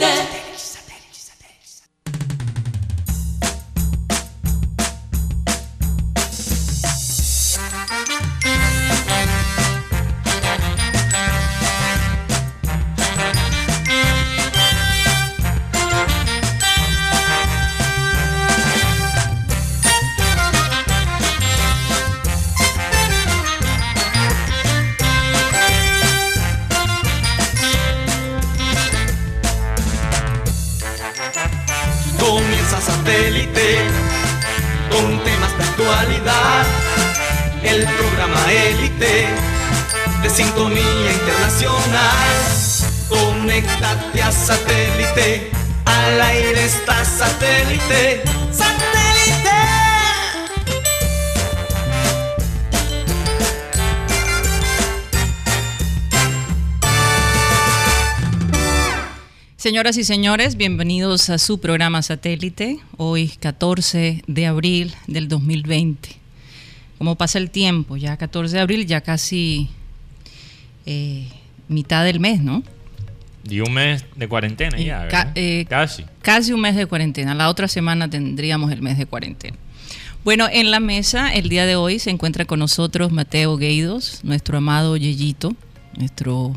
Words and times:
satélite. 0.00 0.53
Señoras 59.74 59.96
y 59.96 60.04
señores, 60.04 60.56
bienvenidos 60.56 61.30
a 61.30 61.38
su 61.38 61.58
programa 61.58 62.00
satélite, 62.00 62.78
hoy 62.96 63.26
14 63.26 64.22
de 64.24 64.46
abril 64.46 64.94
del 65.08 65.26
2020. 65.26 66.10
¿Cómo 66.96 67.16
pasa 67.16 67.38
el 67.38 67.50
tiempo? 67.50 67.96
Ya 67.96 68.16
14 68.16 68.54
de 68.54 68.62
abril, 68.62 68.86
ya 68.86 69.00
casi 69.00 69.68
eh, 70.86 71.26
mitad 71.66 72.04
del 72.04 72.20
mes, 72.20 72.40
¿no? 72.40 72.62
Y 73.50 73.62
un 73.62 73.72
mes 73.72 74.04
de 74.14 74.28
cuarentena 74.28 74.78
Y 74.78 74.84
ya, 74.84 75.08
eh, 75.34 75.66
Casi. 75.68 76.04
Casi 76.22 76.52
un 76.52 76.60
mes 76.60 76.76
de 76.76 76.86
cuarentena. 76.86 77.34
La 77.34 77.48
otra 77.48 77.66
semana 77.66 78.08
tendríamos 78.08 78.70
el 78.70 78.80
mes 78.80 78.96
de 78.96 79.06
cuarentena. 79.06 79.56
Bueno, 80.22 80.46
en 80.52 80.70
la 80.70 80.78
mesa 80.78 81.34
el 81.34 81.48
día 81.48 81.66
de 81.66 81.74
hoy 81.74 81.98
se 81.98 82.10
encuentra 82.10 82.44
con 82.44 82.60
nosotros 82.60 83.10
Mateo 83.10 83.56
Gueidos, 83.56 84.20
nuestro 84.22 84.56
amado 84.56 84.96
Yeyito, 84.96 85.52
nuestro 85.96 86.54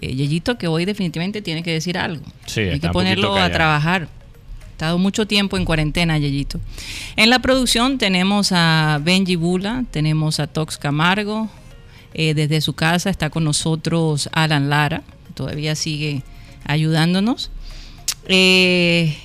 eh, 0.00 0.14
Yeyito 0.14 0.58
que 0.58 0.66
hoy 0.68 0.84
definitivamente 0.84 1.42
tiene 1.42 1.62
que 1.62 1.72
decir 1.72 1.98
algo. 1.98 2.24
Sí, 2.46 2.60
Hay 2.60 2.80
que 2.80 2.88
ponerlo 2.88 3.36
a 3.36 3.50
trabajar. 3.50 4.08
Ha 4.62 4.70
estado 4.72 4.98
mucho 4.98 5.26
tiempo 5.26 5.56
en 5.58 5.64
cuarentena, 5.66 6.16
Yeyito. 6.18 6.58
En 7.16 7.28
la 7.28 7.40
producción 7.40 7.98
tenemos 7.98 8.50
a 8.52 8.98
Benji 9.02 9.36
Bula, 9.36 9.84
tenemos 9.90 10.40
a 10.40 10.46
Tox 10.46 10.78
Camargo. 10.78 11.48
eh, 12.14 12.34
desde 12.34 12.60
su 12.60 12.72
casa 12.72 13.08
está 13.10 13.30
con 13.30 13.44
nosotros 13.44 14.28
Alan 14.32 14.68
Lara, 14.68 15.02
todavía 15.34 15.74
sigue 15.76 16.22
ayudándonos. 16.64 17.50
Eh, 18.26 19.16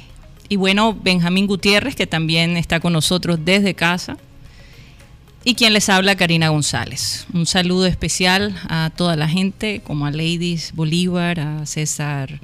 y 0.50 0.56
bueno, 0.58 0.94
Benjamín 1.02 1.48
Gutiérrez, 1.48 1.96
que 1.96 2.06
también 2.06 2.58
está 2.58 2.80
con 2.80 2.94
nosotros 2.94 3.40
desde 3.44 3.74
casa. 3.74 4.18
Y 5.48 5.54
quien 5.54 5.74
les 5.74 5.90
habla, 5.90 6.16
Karina 6.16 6.50
González. 6.50 7.28
Un 7.32 7.46
saludo 7.46 7.86
especial 7.86 8.56
a 8.68 8.90
toda 8.96 9.16
la 9.16 9.28
gente, 9.30 9.80
como 9.84 10.08
a 10.08 10.12
Ladies 10.12 10.72
Bolívar, 10.74 11.40
a 11.40 11.66
César, 11.68 12.40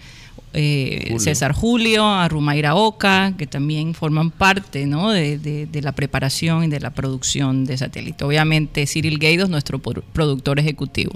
eh, 0.54 1.00
Julio. 1.06 1.20
César 1.20 1.52
Julio, 1.54 2.06
a 2.08 2.28
Rumaira 2.28 2.76
Oca, 2.76 3.34
que 3.40 3.48
también 3.48 3.96
forman 3.96 4.30
parte 4.30 4.86
¿no? 4.86 5.10
de, 5.10 5.40
de- 5.40 5.66
de 5.66 5.82
la 5.82 5.94
preparación 5.94 6.64
y 6.66 6.68
de 6.68 6.80
la 6.80 6.92
producción 6.92 7.66
de 7.66 7.76
satélite. 7.78 8.24
Obviamente, 8.24 8.86
Cyril 8.86 9.18
Gaidos, 9.18 9.50
nuestro 9.50 9.80
productor 9.80 10.60
ejecutivo. 10.60 11.14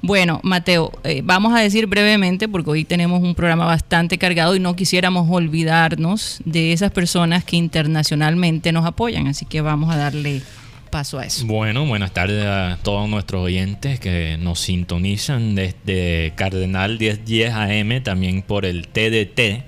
Bueno, 0.00 0.38
Mateo, 0.44 0.92
eh, 1.02 1.22
vamos 1.24 1.52
a 1.52 1.58
decir 1.58 1.86
brevemente, 1.88 2.46
porque 2.46 2.70
hoy 2.70 2.84
tenemos 2.84 3.20
un 3.24 3.34
programa 3.34 3.64
bastante 3.64 4.18
cargado 4.18 4.54
y 4.54 4.60
no 4.60 4.76
quisiéramos 4.76 5.26
olvidarnos 5.28 6.38
de 6.44 6.72
esas 6.72 6.92
personas 6.92 7.42
que 7.42 7.56
internacionalmente 7.56 8.70
nos 8.70 8.86
apoyan, 8.86 9.26
así 9.26 9.44
que 9.46 9.60
vamos 9.62 9.92
a 9.92 9.96
darle 9.96 10.42
paso 10.88 11.18
a 11.18 11.26
eso. 11.26 11.46
Bueno, 11.46 11.86
buenas 11.86 12.12
tardes 12.12 12.44
a 12.44 12.78
todos 12.82 13.08
nuestros 13.08 13.42
oyentes 13.42 14.00
que 14.00 14.36
nos 14.38 14.60
sintonizan 14.60 15.54
desde 15.54 16.32
Cardenal 16.36 16.98
1010 16.98 17.52
AM, 17.52 18.02
también 18.02 18.42
por 18.42 18.64
el 18.64 18.88
TDT 18.88 19.64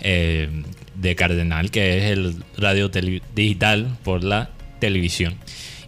eh, 0.00 0.48
de 0.94 1.16
Cardenal, 1.16 1.70
que 1.70 1.98
es 1.98 2.04
el 2.04 2.42
radio 2.56 2.90
digital 3.34 3.96
por 4.02 4.24
la 4.24 4.50
televisión. 4.78 5.34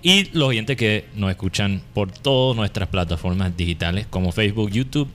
Y 0.03 0.31
los 0.33 0.49
oyentes 0.49 0.77
que 0.77 1.07
nos 1.15 1.31
escuchan 1.31 1.83
por 1.93 2.13
todas 2.13 2.57
nuestras 2.57 2.89
plataformas 2.89 3.57
digitales 3.57 4.07
como 4.09 4.33
Facebook, 4.33 4.71
YouTube 4.71 5.09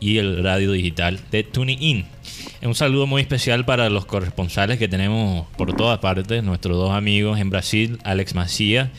y 0.00 0.18
el 0.18 0.42
radio 0.42 0.72
digital 0.72 1.20
de 1.30 1.44
TuneIn. 1.44 2.06
Un 2.62 2.74
saludo 2.74 3.06
muy 3.06 3.22
especial 3.22 3.64
para 3.64 3.88
los 3.90 4.06
corresponsales 4.06 4.78
que 4.78 4.88
tenemos 4.88 5.46
por 5.56 5.74
todas 5.76 5.98
partes, 5.98 6.42
nuestros 6.42 6.76
dos 6.76 6.92
amigos 6.92 7.38
en 7.38 7.50
Brasil, 7.50 7.98
Alex 8.04 8.34
Macía, 8.34 8.90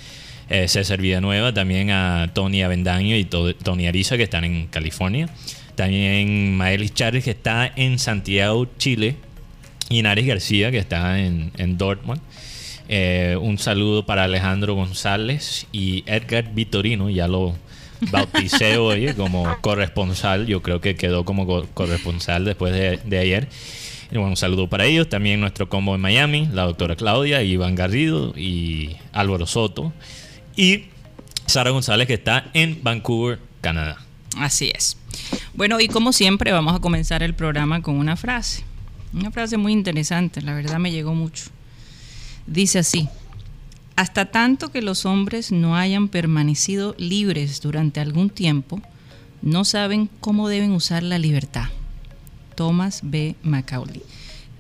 eh, 0.50 0.68
César 0.68 1.02
Villanueva, 1.02 1.54
también 1.54 1.90
a 1.92 2.30
Tony 2.34 2.62
Avendaño 2.62 3.16
y 3.16 3.26
to- 3.26 3.56
Tony 3.56 3.88
Ariza 3.88 4.16
que 4.16 4.24
están 4.24 4.44
en 4.46 4.68
California, 4.68 5.30
también 5.76 6.56
Maelis 6.56 6.94
Chávez 6.94 7.24
que 7.26 7.32
está 7.32 7.72
en 7.76 8.00
Santiago, 8.00 8.68
Chile, 8.78 9.16
y 9.90 10.02
Nares 10.02 10.26
García 10.26 10.70
que 10.72 10.78
está 10.80 11.20
en, 11.20 11.52
en 11.58 11.78
Dortmund. 11.78 12.22
Eh, 12.90 13.38
un 13.42 13.58
saludo 13.58 14.06
para 14.06 14.26
Alejandro 14.26 14.76
González 14.76 15.68
y 15.72 16.04
Edgar 16.06 16.54
Vitorino, 16.54 17.10
ya 17.10 17.28
lo 17.28 17.56
bauticé 18.12 18.78
hoy 18.78 19.14
como 19.14 19.48
corresponsal, 19.62 20.46
yo 20.48 20.62
creo 20.62 20.82
que 20.82 20.96
quedó 20.96 21.26
como 21.26 21.46
co- 21.46 21.68
corresponsal 21.74 22.46
después 22.46 22.74
de, 22.74 22.98
de 23.04 23.18
ayer. 23.20 23.48
Bueno, 24.12 24.28
un 24.30 24.38
saludo 24.38 24.70
para 24.70 24.86
ellos, 24.86 25.10
también 25.10 25.40
nuestro 25.42 25.68
combo 25.68 25.94
en 25.96 26.02
Miami, 26.02 26.48
la 26.54 26.64
doctora 26.64 26.96
Claudia, 26.96 27.44
Iván 27.44 27.76
Garrido 27.76 28.34
y 28.38 28.96
Álvaro 29.12 29.46
Soto. 29.46 29.92
Y 30.56 30.86
Sara 31.46 31.72
González 31.72 32.08
que 32.08 32.14
está 32.14 32.50
en 32.54 32.80
Vancouver, 32.84 33.40
Canadá. 33.62 33.98
Así 34.38 34.72
es. 34.74 34.98
Bueno, 35.54 35.80
y 35.80 35.88
como 35.88 36.14
siempre 36.14 36.52
vamos 36.52 36.76
a 36.76 36.80
comenzar 36.80 37.22
el 37.24 37.34
programa 37.34 37.82
con 37.82 37.96
una 37.96 38.16
frase. 38.16 38.64
Una 39.14 39.32
frase 39.32 39.58
muy 39.58 39.74
interesante, 39.74 40.42
la 40.42 40.54
verdad 40.54 40.78
me 40.80 40.92
llegó 40.92 41.14
mucho. 41.14 41.46
Dice 42.46 42.80
así, 42.80 43.10
hasta 43.98 44.26
tanto 44.26 44.72
que 44.72 44.84
los 44.84 45.06
hombres 45.08 45.52
no 45.52 45.76
hayan 45.76 46.08
permanecido 46.08 46.96
libres 47.00 47.62
durante 47.62 48.00
algún 48.00 48.30
tiempo, 48.30 48.80
no 49.42 49.66
saben 49.66 50.08
cómo 50.20 50.48
deben 50.48 50.72
usar 50.72 51.02
la 51.02 51.18
libertad. 51.18 51.66
Thomas 52.56 53.02
B. 53.04 53.36
Macaulay. 53.42 54.04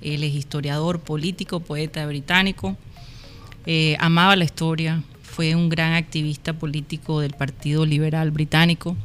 Él 0.01 0.23
es 0.23 0.33
historiador, 0.33 1.01
político, 1.01 1.59
poeta 1.59 2.05
británico, 2.07 2.75
eh, 3.67 3.95
amaba 3.99 4.35
la 4.35 4.43
historia, 4.43 5.03
fue 5.21 5.53
un 5.53 5.69
gran 5.69 5.93
activista 5.93 6.53
político 6.53 7.19
del 7.19 7.33
Partido 7.33 7.85
Liberal 7.85 8.31
Británico. 8.31 8.97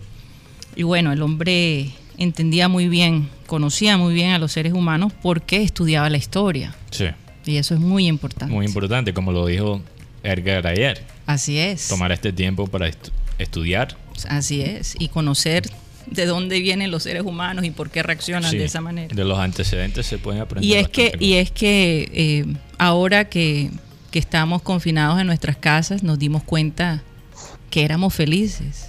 Y 0.77 0.83
bueno, 0.83 1.13
el 1.13 1.21
hombre 1.21 1.91
entendía 2.17 2.69
muy 2.69 2.89
bien, 2.89 3.29
conocía 3.47 3.99
muy 3.99 4.15
bien 4.15 4.31
a 4.31 4.39
los 4.39 4.53
seres 4.53 4.73
humanos 4.73 5.13
porque 5.21 5.63
estudiaba 5.63 6.09
la 6.09 6.17
historia. 6.17 6.75
Sí, 6.91 7.05
Y 7.45 7.57
eso 7.57 7.75
es 7.75 7.81
muy 7.81 8.07
importante. 8.07 8.55
muy 8.55 8.65
importante, 8.65 9.13
como 9.13 9.33
lo 9.33 9.45
dijo 9.47 9.83
Edgar 10.23 10.67
ayer, 10.67 11.03
Así 11.27 11.59
es. 11.59 11.89
tomar 11.89 12.13
este 12.13 12.33
tiempo 12.33 12.67
para 12.67 12.89
estu- 12.89 13.11
estudiar. 13.39 13.97
Así 14.29 14.61
es. 14.63 14.95
Y 14.99 15.09
conocer 15.09 15.65
de 16.07 16.27
dónde 16.27 16.61
vienen 16.61 16.91
los 16.91 17.05
seres 17.05 17.23
humanos 17.23 17.65
y 17.65 17.71
por 17.71 17.91
qué 17.91 18.03
reaccionan 18.03 18.51
Sí, 18.51 18.59
de 18.59 18.65
esa 18.65 18.81
manera. 18.81 19.15
De 19.15 19.25
los 19.25 19.39
antecedentes 19.39 20.07
se 20.07 20.19
pueden 20.19 20.41
aprender. 20.43 20.69
Y 20.69 20.75
es 20.75 20.89
que, 20.89 21.15
y 21.19 21.35
es 21.35 21.51
que 21.51 22.11
eh, 22.13 22.45
ahora 22.79 23.29
que, 23.29 23.71
que 24.11 24.19
estamos 24.19 24.63
confinados 24.63 25.21
en 25.21 25.27
nuestras 25.27 25.57
casas, 25.57 26.03
nos 26.03 26.19
dimos 26.19 26.43
cuenta 26.43 27.03
que 27.71 27.85
éramos 27.85 28.15
felices 28.15 28.89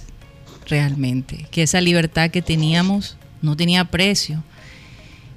realmente, 0.68 1.46
que 1.50 1.62
esa 1.62 1.80
libertad 1.80 2.30
que 2.30 2.42
teníamos 2.42 3.16
no 3.42 3.56
tenía 3.56 3.84
precio. 3.84 4.42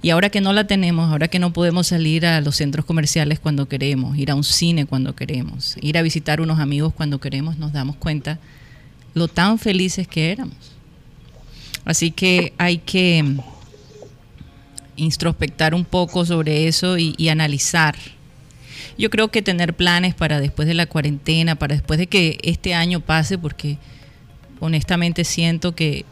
Y 0.08 0.10
ahora 0.10 0.30
que 0.30 0.40
no 0.40 0.54
la 0.54 0.66
tenemos, 0.66 1.12
ahora 1.12 1.28
que 1.28 1.38
no 1.38 1.52
podemos 1.52 1.88
salir 1.88 2.26
a 2.26 2.40
los 2.40 2.56
centros 2.56 2.86
comerciales 2.86 3.42
cuando 3.42 3.68
queremos, 3.68 4.18
ir 4.18 4.32
a 4.32 4.36
un 4.36 4.46
cine 4.46 4.86
cuando 4.86 5.14
queremos, 5.14 5.76
ir 5.82 5.98
a 5.98 6.02
visitar 6.02 6.40
unos 6.40 6.60
amigos 6.62 6.94
cuando 6.94 7.20
queremos, 7.20 7.58
nos 7.58 7.74
damos 7.74 7.98
cuenta 7.98 8.40
lo 9.14 9.28
tan 9.28 9.60
felices 9.60 10.08
que 10.08 10.32
éramos. 10.32 10.56
Así 11.84 12.12
que 12.12 12.54
hay 12.58 12.78
que 12.78 13.22
mm, 13.22 13.40
introspectar 14.96 15.76
un 15.76 15.84
poco 15.84 16.26
sobre 16.26 16.70
eso 16.70 16.98
y, 16.98 17.14
y 17.18 17.28
analizar. 17.28 17.98
Yo 18.98 19.10
creo 19.10 19.28
que 19.28 19.42
tener 19.42 19.74
planes 19.74 20.16
para 20.16 20.40
después 20.40 20.70
de 20.70 20.74
la 20.74 20.86
cuarentena, 20.86 21.56
para 21.56 21.76
después 21.76 22.00
de 22.00 22.08
que 22.08 22.40
este 22.44 22.74
año 22.74 23.02
pase, 23.02 23.38
porque 23.38 23.78
honestamente 24.62 25.26
siento 25.26 25.76
que, 25.76 26.06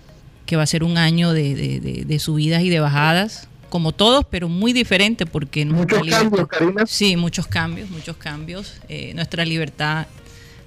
que 0.46 0.58
va 0.58 0.64
a 0.64 0.68
ser 0.68 0.84
un 0.84 0.98
año 0.98 1.32
de, 1.32 2.04
de- 2.06 2.20
subidas 2.20 2.62
y 2.62 2.70
de 2.70 2.82
bajadas, 2.82 3.48
como 3.70 3.92
todos, 3.92 4.26
pero 4.30 4.50
muy 4.50 4.74
diferente 4.74 5.26
porque 5.26 5.66
muchos 5.66 6.08
cambios, 6.08 6.48
Karina. 6.48 6.86
Sí, 6.86 7.16
muchos 7.16 7.48
cambios, 7.48 7.90
muchos 7.90 8.18
cambios. 8.18 8.76
Eh, 8.90 9.14
nuestra 9.16 9.46
libertad 9.46 10.08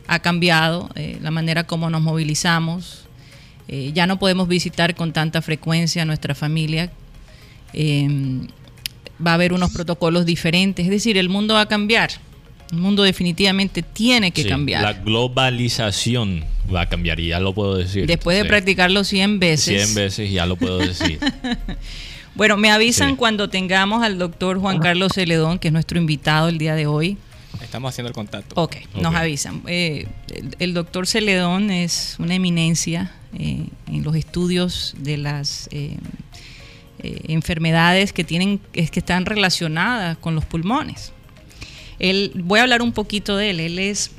ha 0.06 0.18
cambiado, 0.20 0.90
eh, 0.94 1.18
la 1.22 1.30
manera 1.30 1.64
como 1.64 1.90
nos 1.90 2.02
movilizamos. 2.02 3.04
Eh, 3.68 3.92
ya 3.94 4.06
no 4.06 4.18
podemos 4.18 4.48
visitar 4.48 4.94
con 4.94 5.12
tanta 5.12 5.42
frecuencia 5.42 6.02
a 6.02 6.04
nuestra 6.04 6.34
familia. 6.34 6.90
va 7.74 9.32
a 9.32 9.34
haber 9.34 9.52
unos 9.52 9.72
protocolos 9.72 10.24
diferentes, 10.24 10.84
es 10.84 10.90
decir, 10.90 11.18
el 11.18 11.28
mundo 11.28 11.54
va 11.54 11.62
a 11.62 11.66
cambiar. 11.66 12.10
El 12.70 12.78
mundo 12.78 13.02
definitivamente 13.02 13.82
tiene 13.82 14.30
que 14.30 14.46
cambiar. 14.46 14.82
La 14.82 14.92
globalización 14.92 16.44
va 16.72 16.82
a 16.82 16.88
cambiar 16.88 17.18
y 17.18 17.28
ya 17.28 17.40
lo 17.40 17.54
puedo 17.54 17.76
decir. 17.76 18.06
Después 18.06 18.36
de 18.36 18.44
practicarlo 18.44 19.04
100 19.04 19.38
veces. 19.38 19.84
100 19.86 19.94
veces 19.94 20.30
ya 20.30 20.44
lo 20.44 20.56
puedo 20.56 20.78
decir. 20.78 21.18
bueno, 22.38 22.56
me 22.56 22.70
avisan 22.70 23.16
cuando 23.16 23.50
tengamos 23.50 24.04
al 24.04 24.16
doctor 24.16 24.60
Juan 24.60 24.78
Carlos 24.78 25.10
Celedón, 25.12 25.58
que 25.58 25.68
es 25.68 25.72
nuestro 25.72 25.98
invitado 25.98 26.48
el 26.48 26.56
día 26.56 26.76
de 26.76 26.86
hoy. 26.86 27.18
Estamos 27.60 27.88
haciendo 27.92 28.10
el 28.10 28.14
contacto. 28.14 28.54
Ok, 28.62 28.76
nos 28.94 29.12
avisan. 29.16 29.60
Eh, 29.66 30.06
el, 30.60 30.72
doctor 30.72 31.08
Celedón 31.08 31.72
es 31.72 32.14
una 32.20 32.36
eminencia 32.36 33.10
eh, 33.36 33.66
en 33.88 34.04
los 34.04 34.14
estudios 34.14 34.94
de 34.98 35.16
las 35.16 35.68
eh, 35.72 35.96
enfermedades 37.00 38.12
que, 38.12 38.22
tienen, 38.22 38.60
que 38.72 38.88
están 38.92 39.26
relacionadas 39.26 40.16
con 40.18 40.36
los 40.36 40.44
pulmones. 40.44 41.12
Él, 41.98 42.30
voy 42.36 42.60
a 42.60 42.62
hablar 42.62 42.82
un 42.82 42.92
poquito 42.92 43.36
de 43.36 43.50
él. 43.50 43.58
Él 43.58 43.80
es, 43.80 44.12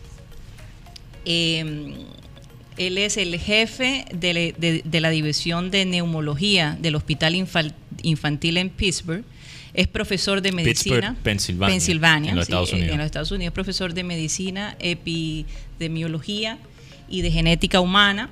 él 1.23 2.97
es 2.97 3.15
el 3.15 3.39
jefe 3.39 4.03
de, 4.11 4.83
la 4.99 5.09
división 5.09 5.71
de 5.71 5.85
neumología 5.85 6.77
del 6.81 6.95
Hospital 6.95 7.35
Infantil 8.03 8.57
en 8.57 8.69
Pittsburgh. 8.69 9.23
Es 9.73 9.87
profesor 9.87 10.41
de 10.41 10.51
medicina. 10.51 11.15
Pensilvania. 11.23 12.31
en 12.31 12.35
los 12.35 12.43
Estados 12.43 12.73
Unidos. 12.73 12.91
En 12.91 12.97
los 12.97 13.05
Estados 13.05 13.31
Unidos. 13.31 13.53
Profesor 13.53 13.93
de 13.93 14.03
medicina, 14.03 14.75
epidemiología 14.79 16.57
y 17.07 17.21
de 17.21 17.31
genética 17.31 17.79
humana. 17.79 18.29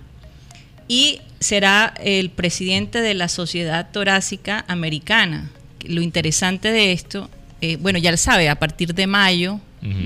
Y 0.88 1.20
será 1.40 1.94
el 2.04 2.30
presidente 2.30 3.02
de 3.02 3.14
la 3.14 3.28
Sociedad 3.28 3.92
Torácica 3.92 4.66
Americana. 4.68 5.52
Lo 5.86 6.02
interesante 6.02 6.72
de 6.72 6.92
esto 6.92 7.30
eh, 7.62 7.78
bueno, 7.78 7.98
ya 7.98 8.12
lo 8.12 8.18
sabe, 8.18 8.50
a 8.50 8.60
partir 8.60 8.94
de 8.94 9.08
mayo 9.08 9.60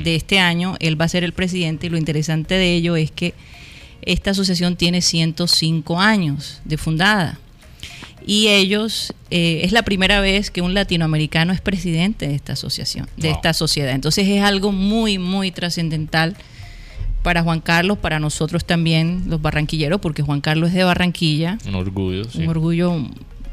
de 0.04 0.16
este 0.16 0.38
año, 0.38 0.76
él 0.80 1.00
va 1.00 1.06
a 1.06 1.10
ser 1.10 1.24
el 1.24 1.34
presidente 1.34 1.88
y 1.88 1.90
lo 1.90 1.98
interesante 1.98 2.54
de 2.56 2.76
ello 2.76 2.96
es 2.96 3.10
que 3.10 3.34
esta 4.04 4.32
asociación 4.32 4.76
tiene 4.76 5.02
105 5.02 6.00
años 6.00 6.62
de 6.66 6.78
fundada. 6.78 7.40
Y 8.26 8.48
ellos, 8.48 9.14
eh, 9.32 9.62
es 9.64 9.72
la 9.72 9.84
primera 9.84 10.22
vez 10.22 10.52
que 10.52 10.62
un 10.62 10.74
latinoamericano 10.74 11.54
es 11.54 11.62
presidente 11.62 12.28
de 12.28 12.36
esta 12.36 12.54
asociación, 12.54 13.08
de 13.18 13.32
esta 13.32 13.54
sociedad. 13.54 13.94
Entonces 13.94 14.28
es 14.28 14.44
algo 14.44 14.72
muy, 14.72 15.18
muy 15.18 15.52
trascendental 15.52 16.36
para 17.24 17.44
Juan 17.44 17.62
Carlos, 17.62 17.98
para 17.98 18.20
nosotros 18.20 18.66
también, 18.66 19.24
los 19.28 19.42
barranquilleros, 19.42 20.02
porque 20.02 20.22
Juan 20.22 20.42
Carlos 20.42 20.70
es 20.70 20.76
de 20.76 20.84
Barranquilla. 20.84 21.58
Un 21.68 21.76
orgullo, 21.76 22.24
sí. 22.26 22.40
Un 22.40 22.50
orgullo 22.50 23.06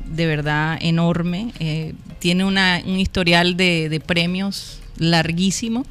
de 0.07 0.27
verdad 0.27 0.79
enorme. 0.81 1.53
Eh, 1.61 1.95
tiene 2.19 2.45
una, 2.45 2.83
un 2.85 2.99
historial 2.99 3.57
de, 3.57 4.03
premios 4.05 4.81
larguísimo. 4.97 5.85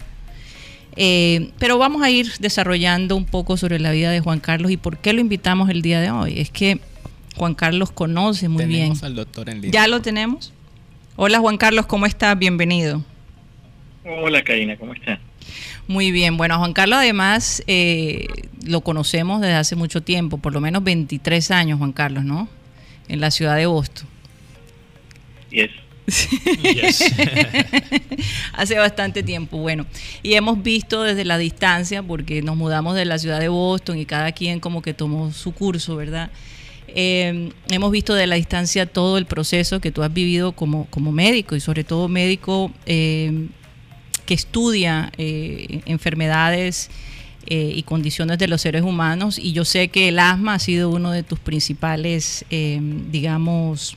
Eh, 0.99 1.51
pero 1.59 1.77
vamos 1.77 2.01
a 2.01 2.09
ir 2.09 2.31
desarrollando 2.39 3.15
un 3.15 3.25
poco 3.25 3.55
sobre 3.55 3.79
la 3.79 3.91
vida 3.91 4.09
de 4.09 4.19
Juan 4.19 4.39
Carlos 4.39 4.71
y 4.71 4.77
por 4.77 4.97
qué 4.97 5.13
lo 5.13 5.21
invitamos 5.21 5.69
el 5.69 5.83
día 5.83 6.01
de 6.01 6.09
hoy. 6.09 6.39
Es 6.39 6.49
que 6.49 6.79
Juan 7.37 7.53
Carlos 7.53 7.91
conoce 7.91 8.49
muy 8.49 8.65
bien. 8.65 8.93
al 9.03 9.15
doctor 9.15 9.49
en 9.49 9.61
línea. 9.61 9.71
¿Ya 9.71 9.87
lo 9.87 10.01
tenemos? 10.01 10.53
Hola 11.15 11.39
Juan 11.39 11.57
Carlos, 11.57 11.85
¿cómo 11.85 12.05
estás? 12.07 12.37
Bienvenido. 12.37 13.03
Hola 14.03 14.43
Karina, 14.43 14.75
¿cómo 14.75 14.93
estás? 14.93 15.19
Muy 15.87 16.11
bien, 16.11 16.35
bueno, 16.37 16.57
Juan 16.57 16.73
Carlos 16.73 16.97
además 16.97 17.63
eh, 17.67 18.25
lo 18.65 18.81
conocemos 18.81 19.39
desde 19.41 19.53
hace 19.53 19.75
mucho 19.75 20.01
tiempo, 20.01 20.39
por 20.39 20.51
lo 20.53 20.61
menos 20.61 20.83
23 20.83 21.51
años, 21.51 21.77
Juan 21.77 21.93
Carlos, 21.93 22.23
¿no? 22.23 22.49
En 23.07 23.21
la 23.21 23.29
ciudad 23.29 23.55
de 23.55 23.67
Boston. 23.67 24.07
Yes. 25.49 27.03
Hace 28.53 28.77
bastante 28.77 29.23
tiempo, 29.23 29.57
bueno. 29.57 29.85
Y 30.23 30.35
hemos 30.35 30.63
visto 30.63 31.03
desde 31.03 31.25
la 31.25 31.37
distancia, 31.37 32.01
porque 32.01 32.41
nos 32.41 32.55
mudamos 32.55 32.95
de 32.95 33.03
la 33.03 33.19
ciudad 33.19 33.41
de 33.41 33.49
Boston 33.49 33.97
y 33.97 34.05
cada 34.05 34.31
quien 34.31 34.61
como 34.61 34.81
que 34.81 34.93
tomó 34.93 35.31
su 35.31 35.53
curso, 35.53 35.97
¿verdad? 35.97 36.31
Eh, 36.87 37.51
hemos 37.69 37.91
visto 37.91 38.13
de 38.13 38.27
la 38.27 38.35
distancia 38.35 38.85
todo 38.85 39.17
el 39.17 39.25
proceso 39.25 39.79
que 39.79 39.91
tú 39.91 40.03
has 40.03 40.13
vivido 40.13 40.53
como, 40.53 40.85
como 40.85 41.11
médico 41.11 41.55
y 41.55 41.59
sobre 41.59 41.83
todo 41.83 42.07
médico 42.07 42.71
eh, 42.85 43.47
que 44.25 44.33
estudia 44.33 45.11
eh, 45.17 45.81
enfermedades 45.85 46.89
y 47.49 47.81
condiciones 47.83 48.39
de 48.39 48.49
los 48.49 48.59
seres 48.59 48.81
humanos. 48.81 49.39
Y 49.39 49.53
yo 49.53 49.63
sé 49.63 49.87
que 49.87 50.09
el 50.09 50.19
asma 50.19 50.55
ha 50.55 50.59
sido 50.59 50.89
uno 50.89 51.11
de 51.11 51.23
tus 51.23 51.39
principales, 51.39 52.43
digamos, 52.49 53.95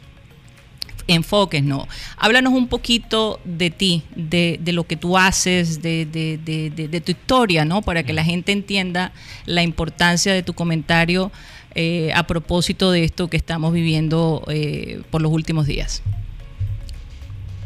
enfoques, 1.14 1.62
no. 1.62 1.88
Háblanos 2.16 2.52
un 2.52 2.69
poquito 2.69 3.40
de 3.44 3.70
ti, 3.70 4.04
de, 4.14 4.60
lo 4.72 4.84
que 4.84 4.96
tú 4.96 5.19
haces, 5.19 5.82
de, 5.82 7.02
tu 7.04 7.10
historia, 7.10 7.64
¿no? 7.64 7.82
Para 7.82 8.02
que 8.02 8.12
la 8.12 8.25
gente 8.25 8.52
entienda 8.52 9.12
la 9.46 9.62
importancia 9.62 10.32
de 10.32 10.43
tu 10.43 10.54
comentario 10.54 11.32
eh, 11.75 12.12
a 12.14 12.26
propósito 12.26 12.90
de 12.90 13.05
esto 13.05 13.28
que 13.28 13.37
estamos 13.37 13.72
viviendo 13.72 14.44
eh, 14.49 15.02
por 15.11 15.22
los 15.22 15.32
últimos 15.32 15.67
días. 15.67 16.02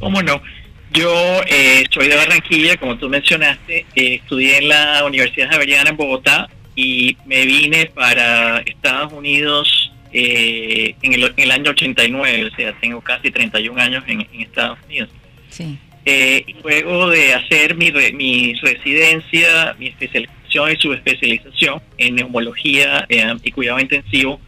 ¿Cómo 0.00 0.22
no? 0.22 0.40
Yo 0.92 1.40
eh, 1.46 1.84
soy 1.90 2.08
de 2.08 2.14
Barranquilla, 2.14 2.76
como 2.76 2.96
tú 2.96 3.08
mencionaste, 3.08 3.84
estudié 3.94 4.58
en 4.58 4.68
la 4.68 5.04
Universidad 5.04 5.50
Javeriana 5.50 5.90
en 5.90 5.96
Bogotá 5.96 6.48
y 6.76 7.16
me 7.26 7.44
vine 7.44 7.86
para 7.86 8.58
Estados 8.58 9.12
Unidos 9.12 9.92
eh, 10.12 10.94
en, 11.02 11.12
el, 11.14 11.50
año 11.50 11.72
89, 11.72 12.44
o 12.52 12.56
sea, 12.56 12.72
tengo 12.80 13.00
casi 13.00 13.32
31 13.32 13.80
años 13.80 14.04
en, 14.06 14.24
Estados 14.40 14.78
Unidos. 14.86 15.10
Sí. 15.48 15.76
Eh, 16.06 16.44
luego 16.62 17.10
de 17.10 17.34
hacer 17.34 17.74
mi, 17.74 17.90
mi 18.12 18.54
residencia, 18.54 19.74
mi 19.78 19.88
especialización 19.88 20.43
y 20.54 20.76
subespecialización 20.76 21.82
en 21.98 22.14
neumología 22.16 23.06
eh, 23.08 23.34
y 23.42 23.50
cuidado 23.50 23.80
intensivo, 23.80 24.40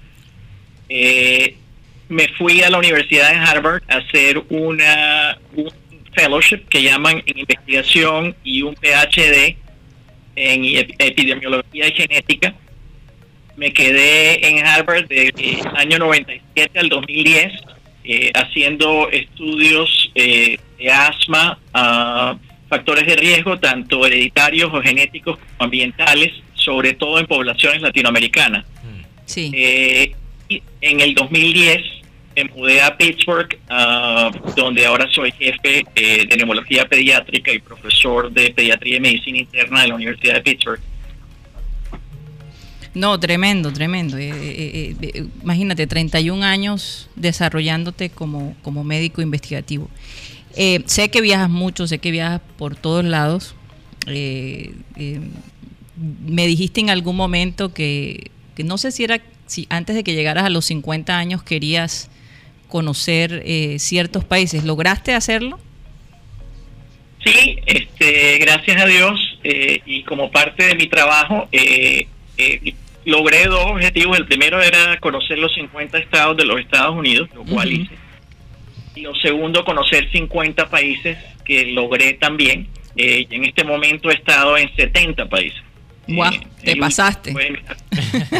me 2.08 2.29
fui 2.38 2.62
a 2.62 2.70
la 2.70 2.79
Universidad 2.79 3.31
de 3.31 3.37
Harvard 3.37 3.82
a 3.88 3.97
hacer 3.97 4.41
una 4.49 5.38
un 5.55 5.70
fellowship 6.14 6.69
que 6.69 6.82
llaman 6.82 7.22
en 7.27 7.39
investigación 7.39 8.34
y 8.44 8.63
un 8.63 8.75
PhD 8.75 9.56
en 10.36 10.86
epidemiología 10.98 11.89
y 11.89 11.93
genética. 11.93 12.55
Me 13.56 13.72
quedé 13.72 14.46
en 14.46 14.65
Harvard 14.65 15.08
del 15.08 15.32
año 15.75 15.98
97 15.98 16.79
al 16.79 16.89
2010 16.89 17.53
eh, 18.08 18.31
haciendo 18.34 19.10
estudios 19.10 20.13
eh, 20.15 20.58
de 20.79 20.91
asma, 20.93 21.58
a 21.75 22.36
factores 22.69 23.06
de 23.06 23.17
riesgo, 23.17 23.58
tanto 23.58 24.06
hereditarios 24.06 24.73
o 24.73 24.82
genéticos 24.82 25.39
como 25.39 25.65
ambientales, 25.65 26.32
sobre 26.55 26.94
todo 26.94 27.19
en 27.19 27.27
poblaciones 27.27 27.82
latinoamericanas. 27.82 28.65
Sí. 29.25 29.51
Eh, 29.55 30.15
en 30.81 31.01
el 31.01 31.15
2010 31.15 31.82
me 32.37 32.44
mudé 32.44 32.81
a 32.82 32.96
Pittsburgh, 32.96 33.58
ah, 33.69 34.31
donde 34.55 34.87
ahora 34.87 35.08
soy 35.11 35.32
jefe 35.32 35.85
de 35.94 36.37
neumología 36.37 36.87
pediátrica 36.87 37.53
y 37.53 37.58
profesor 37.58 38.31
de 38.31 38.51
pediatría 38.51 38.99
y 38.99 39.01
medicina 39.01 39.39
interna 39.39 39.82
de 39.82 39.89
la 39.89 39.94
Universidad 39.94 40.35
de 40.35 40.43
Pittsburgh. 40.43 40.81
No, 42.96 43.20
tremendo, 43.20 43.70
tremendo. 43.75 44.17
Eh, 44.17 44.31
eh, 44.32 44.96
eh, 45.03 45.27
imagínate, 45.43 45.87
31 45.87 46.43
años 46.43 47.11
desarrollándote 47.15 48.08
como, 48.08 48.56
como 48.63 48.85
médico 48.85 49.20
investigativo. 49.20 49.91
Sé 50.86 51.10
que 51.10 51.20
viajas 51.20 51.51
mucho, 51.51 51.86
sé 51.86 51.98
que 51.98 52.10
viajas 52.10 52.41
por 52.56 52.77
todos 52.77 53.05
lados. 53.05 53.55
me 54.06 54.72
dijiste 56.46 56.81
en 56.81 56.91
algún 56.91 57.17
momento 57.17 57.72
que, 57.72 58.31
no 58.65 58.79
sé 58.79 58.93
si 58.93 59.05
era, 59.05 59.20
si 59.46 59.67
antes 59.70 59.96
de 59.96 60.05
que 60.05 60.15
llegaras 60.15 60.44
a 60.44 60.51
los 60.51 60.67
50 60.67 61.17
años 61.17 61.43
querías 61.43 62.10
conocer 62.69 63.43
ciertos 63.79 64.25
países. 64.25 64.65
¿Lograste 64.65 65.15
hacerlo? 65.15 65.58
Sí, 67.25 67.58
este, 67.67 68.39
gracias 68.39 68.81
a 68.81 68.86
Dios 68.86 69.19
y 69.43 70.03
como 70.05 70.31
parte 70.31 70.65
de 70.65 70.75
mi 70.75 70.86
trabajo 70.86 71.48
eh, 71.53 72.06
logré 73.05 73.46
dos 73.46 73.67
objetivos. 73.67 74.19
El 74.19 74.27
primero 74.27 74.60
era 74.60 74.98
conocer 75.01 75.39
los 75.39 75.55
50 75.55 75.98
estados 75.98 76.36
de 76.36 76.44
los 76.44 76.60
Estados 76.60 76.94
Unidos, 76.94 77.29
lo 77.34 77.44
cual 77.44 77.72
hice. 77.72 78.06
Y 78.96 79.03
lo 79.03 79.15
segundo, 79.15 79.65
conocer 79.65 80.10
50 80.10 80.70
países, 80.70 81.19
que 81.44 81.67
logré 81.67 82.15
también. 82.15 82.67
Eh, 82.96 83.26
en 83.31 83.44
este 83.44 83.62
momento 83.62 84.10
he 84.10 84.15
estado 84.15 84.56
en 84.56 84.74
70 84.74 85.29
países. 85.29 85.60
¡Guau! 86.08 86.32
Eh, 86.32 86.41
te 86.65 86.76
pasaste. 86.76 87.31
En 87.31 87.58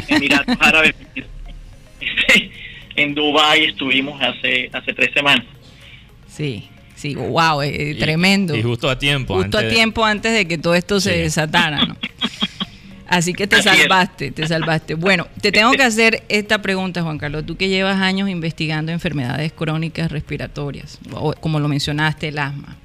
Emiratos 0.09 0.57
Árabes. 0.61 0.95
en 2.97 3.15
Dubái 3.15 3.65
estuvimos 3.65 4.21
hace, 4.23 4.71
hace 4.73 4.95
tres 4.95 5.11
semanas. 5.13 5.45
Sí, 6.27 6.69
sí, 6.95 7.15
wow, 7.15 7.61
eh, 7.63 7.95
tremendo. 7.99 8.57
Y 8.57 8.63
justo 8.63 8.89
a 8.89 8.99
tiempo. 8.99 9.35
Justo 9.35 9.59
a 9.59 9.69
tiempo 9.69 10.05
antes 10.05 10.33
de 10.33 10.49
que 10.49 10.57
todo 10.57 10.75
esto 10.75 11.01
se 11.01 11.19
desatara, 11.19 11.85
¿no? 11.85 11.97
Así 13.09 13.35
que 13.35 13.47
te 13.47 13.63
salvaste, 13.63 14.33
te 14.33 14.47
salvaste. 14.49 14.95
Bueno, 14.95 15.27
te 15.41 15.53
tengo 15.53 15.71
que 15.73 15.83
hacer 15.85 16.25
esta 16.29 16.61
pregunta, 16.61 17.03
Juan 17.03 17.19
Carlos. 17.19 17.47
Tú 17.47 17.57
que 17.57 17.69
llevas 17.69 18.01
años 18.01 18.29
investigando 18.29 18.93
enfermedades 18.93 19.53
crónicas 19.53 20.11
respiratorias, 20.11 20.99
como 21.41 21.61
lo 21.61 21.69
mencionaste, 21.69 22.29
el 22.29 22.39
asma. 22.39 22.77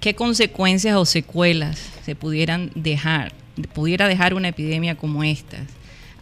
¿Qué 0.00 0.14
consecuencias 0.14 0.96
o 0.96 1.04
secuelas 1.04 1.80
se 2.04 2.14
pudieran 2.14 2.70
dejar, 2.74 3.32
pudiera 3.72 4.08
dejar 4.08 4.34
una 4.34 4.48
epidemia 4.48 4.96
como 4.96 5.24
esta 5.24 5.58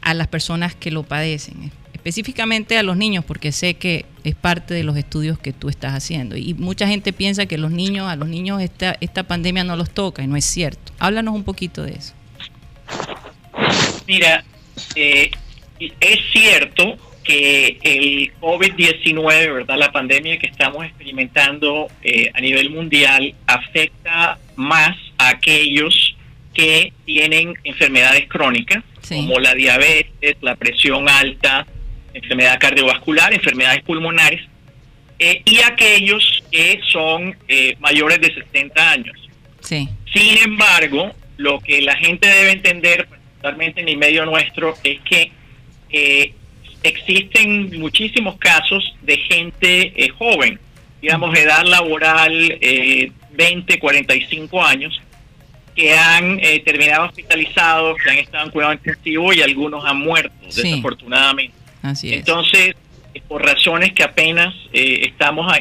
a 0.03 0.15
las 0.15 0.29
personas 0.29 0.75
que 0.75 0.91
lo 0.91 1.03
padecen? 1.03 1.73
Específicamente 1.93 2.79
a 2.79 2.83
los 2.83 2.97
niños, 2.97 3.25
porque 3.25 3.51
sé 3.51 3.75
que 3.75 4.05
es 4.25 4.35
parte 4.35 4.75
de 4.75 4.83
los 4.83 4.97
estudios 4.97 5.39
que 5.39 5.53
tú 5.53 5.69
estás 5.69 5.95
haciendo. 5.95 6.37
Y 6.37 6.55
mucha 6.55 6.87
gente 6.87 7.13
piensa 7.13 7.47
que 7.47 7.59
los 7.59 7.71
niños, 7.71 8.09
a 8.09 8.17
los 8.17 8.29
niños 8.29 8.61
esta, 8.61 8.97
esta 9.01 9.23
pandemia 9.23 9.65
no 9.65 9.77
los 9.77 9.91
toca, 9.91 10.23
y 10.23 10.27
no 10.27 10.37
es 10.37 10.45
cierto. 10.45 10.93
Háblanos 10.99 11.35
un 11.35 11.45
poquito 11.45 11.83
de 11.83 11.95
eso. 11.95 12.13
Mira, 14.07 14.45
eh, 14.95 15.31
es 16.01 16.21
cierto 16.33 16.97
que 17.25 17.79
el 17.83 18.33
COVID-19, 18.41 19.55
¿verdad? 19.55 19.79
La 19.79 19.93
pandemia 19.93 20.39
que 20.39 20.49
estamos 20.49 20.85
experimentando 20.85 21.89
eh, 22.03 22.31
a 22.35 22.41
nivel 22.41 22.71
mundial 22.71 23.35
afecta 23.47 24.39
más 24.57 24.97
a 25.19 25.31
aquellos 25.31 26.17
que 26.53 26.93
tienen 27.05 27.55
enfermedades 27.65 28.29
crónicas, 28.29 28.83
como 29.09 29.39
la 29.39 29.55
diabetes, 29.55 30.37
la 30.41 30.57
presión 30.57 31.09
alta, 31.09 31.67
enfermedad 32.13 32.59
cardiovascular, 32.59 33.33
enfermedades 33.33 33.83
pulmonares, 33.83 34.43
eh, 35.19 35.43
y 35.45 35.61
aquellos 35.61 36.43
que 36.51 36.81
son 36.91 37.37
mayores 37.79 38.21
de 38.21 38.35
60 38.35 38.91
años. 38.91 39.17
Sí. 39.61 39.89
Sin 40.13 40.39
embargo, 40.39 41.15
lo 41.37 41.61
que 41.61 41.81
la 41.83 41.97
gente 41.97 42.29
debe 42.29 42.53
entender, 42.53 43.09
particularmente 43.43 43.81
en 43.81 43.89
el 43.89 43.97
medio 43.97 44.25
nuestro, 44.25 44.75
es 44.85 45.01
que 45.01 45.33
eh, 45.91 46.33
existen 46.83 47.79
muchísimos 47.79 48.37
casos 48.39 48.95
de 49.03 49.17
gente 49.19 49.93
eh, 49.97 50.09
joven, 50.11 50.59
digamos, 51.01 51.37
edad 51.37 51.65
laboral 51.65 52.59
eh, 52.61 53.11
20, 53.33 53.79
45 53.79 54.65
años, 54.65 55.01
que 55.75 55.95
han 55.95 56.39
eh, 56.41 56.61
terminado 56.65 57.07
hospitalizados, 57.07 57.97
que 58.03 58.11
han 58.11 58.19
estado 58.19 58.45
en 58.47 58.51
cuidado 58.53 58.73
intensivo 58.75 59.33
y 59.33 59.43
algunos 59.43 59.85
han 59.85 59.99
muerto, 59.99 60.35
desafortunadamente. 60.43 61.55
Así 61.83 62.11
es. 62.13 62.19
Entonces, 62.19 62.77
por 63.27 63.45
razones 63.45 63.93
que 63.93 64.05
apenas 64.05 64.55
estamos 64.73 65.53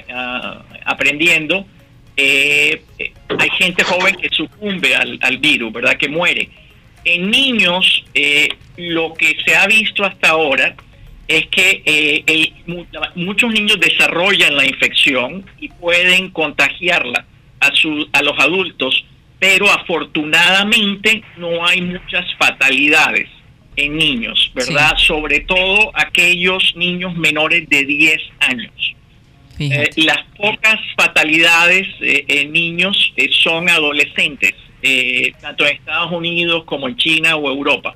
aprendiendo, 0.86 1.66
eh, 2.18 2.82
hay 3.40 3.50
gente 3.52 3.84
joven 3.84 4.16
que 4.16 4.30
sucumbe 4.30 4.96
al, 4.96 5.38
virus, 5.38 5.74
¿verdad? 5.74 5.98
Que 5.98 6.08
muere. 6.08 6.50
En 7.04 7.32
niños, 7.32 8.04
eh, 8.14 8.50
lo 8.78 9.14
que 9.14 9.36
se 9.46 9.56
ha 9.56 9.68
visto 9.68 10.04
hasta 10.04 10.30
ahora 10.30 10.76
es 11.28 11.48
que 11.48 11.82
eh, 11.86 12.54
muchos 13.16 13.52
niños 13.54 13.80
desarrollan 13.80 14.56
la 14.56 14.66
infección 14.66 15.46
y 15.60 15.70
pueden 15.70 16.30
contagiarla 16.30 17.26
a, 17.60 17.72
su, 17.74 18.08
a 18.12 18.22
los 18.22 18.38
adultos, 18.40 19.06
pero 19.40 19.70
afortunadamente 19.70 21.24
no 21.38 21.66
hay 21.66 21.82
muchas 21.82 22.26
fatalidades 22.38 23.30
en 23.76 23.98
niños, 23.98 24.52
¿verdad? 24.54 24.98
Sobre 24.98 25.40
todo 25.42 25.92
aquellos 25.94 26.76
niños 26.76 27.16
menores 27.16 27.68
de 27.70 27.86
10 27.86 28.18
años. 28.40 28.96
Eh, 29.60 29.90
las 29.98 30.24
pocas 30.38 30.80
fatalidades 30.98 31.88
eh, 32.02 32.26
en 32.28 32.52
niños 32.52 33.14
son 33.44 33.70
adolescentes, 33.70 34.54
tanto 35.40 35.66
en 35.66 35.76
Estados 35.76 36.12
Unidos 36.12 36.64
como 36.66 36.88
en 36.88 36.98
China 36.98 37.36
o 37.36 37.50
Europa. 37.50 37.96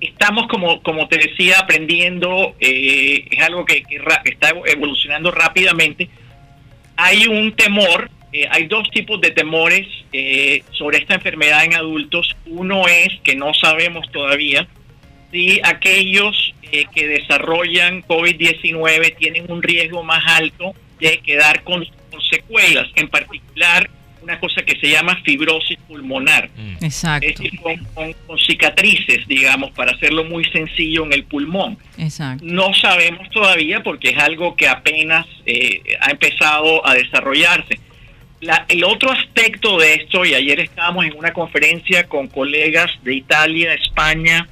estamos, 0.00 0.48
como, 0.48 0.82
como 0.82 1.08
te 1.08 1.18
decía, 1.18 1.58
aprendiendo, 1.60 2.54
es 2.58 3.40
algo 3.40 3.64
que, 3.64 3.82
está 4.24 4.50
evolucionando 4.66 5.30
rápidamente. 5.30 6.08
Hay 6.96 7.26
un 7.26 7.52
temor, 7.52 8.10
hay 8.50 8.66
dos 8.66 8.90
tipos 8.90 9.20
de 9.20 9.30
temores 9.30 9.86
sobre 10.72 10.98
esta 10.98 11.14
enfermedad 11.14 11.64
en 11.64 11.74
adultos. 11.74 12.36
Uno 12.46 12.88
es 12.88 13.20
que 13.22 13.36
no 13.36 13.54
sabemos 13.54 14.10
todavía 14.10 14.66
si 15.32 15.60
aquellos 15.64 16.54
eh, 16.70 16.84
que 16.94 17.08
desarrollan 17.08 18.02
COVID-19 18.02 19.16
tienen 19.16 19.50
un 19.50 19.62
riesgo 19.62 20.04
más 20.04 20.22
alto 20.26 20.74
de 21.00 21.18
quedar 21.18 21.64
con, 21.64 21.84
secuelas, 22.30 22.88
en 22.94 23.08
particular 23.08 23.90
una 24.22 24.38
cosa 24.38 24.62
que 24.62 24.78
se 24.78 24.90
llama 24.90 25.20
fibrosis 25.24 25.78
pulmonar. 25.88 26.48
Mm. 26.56 26.84
Exacto. 26.84 27.26
Es 27.26 27.38
decir, 27.38 27.60
con, 27.60 28.38
cicatrices, 28.38 29.26
digamos, 29.26 29.70
para 29.72 29.92
hacerlo 29.92 30.24
muy 30.24 30.44
sencillo 30.44 31.04
en 31.04 31.12
el 31.12 31.24
pulmón. 31.24 31.78
Exacto. 31.98 32.44
No 32.46 32.72
sabemos 32.74 33.28
todavía 33.30 33.82
porque 33.82 34.10
es 34.10 34.18
algo 34.18 34.56
que 34.56 34.68
apenas 34.68 35.26
eh, 35.46 35.82
ha 36.00 36.10
empezado 36.10 36.86
a 36.86 36.94
desarrollarse. 36.94 37.78
el 38.68 38.84
otro 38.84 39.10
aspecto 39.10 39.78
de 39.78 39.94
esto, 39.94 40.24
y 40.24 40.34
ayer 40.34 40.60
estábamos 40.60 41.04
en 41.04 41.16
una 41.16 41.32
conferencia 41.32 42.08
con 42.08 42.28
colegas 42.28 42.90
de 43.02 43.14
Italia, 43.14 43.74
España, 43.74 44.48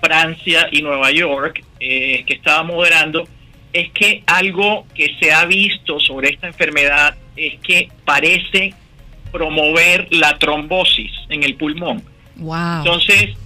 Francia 0.00 0.68
y 0.70 0.82
Nueva 0.82 1.10
York, 1.10 1.64
eh, 1.80 2.24
que 2.26 2.34
estaba 2.34 2.62
moderando, 2.62 3.28
es 3.72 3.90
que 3.92 4.22
algo 4.26 4.86
que 4.94 5.14
se 5.20 5.32
ha 5.32 5.44
visto 5.44 6.00
sobre 6.00 6.30
esta 6.30 6.46
enfermedad 6.46 7.16
es 7.36 7.60
que 7.60 7.88
parece 8.04 8.74
promover 9.30 10.08
la 10.10 10.38
trombosis 10.38 11.12
en 11.28 11.42
el 11.42 11.56
pulmón. 11.56 12.02
Wow. 12.36 12.78
Entonces, 12.78 13.36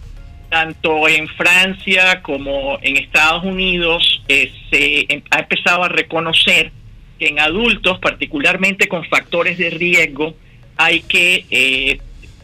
tanto 0.53 1.09
en 1.09 1.29
Francia 1.29 2.21
como 2.21 2.79
en 2.83 2.99
Estados 2.99 3.43
Unidos 3.43 4.23
eh, 4.29 4.53
se 4.71 5.07
em, 5.09 5.23
ha 5.31 5.39
empezado 5.39 5.83
a 5.83 5.89
reconocer 5.89 6.71
que 7.19 7.29
en 7.29 7.41
adultos, 7.41 7.99
particularmente 8.01 8.87
con 8.87 9.03
factores 9.07 9.57
de 9.57 9.71
riesgo, 9.71 10.37
hay 10.77 11.01
que 11.01 11.47
eh, 11.51 12.01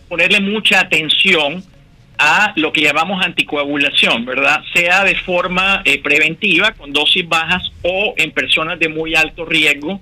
ponerle 0.08 0.40
mucha 0.40 0.80
atención 0.80 1.62
a 2.16 2.54
lo 2.56 2.72
que 2.72 2.80
llamamos 2.80 3.22
anticoagulación, 3.22 4.24
¿verdad? 4.24 4.62
Sea 4.72 5.04
de 5.04 5.14
forma 5.14 5.82
eh, 5.84 6.00
preventiva, 6.00 6.72
con 6.72 6.94
dosis 6.94 7.28
bajas, 7.28 7.62
o 7.82 8.14
en 8.16 8.30
personas 8.32 8.78
de 8.78 8.88
muy 8.88 9.14
alto 9.16 9.44
riesgo, 9.44 10.00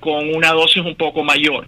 con 0.00 0.34
una 0.34 0.52
dosis 0.52 0.82
un 0.84 0.96
poco 0.96 1.24
mayor. 1.24 1.66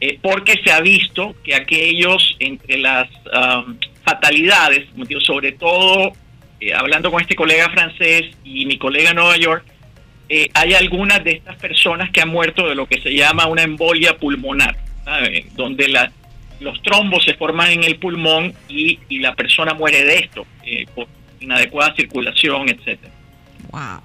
Eh, 0.00 0.18
porque 0.22 0.58
se 0.64 0.72
ha 0.72 0.80
visto 0.80 1.34
que 1.44 1.54
aquellos 1.54 2.36
entre 2.38 2.78
las 2.78 3.08
um, 3.34 3.76
fatalidades, 4.02 4.88
sobre 5.20 5.52
todo 5.52 6.12
hablando 6.74 7.10
con 7.10 7.22
este 7.22 7.34
colega 7.34 7.70
francés 7.70 8.34
y 8.44 8.66
mi 8.66 8.76
colega 8.78 9.10
en 9.10 9.16
Nueva 9.16 9.36
York, 9.36 9.64
hay 10.54 10.74
algunas 10.74 11.24
de 11.24 11.32
estas 11.32 11.56
personas 11.56 12.10
que 12.10 12.20
han 12.20 12.28
muerto 12.28 12.68
de 12.68 12.74
lo 12.74 12.86
que 12.86 13.00
se 13.00 13.14
llama 13.14 13.46
una 13.46 13.62
embolia 13.62 14.16
pulmonar, 14.16 14.76
donde 15.54 15.88
los 16.60 16.82
trombos 16.82 17.24
se 17.24 17.34
forman 17.34 17.70
en 17.70 17.84
el 17.84 17.96
pulmón 17.98 18.54
y, 18.68 18.98
la 19.18 19.34
persona 19.34 19.74
muere 19.74 20.04
de 20.04 20.16
esto, 20.16 20.46
eh, 20.64 20.86
por 20.94 21.08
inadecuada 21.40 21.94
circulación, 21.94 22.68
etcétera. 22.68 23.12
Wow. 23.70 24.02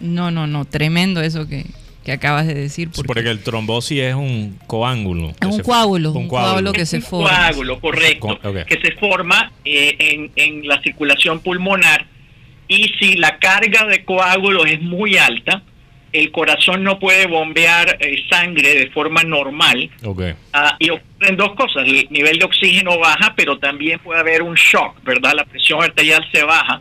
No, 0.00 0.30
no, 0.30 0.46
no, 0.46 0.64
tremendo 0.64 1.20
eso 1.20 1.48
que, 1.48 1.64
acabas 2.12 2.46
de 2.46 2.54
decir. 2.54 2.90
Porque, 3.06 3.20
el 3.20 3.42
trombosis 3.42 4.00
es 4.00 4.14
un 4.14 4.58
coágulo. 4.66 5.34
Es 5.40 5.46
un 5.46 5.60
coágulo, 5.60 6.12
un 6.12 6.28
coágulo 6.28 6.72
que 6.72 6.86
se 6.86 7.00
forma. 7.00 7.30
Un 7.30 7.36
coágulo, 7.36 7.80
correcto, 7.80 8.38
que 8.66 8.80
se 8.80 8.92
forma 8.92 9.52
eh, 9.64 9.96
en, 9.98 10.30
en 10.36 10.66
la 10.66 10.80
circulación 10.82 11.40
pulmonar 11.40 12.06
y 12.68 12.92
si 13.00 13.16
la 13.16 13.38
carga 13.38 13.86
de 13.86 14.04
coágulos 14.04 14.66
es 14.66 14.80
muy 14.82 15.16
alta, 15.16 15.62
el 16.12 16.30
corazón 16.30 16.84
no 16.84 16.98
puede 16.98 17.26
bombear 17.26 17.96
eh, 17.98 18.24
sangre 18.30 18.74
de 18.74 18.90
forma 18.90 19.22
normal. 19.22 19.90
Ah, 20.52 20.76
y 20.78 20.90
ocurren 20.90 21.36
dos 21.36 21.54
cosas, 21.54 21.84
el 21.86 22.06
nivel 22.10 22.38
de 22.38 22.44
oxígeno 22.44 22.98
baja, 22.98 23.34
pero 23.36 23.58
también 23.58 23.98
puede 24.00 24.20
haber 24.20 24.42
un 24.42 24.54
shock, 24.54 25.02
¿verdad? 25.02 25.32
La 25.34 25.44
presión 25.44 25.82
arterial 25.82 26.26
se 26.30 26.42
baja 26.42 26.80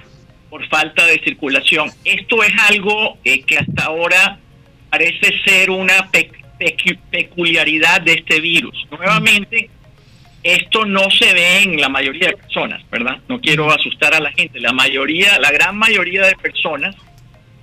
por 0.49 0.67
falta 0.67 1.05
de 1.05 1.19
circulación. 1.23 1.89
Esto 2.03 2.43
es 2.43 2.51
algo 2.69 3.17
eh, 3.23 3.41
que 3.41 3.57
hasta 3.57 3.85
ahora 3.85 4.39
parece 4.89 5.33
ser 5.45 5.69
una 5.69 6.09
peculiaridad 7.11 8.01
de 8.01 8.13
este 8.13 8.39
virus. 8.39 8.87
Nuevamente, 8.91 9.69
esto 10.43 10.85
no 10.85 11.09
se 11.11 11.33
ve 11.33 11.63
en 11.63 11.79
la 11.79 11.89
mayoría 11.89 12.29
de 12.29 12.37
personas, 12.37 12.81
¿verdad? 12.89 13.17
No 13.27 13.39
quiero 13.39 13.71
asustar 13.71 14.13
a 14.13 14.19
la 14.19 14.31
gente. 14.31 14.59
La 14.59 14.71
mayoría, 14.71 15.39
la 15.39 15.51
gran 15.51 15.77
mayoría 15.77 16.25
de 16.25 16.35
personas 16.35 16.95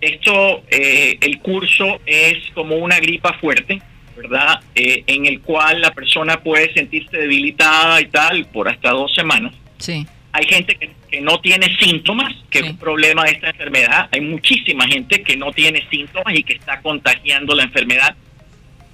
esto, 0.04 0.62
eh, 0.70 1.16
el 1.20 1.38
curso 1.38 2.00
es 2.04 2.36
como 2.54 2.76
una 2.76 2.98
gripa 2.98 3.32
fuerte, 3.34 3.80
¿verdad? 4.16 4.60
Eh, 4.74 5.02
en 5.06 5.24
el 5.24 5.40
cual 5.40 5.80
la 5.80 5.92
persona 5.92 6.42
puede 6.42 6.72
sentirse 6.74 7.16
debilitada 7.16 8.00
y 8.02 8.06
tal 8.06 8.44
por 8.46 8.68
hasta 8.68 8.90
dos 8.90 9.14
semanas. 9.14 9.54
Sí. 9.78 10.06
Hay 10.36 10.46
gente 10.46 10.74
que, 10.74 10.90
que 11.08 11.20
no 11.20 11.38
tiene 11.40 11.76
síntomas, 11.78 12.34
que 12.50 12.58
es 12.58 12.64
un 12.64 12.76
problema 12.76 13.22
de 13.22 13.30
esta 13.30 13.50
enfermedad. 13.50 14.08
Hay 14.10 14.20
muchísima 14.20 14.84
gente 14.88 15.22
que 15.22 15.36
no 15.36 15.52
tiene 15.52 15.86
síntomas 15.88 16.34
y 16.34 16.42
que 16.42 16.54
está 16.54 16.80
contagiando 16.80 17.54
la 17.54 17.62
enfermedad. 17.62 18.16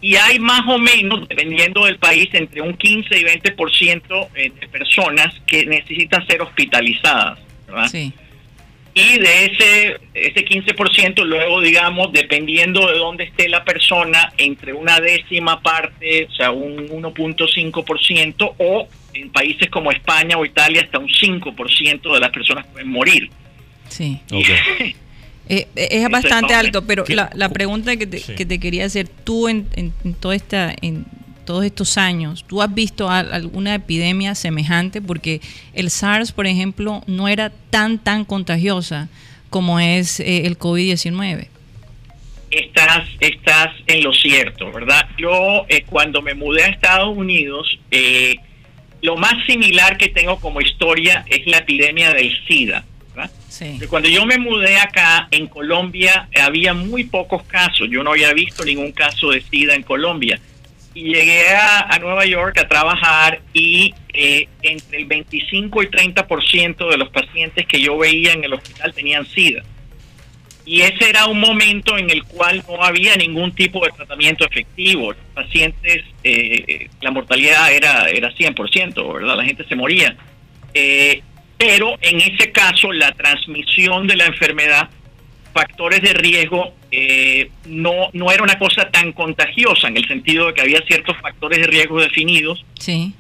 Y 0.02 0.16
hay 0.16 0.38
más 0.38 0.60
o 0.68 0.78
menos, 0.78 1.26
dependiendo 1.26 1.86
del 1.86 1.96
país, 1.96 2.28
entre 2.34 2.60
un 2.60 2.74
15 2.74 3.18
y 3.18 3.24
20% 3.24 4.28
eh, 4.34 4.52
de 4.60 4.68
personas 4.68 5.34
que 5.46 5.64
necesitan 5.64 6.26
ser 6.26 6.42
hospitalizadas. 6.42 7.38
¿verdad? 7.66 7.88
Sí. 7.88 8.12
Y 8.92 9.18
de 9.18 9.44
ese, 9.46 9.96
ese 10.14 10.44
15%, 10.44 11.24
luego, 11.24 11.60
digamos, 11.60 12.12
dependiendo 12.12 12.86
de 12.90 12.98
dónde 12.98 13.24
esté 13.24 13.48
la 13.48 13.64
persona, 13.64 14.32
entre 14.36 14.72
una 14.72 14.98
décima 15.00 15.60
parte, 15.62 16.26
o 16.28 16.32
sea, 16.34 16.50
un 16.50 16.88
1.5%, 16.88 18.54
o 18.58 18.88
en 19.14 19.30
países 19.30 19.68
como 19.70 19.90
España 19.92 20.36
o 20.36 20.44
Italia, 20.44 20.82
hasta 20.82 20.98
un 20.98 21.08
5% 21.08 22.12
de 22.14 22.20
las 22.20 22.30
personas 22.30 22.66
pueden 22.66 22.88
morir. 22.88 23.30
Sí. 23.88 24.18
Ok. 24.32 24.46
Eh, 25.52 25.66
eh, 25.74 25.88
es 25.90 26.08
bastante 26.08 26.54
alto, 26.54 26.86
pero 26.86 27.02
la, 27.08 27.28
la 27.34 27.48
pregunta 27.48 27.96
que 27.96 28.06
te, 28.06 28.20
Sí. 28.20 28.36
que 28.36 28.46
te 28.46 28.60
quería 28.60 28.84
hacer, 28.84 29.08
tú 29.08 29.48
en, 29.48 29.66
en, 29.74 29.92
en 30.04 30.14
toda 30.14 30.36
esta, 30.36 30.72
en 30.80 31.04
todos 31.50 31.64
estos 31.64 31.98
años, 31.98 32.44
¿tú 32.46 32.62
has 32.62 32.72
visto 32.72 33.10
al- 33.10 33.32
alguna 33.32 33.74
epidemia 33.74 34.36
semejante? 34.36 35.02
Porque 35.02 35.40
el 35.74 35.90
SARS, 35.90 36.30
por 36.30 36.46
ejemplo, 36.46 37.02
no 37.08 37.26
era 37.26 37.50
tan, 37.70 37.98
tan 37.98 38.24
contagiosa 38.24 39.08
como 39.50 39.80
es 39.80 40.20
eh, 40.20 40.46
el 40.46 40.56
COVID-19. 40.56 41.48
estás, 42.52 43.08
estás 43.18 43.74
en 43.88 44.04
lo 44.04 44.12
cierto, 44.12 44.70
¿verdad? 44.70 45.08
Yo 45.18 45.66
eh, 45.68 45.82
cuando 45.88 46.22
me 46.22 46.34
mudé 46.34 46.62
a 46.62 46.66
Estados 46.68 47.16
Unidos, 47.16 47.80
eh, 47.90 48.36
lo 49.02 49.16
más 49.16 49.34
similar 49.46 49.96
que 49.98 50.08
tengo 50.08 50.38
como 50.38 50.60
historia 50.60 51.24
es 51.28 51.44
la 51.48 51.58
epidemia 51.58 52.12
del 52.12 52.30
SIDA. 52.46 52.84
Sí. 53.48 53.78
Cuando 53.88 54.08
yo 54.08 54.24
me 54.24 54.38
mudé 54.38 54.78
acá 54.78 55.26
en 55.32 55.48
Colombia 55.48 56.28
había 56.40 56.72
muy 56.72 57.02
pocos 57.04 57.42
casos, 57.42 57.88
yo 57.90 58.04
no 58.04 58.12
había 58.12 58.32
visto 58.32 58.64
ningún 58.64 58.92
caso 58.92 59.30
de 59.30 59.42
SIDA 59.42 59.74
en 59.74 59.82
Colombia. 59.82 60.38
Llegué 60.94 61.48
a, 61.50 61.80
a 61.88 61.98
Nueva 61.98 62.26
York 62.26 62.58
a 62.58 62.66
trabajar 62.66 63.40
y 63.52 63.94
eh, 64.12 64.48
entre 64.62 64.98
el 64.98 65.06
25 65.06 65.82
y 65.84 65.86
30% 65.86 66.90
de 66.90 66.96
los 66.96 67.10
pacientes 67.10 67.66
que 67.66 67.80
yo 67.80 67.96
veía 67.96 68.32
en 68.32 68.44
el 68.44 68.54
hospital 68.54 68.92
tenían 68.92 69.24
SIDA. 69.24 69.62
Y 70.66 70.82
ese 70.82 71.08
era 71.08 71.26
un 71.26 71.40
momento 71.40 71.96
en 71.96 72.10
el 72.10 72.22
cual 72.24 72.62
no 72.68 72.82
había 72.82 73.16
ningún 73.16 73.52
tipo 73.52 73.84
de 73.84 73.92
tratamiento 73.92 74.44
efectivo. 74.44 75.12
Los 75.12 75.24
pacientes, 75.34 76.04
eh, 76.22 76.88
la 77.00 77.10
mortalidad 77.10 77.72
era, 77.72 78.08
era 78.08 78.32
100%, 78.32 79.14
¿verdad? 79.14 79.36
La 79.36 79.44
gente 79.44 79.64
se 79.66 79.74
moría. 79.74 80.16
Eh, 80.74 81.22
pero 81.56 81.98
en 82.00 82.20
ese 82.20 82.52
caso, 82.52 82.92
la 82.92 83.12
transmisión 83.12 84.06
de 84.06 84.16
la 84.16 84.26
enfermedad, 84.26 84.88
factores 85.52 86.02
de 86.02 86.12
riesgo, 86.14 86.74
eh, 86.90 87.50
no, 87.66 88.10
no 88.12 88.30
era 88.32 88.42
una 88.42 88.58
cosa 88.58 88.90
tan 88.90 89.12
contagiosa, 89.12 89.88
en 89.88 89.96
el 89.96 90.06
sentido 90.08 90.48
de 90.48 90.54
que 90.54 90.60
había 90.62 90.80
ciertos 90.86 91.16
factores 91.18 91.58
de 91.60 91.66
riesgo 91.66 92.00
definidos 92.00 92.64
Sí. 92.78 93.12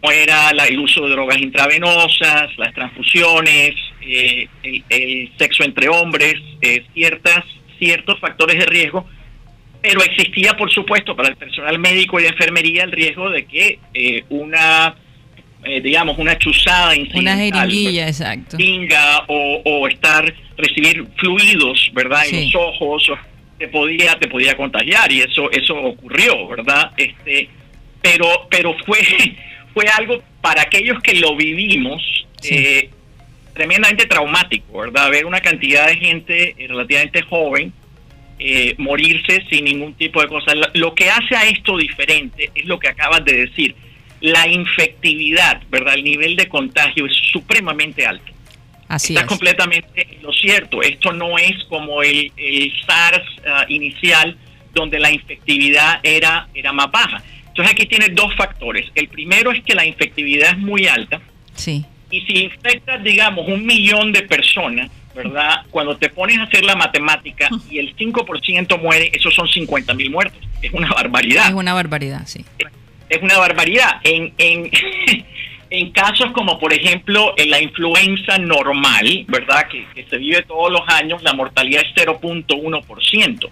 como 0.00 0.12
era 0.12 0.52
la- 0.52 0.66
el 0.66 0.78
uso 0.78 1.04
de 1.04 1.10
drogas 1.10 1.38
intravenosas, 1.38 2.56
las 2.56 2.72
transfusiones, 2.74 3.74
eh, 4.02 4.48
el, 4.62 4.84
el 4.88 5.30
sexo 5.38 5.64
entre 5.64 5.88
hombres, 5.88 6.34
eh, 6.62 6.84
ciertas, 6.94 7.44
ciertos 7.78 8.18
factores 8.20 8.58
de 8.58 8.66
riesgo, 8.66 9.08
pero 9.82 10.02
existía, 10.02 10.56
por 10.56 10.70
supuesto, 10.72 11.14
para 11.16 11.28
el 11.28 11.36
personal 11.36 11.78
médico 11.78 12.18
y 12.18 12.24
de 12.24 12.28
enfermería 12.30 12.84
el 12.84 12.92
riesgo 12.92 13.30
de 13.30 13.46
que 13.46 13.78
eh, 13.94 14.24
una, 14.28 14.94
eh, 15.68 15.80
digamos, 15.80 16.18
una 16.18 16.36
chuzada 16.38 16.88
Una 16.88 16.96
incidental, 16.96 17.38
jeringuilla, 17.38 18.08
exacto. 18.08 18.56
pinga 18.56 19.24
o, 19.28 19.60
o 19.64 19.88
estar 19.88 20.32
recibir 20.56 21.04
fluidos, 21.16 21.90
¿verdad? 21.92 22.22
En 22.30 22.44
los 22.46 22.54
ojos 22.54 23.10
te 23.58 23.68
podía 23.68 24.18
te 24.18 24.28
podía 24.28 24.56
contagiar 24.56 25.10
y 25.12 25.20
eso 25.20 25.50
eso 25.50 25.74
ocurrió, 25.76 26.48
¿verdad? 26.48 26.92
Este, 26.96 27.48
pero 28.00 28.26
pero 28.50 28.74
fue 28.86 28.98
fue 29.74 29.84
algo 29.96 30.22
para 30.40 30.62
aquellos 30.62 31.00
que 31.02 31.14
lo 31.14 31.36
vivimos 31.36 32.02
Sí. 32.40 32.54
eh, 32.54 32.90
tremendamente 33.54 34.06
traumático, 34.06 34.78
¿verdad? 34.78 35.10
Ver 35.10 35.26
una 35.26 35.40
cantidad 35.40 35.88
de 35.88 35.96
gente 35.96 36.54
eh, 36.56 36.68
relativamente 36.68 37.22
joven 37.22 37.72
eh, 38.38 38.74
morirse 38.78 39.42
sin 39.50 39.64
ningún 39.64 39.94
tipo 39.94 40.22
de 40.22 40.28
cosa. 40.28 40.52
Lo 40.74 40.94
que 40.94 41.10
hace 41.10 41.34
a 41.34 41.48
esto 41.48 41.76
diferente 41.76 42.50
es 42.54 42.64
lo 42.66 42.78
que 42.78 42.86
acabas 42.86 43.24
de 43.24 43.46
decir. 43.46 43.74
La 44.20 44.48
infectividad, 44.48 45.62
¿verdad? 45.70 45.94
El 45.94 46.04
nivel 46.04 46.36
de 46.36 46.48
contagio 46.48 47.06
es 47.06 47.12
supremamente 47.32 48.06
alto. 48.06 48.32
Así 48.88 49.12
Está 49.12 49.22
es. 49.22 49.26
completamente 49.26 50.08
en 50.10 50.22
lo 50.22 50.32
cierto. 50.32 50.82
Esto 50.82 51.12
no 51.12 51.38
es 51.38 51.62
como 51.64 52.02
el, 52.02 52.32
el 52.36 52.72
SARS 52.86 53.22
ah, 53.46 53.64
inicial, 53.68 54.36
donde 54.72 54.98
la 54.98 55.10
infectividad 55.10 56.00
era, 56.02 56.48
era 56.54 56.72
más 56.72 56.90
baja. 56.90 57.22
Entonces 57.48 57.72
aquí 57.72 57.86
tienes 57.86 58.14
dos 58.14 58.34
factores. 58.36 58.86
El 58.94 59.08
primero 59.08 59.52
es 59.52 59.62
que 59.62 59.74
la 59.74 59.84
infectividad 59.84 60.50
es 60.50 60.58
muy 60.58 60.86
alta. 60.86 61.20
Sí. 61.54 61.84
Y 62.10 62.22
si 62.22 62.44
infectas, 62.44 63.02
digamos, 63.02 63.46
un 63.46 63.66
millón 63.66 64.12
de 64.12 64.22
personas, 64.22 64.90
¿verdad? 65.14 65.62
Cuando 65.70 65.96
te 65.96 66.08
pones 66.08 66.38
a 66.38 66.44
hacer 66.44 66.64
la 66.64 66.76
matemática 66.76 67.48
y 67.68 67.78
el 67.78 67.94
5% 67.96 68.80
muere, 68.80 69.10
esos 69.12 69.34
son 69.34 69.48
50 69.48 69.92
mil 69.94 70.10
muertos. 70.10 70.40
Es 70.62 70.72
una 70.72 70.88
barbaridad 70.88 71.48
Es 71.48 71.54
una 71.54 71.74
barbaridad, 71.74 72.26
sí. 72.26 72.44
Es 73.08 73.22
una 73.22 73.38
barbaridad. 73.38 74.00
En, 74.04 74.32
en, 74.38 74.70
en 75.70 75.90
casos 75.92 76.32
como, 76.32 76.58
por 76.58 76.72
ejemplo, 76.72 77.34
en 77.36 77.50
la 77.50 77.60
influenza 77.60 78.38
normal, 78.38 79.24
¿verdad? 79.28 79.68
Que, 79.68 79.84
que 79.94 80.08
se 80.08 80.16
vive 80.18 80.42
todos 80.42 80.70
los 80.72 80.82
años, 80.88 81.22
la 81.22 81.32
mortalidad 81.34 81.82
es 81.82 81.94
0.1%, 82.06 83.48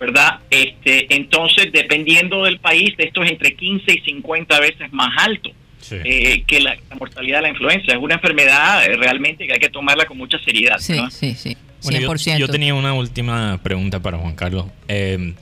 ¿verdad? 0.00 0.40
Este, 0.50 1.14
entonces, 1.14 1.70
dependiendo 1.72 2.44
del 2.44 2.58
país, 2.58 2.94
esto 2.98 3.22
es 3.22 3.30
entre 3.30 3.54
15 3.54 3.92
y 3.92 4.00
50 4.00 4.60
veces 4.60 4.92
más 4.92 5.10
alto. 5.18 5.50
Sí. 5.80 5.96
eh, 6.04 6.44
que 6.46 6.60
la, 6.60 6.76
la 6.88 6.94
mortalidad 6.94 7.38
de 7.38 7.42
la 7.42 7.48
influenza 7.48 7.90
es 7.90 7.98
una 7.98 8.14
enfermedad 8.14 8.84
eh, 8.84 8.96
realmente 8.96 9.48
que 9.48 9.54
hay 9.54 9.58
que 9.58 9.68
tomarla 9.68 10.04
con 10.06 10.16
mucha 10.16 10.38
seriedad. 10.38 10.76
Sí, 10.78 10.92
¿no? 10.92 11.10
sí, 11.10 11.34
sí. 11.34 11.56
Bueno, 11.82 11.98
yo- 11.98 12.08
100%. 12.12 12.38
Yo, 12.38 12.46
tenía 12.46 12.72
una 12.72 12.92
última 12.94 13.58
pregunta 13.64 13.98
para 14.00 14.16
Juan 14.16 14.36
Carlos. 14.36 14.66
Eh, 14.86 15.34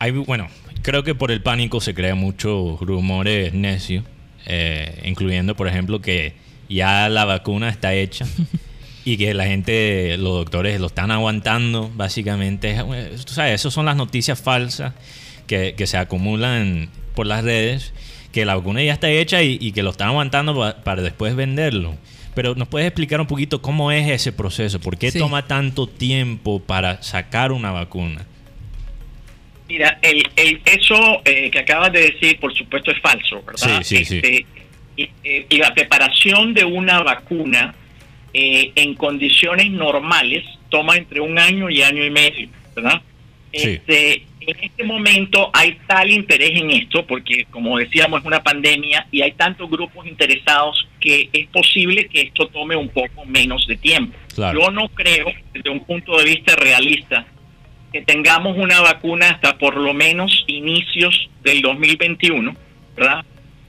hay, 0.00 0.10
bueno, 0.10 0.48
creo 0.86 1.02
que 1.02 1.14
por 1.16 1.32
el 1.32 1.42
pánico 1.42 1.80
se 1.80 1.94
crean 1.94 2.16
muchos 2.18 2.78
rumores 2.80 3.52
necios, 3.52 4.04
eh, 4.46 5.02
incluyendo, 5.04 5.56
por 5.56 5.66
ejemplo, 5.66 6.00
que 6.00 6.34
ya 6.68 7.08
la 7.08 7.24
vacuna 7.24 7.68
está 7.68 7.92
hecha 7.92 8.24
y 9.04 9.16
que 9.16 9.34
la 9.34 9.46
gente, 9.46 10.16
los 10.16 10.32
doctores 10.34 10.78
lo 10.80 10.86
están 10.86 11.10
aguantando, 11.10 11.90
básicamente. 11.94 12.76
Eh, 12.78 13.16
Tú 13.26 13.32
sabes, 13.32 13.54
esas 13.60 13.72
son 13.74 13.84
las 13.86 13.96
noticias 13.96 14.40
falsas 14.40 14.92
que, 15.48 15.74
que 15.76 15.88
se 15.88 15.96
acumulan 15.96 16.88
por 17.16 17.26
las 17.26 17.42
redes, 17.42 17.92
que 18.30 18.44
la 18.44 18.54
vacuna 18.54 18.80
ya 18.84 18.92
está 18.92 19.10
hecha 19.10 19.42
y, 19.42 19.58
y 19.60 19.72
que 19.72 19.82
lo 19.82 19.90
están 19.90 20.08
aguantando 20.08 20.56
pa- 20.56 20.76
para 20.84 21.02
después 21.02 21.34
venderlo. 21.34 21.94
Pero 22.36 22.54
nos 22.54 22.68
puedes 22.68 22.86
explicar 22.86 23.20
un 23.20 23.26
poquito 23.26 23.60
cómo 23.60 23.90
es 23.90 24.08
ese 24.08 24.30
proceso, 24.30 24.78
por 24.78 24.98
qué 24.98 25.10
Sí. 25.10 25.18
toma 25.18 25.46
tanto 25.46 25.88
tiempo 25.88 26.60
para 26.60 27.02
sacar 27.02 27.50
una 27.50 27.72
vacuna. 27.72 28.24
Mira, 29.68 29.98
el, 30.00 30.22
el, 30.36 30.60
eso 30.64 31.22
eh, 31.24 31.50
que 31.50 31.58
acabas 31.58 31.92
de 31.92 32.12
decir, 32.12 32.38
por 32.38 32.54
supuesto, 32.54 32.90
es 32.90 33.00
falso, 33.00 33.42
¿verdad? 33.42 33.82
Sí, 33.82 33.96
sí, 33.98 34.04
sí. 34.04 34.16
Este, 34.16 34.46
y, 34.96 35.10
eh, 35.24 35.46
y 35.48 35.56
la 35.58 35.74
preparación 35.74 36.54
de 36.54 36.64
una 36.64 37.02
vacuna 37.02 37.74
eh, 38.32 38.72
en 38.74 38.94
condiciones 38.94 39.70
normales 39.70 40.44
toma 40.68 40.96
entre 40.96 41.20
un 41.20 41.38
año 41.38 41.68
y 41.70 41.82
año 41.82 42.04
y 42.04 42.10
medio, 42.10 42.48
¿verdad? 42.74 43.02
Sí. 43.52 43.70
Este, 43.70 44.26
en 44.40 44.56
este 44.62 44.84
momento 44.84 45.50
hay 45.52 45.78
tal 45.86 46.10
interés 46.10 46.52
en 46.54 46.70
esto, 46.70 47.04
porque 47.06 47.46
como 47.50 47.78
decíamos 47.78 48.20
es 48.20 48.26
una 48.26 48.42
pandemia 48.42 49.06
y 49.10 49.22
hay 49.22 49.32
tantos 49.32 49.68
grupos 49.68 50.06
interesados 50.06 50.86
que 51.00 51.28
es 51.32 51.48
posible 51.48 52.08
que 52.08 52.22
esto 52.22 52.46
tome 52.48 52.76
un 52.76 52.88
poco 52.88 53.24
menos 53.24 53.66
de 53.66 53.76
tiempo. 53.76 54.16
Claro. 54.34 54.60
Yo 54.60 54.70
no 54.70 54.88
creo, 54.90 55.32
desde 55.52 55.70
un 55.70 55.80
punto 55.80 56.16
de 56.18 56.24
vista 56.24 56.54
realista, 56.56 57.26
que 57.92 58.02
tengamos 58.02 58.56
una 58.58 58.80
vacuna 58.80 59.30
hasta 59.30 59.56
por 59.58 59.76
lo 59.76 59.94
menos 59.94 60.44
inicios 60.46 61.28
del 61.42 61.62
2021, 61.62 62.54
¿verdad? 62.96 63.24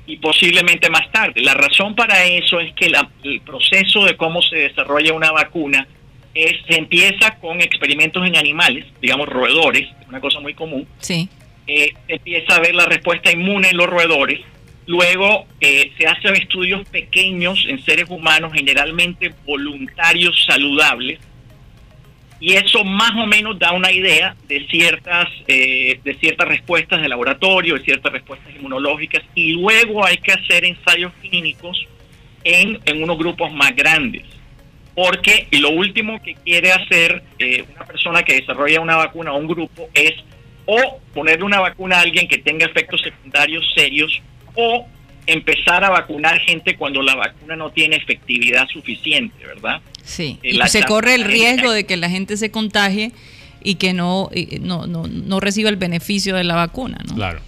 Y 0.05 0.17
posiblemente 0.17 0.89
más 0.89 1.11
tarde. 1.11 1.41
La 1.41 1.53
razón 1.53 1.95
para 1.95 2.25
eso 2.25 2.59
es 2.59 2.73
que 2.73 2.89
la- 2.89 3.09
el 3.23 3.41
proceso 3.41 4.05
de 4.05 4.15
cómo 4.17 4.41
se 4.41 4.55
desarrolla 4.57 5.13
una 5.13 5.31
vacuna 5.31 5.87
es, 6.33 6.53
se 6.67 6.77
empieza 6.77 7.37
con 7.39 7.61
experimentos 7.61 8.25
en 8.27 8.35
animales, 8.37 8.85
digamos 9.01 9.27
roedores, 9.27 9.87
una 10.07 10.19
cosa 10.21 10.39
muy 10.39 10.53
común. 10.53 10.87
Sí, 10.99 11.29
Eh, 11.69 11.93
se 12.07 12.13
empieza 12.13 12.55
a 12.55 12.59
ver 12.61 12.73
la 12.73 12.85
respuesta 12.85 13.29
inmune 13.29 13.67
en 13.71 13.75
los 13.75 13.87
roedores. 13.87 14.39
Luego 14.85 15.45
eh, 15.59 15.91
se 15.97 16.07
hacen 16.07 16.33
estudios 16.37 16.87
pequeños 16.87 17.65
en 17.67 17.83
seres 17.83 18.05
humanos, 18.09 18.53
generalmente 18.53 19.33
voluntarios 19.45 20.45
saludables, 20.45 21.19
y 22.39 22.53
eso 22.53 22.83
más 22.83 23.11
o 23.11 23.25
menos 23.25 23.57
da 23.57 23.71
una 23.71 23.91
idea 23.91 24.35
de 24.47 24.65
ciertas 24.67 25.27
eh, 25.47 25.99
de 26.03 26.13
ciertas 26.15 26.47
respuestas 26.47 27.01
de 27.01 27.09
laboratorio, 27.09 27.75
de 27.75 27.83
ciertas 27.83 28.11
respuestas 28.11 28.55
inmunológicas, 28.55 29.23
y 29.33 29.53
luego 29.53 30.05
hay 30.05 30.17
que 30.17 30.31
hacer 30.31 30.65
ensayos 30.65 31.11
clínicos 31.21 31.87
en, 32.43 32.79
en 32.85 33.03
unos 33.03 33.17
grupos 33.17 33.51
más 33.51 33.75
grandes. 33.75 34.23
Porque 34.93 35.47
lo 35.51 35.69
último 35.69 36.21
que 36.23 36.35
quiere 36.35 36.71
hacer 36.71 37.23
eh, 37.37 37.65
una 37.75 37.85
persona 37.85 38.23
que 38.23 38.35
desarrolla 38.35 38.81
una 38.81 38.95
vacuna 38.95 39.33
o 39.33 39.37
un 39.37 39.47
grupo 39.47 39.89
es 39.93 40.13
o 40.65 40.99
ponerle 41.13 41.45
una 41.45 41.59
vacuna 41.59 41.97
a 41.97 42.01
alguien 42.01 42.27
que 42.27 42.39
tenga 42.39 42.65
efectos 42.65 43.01
secundarios 43.01 43.65
serios 43.75 44.21
o 44.55 44.87
empezar 45.25 45.83
a 45.83 45.89
vacunar 45.89 46.39
gente 46.39 46.75
cuando 46.75 47.01
la 47.01 47.15
vacuna 47.15 47.55
no 47.55 47.69
tiene 47.69 47.97
efectividad 47.97 48.67
suficiente, 48.67 49.45
¿verdad? 49.45 49.81
Sí, 50.07 50.39
y 50.41 50.53
la 50.53 50.67
se 50.67 50.83
corre 50.83 51.15
el 51.15 51.25
riesgo 51.25 51.71
de 51.71 51.85
que 51.85 51.97
la 51.97 52.09
gente 52.09 52.37
se 52.37 52.49
contagie 52.49 53.11
y 53.61 53.75
que 53.75 53.93
no, 53.93 54.29
y 54.33 54.59
no, 54.61 54.87
no, 54.87 55.05
no 55.07 55.39
reciba 55.41 55.69
el 55.69 55.75
beneficio 55.75 56.35
de 56.35 56.45
la 56.45 56.55
vacuna, 56.55 56.97
¿no? 57.05 57.15
Claro. 57.15 57.41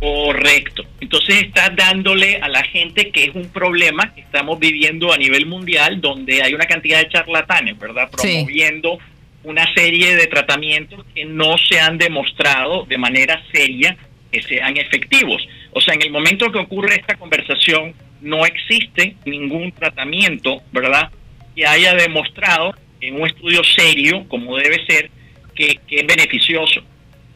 Correcto. 0.00 0.84
Entonces 1.00 1.42
estás 1.44 1.76
dándole 1.76 2.38
a 2.38 2.48
la 2.48 2.64
gente 2.64 3.10
que 3.10 3.24
es 3.24 3.34
un 3.34 3.50
problema 3.50 4.12
que 4.14 4.22
estamos 4.22 4.58
viviendo 4.58 5.12
a 5.12 5.18
nivel 5.18 5.46
mundial, 5.46 6.00
donde 6.00 6.42
hay 6.42 6.54
una 6.54 6.64
cantidad 6.64 6.98
de 6.98 7.08
charlatanes, 7.08 7.78
¿verdad? 7.78 8.08
Sí. 8.18 8.32
Promoviendo 8.32 8.98
una 9.44 9.72
serie 9.74 10.16
de 10.16 10.26
tratamientos 10.28 11.04
que 11.14 11.24
no 11.24 11.56
se 11.58 11.78
han 11.78 11.98
demostrado 11.98 12.84
de 12.86 12.96
manera 12.96 13.42
seria 13.52 13.96
que 14.32 14.42
sean 14.42 14.76
efectivos. 14.76 15.46
O 15.72 15.80
sea, 15.80 15.94
en 15.94 16.02
el 16.02 16.10
momento 16.10 16.50
que 16.50 16.58
ocurre 16.58 16.96
esta 16.96 17.16
conversación, 17.16 17.94
no 18.22 18.46
existe 18.46 19.16
ningún 19.24 19.72
tratamiento, 19.72 20.62
¿verdad? 20.72 21.10
Que 21.54 21.66
haya 21.66 21.94
demostrado 21.94 22.74
en 23.00 23.20
un 23.20 23.26
estudio 23.26 23.62
serio, 23.64 24.24
como 24.28 24.56
debe 24.56 24.84
ser, 24.86 25.10
que, 25.54 25.78
que 25.86 25.96
es 26.00 26.06
beneficioso. 26.06 26.80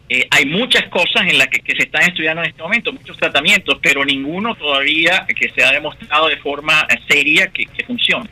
Eh, 0.08 0.26
hay 0.30 0.46
muchas 0.46 0.84
cosas 0.88 1.22
en 1.28 1.36
las 1.36 1.48
que, 1.48 1.58
que 1.58 1.72
se 1.72 1.82
están 1.84 2.02
estudiando 2.02 2.42
en 2.42 2.50
este 2.50 2.62
momento, 2.62 2.92
muchos 2.92 3.16
tratamientos, 3.16 3.78
pero 3.82 4.04
ninguno 4.04 4.54
todavía 4.54 5.26
que 5.26 5.50
se 5.50 5.64
ha 5.64 5.72
demostrado 5.72 6.28
de 6.28 6.36
forma 6.36 6.86
seria 7.08 7.48
que, 7.48 7.66
que 7.66 7.84
funcione. 7.84 8.30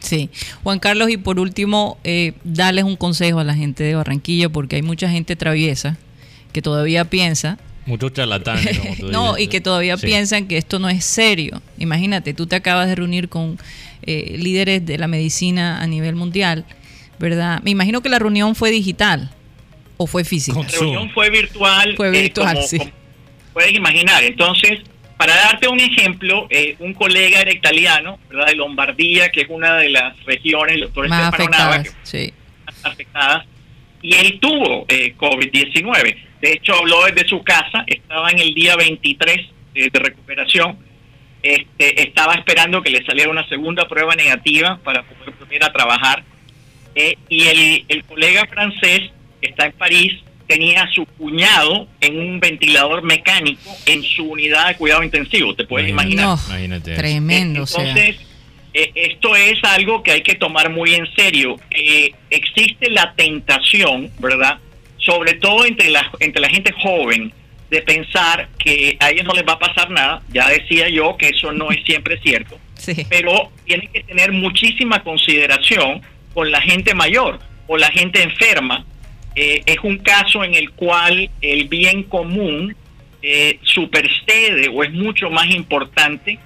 Sí. 0.00 0.28
Juan 0.62 0.78
Carlos, 0.78 1.08
y 1.08 1.16
por 1.16 1.40
último, 1.40 1.98
eh, 2.04 2.34
darles 2.44 2.84
un 2.84 2.96
consejo 2.96 3.38
a 3.40 3.44
la 3.44 3.54
gente 3.54 3.82
de 3.82 3.94
Barranquilla, 3.94 4.50
porque 4.50 4.76
hay 4.76 4.82
mucha 4.82 5.08
gente 5.08 5.34
traviesa 5.34 5.96
que 6.52 6.60
todavía 6.60 7.06
piensa 7.06 7.58
Muchos 7.86 8.12
charlatanes, 8.14 8.78
como 8.78 8.96
tú 8.96 9.06
no, 9.10 9.32
dices. 9.34 9.44
y 9.44 9.48
que 9.48 9.60
todavía 9.62 9.96
Sí. 9.98 10.06
piensan 10.06 10.46
que 10.46 10.58
esto 10.58 10.78
no 10.78 10.88
es 10.90 11.04
serio. 11.04 11.60
Imagínate, 11.78 12.32
tú 12.34 12.46
te 12.46 12.56
acabas 12.56 12.86
de 12.88 12.94
reunir 12.96 13.28
con 13.30 13.58
eh, 14.06 14.36
líderes 14.38 14.84
de 14.84 14.98
la 14.98 15.06
medicina 15.08 15.80
a 15.80 15.86
nivel 15.86 16.14
mundial, 16.14 16.64
¿verdad? 17.18 17.60
Me 17.62 17.70
imagino 17.70 18.00
que 18.02 18.08
la 18.08 18.18
reunión 18.18 18.54
fue 18.54 18.70
digital 18.70 19.30
o 19.96 20.06
fue 20.06 20.24
física. 20.24 20.58
La 20.60 20.68
reunión 20.68 21.10
fue 21.10 21.30
virtual. 21.30 21.94
Fue 21.96 22.08
eh, 22.08 22.22
virtual, 22.22 22.54
como- 22.56 22.66
sí. 22.66 22.78
como 22.78 22.90
puedes 23.52 23.72
imaginar. 23.74 24.22
Entonces, 24.24 24.80
para 25.16 25.34
darte 25.36 25.68
un 25.68 25.78
ejemplo, 25.80 26.46
eh, 26.50 26.76
un 26.80 26.92
colega 26.94 27.40
era 27.40 27.52
italiano, 27.52 28.18
¿verdad? 28.28 28.46
De 28.46 28.56
Lombardía, 28.56 29.28
que 29.30 29.42
es 29.42 29.46
una 29.48 29.76
de 29.76 29.90
las 29.90 30.22
regiones, 30.24 30.74
el 30.74 30.80
doctor 30.82 31.08
Más 31.08 31.28
Stefano 31.28 31.50
Nava, 31.50 31.82
que 31.82 31.88
afectadas, 31.88 31.96
sí. 32.02 32.32
afectadas 32.82 33.46
y 34.02 34.14
él 34.14 34.38
tuvo 34.40 34.84
eh, 34.88 35.14
COVID-19. 35.16 36.16
De 36.42 36.52
hecho, 36.52 36.74
habló 36.74 37.04
desde 37.06 37.26
su 37.26 37.42
casa, 37.42 37.84
estaba 37.86 38.30
en 38.30 38.38
el 38.38 38.52
día 38.54 38.76
23 38.76 39.36
de, 39.72 39.88
de 39.90 39.98
recuperación, 39.98 40.76
este, 41.44 42.02
estaba 42.02 42.34
esperando 42.34 42.82
que 42.82 42.88
le 42.90 43.04
saliera 43.04 43.30
una 43.30 43.46
segunda 43.48 43.86
prueba 43.86 44.16
negativa 44.16 44.78
para 44.82 45.02
poder 45.02 45.34
volver 45.38 45.62
a 45.62 45.72
trabajar. 45.72 46.24
Eh, 46.94 47.16
y 47.28 47.42
el, 47.48 47.84
el 47.88 48.04
colega 48.04 48.46
francés 48.46 49.10
que 49.42 49.48
está 49.48 49.66
en 49.66 49.72
París 49.72 50.14
tenía 50.46 50.84
a 50.84 50.90
su 50.90 51.04
cuñado 51.04 51.86
en 52.00 52.18
un 52.18 52.40
ventilador 52.40 53.02
mecánico 53.02 53.70
en 53.84 54.02
su 54.02 54.24
unidad 54.24 54.68
de 54.68 54.76
cuidado 54.76 55.02
intensivo, 55.02 55.54
te 55.54 55.64
puedes 55.64 55.90
Imagínate. 55.90 56.22
imaginar. 56.22 56.48
No, 56.48 56.54
Imagínate 56.54 56.94
tremendo, 56.94 57.66
sea. 57.66 57.88
Entonces, 57.88 58.16
eh, 58.72 58.90
esto 58.94 59.36
es 59.36 59.62
algo 59.64 60.02
que 60.02 60.12
hay 60.12 60.22
que 60.22 60.34
tomar 60.34 60.70
muy 60.70 60.94
en 60.94 61.06
serio. 61.14 61.56
Eh, 61.70 62.12
existe 62.30 62.90
la 62.90 63.12
tentación, 63.14 64.10
¿verdad? 64.18 64.58
Sobre 64.96 65.34
todo 65.34 65.66
entre 65.66 65.90
la, 65.90 66.10
entre 66.20 66.40
la 66.40 66.48
gente 66.48 66.72
joven, 66.72 67.32
de 67.70 67.82
pensar 67.82 68.48
que 68.58 68.96
a 69.00 69.10
ellos 69.10 69.24
no 69.24 69.32
les 69.34 69.44
va 69.46 69.54
a 69.54 69.58
pasar 69.58 69.90
nada. 69.90 70.22
Ya 70.32 70.48
decía 70.48 70.88
yo 70.88 71.16
que 71.16 71.28
eso 71.30 71.52
no 71.52 71.70
es 71.70 71.82
siempre 71.84 72.18
cierto. 72.20 72.58
Sí. 72.74 73.06
Pero 73.08 73.50
tienen 73.64 73.88
que 73.92 74.02
tener 74.02 74.32
muchísima 74.32 75.02
consideración 75.02 76.02
con 76.34 76.50
la 76.50 76.60
gente 76.60 76.94
mayor 76.94 77.38
o 77.66 77.76
la 77.76 77.90
gente 77.90 78.22
enferma. 78.22 78.84
Eh, 79.36 79.62
es 79.66 79.78
un 79.82 79.98
caso 79.98 80.44
en 80.44 80.54
el 80.54 80.70
cual 80.72 81.28
el 81.40 81.68
bien 81.68 82.04
común 82.04 82.76
eh, 83.22 83.58
supersede 83.62 84.68
o 84.68 84.84
es 84.84 84.92
mucho 84.92 85.30
más 85.30 85.50
importante 85.54 86.38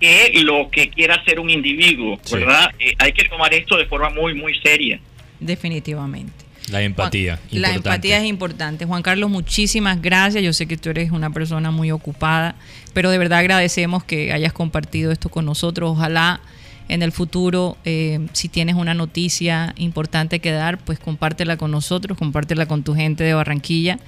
que 0.00 0.32
lo 0.44 0.70
que 0.70 0.88
quiera 0.88 1.16
hacer 1.16 1.38
un 1.40 1.50
individuo, 1.50 2.18
Sí. 2.22 2.36
¿verdad? 2.36 2.70
Eh, 2.78 2.94
hay 2.98 3.12
que 3.12 3.24
tomar 3.24 3.52
esto 3.52 3.76
de 3.76 3.84
forma 3.86 4.08
muy, 4.10 4.32
muy 4.32 4.54
seria. 4.60 4.98
Definitivamente. 5.40 6.39
La 6.70 6.82
empatía. 6.82 7.38
Juan- 7.50 7.62
la 7.62 7.74
empatía 7.74 8.18
es 8.18 8.24
importante. 8.24 8.84
Juan 8.86 9.02
Carlos, 9.02 9.28
muchísimas 9.30 10.00
gracias. 10.00 10.42
Yo 10.44 10.52
sé 10.52 10.66
que 10.66 10.76
tú 10.76 10.90
eres 10.90 11.10
una 11.10 11.30
persona 11.30 11.70
muy 11.70 11.90
ocupada, 11.90 12.54
pero 12.94 13.10
de 13.10 13.18
verdad 13.18 13.40
agradecemos 13.40 14.04
que 14.04 14.32
hayas 14.32 14.52
compartido 14.52 15.10
esto 15.12 15.28
con 15.28 15.44
nosotros. 15.46 15.90
Ojalá 15.90 16.40
en 16.88 17.02
el 17.02 17.12
futuro, 17.12 17.76
eh, 17.84 18.18
si 18.32 18.48
tienes 18.48 18.74
una 18.74 18.94
noticia 18.94 19.74
importante 19.76 20.40
que 20.40 20.50
dar, 20.50 20.78
pues 20.78 20.98
compártela 20.98 21.56
con 21.56 21.70
nosotros, 21.70 22.18
compártela 22.18 22.66
con 22.66 22.82
tu 22.82 22.94
gente 22.96 23.22
de 23.22 23.32
Barranquilla 23.32 24.00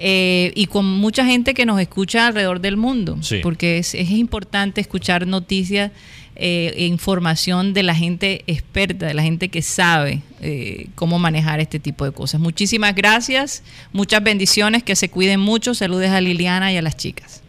eh, 0.00 0.50
y 0.56 0.66
con 0.66 0.84
mucha 0.86 1.24
gente 1.24 1.54
que 1.54 1.64
nos 1.66 1.80
escucha 1.80 2.26
alrededor 2.26 2.60
del 2.60 2.76
mundo, 2.76 3.16
Sí. 3.22 3.38
porque 3.42 3.78
es, 3.78 3.94
es 3.94 4.10
importante 4.10 4.80
escuchar 4.80 5.26
noticias 5.26 5.92
eh, 6.36 6.74
información 6.78 7.72
de 7.74 7.82
la 7.82 7.94
gente 7.94 8.44
experta, 8.46 9.06
de 9.06 9.14
la 9.14 9.22
gente 9.22 9.48
que 9.48 9.62
sabe 9.62 10.20
eh, 10.40 10.88
cómo 10.94 11.18
manejar 11.18 11.60
este 11.60 11.78
tipo 11.78 12.04
de 12.04 12.12
cosas. 12.12 12.40
Muchísimas 12.40 12.94
gracias, 12.94 13.62
muchas 13.92 14.22
bendiciones, 14.22 14.82
que 14.82 14.96
se 14.96 15.08
cuiden 15.10 15.40
mucho. 15.40 15.74
Saludes 15.74 16.10
a 16.10 16.20
Liliana 16.20 16.72
y 16.72 16.76
a 16.76 16.82
las 16.82 16.96
chicas. 16.96 17.42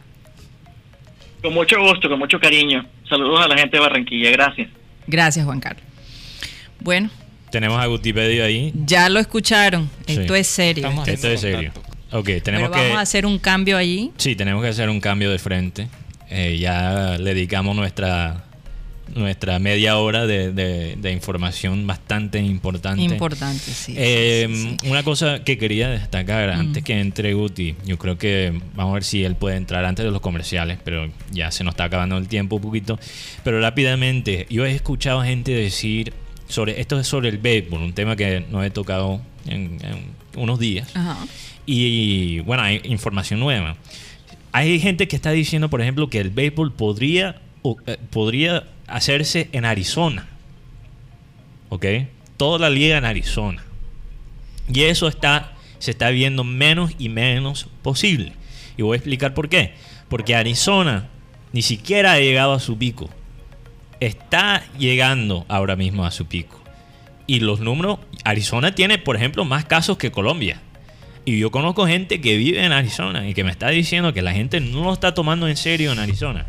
Con 1.42 1.54
mucho 1.54 1.80
gusto, 1.80 2.10
con 2.10 2.20
mucho 2.20 2.40
cariño. 2.40 2.86
Saludos 3.08 3.46
a 3.46 3.48
la 3.48 3.58
gente 3.58 3.78
de 3.78 3.82
Barranquilla, 3.82 4.32
gracias. 4.32 4.70
Gracias, 5.06 5.46
Juan 5.46 5.60
Carlos. 5.60 5.84
Bueno, 6.80 7.10
Tenemos 7.52 7.82
a 7.82 7.90
Wikipedia 7.90 8.46
ahí. 8.46 8.74
ya 8.86 9.10
lo 9.10 9.20
escucharon. 9.20 9.90
Sí. 10.06 10.14
Esto 10.20 10.36
es 10.36 10.48
serio. 10.48 10.86
Estamos 10.86 11.08
Esto 11.08 11.28
es 11.30 11.42
serio. 11.42 11.72
Ok, 12.12 12.26
Pero 12.26 12.42
tenemos 12.44 12.70
vamos 12.70 12.86
que... 12.88 12.94
a 12.94 13.00
hacer 13.02 13.26
un 13.26 13.38
cambio 13.40 13.78
allí. 13.78 14.12
Sí, 14.18 14.36
tenemos 14.36 14.64
que 14.64 14.70
hacer 14.70 14.90
un 14.90 15.00
cambio 15.00 15.32
de 15.32 15.40
frente. 15.40 15.88
Eh, 16.30 16.58
ya 16.60 17.18
le 17.20 17.34
dedicamos 17.34 17.76
nuestra 17.76 18.44
nuestra 19.16 19.60
media 19.60 19.98
hora 19.98 20.26
de, 20.28 20.52
de- 20.52 20.96
de 20.98 21.12
información 21.12 21.86
bastante 21.88 22.40
importante. 22.40 23.02
Importante, 23.04 23.64
sí. 23.72 23.94
Eh, 23.98 24.48
sí, 24.50 24.78
sí. 24.82 24.90
Una 24.90 25.04
cosa 25.04 25.44
que 25.44 25.58
quería 25.58 25.90
destacar 25.90 26.50
antes 26.50 26.84
Mm. 26.84 26.86
que 26.86 27.00
entre 27.00 27.34
Guti, 27.34 27.76
yo 27.86 27.98
creo 27.98 28.18
que 28.18 28.54
vamos 28.76 28.92
a 28.92 28.94
ver 28.96 29.04
si 29.04 29.24
él 29.24 29.36
puede 29.36 29.56
entrar 29.58 29.86
antes 29.86 30.06
de 30.06 30.12
los 30.12 30.22
comerciales, 30.22 30.78
pero 30.84 31.10
ya 31.32 31.52
se 31.52 31.64
nos 31.64 31.74
está 31.74 31.86
acabando 31.86 32.18
el 32.18 32.28
tiempo 32.28 32.58
un 32.58 32.62
poquito. 32.62 33.00
Pero 33.44 33.60
rápidamente, 33.62 34.46
yo 34.50 34.66
he 34.66 34.72
escuchado 34.72 35.22
gente 35.24 35.52
decir 35.52 36.14
sobre 36.48 36.80
esto 36.80 37.00
es 37.00 37.08
sobre 37.08 37.30
el 37.30 37.38
béisbol, 37.40 37.82
un 37.82 37.94
tema 37.94 38.16
que 38.16 38.44
no 38.50 38.64
he 38.64 38.70
tocado 38.70 39.22
en, 39.46 39.78
en 39.84 40.12
unos 40.36 40.60
días. 40.60 40.90
Ajá. 40.96 41.18
Y 41.66 42.40
bueno, 42.40 42.64
hay 42.64 42.82
información 42.86 43.40
nueva. 43.40 43.76
Hay 44.54 44.80
gente 44.80 45.08
que 45.08 45.16
está 45.16 45.32
diciendo, 45.32 45.70
por 45.70 45.82
ejemplo, 45.82 46.10
que 46.10 46.20
el 46.20 46.30
béisbol 46.30 46.74
podría, 46.74 47.42
eh, 47.64 47.98
podría 48.10 48.66
hacerse 48.88 49.50
en 49.52 49.66
Arizona. 49.66 50.28
¿Ok? 51.70 51.86
Toda 52.38 52.60
la 52.60 52.70
liga 52.70 52.98
en 52.98 53.06
Arizona. 53.06 53.64
Y 54.72 54.84
eso 54.84 55.08
está, 55.08 55.54
se 55.80 55.92
está 55.92 56.10
viendo 56.10 56.44
menos 56.44 56.92
y 56.98 57.10
menos 57.10 57.68
posible. 57.82 58.34
Y 58.78 58.82
voy 58.84 58.96
a 58.96 58.98
explicar 58.98 59.34
por 59.34 59.50
qué. 59.50 59.74
Porque 60.10 60.36
Arizona 60.36 61.10
ni 61.54 61.62
siquiera 61.62 62.14
ha 62.14 62.20
llegado 62.20 62.54
a 62.54 62.60
su 62.60 62.78
pico. 62.78 63.10
Está 64.00 64.64
llegando 64.78 65.46
ahora 65.48 65.76
mismo 65.76 66.06
a 66.06 66.12
su 66.12 66.26
pico. 66.28 66.62
Y 67.26 67.40
los 67.42 67.60
números, 67.60 68.00
Arizona 68.24 68.74
tiene, 68.74 68.98
por 68.98 69.16
ejemplo, 69.16 69.44
más 69.44 69.66
casos 69.66 69.98
que 69.98 70.12
Colombia. 70.12 70.62
Y 71.26 71.40
yo 71.40 71.52
conozco 71.52 71.86
gente 71.86 72.22
que 72.22 72.38
vive 72.38 72.64
en 72.64 72.72
Arizona 72.72 73.28
y 73.28 73.34
que 73.34 73.44
me 73.44 73.52
está 73.52 73.68
diciendo 73.70 74.14
que 74.14 74.22
la 74.22 74.32
gente 74.32 74.62
no 74.62 74.86
lo 74.86 74.94
está 74.94 75.14
tomando 75.14 75.48
en 75.50 75.58
serio 75.58 75.92
en 75.92 76.00
Arizona. 76.00 76.46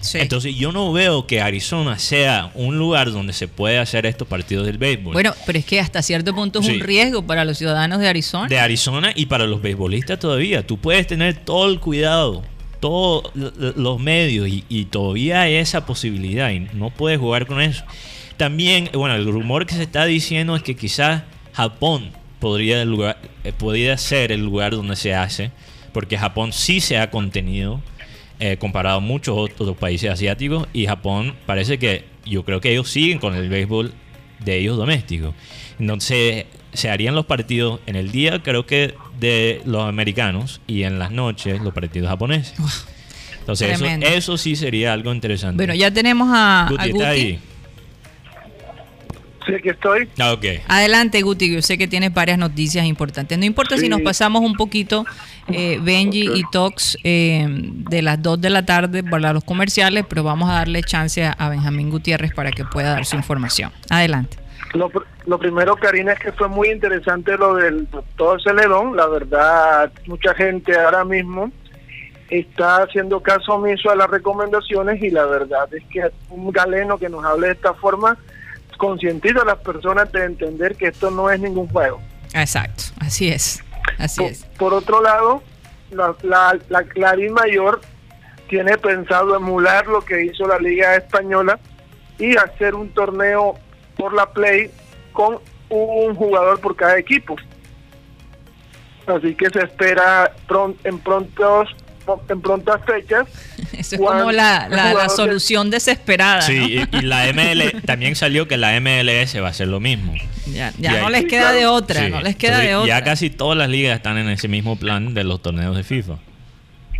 Sí. 0.00 0.18
Entonces 0.18 0.56
yo 0.56 0.72
no 0.72 0.92
veo 0.92 1.26
que 1.26 1.40
Arizona 1.42 1.98
sea 1.98 2.50
un 2.54 2.78
lugar 2.78 3.12
donde 3.12 3.32
se 3.34 3.48
puede 3.48 3.78
hacer 3.78 4.06
estos 4.06 4.26
partidos 4.26 4.66
del 4.66 4.78
béisbol. 4.78 5.12
bueno, 5.12 5.34
pero 5.46 5.58
es 5.58 5.64
que 5.66 5.78
hasta 5.78 6.00
cierto 6.02 6.34
punto 6.34 6.60
es 6.60 6.66
Sí. 6.66 6.72
un 6.72 6.80
riesgo 6.80 7.22
para 7.26 7.44
los 7.44 7.58
ciudadanos 7.58 8.00
de 8.00 8.08
Arizona. 8.08 8.48
de 8.48 8.58
Arizona 8.58 9.12
y 9.14 9.26
para 9.26 9.46
los 9.46 9.60
beisbolistas 9.60 10.18
todavía. 10.18 10.66
Tú 10.66 10.78
puedes 10.78 11.06
tener 11.06 11.36
todo 11.36 11.68
el 11.70 11.80
cuidado, 11.80 12.42
todos 12.80 13.30
los 13.34 14.00
medios 14.00 14.48
y, 14.48 14.64
y 14.70 14.86
todavía 14.86 15.42
hay 15.42 15.56
esa 15.56 15.84
posibilidad 15.84 16.50
y 16.50 16.60
no 16.72 16.88
puedes 16.90 17.18
jugar 17.20 17.46
con 17.46 17.60
eso. 17.60 17.84
También, 18.38 18.88
bueno, 18.94 19.14
el 19.16 19.26
rumor 19.30 19.66
que 19.66 19.74
se 19.74 19.82
está 19.82 20.06
diciendo 20.06 20.56
es 20.56 20.62
que 20.62 20.74
quizás 20.76 21.24
Japón 21.52 22.10
podría, 22.38 22.82
lugar, 22.86 23.18
eh, 23.44 23.52
podría 23.52 23.98
ser 23.98 24.32
el 24.32 24.40
lugar 24.42 24.72
donde 24.72 24.96
se 24.96 25.14
hace, 25.14 25.50
porque 25.92 26.16
Japón 26.16 26.54
sí 26.54 26.80
se 26.80 26.96
ha 26.96 27.10
contenido 27.10 27.82
eh, 28.40 28.56
comparado 28.58 28.96
a 28.96 29.00
muchos 29.00 29.36
otros 29.36 29.76
países 29.76 30.10
asiáticos. 30.10 30.66
Y 30.72 30.86
Japón 30.86 31.34
parece 31.46 31.78
que 31.78 32.04
yo 32.24 32.44
creo 32.44 32.60
que 32.60 32.72
ellos 32.72 32.90
siguen 32.90 33.18
con 33.18 33.34
el 33.34 33.48
béisbol 33.48 33.92
de 34.44 34.58
ellos 34.58 34.76
doméstico. 34.76 35.34
Entonces 35.78 36.46
se 36.72 36.90
harían 36.90 37.14
los 37.14 37.26
partidos 37.26 37.80
en 37.86 37.96
el 37.96 38.10
día, 38.12 38.42
creo 38.42 38.66
que 38.66 38.94
de 39.18 39.60
los 39.64 39.84
americanos, 39.84 40.60
y 40.66 40.84
en 40.84 40.98
las 40.98 41.10
noches 41.10 41.60
los 41.60 41.72
partidos 41.74 42.08
japoneses. 42.08 42.54
Entonces 43.40 43.72
eso, 43.72 43.86
eso 43.86 44.36
sí 44.38 44.56
sería 44.56 44.92
algo 44.92 45.12
interesante. 45.12 45.56
Bueno, 45.56 45.74
ya 45.74 45.90
tenemos 45.90 46.28
a, 46.30 46.66
a 46.66 46.70
Guti, 46.70 46.84
¿está 46.84 46.92
Guti. 46.92 47.04
ahí? 47.04 47.38
Sí, 49.50 49.56
aquí 49.56 49.68
estoy. 49.68 50.08
Ah. 50.18 50.36
Adelante, 50.68 51.20
Guti, 51.22 51.52
yo 51.52 51.62
sé 51.62 51.76
que 51.78 51.88
tienes 51.88 52.12
varias 52.14 52.38
noticias 52.38 52.84
importantes. 52.86 53.36
No 53.38 53.44
importa 53.44 53.76
si 53.76 53.88
nos 53.88 54.00
pasamos 54.02 54.42
un 54.42 54.54
poquito, 54.54 55.04
eh, 55.48 55.78
Benji 55.82 56.30
y 56.34 56.42
Tox, 56.52 56.96
eh, 57.04 57.46
de 57.48 58.02
las 58.02 58.22
2 58.22 58.40
de 58.40 58.50
la 58.50 58.64
tarde 58.64 59.02
para 59.02 59.32
los 59.32 59.44
comerciales, 59.44 60.04
pero 60.08 60.22
vamos 60.22 60.48
a 60.50 60.54
darle 60.54 60.82
chance 60.82 61.24
a, 61.24 61.32
a 61.32 61.48
Benjamín 61.48 61.90
Gutiérrez 61.90 62.32
para 62.34 62.50
que 62.52 62.64
pueda 62.64 62.90
dar 62.90 63.04
su 63.04 63.16
información. 63.16 63.72
Adelante. 63.90 64.36
Lo, 64.74 64.88
pr- 64.88 65.04
lo 65.26 65.36
primero, 65.38 65.74
Karina, 65.74 66.12
es 66.12 66.20
que 66.20 66.30
fue 66.32 66.48
muy 66.48 66.68
interesante 66.70 67.36
lo 67.36 67.56
del 67.56 67.90
doctor 67.90 68.40
Celedón. 68.40 68.96
La 68.96 69.08
verdad, 69.08 69.90
mucha 70.06 70.32
gente 70.34 70.78
ahora 70.78 71.04
mismo 71.04 71.50
está 72.28 72.84
haciendo 72.84 73.20
caso 73.20 73.54
omiso 73.54 73.90
a 73.90 73.96
las 73.96 74.08
recomendaciones 74.08 75.02
y 75.02 75.10
la 75.10 75.24
verdad 75.26 75.68
es 75.74 75.82
que 75.90 76.02
un 76.28 76.52
galeno 76.52 76.96
que 76.96 77.08
nos 77.08 77.24
hable 77.24 77.48
de 77.48 77.52
esta 77.54 77.74
forma 77.74 78.16
concientiza 78.80 79.42
a 79.42 79.44
las 79.44 79.58
personas 79.58 80.10
de 80.10 80.24
entender 80.24 80.74
que 80.74 80.86
esto 80.86 81.10
no 81.10 81.30
es 81.30 81.38
ningún 81.38 81.68
juego. 81.68 82.00
Exacto, 82.32 82.84
así 82.98 83.28
es. 83.28 83.62
Así 83.98 84.22
Por, 84.22 84.30
es. 84.30 84.44
por 84.56 84.72
otro 84.74 85.02
lado, 85.02 85.42
la, 85.90 86.16
la, 86.22 86.58
la 86.70 86.82
Clarín 86.84 87.34
Mayor 87.34 87.82
tiene 88.48 88.78
pensado 88.78 89.36
emular 89.36 89.86
lo 89.86 90.00
que 90.00 90.24
hizo 90.24 90.48
la 90.48 90.58
Liga 90.58 90.96
Española 90.96 91.58
y 92.18 92.34
hacer 92.38 92.74
un 92.74 92.88
torneo 92.94 93.54
por 93.98 94.14
la 94.14 94.32
Play 94.32 94.70
con 95.12 95.38
un 95.68 96.14
jugador 96.14 96.58
por 96.60 96.74
cada 96.74 96.98
equipo. 96.98 97.36
Así 99.06 99.34
que 99.34 99.50
se 99.50 99.60
espera 99.60 100.32
en 100.84 100.98
prontos 101.00 101.68
en 102.28 102.40
prontas 102.40 102.80
fechas. 102.86 103.28
Eso 103.78 103.94
es 103.96 104.00
como 104.00 104.32
la, 104.32 104.68
la- 104.68 105.08
solución 105.08 105.70
desesperada. 105.70 106.42
Sí, 106.42 106.58
¿no? 106.58 106.66
y, 106.66 106.88
y 106.98 107.02
la 107.02 107.26
ML 107.32 107.80
también 107.86 108.16
salió 108.16 108.46
que 108.48 108.56
la 108.56 108.78
MLS 108.80 109.40
va 109.42 109.46
a 109.48 109.50
hacer 109.50 109.68
lo 109.68 109.80
mismo. 109.80 110.14
Ya, 110.46 110.72
ya 110.78 110.92
Y 110.94 111.00
no 111.00 111.06
ahí- 111.06 111.12
les 111.12 111.24
queda 111.26 111.52
de 111.52 111.66
otra, 111.66 112.04
Sí. 112.06 112.10
no 112.10 112.20
les 112.22 112.36
queda 112.36 112.58
de 112.58 112.74
otra. 112.74 112.88
Ya 112.98 113.04
casi 113.04 113.30
todas 113.30 113.56
las 113.56 113.68
ligas 113.68 113.96
están 113.96 114.18
en 114.18 114.28
ese 114.28 114.48
mismo 114.48 114.76
plan 114.76 115.14
de 115.14 115.24
los 115.24 115.40
torneos 115.42 115.76
de 115.76 115.84
FIFA. 115.84 116.14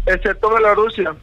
excepto 0.06 0.50
Bielorrusia. 0.50 1.14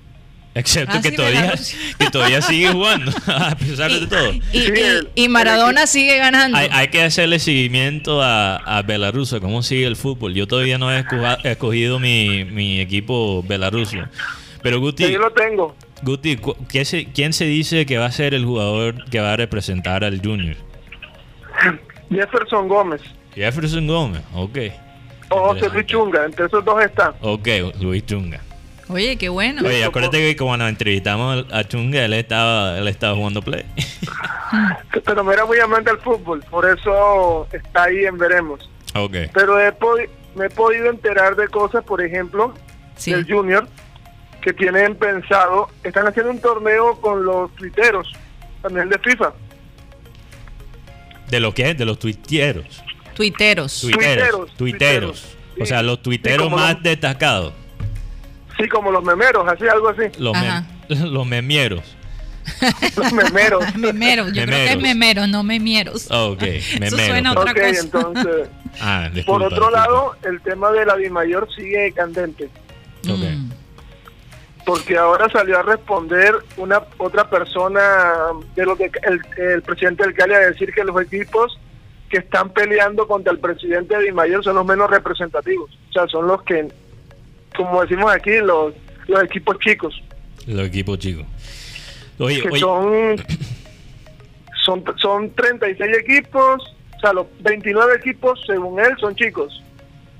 Excepto 0.55 0.97
Ah, 0.97 1.01
que, 1.03 1.09
sí, 1.11 1.15
todavía, 1.15 1.41
Belarus. 1.41 1.75
que 1.99 2.09
todavía 2.09 2.41
sigue 2.41 2.69
jugando, 2.69 3.11
a 3.27 3.55
pesar 3.55 3.91
de 3.91 4.07
todo. 4.07 4.33
Y, 4.33 4.41
Sí, 4.61 4.73
y- 5.15 5.23
y 5.25 5.29
Maradona 5.29 5.85
sigue 5.85 6.17
ganando. 6.17 6.57
Hay, 6.57 6.67
hay 6.71 6.87
que 6.87 7.03
hacerle 7.03 7.37
seguimiento 7.37 8.23
a, 8.23 8.55
a 8.57 8.81
Belarus, 8.81 9.33
a 9.33 9.39
cómo 9.39 9.61
sigue 9.61 9.85
el 9.85 9.95
fútbol. 9.95 10.33
Yo 10.33 10.47
todavía 10.47 10.79
no 10.79 10.91
he 10.91 11.05
escogido 11.43 11.99
mi, 11.99 12.43
mi 12.45 12.79
equipo 12.81 13.43
belaruso. 13.43 13.97
Pero 14.69 14.79
Guti, 14.79 15.11
Yo 15.11 15.19
lo 15.19 15.31
tengo. 15.31 15.75
Guti 16.03 16.37
cu- 16.37 16.55
¿qué 16.69 16.85
se- 16.85 17.05
¿quién 17.11 17.33
se 17.33 17.45
dice 17.45 17.85
que 17.85 17.97
va 17.97 18.05
a 18.05 18.11
ser 18.11 18.33
el 18.33 18.45
jugador 18.45 19.05
que 19.09 19.19
va 19.19 19.33
a 19.33 19.37
representar 19.37 20.03
al 20.03 20.21
Junior? 20.21 20.55
Jefferson 22.09 22.67
Gómez 22.67 23.01
Jefferson 23.35 23.85
Gómez, 23.87 24.21
ok. 24.33 24.57
o 25.29 25.39
José 25.39 25.65
Interesante. 25.65 25.69
Luis 25.73 25.85
Chunga. 25.87 26.25
Entre 26.25 26.45
esos 26.45 26.65
dos 26.65 26.83
está. 26.83 27.13
Ok, 27.21 27.47
Luis 27.81 28.05
Chunga. 28.05 28.41
Oye, 28.89 29.17
qué 29.17 29.27
bueno. 29.29 29.61
Oye, 29.67 29.83
acuérdate 29.83 30.17
que 30.19 30.35
cuando 30.37 30.67
entrevistamos 30.67 31.45
a 31.51 31.63
Chunga, 31.65 32.05
él 32.05 32.13
estaba, 32.13 32.77
él 32.79 32.87
estaba 32.87 33.15
jugando 33.15 33.41
play. 33.41 33.65
Pero 35.05 35.23
no 35.23 35.31
era 35.31 35.45
muy 35.45 35.59
amante 35.59 35.89
al 35.91 35.99
fútbol. 35.99 36.43
Por 36.49 36.65
eso 36.69 37.47
está 37.51 37.83
ahí 37.83 38.05
en 38.05 38.17
Veremos. 38.17 38.69
ok. 38.95 39.15
pero 39.33 39.59
he 39.59 39.73
me 40.35 40.45
he 40.45 40.49
podido 40.49 40.89
enterar 40.89 41.35
de 41.35 41.47
cosas, 41.49 41.83
por 41.83 42.01
ejemplo, 42.01 42.53
Sí. 42.95 43.11
del 43.11 43.25
Junior, 43.31 43.67
que 44.41 44.53
tienen 44.53 44.95
pensado, 44.95 45.69
están 45.83 46.07
haciendo 46.07 46.31
un 46.31 46.39
torneo 46.39 46.99
con 47.01 47.25
los 47.25 47.53
tuiteros, 47.55 48.11
también 48.61 48.89
de 48.89 48.97
FIFA. 48.99 49.33
¿De 51.29 51.39
lo 51.39 51.53
que 51.53 51.69
es? 51.71 51.77
De 51.77 51.85
los 51.85 51.99
tuiteros. 51.99 52.83
Tuiteros. 53.13 53.81
Tuiteros. 53.81 54.53
Tuiteros. 54.55 55.35
O 55.59 55.65
sea, 55.65 55.81
los 55.81 56.01
tuiteros 56.01 56.51
más 56.51 56.75
los- 56.75 56.83
destacados. 56.83 57.53
Sí, 58.57 58.67
como 58.69 58.91
los 58.91 59.03
memeros, 59.03 59.47
así 59.47 59.67
algo 59.67 59.89
así. 59.89 60.03
Los, 60.19 60.33
mem- 60.35 60.65
los 60.89 61.25
memieros. 61.27 61.83
Los 62.95 63.11
memeros. 63.11 63.75
Memeros, 63.75 64.31
yo 64.31 64.43
creo 64.45 64.57
que 64.57 64.71
es 64.73 64.77
Memeros. 64.79 65.27
no 65.27 65.43
memieros. 65.43 66.09
Ok, 66.09 66.41
Eso 66.43 66.79
memeros. 66.79 67.01
suena 67.01 67.31
a 67.31 67.33
pues. 67.35 67.49
otra 67.49 67.51
ok, 67.61 67.67
cosa. 67.69 67.81
entonces, 67.81 68.49
Ah, 68.79 69.09
por 69.25 69.43
otro 69.43 69.49
disculpa. 69.57 69.71
lado, 69.79 70.15
el 70.23 70.41
tema 70.41 70.71
de 70.71 70.85
la 70.85 70.95
Dimayor 70.95 71.47
sigue 71.53 71.91
candente, 71.93 72.45
Ok. 73.09 73.17
Mm. 73.19 73.49
Porque 74.67 74.97
ahora 74.97 75.29
salió 75.29 75.57
a 75.57 75.61
responder 75.61 76.35
una 76.57 76.83
otra 76.97 77.29
persona 77.29 77.79
de 78.53 78.65
lo 78.65 78.75
que 78.75 78.91
el, 79.03 79.21
el 79.37 79.61
presidente 79.61 80.03
del 80.03 80.13
Cali 80.13 80.33
a 80.33 80.39
decir 80.39 80.73
que 80.73 80.83
los 80.83 81.01
equipos 81.01 81.57
que 82.09 82.17
están 82.17 82.49
peleando 82.49 83.07
contra 83.07 83.31
el 83.31 83.39
presidente 83.39 83.95
de 83.95 84.03
Dimayor 84.03 84.43
son 84.43 84.55
los 84.55 84.65
menos 84.65 84.89
representativos, 84.89 85.71
o 85.89 85.93
sea, 85.93 86.05
son 86.07 86.27
los 86.27 86.43
que, 86.43 86.67
como 87.55 87.81
decimos 87.81 88.11
aquí, 88.13 88.39
los, 88.39 88.73
los 89.07 89.23
equipos 89.23 89.57
chicos, 89.59 90.03
Los 90.45 90.67
equipos 90.67 90.99
chicos. 90.99 91.25
Oye, 92.19 92.41
que 92.41 92.49
oye, 92.49 92.59
son, 92.59 93.15
son 94.65 94.83
son 94.97 95.31
36 95.31 95.97
equipos, 95.97 96.75
o 96.97 96.99
sea, 96.99 97.13
los 97.13 97.27
29 97.39 97.95
equipos 97.95 98.43
según 98.45 98.81
él 98.81 98.93
son 98.99 99.15
chicos, 99.15 99.63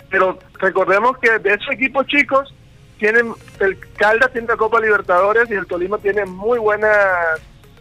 pero 0.10 0.40
recordemos 0.58 1.18
que 1.18 1.38
de 1.38 1.54
esos 1.54 1.70
equipos 1.74 2.08
chicos 2.08 2.54
tienen 2.98 3.34
el 3.60 3.80
Caldas 3.98 4.32
tiene 4.32 4.48
la 4.48 4.58
Copa 4.58 4.80
Libertadores 4.80 5.50
y 5.50 5.54
el 5.54 5.66
Tolima 5.68 5.98
tiene 5.98 6.26
muy 6.26 6.60
buenas 6.60 6.96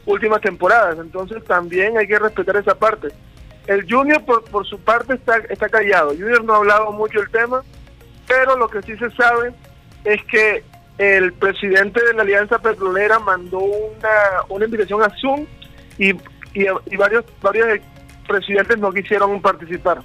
últimas 0.05 0.41
temporadas, 0.41 0.99
entonces 0.99 1.43
también 1.45 1.99
hay 1.99 2.07
que 2.07 2.19
respetar 2.19 2.57
esa 2.57 2.75
parte. 2.79 3.09
El 3.67 3.85
Junior 3.91 4.25
por, 4.25 4.45
por 4.45 4.65
su 4.67 4.79
parte 4.79 5.15
está, 5.15 5.39
está 5.49 5.69
callado, 5.69 6.11
Junior 6.11 6.45
no 6.45 6.55
ha 6.55 6.59
hablado 6.59 6.93
mucho 6.93 7.19
del 7.19 7.31
tema, 7.31 7.63
pero 8.27 8.57
lo 8.57 8.69
que 8.69 8.83
sí 8.83 8.97
se 8.97 9.11
sabe 9.11 9.53
es 10.05 10.23
que 10.25 10.63
el 10.99 11.33
presidente 11.35 12.03
de 12.05 12.15
la 12.15 12.23
Alianza 12.23 12.59
Petrolera 12.59 13.19
mandó 13.19 13.59
una, 13.59 14.09
una 14.49 14.65
invitación 14.65 15.03
a 15.03 15.11
Zoom 15.21 15.47
y, 15.99 16.11
y, 16.55 16.67
y 16.87 16.97
varios 16.97 17.25
varios 17.43 17.81
presidentes 18.27 18.79
no 18.79 18.93
quisieron 18.93 19.41
participar. 19.41 20.03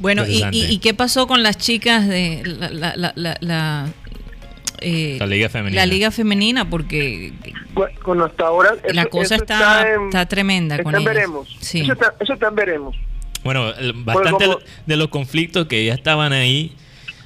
Bueno, 0.00 0.26
¿y, 0.26 0.42
y, 0.50 0.64
y 0.64 0.78
qué 0.78 0.94
pasó 0.94 1.26
con 1.28 1.42
las 1.44 1.56
chicas 1.58 2.08
de 2.08 2.42
la, 2.44 2.70
la, 2.70 2.96
la, 2.96 3.12
la, 3.14 3.36
la, 3.40 3.88
eh, 4.80 5.16
La 5.20 5.26
liga 5.26 5.48
femenina. 5.48 5.82
la 5.82 5.86
liga 5.86 6.10
femenina? 6.10 6.68
Porque 6.68 7.32
Bueno, 8.04 8.24
hasta 8.24 8.46
ahora 8.46 8.70
la 8.92 9.02
eso- 9.02 9.10
cosa 9.10 9.34
eso 9.36 9.44
está, 9.44 9.88
en- 9.94 10.04
está 10.06 10.26
tremenda 10.26 10.76
está 10.76 10.84
con 10.84 10.94
en 10.94 11.02
ellas. 11.02 11.14
veremos. 11.14 11.56
Sí. 11.60 11.80
Eso, 11.82 11.92
está, 11.92 12.14
eso 12.18 12.32
está 12.32 12.48
en 12.48 12.54
veremos. 12.54 12.96
Bueno, 13.44 13.72
bastante 13.96 14.46
como- 14.46 14.58
de 14.86 14.96
los 14.96 15.08
conflictos 15.08 15.66
que 15.66 15.84
ya 15.84 15.94
estaban 15.94 16.32
ahí, 16.32 16.74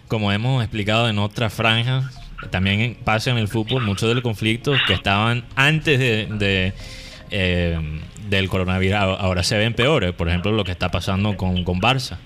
como 0.08 0.30
hemos 0.32 0.62
explicado 0.62 1.08
en 1.08 1.18
otras 1.18 1.52
franjas, 1.54 2.06
también 2.50 2.80
en- 2.80 2.94
pasa 2.96 3.30
en 3.30 3.38
el 3.38 3.46
fútbol, 3.48 3.82
muchos 3.84 4.08
de 4.08 4.16
los 4.16 4.22
conflictos 4.24 4.78
que 4.86 4.94
estaban 4.94 5.44
antes 5.54 5.98
de, 5.98 6.26
de, 6.26 6.72
eh, 7.30 7.78
del 8.28 8.48
coronavirus 8.48 8.96
ahora 8.98 9.42
se 9.44 9.56
ven 9.58 9.74
peores. 9.74 10.12
Por 10.12 10.28
ejemplo, 10.28 10.50
lo 10.52 10.64
que 10.64 10.72
está 10.72 10.90
pasando 10.90 11.36
con, 11.36 11.62
con 11.62 11.80
Barça. 11.80 12.16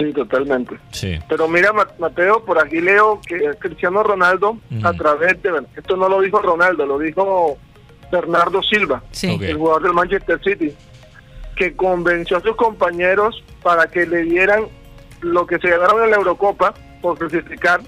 Sí, 0.00 0.12
totalmente. 0.12 0.76
Sí. 0.92 1.18
Pero 1.28 1.48
mira, 1.48 1.72
Ma- 1.72 1.86
Mateo, 1.98 2.44
por 2.44 2.58
aquí 2.58 2.80
leo 2.80 3.20
que 3.26 3.38
Cristiano 3.58 4.02
Ronaldo, 4.02 4.58
a 4.82 4.92
través 4.92 5.40
de. 5.42 5.62
Esto 5.76 5.96
no 5.96 6.08
lo 6.08 6.20
dijo 6.20 6.40
Ronaldo, 6.40 6.84
lo 6.86 6.98
dijo 6.98 7.56
Bernardo 8.10 8.62
Silva, 8.62 9.02
Sí. 9.12 9.38
El 9.40 9.56
jugador 9.56 9.82
del 9.84 9.92
Manchester 9.92 10.40
City, 10.42 10.74
que 11.56 11.74
convenció 11.76 12.38
a 12.38 12.40
sus 12.40 12.56
compañeros 12.56 13.42
para 13.62 13.86
que 13.88 14.06
le 14.06 14.22
dieran 14.22 14.64
lo 15.20 15.46
que 15.46 15.58
se 15.58 15.68
ganaron 15.68 16.02
en 16.04 16.10
la 16.10 16.16
Eurocopa 16.16 16.74
por 17.02 17.18
clasificar, 17.18 17.80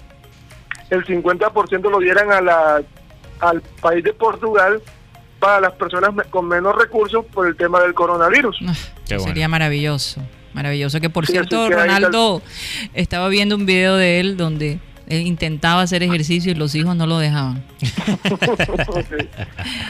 el 0.91 1.05
50% 1.07 1.91
lo 1.91 1.99
dieran 1.99 2.31
a 2.31 2.41
la, 2.41 2.83
al 3.41 3.63
país 3.81 4.05
de 4.05 4.13
Portugal 4.13 4.83
para 5.39 5.61
las 5.61 5.73
personas 5.73 6.11
con 6.31 6.47
menos 6.47 6.77
recursos 6.77 7.25
por 7.33 7.47
el 7.47 7.57
tema 7.57 7.81
del 7.81 7.95
coronavirus. 7.95 8.59
Ah, 8.69 8.75
Qué 9.09 9.15
bueno. 9.17 9.29
Sería 9.29 9.49
maravilloso. 9.49 10.21
Maravilloso. 10.55 11.01
Que 11.01 11.11
por 11.11 11.27
Sí, 11.27 11.33
cierto, 11.33 11.69
que 11.69 11.75
Ronaldo 11.75 12.43
estaba 12.95 13.29
viendo 13.29 13.57
un 13.57 13.67
video 13.67 13.97
de 13.97 14.21
él 14.21 14.37
donde 14.37 14.79
él 15.09 15.27
intentaba 15.27 15.83
hacer 15.83 16.03
ejercicio 16.03 16.53
y 16.53 16.55
los 16.55 16.75
hijos 16.75 16.95
no 16.97 17.07
lo 17.07 17.19
dejaban. 17.19 17.63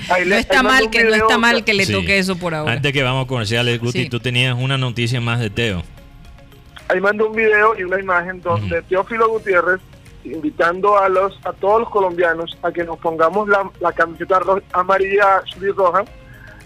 Ahí 0.09 0.25
No 0.27 0.35
está 0.37 0.63
mal 0.63 0.91
que 0.91 1.05
no 1.05 1.15
está 1.15 1.39
mal 1.39 1.65
que 1.65 1.75
le 1.75 1.85
Sí. 1.87 1.93
toque 1.93 2.19
eso 2.19 2.37
por 2.37 2.55
ahora. 2.55 2.73
Antes 2.73 2.93
que 2.93 3.03
vamos 3.03 3.25
a 3.25 3.29
comerciales, 3.29 3.79
Guti, 3.81 4.05
Sí. 4.05 4.09
tú 4.09 4.21
tenías 4.21 4.57
una 4.59 4.79
noticia 4.79 5.21
más 5.21 5.41
de 5.41 5.51
Teo. 5.51 5.83
Ahí 6.89 7.01
mando 7.01 7.29
un 7.29 7.37
video 7.37 7.79
y 7.79 7.83
una 7.85 8.01
imagen 8.01 8.41
donde 8.41 8.83
Teófilo 8.83 9.29
Gutiérrez 9.29 9.81
invitando 10.25 10.99
a 10.99 11.09
los 11.09 11.39
a 11.45 11.53
todos 11.53 11.81
los 11.81 11.91
colombianos 11.91 12.57
a 12.63 12.71
que 12.71 12.85
nos 12.85 12.99
pongamos 12.99 13.49
la, 13.49 13.69
la 13.81 13.93
camiseta 13.93 14.41
amarilla 14.73 15.43
y 15.61 15.67
roja, 15.73 16.05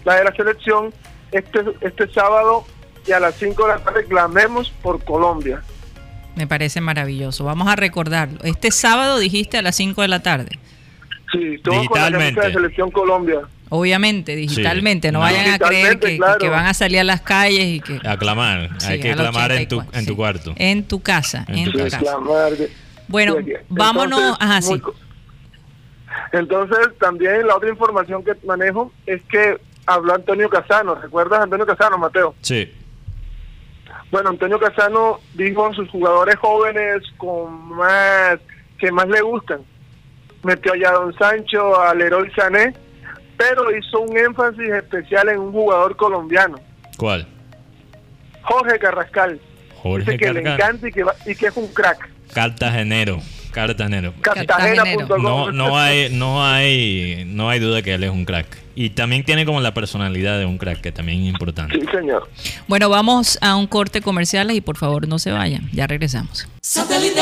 la 0.05 0.15
de 0.15 0.23
la 0.25 0.31
selección, 0.35 0.93
este, 1.31 1.61
este 1.81 2.07
sábado 2.13 2.65
y 3.07 3.11
a 3.11 3.19
las 3.19 3.35
5 3.35 3.63
de 3.63 3.69
la 3.69 3.79
tarde 3.79 4.05
clamemos 4.05 4.69
por 4.81 5.03
Colombia. 5.03 5.61
Me 6.35 6.45
parece 6.47 6.81
maravilloso. 6.81 7.43
Vamos 7.45 7.67
a 7.67 7.75
recordarlo. 7.75 8.39
Este 8.43 8.71
sábado 8.71 9.17
dijiste 9.19 9.57
a 9.57 9.61
las 9.61 9.75
5 9.75 10.01
de 10.03 10.07
la 10.07 10.21
tarde. 10.21 10.59
Sí, 11.31 11.57
todos 11.63 11.87
con 11.87 11.99
la 11.99 12.05
Digitalmente. 12.07 12.41
de 12.47 12.53
selección 12.53 12.91
Colombia. 12.91 13.39
Obviamente, 13.69 14.35
digitalmente. 14.35 15.11
No 15.11 15.19
No. 15.19 15.25
vayan 15.25 15.51
a 15.51 15.57
creer 15.59 15.99
Digitalmente, 15.99 16.05
que, 16.07 16.11
que- 16.13 16.17
claro. 16.19 16.37
que 16.39 16.49
van 16.49 16.65
a 16.67 16.73
salir 16.73 16.99
a 16.99 17.03
las 17.03 17.21
calles 17.21 17.65
y 17.65 17.79
que... 17.81 17.99
Aclamar. 18.07 18.69
Sí, 18.79 18.87
Hay 18.93 18.99
que 19.01 19.11
al 19.11 19.17
clamar 19.17 19.51
en 19.51 19.67
tu, 19.67 19.79
84, 19.79 19.99
en 19.99 20.05
tu 20.05 20.15
cuarto. 20.15 20.53
En 20.57 20.83
tu 20.87 21.01
casa, 21.01 21.45
En 21.49 21.57
en, 21.57 21.71
tu 21.71 21.77
casa. 21.79 21.99
Clamar 21.99 22.53
Bueno, 23.09 23.35
vámonos... 23.67 24.19
Entonces, 24.19 24.37
Ajá, 24.39 24.59
muy 24.61 24.81
Entonces, 26.31 26.87
también 26.99 27.45
la 27.47 27.55
otra 27.57 27.69
información 27.69 28.23
que 28.23 28.33
manejo 28.45 28.91
es 29.05 29.21
que 29.29 29.57
habló 29.85 30.13
Antonio 30.15 30.49
Casano. 30.49 30.95
¿Recuerdas 30.95 31.39
a 31.39 31.43
Antonio 31.43 31.65
Casano, 31.65 31.97
Mateo? 31.97 32.35
Sí. 32.41 32.71
Bueno, 34.11 34.29
Antonio 34.29 34.59
Casano 34.59 35.19
dijo 35.33 35.67
a 35.67 35.73
sus 35.73 35.89
jugadores 35.89 36.35
jóvenes 36.37 37.03
con 37.17 37.69
más 37.75 38.37
que 38.79 38.91
más 38.91 39.07
le 39.09 39.21
gustan. 39.21 39.61
Metió 40.43 40.73
allá 40.73 40.89
a 40.89 40.93
Don 40.93 41.17
Sancho, 41.17 41.79
a 41.79 41.93
Leroy 41.93 42.31
Sané, 42.31 42.73
pero 43.35 43.75
hizo 43.75 43.99
un 44.01 44.15
énfasis 44.17 44.69
especial 44.69 45.29
en 45.29 45.39
un 45.39 45.51
jugador 45.51 45.95
colombiano, 45.95 46.57
¿Cuál? 46.97 47.27
Jorge 48.43 48.79
Carrascal. 48.79 49.39
Jorge 49.75 50.11
Dice 50.11 50.17
que 50.17 50.33
le 50.33 50.39
encanta 50.41 50.87
y 50.87 50.91
que, 50.91 51.03
va- 51.03 51.15
y 51.25 51.35
que 51.35 51.47
es 51.47 51.57
un 51.57 51.67
crack. 51.73 52.09
Cartagenero. 52.33 53.19
Cartagenero. 53.51 54.13
Cartagena.com. 54.21 55.21
No, 55.21 55.51
no 55.51 55.77
hay, 55.77 56.09
no 56.09 56.45
hay, 56.45 57.23
no 57.27 57.49
hay 57.49 57.59
duda 57.59 57.81
que 57.81 57.93
él 57.93 58.03
es 58.03 58.11
un 58.11 58.25
crack. 58.25 58.57
Y 58.75 58.91
también 58.91 59.23
tiene 59.23 59.45
como 59.45 59.59
la 59.59 59.73
personalidad 59.73 60.37
de 60.37 60.45
un 60.45 60.57
crack, 60.57 60.81
que 60.81 60.91
también 60.91 61.21
es 61.21 61.29
importante. 61.29 61.79
Sí, 61.79 61.85
señor. 61.91 62.29
Bueno, 62.67 62.89
vamos 62.89 63.39
a 63.41 63.55
un 63.55 63.65
corte 63.65 64.01
comercial 64.01 64.51
y 64.51 64.61
por 64.61 64.77
favor 64.77 65.07
no 65.07 65.17
se 65.17 65.31
vayan. 65.31 65.69
Ya 65.73 65.87
regresamos. 65.87 66.47
Satélite. 66.61 67.21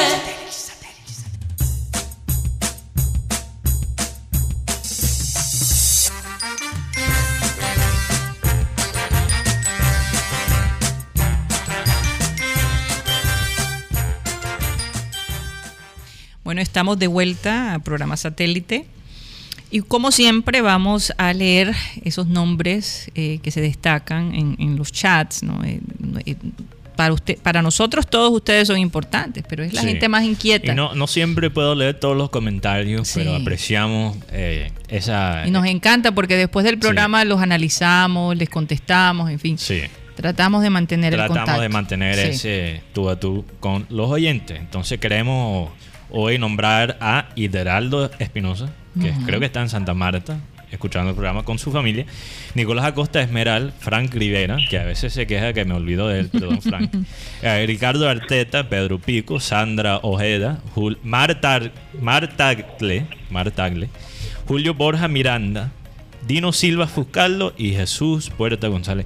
Bueno, 16.56 16.63
estamos 16.63 16.98
de 16.98 17.08
vuelta 17.08 17.74
a 17.74 17.80
programa 17.80 18.15
satélite. 18.15 18.86
Y 19.72 19.82
como 19.82 20.10
siempre 20.13 20.62
vamos 20.62 21.12
a 21.18 21.34
leer 21.34 21.74
esos 22.06 22.28
nombres 22.28 23.12
eh, 23.13 23.39
que 23.44 23.52
se 23.52 23.60
destacan 23.60 24.34
en, 24.34 24.56
en 24.58 24.78
los 24.78 24.94
chats. 24.94 25.44
¿no? 25.44 25.62
Eh, 25.65 25.82
eh, 26.26 26.36
para, 26.96 27.13
usted, 27.13 27.38
para 27.39 27.62
nosotros 27.62 28.08
todos 28.08 28.32
ustedes 28.32 28.70
son 28.70 28.78
importantes, 28.78 29.44
pero 29.50 29.65
es 29.65 29.74
la 29.74 29.82
Sí. 29.82 29.88
gente 29.88 30.08
más 30.08 30.24
inquieta. 30.24 30.72
Y 30.72 30.76
no, 30.76 30.96
no 30.96 31.08
siempre 31.08 31.50
puedo 31.50 31.76
leer 31.76 32.00
todos 32.00 32.15
los 32.15 32.30
comentarios, 32.30 33.10
Sí. 33.10 33.20
pero 33.20 33.36
apreciamos 33.36 34.15
eh, 34.32 34.72
esa... 34.88 35.46
Y 35.46 35.52
nos 35.52 35.65
encanta 35.65 36.13
porque 36.13 36.38
después 36.38 36.63
del 36.63 36.80
programa 36.80 37.26
los 37.26 37.41
analizamos, 37.41 38.38
les 38.38 38.48
contestamos, 38.48 39.30
en 39.30 39.39
fin. 39.39 39.58
Sí. 39.58 39.82
Tratamos 40.15 40.63
de 40.63 40.70
mantener 40.70 41.12
el 41.15 41.18
Tratamos 41.18 41.38
contacto. 41.39 41.62
de 41.62 41.68
mantener 41.68 42.18
ese 42.18 42.82
tú 42.94 43.10
a 43.10 43.20
tú 43.20 43.44
con 43.60 43.86
los 43.89 44.10
oyentes. 44.10 44.58
Entonces 44.58 44.98
queremos 45.02 45.70
hoy 46.15 46.38
nombrar 46.39 46.97
a 47.01 47.30
Hideraldo 47.36 48.10
Espinosa, 48.19 48.69
que 48.99 49.12
creo 49.25 49.39
que 49.39 49.45
está 49.45 49.62
en 49.62 49.69
Santa 49.69 49.93
Marta, 49.93 50.39
escuchando 50.71 51.10
el 51.10 51.15
programa 51.15 51.43
con 51.43 51.60
su 51.60 51.71
familia. 51.71 52.06
Nicolás 52.54 52.86
Acosta 52.86 53.21
Esmeral, 53.21 53.73
Frank 53.80 54.13
Rivera, 54.13 54.58
que 54.69 54.80
a 54.80 54.84
veces 54.86 55.13
se 55.13 55.28
queja 55.28 55.54
que 55.54 55.65
me 55.65 55.73
olvido 55.73 56.08
de 56.08 56.21
él, 56.21 56.30
perdón, 56.30 56.62
Frank. 56.62 56.91
Eh, 57.41 57.63
Ricardo 57.67 58.10
Arteta, 58.10 58.67
Pedro 58.69 58.97
Pico, 58.99 59.39
Sandra 59.39 59.99
Ojeda, 60.01 60.60
Jul- 60.73 60.97
Marta, 61.04 61.60
Martagle, 63.30 63.89
Julio 64.47 64.73
Borja 64.73 65.08
Miranda, 65.08 65.71
Dino 66.28 66.51
Silva 66.54 66.88
Fuscaldo 66.88 67.54
y 67.58 67.71
Jesús 67.71 68.30
Puerta 68.30 68.67
González. 68.67 69.06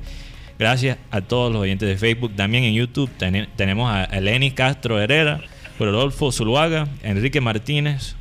Gracias 0.58 0.98
a 1.12 1.22
todos 1.22 1.52
los 1.52 1.62
oyentes 1.62 1.88
de 1.88 1.98
Facebook. 1.98 2.36
También 2.36 2.63
en 2.65 2.74
YouTube 2.74 3.10
tene- 3.17 3.48
tenemos 3.56 3.91
a 3.91 4.04
Eleni 4.06 4.52
Castro 4.52 5.00
Herrera, 5.02 5.41
Rodolfo 5.86 6.32
Zuluaga, 6.32 6.88
Enrique 7.04 7.42
Martínez, 7.42 8.15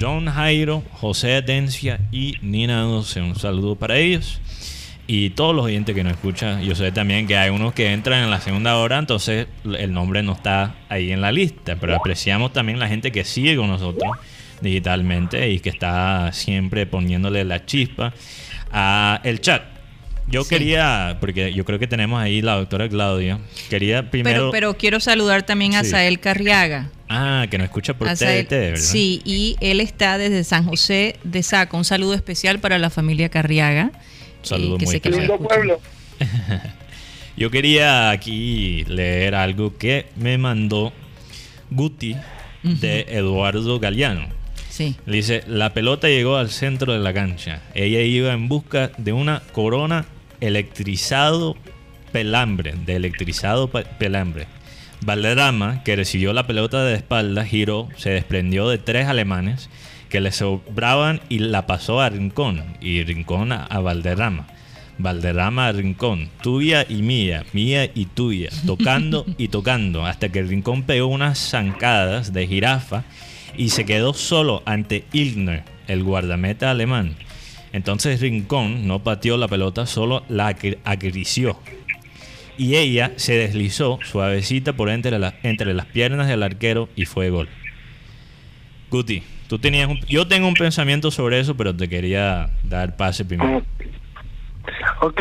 John 0.00 0.26
Jairo, 0.26 0.82
José 0.92 1.36
Atencia 1.36 2.00
y 2.10 2.36
Nina 2.42 2.80
12. 2.82 3.20
Un 3.20 3.36
saludo 3.36 3.76
para 3.76 3.96
ellos. 3.98 4.40
Y 5.06 5.30
todos 5.30 5.54
los 5.54 5.64
oyentes 5.64 5.94
que 5.94 6.04
nos 6.04 6.14
escuchan, 6.14 6.62
yo 6.62 6.74
sé 6.74 6.92
también 6.92 7.26
que 7.26 7.36
hay 7.36 7.50
unos 7.50 7.74
que 7.74 7.92
entran 7.92 8.22
en 8.22 8.30
la 8.30 8.40
segunda 8.40 8.76
hora, 8.76 8.98
entonces 8.98 9.48
el 9.64 9.92
nombre 9.92 10.22
no 10.22 10.32
está 10.32 10.76
ahí 10.88 11.10
en 11.10 11.20
la 11.20 11.32
lista, 11.32 11.76
pero 11.76 11.96
apreciamos 11.96 12.52
también 12.52 12.78
la 12.78 12.88
gente 12.88 13.10
que 13.10 13.24
sigue 13.24 13.56
con 13.56 13.68
nosotros 13.68 14.10
digitalmente 14.60 15.50
y 15.50 15.58
que 15.58 15.70
está 15.70 16.32
siempre 16.32 16.86
poniéndole 16.86 17.44
la 17.44 17.66
chispa 17.66 18.14
a 18.70 19.20
el 19.24 19.40
chat. 19.40 19.71
Yo 20.32 20.42
Sí. 20.44 20.48
quería, 20.48 21.18
porque 21.20 21.52
yo 21.52 21.64
creo 21.64 21.78
que 21.78 21.86
tenemos 21.86 22.20
ahí 22.20 22.40
la 22.42 22.54
doctora 22.56 22.88
Claudia, 22.88 23.38
quería 23.68 24.10
primero... 24.10 24.50
Pero, 24.50 24.50
pero 24.50 24.76
quiero 24.78 24.98
saludar 24.98 25.42
también 25.44 25.74
a 25.74 25.84
Sí. 25.84 25.90
Sael 25.90 26.18
Carriaga. 26.20 26.90
Ah, 27.08 27.46
que 27.50 27.58
nos 27.58 27.66
escucha 27.66 27.92
por 27.94 28.08
Azael- 28.08 28.46
TDT, 28.46 28.50
¿verdad? 28.70 28.76
Sí, 28.82 29.20
y 29.26 29.56
él 29.60 29.80
está 29.80 30.16
desde 30.16 30.42
San 30.44 30.64
José 30.64 31.16
de 31.22 31.42
Saco. 31.42 31.76
Un 31.76 31.84
saludo 31.84 32.14
especial 32.14 32.58
para 32.60 32.78
la 32.78 32.88
familia 32.88 33.28
Carriaga. 33.28 33.92
Saludo 34.42 34.76
eh, 34.76 34.78
que 34.78 34.84
muy 34.86 34.94
especial. 34.96 35.38
Pueblo. 35.38 35.80
Yo 37.36 37.50
quería 37.50 38.10
aquí 38.10 38.84
leer 38.88 39.34
algo 39.34 39.76
que 39.76 40.06
me 40.16 40.38
mandó 40.38 40.92
Guti 41.70 42.16
de 42.62 43.06
Eduardo 43.10 43.78
Galeano. 43.80 44.26
Sí. 44.68 44.96
Le 45.04 45.16
dice, 45.16 45.42
la 45.46 45.74
pelota 45.74 46.08
llegó 46.08 46.36
al 46.36 46.48
centro 46.50 46.92
de 46.94 46.98
la 47.00 47.12
cancha. 47.12 47.60
Ella 47.74 48.00
iba 48.00 48.32
en 48.32 48.48
busca 48.48 48.90
de 48.96 49.12
una 49.12 49.42
corona 49.52 50.06
electrizado 50.46 51.56
pelambre, 52.12 52.74
de 52.84 52.96
electrizado 52.96 53.68
pe- 53.70 53.84
pelambre. 53.98 54.46
Valderrama, 55.04 55.82
que 55.84 55.96
recibió 55.96 56.32
la 56.32 56.46
pelota 56.46 56.84
de 56.84 56.94
espalda, 56.94 57.44
giró, 57.44 57.88
se 57.96 58.10
desprendió 58.10 58.68
de 58.68 58.78
tres 58.78 59.06
alemanes 59.08 59.68
que 60.08 60.20
le 60.20 60.30
sobraban 60.30 61.20
y 61.28 61.38
la 61.38 61.66
pasó 61.66 62.00
a 62.00 62.08
Rincón, 62.10 62.62
y 62.80 63.02
Rincón 63.02 63.50
a, 63.52 63.64
a 63.64 63.80
Valderrama. 63.80 64.46
Valderrama 64.98 65.68
a 65.68 65.72
Rincón, 65.72 66.28
tuya 66.42 66.84
y 66.88 66.96
mía, 67.02 67.44
mía 67.52 67.90
y 67.94 68.04
tuya, 68.06 68.50
tocando 68.66 69.24
y 69.38 69.48
tocando, 69.48 70.06
hasta 70.06 70.28
que 70.28 70.38
el 70.38 70.48
Rincón 70.48 70.82
pegó 70.84 71.06
unas 71.08 71.38
zancadas 71.38 72.32
de 72.32 72.46
jirafa 72.46 73.04
y 73.56 73.70
se 73.70 73.84
quedó 73.84 74.12
solo 74.14 74.62
ante 74.66 75.04
Ilgner, 75.12 75.64
el 75.88 76.04
guardameta 76.04 76.70
alemán. 76.70 77.16
Entonces 77.72 78.20
Rincón 78.20 78.86
no 78.86 79.02
pateó 79.02 79.36
la 79.36 79.48
pelota, 79.48 79.86
solo 79.86 80.24
la 80.28 80.48
acarició. 80.84 81.58
Y 82.58 82.76
ella 82.76 83.12
se 83.16 83.34
deslizó 83.34 83.98
suavecita 84.04 84.74
por 84.74 84.90
entre, 84.90 85.18
la- 85.18 85.34
entre 85.42 85.72
las 85.72 85.86
piernas 85.86 86.28
del 86.28 86.42
arquero 86.42 86.88
y 86.96 87.06
fue 87.06 87.30
gol. 87.30 87.48
Guti, 88.90 89.22
tú 89.48 89.58
tenías 89.58 89.88
un- 89.88 90.00
yo 90.00 90.28
tengo 90.28 90.46
un 90.48 90.54
pensamiento 90.54 91.10
sobre 91.10 91.40
eso, 91.40 91.56
pero 91.56 91.74
te 91.74 91.88
quería 91.88 92.50
dar 92.62 92.94
pase 92.96 93.24
primero. 93.24 93.62
Ok, 95.00 95.20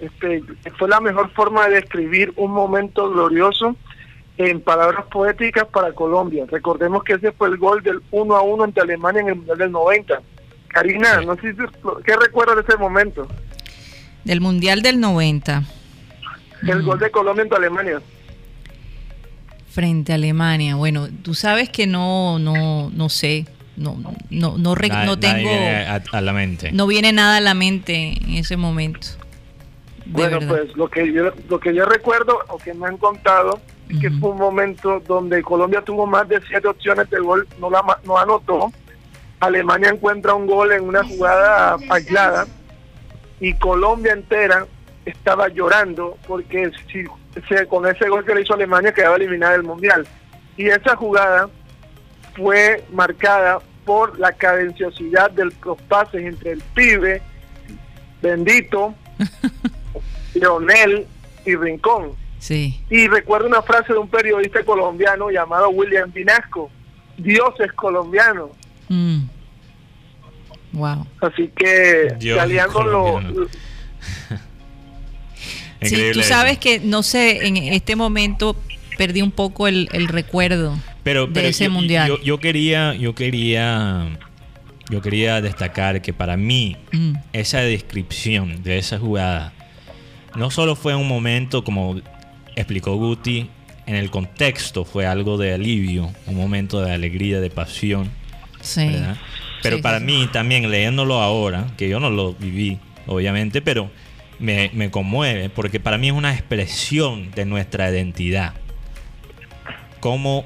este, 0.00 0.42
fue 0.78 0.88
la 0.88 1.00
mejor 1.00 1.30
forma 1.32 1.68
de 1.68 1.74
describir 1.76 2.32
un 2.36 2.50
momento 2.52 3.10
glorioso 3.10 3.76
en 4.38 4.60
palabras 4.60 5.04
poéticas 5.06 5.66
para 5.66 5.92
Colombia. 5.92 6.46
Recordemos 6.50 7.04
que 7.04 7.12
ese 7.12 7.32
fue 7.32 7.48
el 7.48 7.58
gol 7.58 7.82
del 7.82 8.00
1 8.10 8.34
a 8.34 8.42
1 8.42 8.64
ante 8.64 8.80
Alemania 8.80 9.20
en 9.20 9.28
el 9.28 9.34
Mundial 9.36 9.58
del 9.58 9.70
90. 9.70 10.20
Karina, 10.72 11.20
no 11.22 11.34
sé 11.36 11.52
si, 11.52 11.58
¿qué 12.04 12.16
recuerdas 12.16 12.56
de 12.56 12.62
ese 12.62 12.76
momento? 12.76 13.28
Del 14.24 14.40
Mundial 14.40 14.82
del 14.82 15.00
90. 15.00 15.62
El 16.66 16.82
gol 16.82 16.98
de 16.98 17.10
Colombia 17.10 17.42
ante 17.42 17.56
Alemania. 17.56 18.00
Frente 19.70 20.12
a 20.12 20.16
Alemania. 20.16 20.76
Bueno, 20.76 21.08
tú 21.22 21.34
sabes 21.34 21.68
que 21.70 21.86
no, 21.86 22.38
no, 22.38 22.90
no 22.90 23.08
sé. 23.08 23.46
No, 23.74 23.96
no, 23.96 24.58
no, 24.58 24.74
re- 24.74 24.90
tengo. 25.16 25.16
viene 25.48 25.86
a, 25.86 26.02
a 26.12 26.20
la 26.20 26.32
mente. 26.34 26.72
No 26.72 26.86
viene 26.86 27.12
nada 27.12 27.38
a 27.38 27.40
la 27.40 27.54
mente 27.54 28.18
en 28.22 28.34
ese 28.34 28.56
momento. 28.58 29.08
De 30.04 30.12
Bueno, 30.12 30.40
verdad. 30.40 30.48
pues 30.64 30.76
lo 30.76 30.88
que 30.88 31.10
yo 31.12 31.32
lo 31.48 31.58
que 31.58 31.74
yo 31.74 31.86
recuerdo 31.86 32.38
o 32.48 32.58
que 32.58 32.74
me 32.74 32.86
han 32.86 32.98
contado 32.98 33.60
es 33.88 33.98
que 33.98 34.10
fue 34.10 34.30
un 34.30 34.38
momento 34.38 35.00
donde 35.08 35.42
Colombia 35.42 35.80
tuvo 35.82 36.06
más 36.06 36.28
de 36.28 36.40
siete 36.48 36.68
opciones 36.68 37.08
de 37.08 37.18
gol, 37.20 37.48
no 37.58 37.70
la 37.70 37.82
ma- 37.82 37.98
no 38.04 38.18
anotó. 38.18 38.70
Alemania 39.42 39.90
encuentra 39.90 40.34
un 40.34 40.46
gol 40.46 40.70
en 40.70 40.84
una 40.84 41.02
jugada 41.02 41.76
aislada 41.90 42.46
y 43.40 43.52
Colombia 43.54 44.12
entera 44.12 44.68
estaba 45.04 45.48
llorando 45.48 46.16
porque 46.28 46.70
si, 46.92 47.04
con 47.66 47.84
ese 47.88 48.08
gol 48.08 48.24
que 48.24 48.36
le 48.36 48.42
hizo 48.42 48.54
Alemania 48.54 48.94
quedaba 48.94 49.16
eliminada 49.16 49.54
del 49.54 49.64
mundial. 49.64 50.06
Y 50.56 50.68
esa 50.68 50.94
jugada 50.94 51.50
fue 52.36 52.84
marcada 52.92 53.58
por 53.84 54.16
la 54.16 54.30
cadenciosidad 54.30 55.32
de 55.32 55.46
los 55.46 55.82
pases 55.88 56.22
entre 56.22 56.52
el 56.52 56.62
pibe, 56.74 57.20
Bendito, 58.22 58.94
Leonel 60.34 61.08
y 61.44 61.56
Rincón. 61.56 62.12
Sí. 62.38 62.80
Y 62.90 63.08
recuerdo 63.08 63.48
una 63.48 63.62
frase 63.62 63.92
de 63.92 63.98
un 63.98 64.08
periodista 64.08 64.62
colombiano 64.64 65.30
llamado 65.30 65.70
William 65.70 66.12
Pinasco, 66.12 66.70
Dios 67.16 67.58
es 67.58 67.72
colombiano. 67.72 68.50
Mm. 68.92 69.28
Wow. 70.72 71.06
Así 71.20 71.50
que 71.54 72.14
Dios 72.18 72.38
aliando 72.38 72.82
lo. 72.82 73.20
Sí, 75.82 75.96
tú 76.12 76.20
eso. 76.20 76.28
sabes 76.28 76.58
que, 76.58 76.78
no 76.78 77.02
sé, 77.02 77.44
en 77.46 77.56
este 77.56 77.96
momento 77.96 78.54
perdí 78.96 79.20
un 79.20 79.32
poco 79.32 79.66
el, 79.66 79.88
el 79.92 80.06
recuerdo 80.06 80.78
pero, 81.02 81.26
de 81.26 81.32
pero 81.32 81.48
ese 81.48 81.64
yo, 81.64 81.70
mundial. 81.72 82.08
Yo, 82.08 82.20
yo 82.22 82.38
quería, 82.38 82.94
yo 82.94 83.16
quería, 83.16 84.16
yo 84.88 85.00
quería 85.02 85.40
destacar 85.40 86.00
que 86.00 86.12
para 86.12 86.36
mí 86.36 86.76
Mm. 86.92 87.14
esa 87.32 87.62
descripción 87.62 88.62
de 88.62 88.78
esa 88.78 88.98
jugada 89.00 89.52
no 90.36 90.52
solo 90.52 90.76
fue 90.76 90.94
un 90.94 91.08
momento 91.08 91.64
como 91.64 92.00
explicó 92.54 92.94
Guti 92.94 93.48
en 93.86 93.96
el 93.96 94.08
contexto 94.10 94.84
fue 94.84 95.04
algo 95.06 95.36
de 95.36 95.52
alivio, 95.52 96.12
un 96.26 96.36
momento 96.36 96.80
de 96.80 96.92
alegría, 96.92 97.40
de 97.40 97.50
pasión, 97.50 98.08
Sí. 98.62 98.86
¿verdad? 98.86 99.16
Pero 99.62 99.76
Sí, 99.76 99.82
para 99.82 99.98
sí. 99.98 100.04
mí 100.06 100.28
también 100.32 100.70
leyéndolo 100.70 101.20
ahora, 101.20 101.66
que 101.76 101.88
yo 101.88 102.00
no 102.00 102.08
lo 102.10 102.32
viví, 102.32 102.78
obviamente, 103.06 103.60
pero 103.62 103.90
me, 104.38 104.70
me 104.72 104.90
conmueve 104.90 105.50
porque 105.50 105.78
para 105.78 105.98
mí 105.98 106.08
es 106.08 106.14
una 106.14 106.32
expresión 106.32 107.30
de 107.32 107.44
nuestra 107.44 107.90
identidad 107.90 108.54
como 110.00 110.44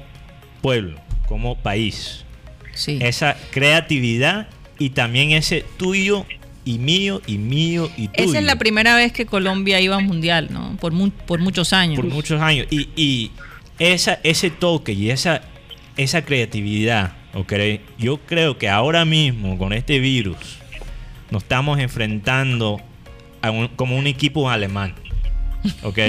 pueblo, 0.61 0.99
como 1.27 1.55
país. 1.57 2.23
Sí. 2.73 2.99
Esa 3.01 3.35
creatividad 3.51 4.47
y 4.77 4.91
también 4.91 5.31
ese 5.31 5.65
tuyo 5.77 6.25
y 6.63 6.77
mío 6.77 7.21
y 7.25 7.37
mío 7.37 7.89
y 7.97 8.09
tuyo. 8.09 8.29
Esa 8.29 8.39
es 8.39 8.45
la 8.45 8.57
primera 8.57 8.95
vez 8.95 9.11
que 9.13 9.25
Colombia 9.25 9.79
iba 9.81 9.95
a 9.95 9.99
mundial, 9.99 10.49
¿no? 10.51 10.75
Por, 10.79 10.91
mu- 10.91 11.09
por 11.09 11.39
muchos 11.39 11.73
años. 11.73 11.95
por 11.99 12.05
muchos 12.11 12.39
años. 12.41 12.67
Y, 12.69 12.89
y 12.95 13.31
esa, 13.79 14.19
ese 14.23 14.51
toque 14.51 14.91
y 14.93 15.09
esa, 15.09 15.41
esa 15.95 16.23
creatividad, 16.23 17.13
¿ok? 17.39 17.53
yo 17.97 18.17
creo 18.25 18.57
que 18.57 18.67
ahora 18.69 19.05
mismo 19.05 19.57
con 19.57 19.73
este 19.73 19.99
virus 19.99 20.37
nos 21.31 21.43
estamos 21.43 21.79
enfrentando 21.79 22.81
a 23.41 23.51
un- 23.51 23.67
como 23.69 23.95
un 23.97 24.07
equipo 24.07 24.49
alemán. 24.49 24.93
¿Ok? 25.83 25.99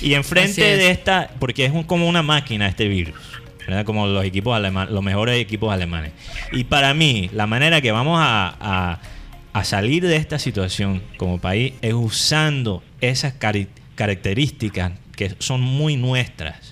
Y 0.00 0.14
enfrente 0.14 0.72
es. 0.72 0.78
de 0.78 0.90
esta, 0.90 1.30
porque 1.38 1.64
es 1.64 1.72
un- 1.72 1.84
como 1.84 2.08
una 2.08 2.22
máquina 2.22 2.66
este 2.68 2.88
virus, 2.88 3.14
¿verdad? 3.66 3.84
Como 3.84 4.06
los 4.06 4.24
equipos 4.24 4.56
alemanes, 4.56 4.92
los 4.94 5.02
mejores 5.02 5.38
equipos 5.40 5.72
alemanes. 5.72 6.12
Y 6.52 6.64
para 6.64 6.94
mí, 6.94 7.28
la 7.32 7.46
manera 7.46 7.80
que 7.80 7.92
vamos 7.92 8.18
a, 8.20 8.56
a- 8.60 9.00
a 9.52 9.64
salir 9.64 10.06
de 10.06 10.16
esta 10.16 10.38
situación 10.38 11.02
como 11.18 11.38
país 11.38 11.74
es 11.82 11.92
usando 11.92 12.82
esas 13.02 13.34
cari- 13.38 13.68
características 13.96 14.92
que 15.14 15.34
son 15.40 15.60
muy 15.60 15.96
nuestras. 15.96 16.71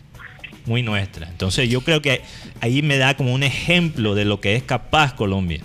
Muy 0.67 0.83
nuestras. 0.83 1.31
Entonces 1.31 1.69
yo 1.69 1.81
creo 1.83 2.03
que 2.03 2.23
ahí 2.61 2.83
me 2.83 2.99
da 2.99 3.17
como 3.17 3.33
un 3.33 3.43
ejemplo 3.43 4.15
de 4.15 4.25
lo 4.25 4.41
que 4.41 4.57
es 4.57 4.63
capaz 4.63 5.15
Colombia. 5.15 5.61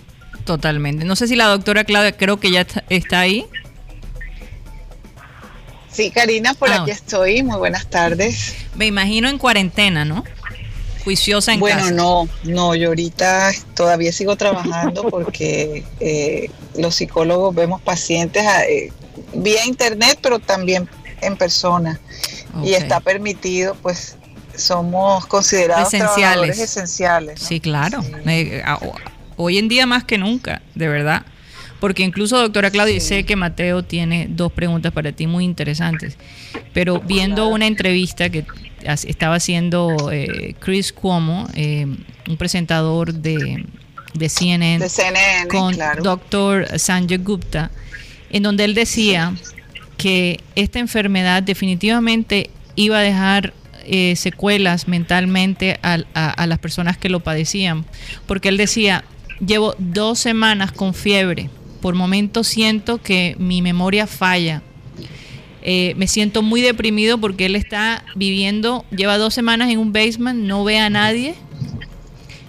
Totalmente. 0.45 1.05
No 1.05 1.15
sé 1.15 1.27
si 1.27 1.35
la 1.35 1.45
doctora 1.47 1.83
Claudia 1.83 2.11
creo 2.15 2.39
que 2.39 2.51
ya 2.51 2.61
está, 2.61 2.83
está 2.89 3.19
ahí. 3.21 3.45
Sí, 5.91 6.11
Karina, 6.11 6.53
por 6.53 6.69
Ah. 6.69 6.81
aquí 6.81 6.91
estoy. 6.91 7.41
Muy 7.43 7.57
buenas 7.57 7.87
tardes. 7.87 8.53
Me 8.75 8.85
imagino 8.85 9.29
en 9.29 9.37
cuarentena, 9.37 10.03
¿no? 10.05 10.23
Juiciosa 11.03 11.53
en 11.53 11.59
bueno, 11.59 11.79
casa. 11.81 11.91
no, 11.91 12.27
no, 12.43 12.75
yo 12.75 12.89
ahorita 12.89 13.51
todavía 13.75 14.11
sigo 14.11 14.35
trabajando 14.35 15.07
porque 15.09 15.83
eh, 15.99 16.49
los 16.77 16.95
psicólogos 16.95 17.53
vemos 17.53 17.79
pacientes 17.81 18.43
eh, 18.67 18.91
vía 19.35 19.65
internet, 19.65 20.17
pero 20.21 20.39
también 20.39 20.89
en 21.21 21.37
persona. 21.37 21.99
Y 22.63 22.73
está 22.73 22.99
permitido, 23.01 23.75
pues 23.81 24.15
somos 24.57 25.25
considerados 25.25 25.87
Esenciales. 25.87 26.15
trabajadores 26.15 26.59
esenciales. 26.59 27.41
¿no? 27.41 27.47
Sí, 27.47 27.59
claro. 27.59 28.01
Sí. 28.03 28.11
Eh, 28.27 28.63
hoy 29.37 29.57
en 29.57 29.67
día 29.67 29.85
más 29.85 30.03
que 30.03 30.17
nunca, 30.17 30.61
de 30.75 30.87
verdad. 30.87 31.25
Porque 31.79 32.03
incluso, 32.03 32.39
doctora 32.39 32.71
Claudia, 32.71 32.99
Sí. 32.99 33.07
sé 33.07 33.25
que 33.25 33.35
Mateo 33.35 33.83
tiene 33.83 34.27
dos 34.29 34.51
preguntas 34.51 34.91
para 34.93 35.11
ti 35.11 35.27
muy 35.27 35.43
interesantes. 35.43 36.17
Pero 36.73 36.99
viendo 37.01 37.47
una 37.49 37.67
entrevista 37.67 38.29
que 38.29 38.45
estaba 39.05 39.35
haciendo 39.35 40.09
eh, 40.11 40.55
Chris 40.59 40.93
Cuomo, 40.93 41.47
eh, 41.53 41.85
un 42.27 42.37
presentador 42.37 43.13
de, 43.13 43.65
de 44.13 44.29
CNN, 44.29 44.79
De 44.83 44.89
CNN, 44.89 45.47
con 45.49 45.73
claro. 45.73 46.01
doctor 46.01 46.79
Sanjay 46.79 47.17
Gupta, 47.17 47.71
en 48.29 48.43
donde 48.43 48.63
él 48.63 48.73
decía 48.73 49.33
que 49.97 50.39
esta 50.55 50.79
enfermedad 50.79 51.43
definitivamente 51.43 52.49
iba 52.75 52.97
a 52.99 53.01
dejar 53.01 53.53
eh, 53.85 54.15
secuelas 54.15 54.87
mentalmente 54.87 55.79
al- 55.81 56.07
a, 56.13 56.29
a 56.31 56.47
las 56.47 56.59
personas 56.59 56.97
que 56.97 57.09
lo 57.09 57.19
padecían, 57.21 57.85
porque 58.27 58.49
él 58.49 58.57
decía, 58.57 59.03
llevo 59.45 59.75
dos 59.79 60.19
semanas 60.19 60.71
con 60.71 60.93
fiebre, 60.93 61.49
por 61.81 61.95
momentos 61.95 62.47
siento 62.47 62.99
que 63.01 63.35
mi 63.39 63.61
memoria 63.61 64.07
falla. 64.07 64.61
Eh, 65.67 65.93
me 65.97 66.05
siento 66.07 66.43
muy 66.43 66.61
deprimido 66.61 67.17
porque 67.19 67.47
él 67.47 67.55
está 67.55 68.03
viviendo, 68.15 68.85
lleva 68.95 69.17
dos 69.17 69.33
semanas 69.33 69.71
en 69.71 69.79
un 69.79 69.91
basement, 69.93 70.39
no 70.43 70.63
ve 70.63 70.77
a 70.77 70.91
nadie, 70.91 71.33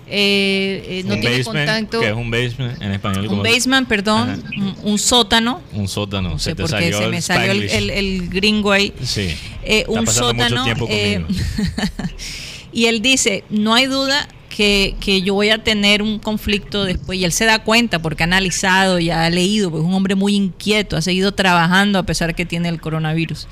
eh, 0.09 0.85
eh, 0.89 1.03
no 1.07 1.15
un 1.15 1.21
tiene 1.21 1.39
basement, 1.39 1.67
contacto. 1.69 2.01
que 2.01 2.07
es 2.09 2.15
un 2.15 2.31
basement 2.31 2.81
en 2.83 2.93
español. 2.93 3.27
Un 3.29 3.43
basement, 3.43 3.89
perdón, 3.89 4.45
un, 4.57 4.77
un 4.93 4.99
sótano. 4.99 5.61
Un 5.73 5.89
sótano. 5.89 6.31
No 6.31 6.39
se 6.39 6.51
sé 6.51 6.57
por 6.57 6.67
qué 6.67 6.71
salió 6.71 6.99
se 6.99 7.05
el 7.05 7.11
me 7.11 7.21
salió 7.23 7.51
el, 7.53 7.63
el- 7.71 7.91
el 7.91 8.29
gringo 8.29 8.71
ahí. 8.73 8.93
Sí. 9.03 9.35
Eh, 9.67 9.85
un 9.89 10.07
sótano. 10.07 10.65
eh, 10.89 11.25
y 12.73 12.87
él 12.87 13.03
dice: 13.03 13.45
No 13.51 13.75
hay 13.75 13.87
duda 13.87 14.29
que, 14.49 14.95
que 15.01 15.21
yo 15.23 15.35
voy 15.35 15.51
a 15.51 15.63
tener 15.63 16.03
un 16.03 16.19
conflicto 16.19 16.85
después. 16.85 17.19
Y 17.19 17.25
él 17.25 17.33
se 17.33 17.45
da 17.45 17.59
cuenta 17.59 17.99
porque 18.01 18.23
ha 18.23 18.27
analizado 18.27 18.99
y 18.99 19.11
ha 19.11 19.29
leído, 19.29 19.71
porque 19.71 19.85
es 19.85 19.89
un 19.89 19.95
hombre 19.95 20.15
muy 20.15 20.35
inquieto, 20.35 20.97
ha 20.97 21.03
seguido 21.03 21.33
trabajando 21.33 21.99
a 21.99 22.05
pesar 22.05 22.35
que 22.35 22.47
tiene 22.47 22.69
el 22.69 22.81
coronavirus. 22.81 23.49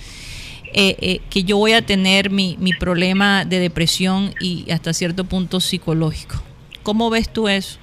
Eh, 0.76 0.96
eh, 1.00 1.20
que 1.30 1.44
yo 1.44 1.56
voy 1.56 1.72
a 1.72 1.86
tener 1.86 2.30
mi, 2.30 2.56
mi 2.58 2.72
problema 2.72 3.44
de 3.44 3.60
depresión 3.60 4.34
y 4.40 4.68
hasta 4.72 4.92
cierto 4.92 5.24
punto 5.24 5.60
psicológico. 5.60 6.42
¿Cómo 6.82 7.10
ves 7.10 7.32
tú 7.32 7.48
eso? 7.48 7.78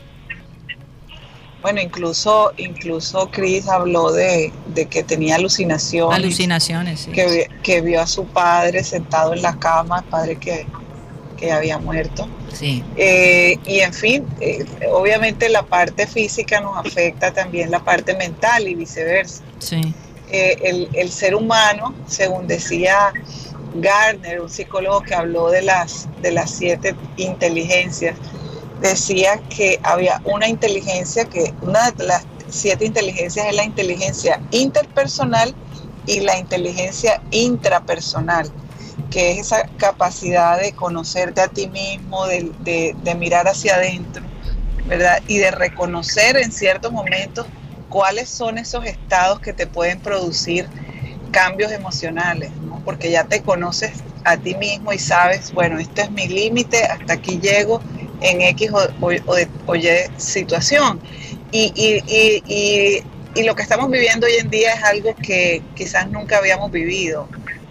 Bueno, 1.62 1.80
incluso, 1.82 2.52
incluso 2.58 3.30
Chris 3.32 3.68
habló 3.68 4.12
de, 4.12 4.52
de 4.74 4.86
que 4.88 5.04
tenía 5.04 5.36
alucinaciones. 5.36 6.18
Alucinaciones, 6.18 7.02
sí. 7.02 7.12
que, 7.12 7.26
vi- 7.28 7.62
que 7.62 7.82
vio 7.82 8.02
a 8.02 8.08
su 8.08 8.26
padre 8.26 8.84
sentado 8.84 9.34
en 9.34 9.42
la 9.42 9.58
cama, 9.60 10.04
padre 10.10 10.38
que, 10.38 10.66
que 11.38 11.52
había 11.52 11.78
muerto. 11.78 12.28
Sí, 12.54 12.84
Eh, 12.98 13.58
y 13.66 13.80
en 13.80 13.94
fin, 13.94 14.26
eh, 14.40 14.66
obviamente 14.92 15.48
la 15.50 15.64
parte 15.64 16.06
física 16.08 16.60
nos 16.62 16.78
afecta 16.78 17.32
también 17.32 17.70
la 17.72 17.80
parte 17.84 18.16
mental 18.16 18.68
y 18.68 18.76
viceversa. 18.76 19.44
sí. 19.60 19.94
Eh, 20.34 20.58
el, 20.64 20.90
el 20.94 21.12
ser 21.12 21.36
humano, 21.36 21.94
según 22.08 22.48
decía 22.48 23.12
Gardner, 23.76 24.40
un 24.42 24.50
psicólogo 24.50 25.02
que 25.02 25.14
habló 25.14 25.50
de 25.50 25.62
las, 25.62 26.08
de 26.22 26.32
las 26.32 26.50
siete 26.52 26.96
inteligencias, 27.18 28.16
decía 28.82 29.40
que 29.50 29.80
había 29.84 30.22
una 30.26 30.48
inteligencia 30.48 31.26
que, 31.26 31.54
una 31.62 31.92
de 31.92 32.06
las 32.06 32.26
siete 32.50 32.86
inteligencias 32.86 33.48
es 33.48 33.56
la 33.56 33.64
inteligencia 33.66 34.42
interpersonal 34.52 35.56
y 36.06 36.22
la 36.22 36.38
inteligencia 36.38 37.22
intrapersonal, 37.32 38.52
que 39.10 39.32
es 39.32 39.40
esa 39.40 39.68
capacidad 39.78 40.60
de 40.60 40.74
conocerte 40.74 41.42
a 41.42 41.48
ti 41.48 41.68
mismo, 41.68 42.26
de, 42.28 42.52
de- 42.60 43.16
mirar 43.16 43.48
hacia 43.48 43.76
adentro, 43.76 44.24
¿verdad? 44.86 45.22
Y 45.28 45.38
de 45.38 45.52
reconocer 45.52 46.38
en 46.38 46.52
ciertos 46.52 46.92
momentos 46.92 47.48
cuáles 47.90 48.30
son 48.30 48.58
esos 48.58 48.86
estados 48.86 49.40
que 49.40 49.54
te 49.54 49.68
pueden 49.68 50.00
producir 50.02 50.68
cambios 51.32 51.72
emocionales, 51.72 52.52
¿no? 52.58 52.82
Porque 52.84 53.12
ya 53.12 53.26
te 53.26 53.42
conoces 53.42 54.04
a 54.24 54.38
ti 54.38 54.56
mismo 54.56 54.92
y 54.94 55.00
sabes, 55.00 55.52
bueno, 55.54 55.80
este 55.80 56.04
es 56.04 56.12
mi 56.12 56.28
límite, 56.28 56.84
hasta 56.86 57.14
aquí 57.14 57.40
llego 57.40 57.82
en 58.22 58.42
X 58.42 58.70
o, 58.72 58.88
o- 59.02 59.36
o 59.68 59.76
Y 59.76 59.88
situación. 60.18 61.00
Y, 61.52 61.72
y- 61.76 62.04
y- 62.08 63.04
y- 63.36 63.44
lo 63.44 63.56
que 63.56 63.64
estamos 63.64 63.90
viviendo 63.90 64.26
hoy 64.28 64.34
en 64.40 64.50
día 64.50 64.74
es 64.74 64.84
algo 64.84 65.16
que 65.16 65.62
quizás 65.76 66.10
nunca 66.10 66.38
habíamos 66.38 66.72
vivido, 66.72 67.28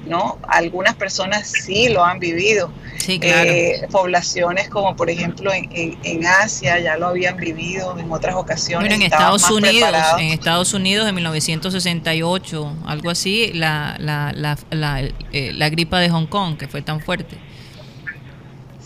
¿no? 0.07 0.39
Algunas 0.49 0.95
personas 0.97 1.49
sí 1.49 1.89
lo 1.89 2.05
han 2.05 2.19
vivido. 2.19 2.71
Sí, 2.99 3.19
claro. 3.19 3.51
Eh, 3.51 3.87
poblaciones 3.91 4.69
como 4.69 4.95
por 4.95 5.09
ejemplo 5.09 5.53
en, 5.53 5.71
en- 5.73 5.99
en 6.03 6.27
Asia 6.27 6.79
ya 6.79 6.97
lo 6.99 7.07
habían 7.09 7.37
vivido 7.39 7.99
en 7.99 8.11
otras 8.13 8.35
ocasiones. 8.35 8.89
Bueno, 8.89 8.95
en 8.97 9.11
Estados 9.11 9.51
Unidos, 9.51 9.89
preparados. 9.91 10.21
en 10.21 10.27
Estados 10.29 10.75
Unidos 10.75 11.09
en 11.09 11.15
1968, 11.15 12.77
algo 12.87 13.11
así, 13.11 13.53
la, 13.55 13.97
la, 13.99 14.33
la, 14.35 14.59
la, 14.71 15.03
eh, 15.33 15.53
la 15.55 15.69
gripa 15.71 15.99
de 16.01 16.11
Hong 16.11 16.27
Kong, 16.27 16.57
que 16.59 16.69
fue 16.69 16.83
tan 16.83 17.01
fuerte. 17.01 17.37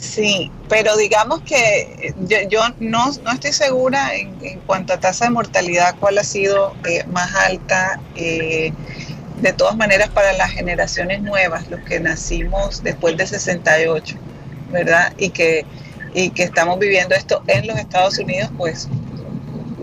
Sí, 0.04 0.50
pero 0.68 0.96
digamos 0.96 1.40
que 1.40 1.80
eh, 2.00 2.14
yo, 2.48 2.60
no, 2.78 3.10
no, 3.24 3.32
estoy 3.32 3.52
segura 3.52 4.14
en, 4.14 4.60
cuanto 4.66 4.92
a 4.92 5.00
tasa 5.00 5.24
de 5.24 5.30
mortalidad 5.30 5.96
cuál 5.98 6.18
ha 6.18 6.24
sido 6.24 6.74
eh, 6.84 7.04
más 7.06 7.34
alta. 7.34 7.98
Eh, 8.14 8.72
de 9.40 9.52
todas 9.52 9.76
maneras, 9.76 10.10
para 10.10 10.32
las 10.34 10.50
generaciones 10.52 11.20
nuevas, 11.20 11.68
los 11.68 11.80
que 11.80 11.98
nacimos 12.00 12.82
después 12.82 13.16
de 13.16 13.26
68, 13.26 14.16
¿verdad? 14.70 15.12
Y 15.18 15.30
que, 15.30 15.66
y 16.14 16.30
que 16.30 16.44
estamos 16.44 16.78
viviendo 16.78 17.14
esto 17.14 17.42
en 17.48 17.66
los 17.66 17.76
Estados 17.76 18.18
Unidos, 18.18 18.50
pues 18.56 18.88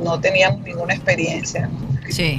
no 0.01 0.19
teníamos 0.19 0.61
ninguna 0.61 0.93
experiencia 0.93 1.69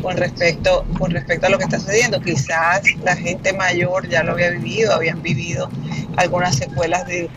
con, 0.01 0.17
respecto, 0.17 0.85
con 0.99 1.11
respecto 1.11 1.47
a 1.47 1.51
lo 1.51 1.59
que 1.59 1.65
está 1.65 1.79
sucediendo. 1.79 2.21
Quizás 2.21 2.83
la 3.05 3.17
gente 3.17 3.53
mayor 3.53 4.09
ya 4.09 4.23
lo 4.23 4.33
había 4.33 4.51
vivido, 4.51 4.93
habían 4.93 5.23
vivido 5.23 5.69
algunas 6.17 6.57
secuelas 6.57 7.07
de, 7.07 7.31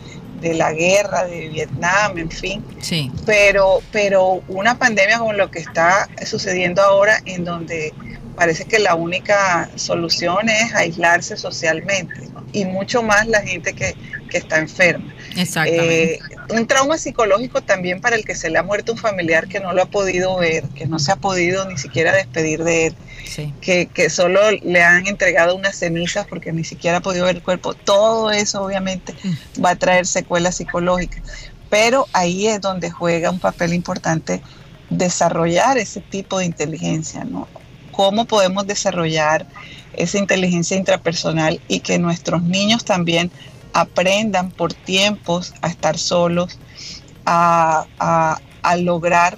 la 0.53 0.71
guerra, 0.73 1.25
de 1.25 1.47
Vietnam, 1.49 2.17
en 2.17 2.29
fin. 2.29 2.63
Sí. 2.79 3.11
Pero, 3.25 3.81
pero 3.91 4.43
una 4.47 4.77
pandemia 4.77 5.19
como 5.19 5.33
lo 5.33 5.49
que 5.51 5.59
está 5.59 6.07
sucediendo 6.25 6.81
ahora, 6.81 7.21
en 7.25 7.43
donde 7.43 7.93
parece 8.35 8.65
que 8.65 8.79
la 8.79 8.95
única 8.95 9.69
solución 9.75 10.49
es 10.49 10.73
aislarse 10.73 11.37
socialmente 11.37 12.13
y 12.51 12.65
mucho 12.65 13.01
más 13.01 13.27
la 13.27 13.41
gente 13.41 13.73
que, 13.73 13.95
que 14.29 14.37
está 14.37 14.59
enferma. 14.59 15.13
Exactamente. 15.35 16.13
Eh, 16.13 16.19
un 16.49 16.67
trauma 16.67 16.97
psicológico 16.97 17.61
también 17.61 18.01
para 18.01 18.15
el 18.15 18.23
que 18.23 18.35
se 18.35 18.49
le 18.49 18.57
ha 18.57 18.63
muerto 18.63 18.93
un 18.93 18.97
familiar 18.97 19.47
que 19.47 19.59
no 19.59 19.73
lo 19.73 19.83
ha 19.83 19.85
podido 19.85 20.37
ver, 20.37 20.63
que 20.69 20.85
no 20.85 20.99
se 20.99 21.11
ha 21.11 21.15
podido 21.17 21.67
ni 21.67 21.77
siquiera 21.77 22.13
despedir 22.13 22.63
de 22.63 22.87
él, 22.87 22.95
que, 23.61 23.87
que, 23.87 24.09
solo 24.09 24.39
le 24.51 24.81
han 24.81 25.07
entregado 25.07 25.55
unas 25.55 25.75
cenizas 25.75 26.25
porque 26.27 26.53
ni 26.53 26.63
siquiera 26.63 26.97
ha 26.97 27.01
podido 27.01 27.25
ver 27.25 27.37
el 27.37 27.43
cuerpo. 27.43 27.73
Todo 27.73 28.31
eso 28.31 28.63
obviamente 28.63 29.13
mm. 29.23 29.63
va 29.63 29.71
a 29.71 29.75
traer 29.75 30.05
secuelas 30.05 30.55
psicológicas, 30.55 31.21
pero 31.69 32.07
ahí 32.13 32.47
es 32.47 32.61
donde 32.61 32.91
juega 32.91 33.31
un 33.31 33.39
papel 33.39 33.73
importante 33.73 34.41
desarrollar 34.89 35.77
ese 35.77 35.99
tipo 35.99 36.39
de 36.39 36.45
inteligencia, 36.45 37.23
¿no? 37.23 37.47
¿Cómo 37.91 38.25
podemos 38.25 38.67
desarrollar 38.67 39.45
esa 39.93 40.17
inteligencia 40.17 40.77
intrapersonal 40.77 41.61
y 41.67 41.79
que 41.79 41.97
nuestros 41.97 42.43
niños 42.43 42.83
también 42.83 43.31
aprendan 43.75 44.51
por 44.51 44.73
tiempos 44.73 45.53
a 45.61 45.67
estar 45.67 45.97
solos, 45.97 46.57
a, 47.25 48.39
lograr, 48.79 49.37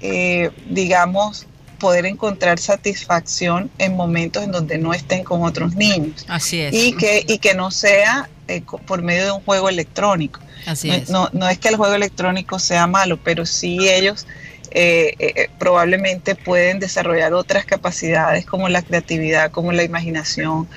eh, 0.00 0.50
digamos, 0.68 1.46
poder 1.80 2.04
encontrar 2.04 2.58
satisfacción 2.58 3.70
en 3.78 3.96
momentos 3.96 4.44
en 4.44 4.52
donde 4.52 4.76
no 4.76 4.92
estén 4.92 5.24
con 5.24 5.42
otros 5.42 5.74
niños. 5.76 6.26
Así 6.28 6.60
es. 6.60 6.74
Y 6.74 6.92
que, 6.92 7.24
y 7.26 7.38
que 7.38 7.54
no 7.54 7.70
sea 7.70 8.28
eh, 8.48 8.62
por 8.86 9.00
medio 9.00 9.24
de 9.24 9.32
un 9.32 9.40
juego 9.40 9.70
electrónico. 9.70 10.40
Así 10.66 10.88
no, 10.88 10.94
es. 10.94 11.32
No, 11.32 11.48
es 11.48 11.58
que 11.58 11.68
el 11.68 11.76
juego 11.76 11.94
electrónico 11.94 12.58
sea 12.58 12.86
malo, 12.86 13.18
pero 13.24 13.46
sí 13.46 13.88
ellos 13.88 14.26
eh, 14.72 15.48
probablemente 15.58 16.34
pueden 16.34 16.80
desarrollar 16.80 17.32
otras 17.32 17.64
capacidades 17.64 18.44
como 18.44 18.68
la 18.68 18.82
creatividad, 18.82 19.50
como 19.50 19.72
la 19.72 19.84
imaginación, 19.84 20.68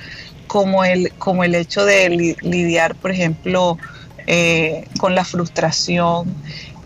como 0.48 0.84
el, 0.84 1.12
como 1.18 1.44
el 1.44 1.54
hecho 1.54 1.84
de 1.84 2.36
lidiar, 2.42 2.96
por 2.96 3.12
ejemplo, 3.12 3.78
eh, 4.26 4.88
con 4.98 5.14
la 5.14 5.24
frustración, 5.24 6.34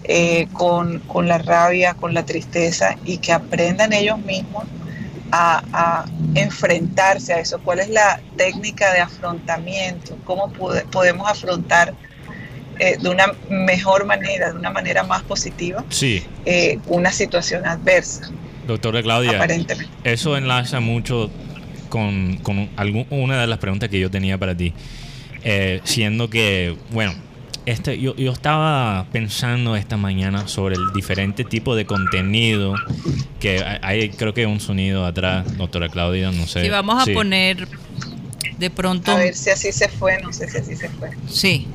eh, 0.05 0.49
con, 0.53 1.01
la 1.27 1.39
rabia, 1.39 1.95
con 1.95 2.13
la 2.13 2.27
tristeza 2.27 2.97
y 3.05 3.19
que 3.19 3.33
aprendan 3.33 3.93
ellos 3.93 4.19
mismos 4.19 4.65
a, 5.31 6.05
enfrentarse 6.35 7.33
a 7.33 7.39
eso. 7.41 7.59
¿Cuál 7.61 7.81
es 7.81 7.89
la 7.89 8.21
técnica 8.37 8.93
de 8.93 9.01
afrontamiento? 9.01 10.19
¿Cómo 10.25 10.53
podemos 10.53 11.29
afrontar 11.29 11.95
eh, 12.79 12.99
de 13.01 13.09
una 13.09 13.33
mejor 13.49 14.05
manera, 14.05 14.53
de 14.53 14.59
una 14.59 14.71
manera 14.71 15.05
más 15.05 15.23
positiva, 15.23 15.85
sí. 15.89 16.27
una 16.87 17.11
situación 17.13 17.67
adversa? 17.67 18.31
Doctora 18.67 19.03
Claudia, 19.03 19.37
aparentemente. 19.37 19.91
eso 20.05 20.37
enlaza 20.37 20.81
mucho 20.81 21.31
con, 21.93 22.39
con 22.39 22.71
una 23.11 23.39
de 23.39 23.47
las 23.47 23.59
preguntas 23.59 23.91
que 23.91 24.01
yo 24.01 24.11
tenía 24.11 24.39
para 24.39 24.57
ti. 24.57 24.73
Eh, 25.45 25.83
siendo 25.85 26.31
que, 26.31 26.75
bueno, 26.91 27.13
este, 27.67 28.01
yo, 28.01 28.17
yo, 28.17 28.33
estaba 28.33 29.05
pensando 29.13 29.77
esta 29.77 29.99
mañana 29.99 30.49
sobre 30.49 30.77
el 30.77 30.91
diferente 30.95 31.45
tipo 31.45 31.77
de 31.77 31.85
contenido 31.85 32.75
que 33.41 33.63
hay, 33.83 34.09
creo 34.09 34.33
que 34.33 34.47
un 34.47 34.59
sonido 34.59 35.05
atrás, 35.05 35.59
doctora 35.59 35.91
Claudia, 35.91 36.33
no 36.33 36.47
sé. 36.47 36.63
Sí, 36.63 36.71
vamos 36.71 37.07
a 37.07 37.13
poner 37.13 37.69
de 38.59 38.71
pronto. 38.71 39.13
A 39.13 39.17
ver 39.17 39.35
si 39.35 39.51
así 39.51 39.71
se 39.71 39.91
fue, 39.91 40.19
no 40.23 40.33
sé 40.33 40.49
si 40.49 40.57
así 40.57 40.75
se 40.75 40.89
fue. 40.89 41.11
Sí. 41.29 41.67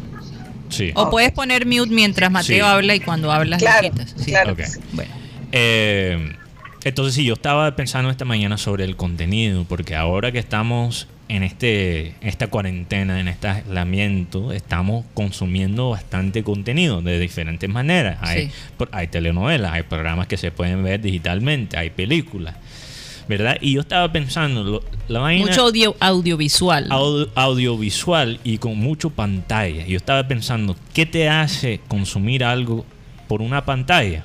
Sí. 0.70 0.94
O 0.96 1.12
puedes 1.12 1.32
poner 1.32 1.68
mute 1.68 1.94
mientras 1.94 2.32
Mateo 2.32 2.66
habla 2.66 2.96
y 2.96 3.02
cuando 3.02 3.32
hablas 3.32 3.62
claro, 3.62 3.90
Sí. 4.18 4.32
Claro 4.32 4.56
Bueno. 4.94 5.12
Eh, 5.52 6.34
entonces 6.84 7.16
sí, 7.16 7.26
yo 7.26 7.34
estaba 7.34 7.76
pensando 7.76 8.10
esta 8.10 8.26
mañana 8.26 8.58
sobre 8.58 8.84
el 8.84 8.96
contenido, 8.96 9.66
porque 9.68 9.96
ahora 9.96 10.32
que 10.32 10.40
estamos 10.40 11.08
en 11.30 11.44
este 11.44 12.16
esta 12.22 12.48
cuarentena, 12.48 13.20
en 13.20 13.28
este 13.28 13.48
aislamiento, 13.48 14.54
estamos 14.54 15.06
consumiendo 15.14 15.90
bastante 15.90 16.44
contenido 16.44 17.02
de 17.02 17.20
diferentes 17.20 17.70
maneras. 17.70 18.18
Hay, 18.22 18.52
hay 18.92 19.08
telenovelas, 19.08 19.74
hay 19.74 19.84
programas 19.84 20.28
que 20.28 20.38
se 20.38 20.52
pueden 20.52 20.84
ver 20.84 21.02
digitalmente, 21.02 21.78
hay 21.78 21.90
películas. 21.90 22.56
¿verdad? 23.28 23.58
Y 23.60 23.74
yo 23.74 23.82
estaba 23.82 24.10
pensando, 24.12 24.82
la 25.10 25.20
Mucho 25.20 25.64
audio, 25.64 25.96
audiovisual. 26.00 26.88
audiovisual 27.36 28.40
y 28.44 28.58
con 28.58 28.78
mucho 28.78 29.10
pantalla. 29.10 29.86
Yo 29.86 29.98
estaba 29.98 30.28
pensando, 30.28 30.76
¿qué 30.94 31.06
te 31.06 31.28
hace 31.30 31.82
consumir 31.88 32.44
algo 32.44 32.86
por 33.28 33.42
una 33.42 33.66
pantalla? 33.66 34.24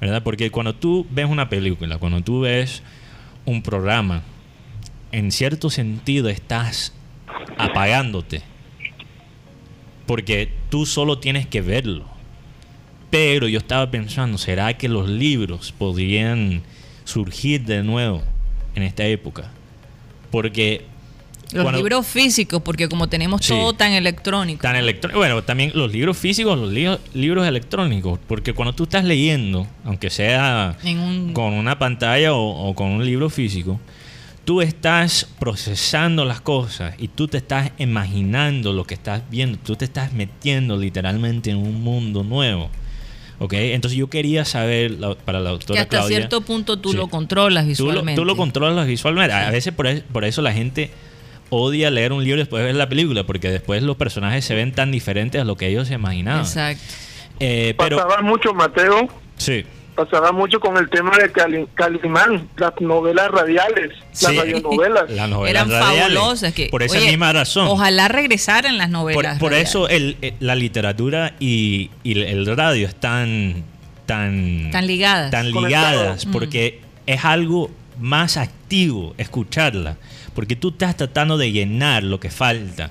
¿Verdad? 0.00 0.22
Porque 0.22 0.50
cuando 0.50 0.74
tú 0.74 1.06
ves 1.10 1.26
una 1.26 1.48
película, 1.48 1.98
cuando 1.98 2.22
tú 2.22 2.40
ves 2.40 2.82
un 3.44 3.62
programa, 3.62 4.22
en 5.12 5.32
cierto 5.32 5.70
sentido 5.70 6.28
estás 6.28 6.94
apagándote. 7.58 8.42
Porque 10.06 10.52
tú 10.70 10.86
solo 10.86 11.18
tienes 11.18 11.46
que 11.46 11.60
verlo. 11.60 12.04
Pero 13.10 13.48
yo 13.48 13.58
estaba 13.58 13.90
pensando, 13.90 14.38
¿será 14.38 14.76
que 14.76 14.88
los 14.88 15.08
libros 15.08 15.72
podrían 15.72 16.62
surgir 17.04 17.64
de 17.64 17.82
nuevo 17.82 18.22
en 18.74 18.84
esta 18.84 19.04
época? 19.04 19.50
Porque 20.30 20.84
los 21.52 21.72
libros 21.72 22.06
físicos, 22.06 22.62
porque 22.62 22.88
como 22.88 23.08
tenemos 23.08 23.40
todo 23.40 23.72
tan 23.72 23.92
electrónico. 23.92 24.62
Tan 24.62 24.76
electrónico. 24.76 25.18
Bueno, 25.18 25.42
también 25.42 25.72
los 25.74 25.92
libros 25.92 26.16
físicos, 26.16 26.58
los 26.58 26.72
libros 27.14 27.46
electrónicos, 27.46 28.18
porque 28.26 28.52
cuando 28.52 28.74
tú 28.74 28.84
estás 28.84 29.04
leyendo, 29.04 29.66
aunque 29.84 30.10
sea 30.10 30.76
con 31.32 31.52
una 31.52 31.78
pantalla 31.78 32.34
o, 32.34 32.74
con 32.74 32.88
un 32.88 33.04
libro 33.04 33.30
físico, 33.30 33.80
tú 34.44 34.60
estás 34.60 35.28
procesando 35.38 36.24
las 36.24 36.40
cosas 36.40 36.94
y 36.98 37.08
tú 37.08 37.28
te 37.28 37.38
estás 37.38 37.70
imaginando 37.78 38.72
lo 38.72 38.84
que 38.84 38.94
estás 38.94 39.22
viendo, 39.30 39.58
tú 39.58 39.76
te 39.76 39.84
estás 39.84 40.12
metiendo 40.12 40.76
literalmente 40.76 41.50
en 41.50 41.56
un 41.56 41.82
mundo 41.82 42.24
nuevo. 42.24 42.70
¿Ok? 43.38 43.54
Entonces 43.54 43.98
yo 43.98 44.10
quería 44.10 44.44
saber, 44.44 44.98
para 45.24 45.40
la 45.40 45.48
doctora 45.48 45.86
que 45.86 45.96
hasta 45.96 46.08
cierto 46.08 46.42
punto 46.42 46.78
tú 46.78 46.92
lo 46.92 47.08
controlas 47.08 47.66
visualmente. 47.66 48.20
Tú 48.20 48.26
lo, 48.26 48.36
controlas 48.36 48.86
visualmente. 48.86 49.32
A 49.32 49.50
veces 49.50 49.72
por, 49.72 50.02
por 50.02 50.26
eso 50.26 50.42
la 50.42 50.52
gente 50.52 50.90
odia 51.50 51.90
leer 51.90 52.12
un 52.12 52.24
libro 52.24 52.38
y 52.38 52.42
después 52.42 52.64
ver 52.64 52.74
la 52.74 52.88
película, 52.88 53.24
porque 53.24 53.50
después 53.50 53.82
los 53.82 53.96
personajes 53.96 54.44
se 54.44 54.54
ven 54.54 54.72
tan 54.72 54.90
diferentes 54.90 55.40
a 55.40 55.44
lo 55.44 55.56
que 55.56 55.66
ellos 55.66 55.88
se 55.88 55.94
imaginaban. 55.94 56.40
Exacto. 56.40 56.82
Eh, 57.40 57.74
pero, 57.76 57.96
Pasaba 57.96 58.22
mucho, 58.22 58.54
Mateo. 58.54 59.08
Sí. 59.36 59.64
Pasaba 59.94 60.32
mucho 60.32 60.60
con 60.60 60.76
el 60.76 60.88
tema 60.88 61.12
de 61.18 61.66
Calimán, 61.74 62.48
las 62.56 62.72
novelas 62.80 63.30
radiales, 63.30 63.92
las 64.22 64.36
radionovelas. 64.36 65.10
Las 65.10 65.28
novelas 65.28 65.68
Eran 65.68 65.82
fabulosas. 65.82 66.54
Que, 66.54 66.68
por 66.68 66.82
esa 66.82 67.00
misma 67.00 67.32
razón. 67.32 67.66
Ojalá 67.66 68.08
regresaran 68.08 68.78
las 68.78 68.88
novelas. 68.88 69.38
Por, 69.38 69.52
eso 69.52 69.88
el, 69.88 70.16
eh, 70.22 70.34
la 70.40 70.54
literatura 70.54 71.34
y, 71.38 71.90
el 72.04 72.46
radio 72.56 72.86
están 72.86 73.64
tan, 74.06 74.70
tan 74.70 74.86
ligadas. 74.86 75.30
Tan 75.32 75.50
ligadas, 75.50 76.24
porque 76.26 76.80
es 77.06 77.24
algo 77.24 77.70
más 77.98 78.36
activo 78.36 79.14
escucharla 79.18 79.96
porque 80.34 80.56
tú 80.56 80.70
estás 80.70 80.96
tratando 80.96 81.38
de 81.38 81.52
llenar 81.52 82.02
lo 82.02 82.20
que 82.20 82.30
falta. 82.30 82.90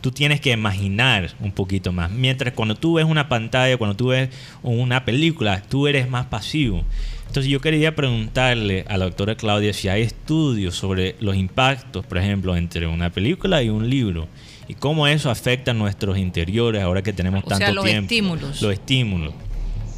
Tú 0.00 0.12
tienes 0.12 0.40
que 0.40 0.52
imaginar 0.52 1.30
un 1.40 1.52
poquito 1.52 1.92
más. 1.92 2.10
Mientras 2.10 2.54
cuando 2.54 2.74
tú 2.74 2.94
ves 2.94 3.06
una 3.06 3.28
pantalla, 3.28 3.76
cuando 3.76 3.96
tú 3.96 4.08
ves 4.08 4.28
una 4.62 5.04
película, 5.04 5.62
tú 5.62 5.88
eres 5.88 6.08
más 6.08 6.26
pasivo. 6.26 6.84
Entonces 7.26 7.50
yo 7.50 7.60
quería 7.60 7.94
preguntarle 7.94 8.84
a 8.88 8.98
la 8.98 9.06
doctora 9.06 9.36
Claudia 9.36 9.72
si 9.72 9.88
hay 9.88 10.02
estudios 10.02 10.76
sobre 10.76 11.16
los 11.20 11.34
impactos, 11.36 12.06
por 12.06 12.18
ejemplo, 12.18 12.56
entre 12.56 12.86
una 12.86 13.10
película 13.10 13.62
y 13.62 13.68
un 13.68 13.90
libro 13.90 14.28
y 14.68 14.74
cómo 14.74 15.06
eso 15.06 15.30
afecta 15.30 15.70
a 15.70 15.74
nuestros 15.74 16.18
interiores 16.18 16.82
ahora 16.82 17.02
que 17.02 17.12
tenemos 17.12 17.44
o 17.44 17.48
tanto 17.48 17.64
sea, 17.64 17.74
los 17.74 17.84
tiempo. 17.84 18.04
Estímulos. 18.04 18.62
Los 18.62 18.72
estímulos. 18.72 19.34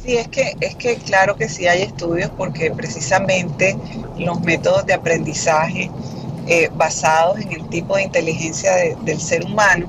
Sí, 0.03 0.15
es 0.15 0.27
que, 0.29 0.55
es 0.61 0.75
que 0.75 0.95
claro 0.95 1.35
que 1.35 1.49
sí 1.49 1.67
hay 1.67 1.81
estudios 1.81 2.31
porque 2.37 2.71
precisamente 2.71 3.75
los 4.17 4.41
métodos 4.41 4.85
de 4.85 4.93
aprendizaje 4.93 5.89
eh, 6.49 6.69
basados 6.75 7.39
en 7.39 7.51
el 7.51 7.69
tipo 7.69 7.95
de 7.95 8.03
inteligencia 8.03 8.71
del 9.03 9.19
ser 9.19 9.45
humano, 9.45 9.87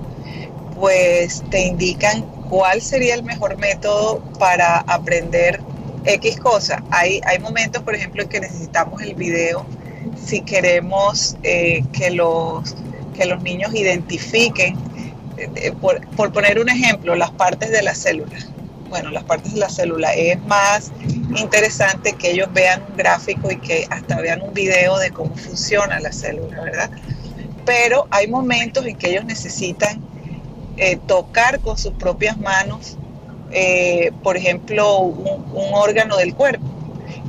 pues 0.79 1.43
te 1.51 1.67
indican 1.67 2.25
¿cuál 2.51 2.83
sería 2.83 3.15
el 3.15 3.23
mejor 3.23 3.57
método 3.57 4.19
para 4.39 4.79
aprender 4.81 5.61
X 6.05 6.39
cosa? 6.39 6.83
Hay, 6.91 7.21
hay 7.25 7.39
momentos, 7.39 7.83
por 7.83 7.95
ejemplo, 7.95 8.23
en 8.23 8.29
que 8.29 8.41
necesitamos 8.41 9.01
el 9.01 9.15
video 9.15 9.65
si 10.23 10.41
queremos 10.43 11.37
eh, 11.43 11.85
que, 11.93 12.11
los, 12.11 12.75
que 13.17 13.25
los 13.27 13.43
niños 13.43 13.75
identifiquen, 13.75 14.77
eh, 15.37 15.73
por, 15.81 16.07
por 16.17 16.33
poner 16.33 16.59
un 16.59 16.69
ejemplo, 16.69 17.15
las 17.15 17.31
partes 17.31 17.71
de 17.71 17.83
la 17.83 17.95
célula. 17.95 18.37
Bueno, 18.91 19.11
las 19.11 19.23
partes 19.23 19.55
de 19.55 19.61
la 19.61 19.69
célula 19.69 20.13
es 20.15 20.43
más 20.47 20.91
interesante 21.37 22.15
que 22.15 22.33
ellos 22.33 22.49
vean 22.53 22.83
un 22.91 22.97
gráfico 22.97 23.49
y 23.51 23.57
que 23.57 23.87
hasta 23.89 24.21
vean 24.21 24.43
un 24.43 24.53
video 24.53 24.99
de 24.99 25.13
cómo 25.13 25.35
funciona 25.37 26.01
la 26.01 26.11
célula, 26.13 26.61
¿verdad? 26.61 26.91
Pero 27.65 28.09
hay 28.11 28.27
momentos 28.27 28.85
en 28.85 28.97
que 28.97 29.11
ellos 29.11 29.25
necesitan 29.25 30.01
eh, 30.77 30.99
tocar 31.07 31.61
con 31.61 31.79
sus 31.79 31.93
propias 31.93 32.37
manos, 32.39 32.97
eh, 33.53 34.11
por 34.25 34.37
ejemplo, 34.37 34.99
un, 34.99 35.45
órgano 35.73 36.17
del 36.17 36.35
cuerpo. 36.35 36.67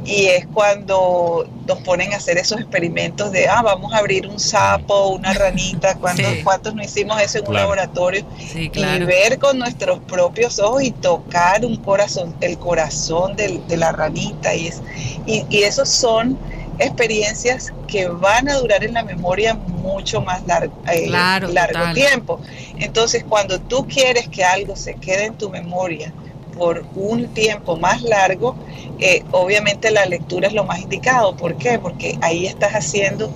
Y 0.03 0.25
es 0.25 0.47
cuando 0.47 1.47
nos 1.67 1.79
ponen 1.79 2.13
a 2.13 2.17
hacer 2.17 2.37
esos 2.37 2.59
experimentos 2.59 3.31
de, 3.31 3.47
ah, 3.47 3.61
vamos 3.61 3.93
a 3.93 3.97
abrir 3.97 4.27
un 4.27 4.39
sapo, 4.39 5.09
una 5.09 5.33
ranita, 5.35 5.95
¿cuántos, 5.95 6.33
¿cuántos 6.43 6.73
no 6.73 6.83
hicimos 6.83 7.21
eso 7.21 7.39
en 7.39 7.47
un 7.47 7.53
laboratorio? 7.53 8.25
Y 8.53 9.05
ver 9.05 9.37
con 9.37 9.59
nuestros 9.59 9.99
propios 9.99 10.59
ojos 10.59 10.83
y 10.83 10.91
tocar 10.91 11.65
un 11.65 11.77
corazón, 11.77 12.35
el 12.41 12.57
corazón 12.57 13.35
de 13.35 13.77
la 13.77 13.91
ranita. 13.91 14.55
Y, 14.55 14.67
es, 14.67 14.81
y, 15.25 15.45
y 15.49 15.63
esos 15.63 15.87
son 15.89 16.37
experiencias 16.81 17.71
que 17.87 18.07
van 18.07 18.49
a 18.49 18.55
durar 18.55 18.83
en 18.83 18.93
la 18.93 19.03
memoria 19.03 19.53
mucho 19.53 20.21
más 20.21 20.45
largo, 20.47 20.73
eh, 20.91 21.07
largo 21.09 21.93
tiempo. 21.93 22.39
Entonces, 22.77 23.23
cuando 23.27 23.59
tú 23.59 23.87
quieres 23.87 24.27
que 24.29 24.43
algo 24.43 24.75
se 24.75 24.95
quede 24.95 25.25
en 25.25 25.37
tu 25.37 25.49
memoria 25.49 26.11
por 26.57 26.83
un 26.95 27.27
tiempo 27.33 27.77
más 27.77 28.01
largo, 28.01 28.55
eh, 28.99 29.23
obviamente 29.31 29.91
la 29.91 30.05
lectura 30.05 30.47
es 30.47 30.53
lo 30.53 30.63
más 30.63 30.79
indicado. 30.79 31.35
¿Por 31.35 31.57
qué? 31.57 31.79
Porque 31.79 32.17
ahí 32.21 32.45
estás 32.45 32.73
haciendo 32.73 33.31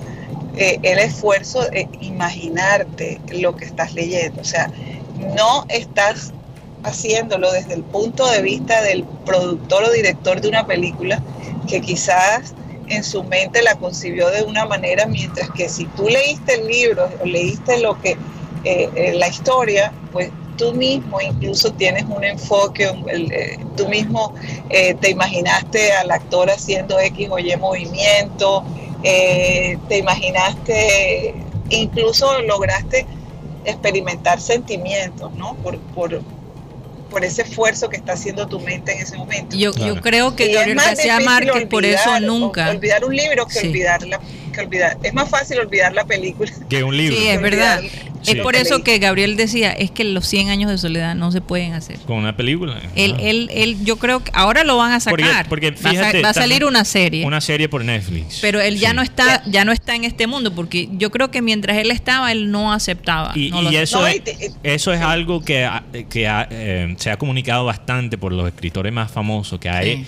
eh, 0.57 0.79
el 0.83 0.99
esfuerzo 0.99 1.63
de 1.65 1.89
imaginarte 2.01 3.19
lo 3.31 3.55
que 3.55 3.65
estás 3.65 3.93
leyendo. 3.93 4.41
O 4.41 4.45
sea, 4.45 4.71
no 5.35 5.65
estás 5.69 6.33
haciéndolo 6.83 7.51
desde 7.51 7.73
el 7.73 7.83
punto 7.83 8.27
de 8.27 8.41
vista 8.41 8.81
del 8.81 9.03
productor 9.25 9.85
o 9.85 9.91
director 9.91 10.39
de 10.39 10.47
una 10.47 10.67
película 10.67 11.21
que 11.67 11.81
quizás 11.81 12.53
en 12.87 13.03
su 13.03 13.23
mente 13.23 13.63
la 13.63 13.75
concibió 13.75 14.29
de 14.29 14.43
una 14.43 14.65
manera, 14.65 15.07
mientras 15.07 15.49
que 15.51 15.67
si 15.67 15.85
tú 15.85 16.07
leíste 16.07 16.53
el 16.53 16.67
libro 16.67 17.09
o 17.21 17.25
leíste 17.25 17.79
lo 17.79 17.99
que 17.99 18.15
eh, 18.63 19.13
la 19.15 19.27
historia, 19.27 19.91
pues 20.11 20.29
tú 20.57 20.73
mismo 20.73 21.19
incluso 21.21 21.71
tienes 21.73 22.05
un 22.05 22.23
enfoque, 22.23 22.89
eh, 23.07 23.57
tú 23.75 23.87
mismo 23.87 24.33
te 24.69 25.09
imaginaste 25.09 25.93
al 25.93 26.11
actor 26.11 26.49
haciendo 26.49 26.99
X 26.99 27.27
o 27.29 27.39
Y 27.39 27.55
movimiento, 27.57 28.63
te 29.01 29.97
imaginaste, 29.97 31.35
incluso 31.69 32.41
lograste 32.41 33.05
experimentar 33.65 34.39
sentimientos, 34.39 35.33
¿no? 35.33 35.55
Por, 35.55 35.79
por, 35.79 36.21
por 37.09 37.23
ese 37.23 37.43
esfuerzo 37.43 37.89
que 37.89 37.97
está 37.97 38.13
haciendo 38.13 38.47
tu 38.47 38.59
mente 38.59 38.93
en 38.93 38.99
ese 38.99 39.17
momento. 39.17 39.55
Yo, 39.55 39.71
yo 39.73 39.99
creo 40.01 40.35
que 40.35 40.53
Gabriel 40.53 40.77
García 40.77 41.19
Márquez 41.19 41.65
por 41.67 41.85
eso 41.85 42.19
nunca. 42.19 42.69
Olvidar 42.71 43.05
un 43.05 43.15
libro 43.15 43.45
que 43.47 43.59
olvidarla 43.59 44.19
olvidar. 44.61 44.97
Es 45.03 45.13
más 45.13 45.29
fácil 45.29 45.59
olvidar 45.59 45.93
la 45.93 46.05
película. 46.05 46.51
Que 46.69 46.83
un 46.83 46.95
libro. 46.95 47.17
Sí, 47.17 47.27
es 47.27 47.41
verdad. 47.41 47.81
Es 48.27 48.35
por 48.41 48.55
eso 48.55 48.83
que 48.83 48.99
Gabriel 48.99 49.35
decía, 49.35 49.71
es 49.71 49.91
que 49.91 50.03
los 50.03 50.27
100 50.27 50.49
años 50.49 50.71
de 50.71 50.77
soledad 50.77 51.15
no 51.15 51.31
se 51.31 51.41
pueden 51.41 51.73
hacer. 51.73 51.99
Con 51.99 52.17
una 52.17 52.35
película. 52.35 52.81
Él, 52.95 53.15
él, 53.19 53.49
él, 53.53 53.77
yo 53.83 53.97
creo 53.97 54.23
que 54.23 54.31
ahora 54.33 54.63
lo 54.63 54.77
van 54.77 54.93
a 54.93 54.99
sacar. 54.99 55.47
Porque, 55.47 55.71
va, 55.71 56.29
a, 56.29 56.33
salir 56.33 56.65
una 56.65 56.85
serie. 56.85 57.25
Una 57.25 57.41
serie 57.41 57.69
por 57.69 57.83
Netflix. 57.83 58.39
Pero 58.41 58.61
él 58.61 58.79
ya 58.79 58.93
no 58.93 59.01
está, 59.01 59.43
ya 59.45 59.65
no 59.65 59.71
está 59.71 59.95
en 59.95 60.03
este 60.03 60.27
mundo, 60.27 60.53
porque 60.53 60.89
yo 60.93 61.11
creo 61.11 61.31
que 61.31 61.41
mientras 61.41 61.77
él 61.77 61.91
estaba, 61.91 62.31
él 62.31 62.51
no 62.51 62.73
aceptaba. 62.73 63.31
Y, 63.35 63.51
eso, 63.75 64.05
es, 64.07 64.21
eso 64.63 64.93
es 64.93 65.01
algo 65.01 65.43
que, 65.43 65.69
que 66.09 66.27
eh, 66.27 66.95
se 66.97 67.11
ha 67.11 67.17
comunicado 67.17 67.65
bastante 67.65 68.17
por 68.17 68.31
los 68.31 68.47
escritores 68.47 68.91
más 68.93 69.11
famosos, 69.11 69.59
que 69.59 69.69
hay 69.69 70.05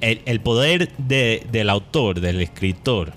el, 0.00 0.20
el, 0.26 0.40
poder 0.40 0.90
de, 0.98 1.44
del 1.50 1.70
autor, 1.70 2.20
del 2.20 2.40
escritor 2.40 3.12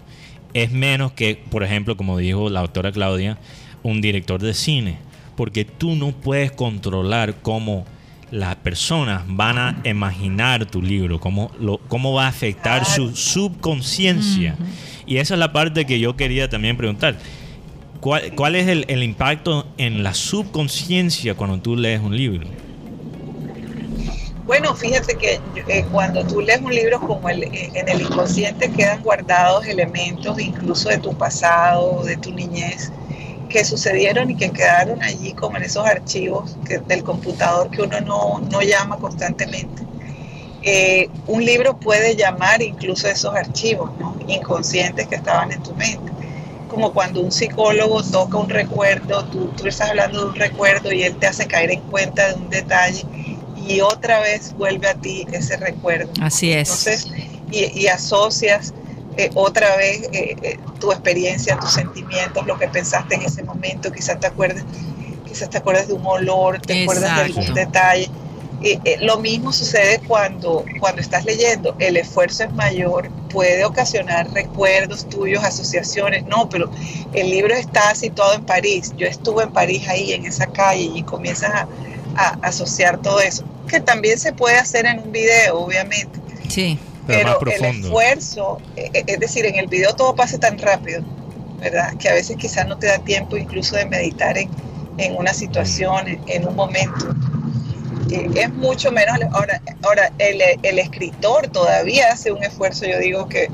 es 0.54 0.72
menos 0.72 1.12
que, 1.14 1.40
por 1.50 1.64
ejemplo, 1.64 1.98
como 1.98 2.18
dijo 2.18 2.50
la 2.50 2.62
autora 2.62 2.92
Claudia, 2.92 3.38
un 3.84 4.02
director 4.02 4.42
de 4.42 4.54
cine, 4.54 4.98
porque 5.36 5.66
tú 5.66 5.96
no 5.96 6.12
puedes 6.12 6.52
controlar 6.52 7.36
cómo 7.42 7.86
las 8.32 8.56
personas 8.56 9.24
van 9.28 9.58
a 9.58 9.82
imaginar 9.84 10.66
tu 10.66 10.82
libro, 10.82 11.20
cómo, 11.20 11.52
lo, 11.60 11.78
cómo 11.88 12.14
va 12.14 12.26
a 12.26 12.30
afectar 12.30 12.86
su 12.86 13.16
subconsciencia. 13.16 14.56
Y 15.06 15.18
esa 15.18 15.34
es 15.34 15.40
la 15.40 15.52
parte 15.52 15.86
que 15.86 16.00
yo 16.00 16.16
quería 16.16 16.50
también 16.50 16.78
preguntar. 16.78 17.18
¿Cuál, 18.00 18.34
cuál 18.36 18.56
es 18.56 18.68
el, 18.68 18.86
el 18.88 19.04
impacto 19.04 19.68
en 19.78 20.02
la 20.02 20.14
subconsciencia 20.14 21.36
cuando 21.36 21.60
tú 21.60 21.76
lees 21.76 22.02
un 22.02 22.16
libro? 22.16 22.48
Bueno, 24.52 24.76
fíjate 24.76 25.16
que 25.16 25.40
eh, 25.68 25.86
cuando 25.92 26.26
tú 26.26 26.42
lees 26.42 26.60
un 26.62 26.74
libro 26.74 27.00
como 27.00 27.30
el, 27.30 27.44
eh, 27.44 27.72
en 27.74 27.88
el 27.88 28.02
inconsciente 28.02 28.70
quedan 28.72 29.02
guardados 29.02 29.66
elementos 29.66 30.40
incluso 30.40 30.90
de 30.90 30.98
tu 30.98 31.14
pasado, 31.16 32.04
de 32.04 32.18
tu 32.18 32.34
niñez, 32.34 32.92
que 33.52 33.64
sucedieron 33.66 34.32
y 34.32 34.36
que 34.36 34.50
quedaron 34.50 35.02
allí 35.04 35.34
como 35.34 35.58
en 35.58 35.64
esos 35.64 35.86
archivos 35.86 36.56
del 36.88 37.04
computador 37.04 37.70
que 37.70 37.82
uno 37.82 38.02
no, 38.02 38.62
llama 38.62 38.98
constantemente. 38.98 39.84
Eh, 40.64 41.10
un 41.28 41.44
libro 41.44 41.78
puede 41.78 42.16
llamar 42.16 42.62
incluso 42.62 43.08
esos 43.08 43.34
archivos 43.34 43.92
inconscientes 44.28 45.08
que 45.08 45.16
estaban 45.16 45.52
en 45.52 45.62
tu 45.64 45.74
mente. 45.76 46.12
Como 46.70 46.94
cuando 46.94 47.20
un 47.20 47.32
psicólogo 47.32 48.02
toca 48.04 48.38
un 48.38 48.50
recuerdo, 48.50 49.26
tú, 49.26 49.52
tú 49.58 49.68
estás 49.68 49.90
hablando 49.90 50.22
de 50.22 50.26
un 50.28 50.36
recuerdo 50.36 50.92
y 50.92 51.04
él 51.04 51.16
te 51.18 51.28
hace 51.28 51.48
caer 51.48 51.72
en 51.72 51.82
cuenta 51.82 52.30
de 52.30 52.36
un 52.36 52.50
detalle 52.50 53.04
y 53.68 53.82
otra 53.82 54.20
vez 54.20 54.54
vuelve 54.58 54.88
a 54.88 54.96
ti 54.96 55.26
ese 55.32 55.58
recuerdo. 55.58 56.12
Así 56.22 56.52
es. 56.52 56.70
Entonces, 56.70 57.08
y, 57.52 57.88
asocias 57.88 58.74
eh, 59.18 59.30
otra 59.34 59.76
vez 59.76 60.04
eh, 60.14 60.36
eh, 60.42 60.60
tu 60.80 60.92
experiencia, 60.92 61.60
tus 61.60 61.74
sentimientos, 61.74 62.46
lo 62.48 62.58
que 62.58 62.68
pensaste 62.68 63.16
en 63.16 63.24
ese 63.24 63.44
momento, 63.44 63.92
quizás 63.92 64.20
te 64.20 64.28
acuerdes, 64.28 64.64
quizás 65.28 65.50
te 65.50 65.58
acuerdas 65.58 65.90
de 65.90 65.94
un 65.94 66.06
olor, 66.06 66.62
te 66.62 66.84
acuerdas 66.84 67.16
de 67.18 67.22
algún 67.24 67.54
detalle. 67.54 68.10
lo 69.02 69.18
mismo 69.20 69.52
sucede 69.52 70.00
cuando, 70.08 70.64
cuando 70.80 71.02
estás 71.02 71.26
leyendo, 71.26 71.76
el 71.80 71.98
esfuerzo 71.98 72.46
es 72.46 72.54
mayor, 72.54 73.10
puede 73.30 73.66
ocasionar 73.66 74.32
recuerdos 74.32 75.10
tuyos, 75.10 75.44
asociaciones, 75.44 76.26
no, 76.26 76.48
pero 76.48 76.72
el 77.12 77.30
libro 77.30 77.54
está 77.54 77.94
situado 77.96 78.36
en 78.36 78.46
París, 78.46 78.94
yo 78.98 79.08
estuve 79.08 79.44
en 79.44 79.52
París 79.52 79.90
ahí, 79.90 80.14
en 80.14 80.26
esa 80.26 80.48
calle, 80.48 80.90
y 80.96 81.04
comienzas 81.04 81.52
a, 81.52 81.68
a 82.16 82.30
asociar 82.44 83.02
todo 83.02 83.20
eso, 83.20 83.44
que 83.68 83.82
también 83.82 84.18
se 84.18 84.32
puede 84.32 84.58
hacer 84.58 84.86
en 84.86 85.00
un 85.00 85.12
video, 85.12 85.60
obviamente. 85.60 86.18
Sí. 86.48 86.80
Pero, 87.12 87.40
el 87.46 87.66
esfuerzo, 87.66 88.60
eh, 88.76 88.90
eh, 88.94 89.04
es 89.08 89.20
decir, 89.20 89.46
en 89.46 89.56
el 89.56 89.68
video 89.68 89.94
todo 89.96 90.16
pasa 90.16 90.40
tan 90.40 90.58
rápido, 90.58 91.04
¿verdad? 91.60 91.96
Que 91.98 92.10
a 92.10 92.14
veces 92.14 92.38
quizás 92.38 92.68
no 92.68 92.78
te 92.78 92.88
da 92.88 93.00
tiempo 93.00 93.38
incluso 93.38 93.76
de 93.76 93.86
meditar 93.86 94.38
en, 94.38 94.50
en 94.98 95.16
una 95.16 95.34
situación, 95.34 96.20
en, 96.28 96.48
un 96.48 96.56
momento. 96.56 97.16
Eh, 98.10 98.30
es 98.36 98.54
mucho 98.54 98.92
menos, 98.92 99.18
ahora, 99.32 99.62
ahora 99.84 100.12
el, 100.18 100.42
el 100.64 100.80
escritor 100.80 101.48
todavía 101.48 102.12
hace 102.12 102.32
un 102.32 102.44
esfuerzo, 102.44 102.86
yo 102.86 103.00
digo 103.00 103.28
que 103.28 103.50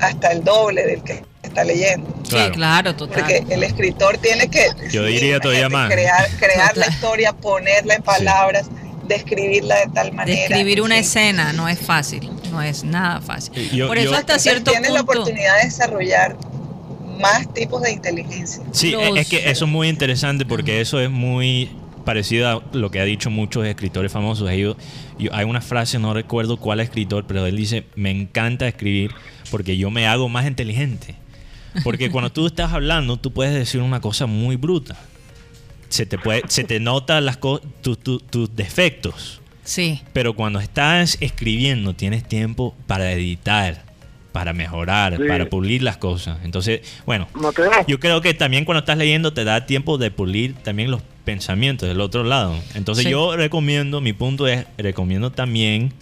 hasta 0.00 0.32
el 0.32 0.42
doble 0.42 0.84
del 0.84 1.02
que 1.02 1.22
está 1.42 1.64
leyendo. 1.64 2.12
Sí, 2.28 2.36
claro, 2.52 2.94
total. 2.96 3.20
Porque 3.20 3.44
el 3.50 3.62
escritor 3.62 4.18
tiene 4.18 4.48
que... 4.48 4.68
Yo 4.90 5.04
diría 5.04 5.38
todavía 5.38 5.68
más. 5.68 5.90
Crear, 5.92 6.28
crear 6.38 6.76
la 6.76 6.86
historia, 6.88 7.32
ponerla 7.32 7.94
en 7.94 8.02
palabras, 8.02 8.66
describirla 9.06 9.76
de 9.76 9.86
tal 9.92 10.12
manera. 10.12 10.40
Describir 10.40 10.82
una 10.82 10.98
escena 10.98 11.52
no 11.52 11.68
es 11.68 11.78
fácil, 11.78 12.30
no 12.52 12.62
es 12.62 12.84
nada 12.84 13.20
fácil. 13.20 13.52
Por 13.86 13.98
eso 13.98 14.14
hasta 14.14 14.38
cierto 14.38 14.70
tienes 14.70 14.92
la 14.92 15.00
oportunidad 15.00 15.58
de 15.58 15.64
desarrollar 15.64 16.36
más 17.20 17.52
tipos 17.52 17.82
de 17.82 17.92
inteligencia. 17.92 18.62
Sí, 18.72 18.94
es 19.16 19.28
que 19.28 19.50
eso 19.50 19.64
es 19.64 19.70
muy 19.70 19.88
interesante 19.88 20.44
porque 20.44 20.80
eso 20.80 21.00
es 21.00 21.10
muy 21.10 21.70
parecido 22.04 22.48
a 22.48 22.62
lo 22.76 22.90
que 22.90 23.00
ha 23.00 23.04
dicho 23.04 23.30
muchos 23.30 23.66
escritores 23.66 24.12
famosos. 24.12 24.50
Ellos, 24.50 24.76
hay 25.30 25.44
una 25.44 25.60
frase, 25.60 25.98
no 25.98 26.14
recuerdo 26.14 26.56
cuál 26.56 26.80
escritor, 26.80 27.24
pero 27.26 27.46
él 27.46 27.56
dice, 27.56 27.84
me 27.94 28.10
encanta 28.10 28.68
escribir 28.68 29.12
porque 29.50 29.76
yo 29.76 29.90
me 29.90 30.06
hago 30.06 30.28
más 30.28 30.46
inteligente. 30.46 31.16
Porque 31.82 32.10
cuando 32.10 32.30
tú 32.30 32.46
estás 32.46 32.72
hablando, 32.72 33.16
tú 33.16 33.32
puedes 33.32 33.54
decir 33.54 33.80
una 33.80 34.00
cosa 34.00 34.26
muy 34.26 34.56
bruta. 34.56 34.96
Se 35.88 36.06
te, 36.06 36.18
puede, 36.18 36.42
se 36.48 36.64
te 36.64 36.80
nota 36.80 37.20
las 37.20 37.38
tus 37.38 38.56
defectos. 38.56 39.41
Sí. 39.64 40.02
Pero 40.12 40.34
cuando 40.34 40.58
estás 40.58 41.16
escribiendo, 41.20 41.94
tienes 41.94 42.24
tiempo 42.24 42.74
para 42.86 43.12
editar, 43.12 43.82
para 44.32 44.52
mejorar, 44.52 45.18
para 45.28 45.46
pulir 45.48 45.82
las 45.82 45.96
cosas. 45.98 46.38
Entonces, 46.44 46.80
bueno, 47.06 47.28
yo 47.86 48.00
creo 48.00 48.20
que 48.20 48.34
también 48.34 48.64
cuando 48.64 48.80
estás 48.80 48.98
leyendo 48.98 49.32
te 49.32 49.44
da 49.44 49.66
tiempo 49.66 49.98
de 49.98 50.10
pulir 50.10 50.54
también 50.54 50.90
los 50.90 51.02
pensamientos 51.24 51.88
del 51.88 52.00
otro 52.00 52.24
lado. 52.24 52.56
Entonces 52.74 53.04
Sí. 53.04 53.10
yo 53.10 53.36
recomiendo, 53.36 54.00
mi 54.00 54.12
punto 54.12 54.48
es, 54.48 54.66
recomiendo 54.78 55.30
también 55.30 55.92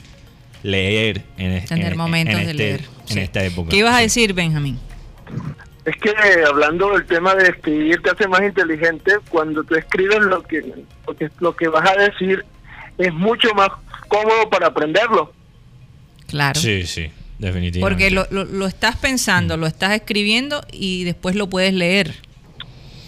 leer 0.63 1.23
en, 1.39 1.65
Tener 1.67 1.93
en- 1.93 1.99
momentos 1.99 2.35
en 2.39 2.45
de 2.45 2.51
este- 2.51 2.63
leer. 2.63 2.81
en 3.09 3.15
Sí. 3.15 3.21
esta 3.21 3.45
época. 3.45 3.71
¿Qué 3.71 3.77
ibas 3.79 3.95
a 3.95 4.01
decir, 4.01 4.33
Benjamín? 4.33 4.79
Es 5.85 5.97
que 5.97 6.13
hablando 6.47 6.91
del 6.93 7.07
tema 7.07 7.35
de 7.35 7.49
escribir 7.49 8.01
te 8.03 8.11
hace 8.11 8.29
más 8.29 8.43
inteligente 8.43 9.13
cuando 9.31 9.65
tú 9.65 9.75
escribes 9.75 10.21
lo 10.21 10.43
que, 10.43 10.63
lo 11.07 11.17
que 11.17 11.31
lo 11.41 11.57
que 11.57 11.69
vas 11.69 11.91
a 11.91 11.95
decir 12.01 12.45
es 13.01 13.13
mucho 13.15 13.53
más 13.55 13.69
cómodo 14.09 14.49
para 14.51 14.69
aprenderlo. 14.69 15.33
Claro. 16.27 16.59
Sí, 16.61 16.87
sí, 16.87 17.11
definitivamente. 17.39 17.81
Porque 17.81 18.11
lo, 18.11 18.27
lo- 18.31 18.45
lo 18.45 18.67
estás 18.67 18.97
pensando, 18.97 19.57
lo 19.57 19.67
estás 19.67 19.93
escribiendo 19.93 20.61
y 20.73 21.05
después 21.05 21.35
lo 21.35 21.49
puedes 21.49 21.75
leer. 21.75 22.15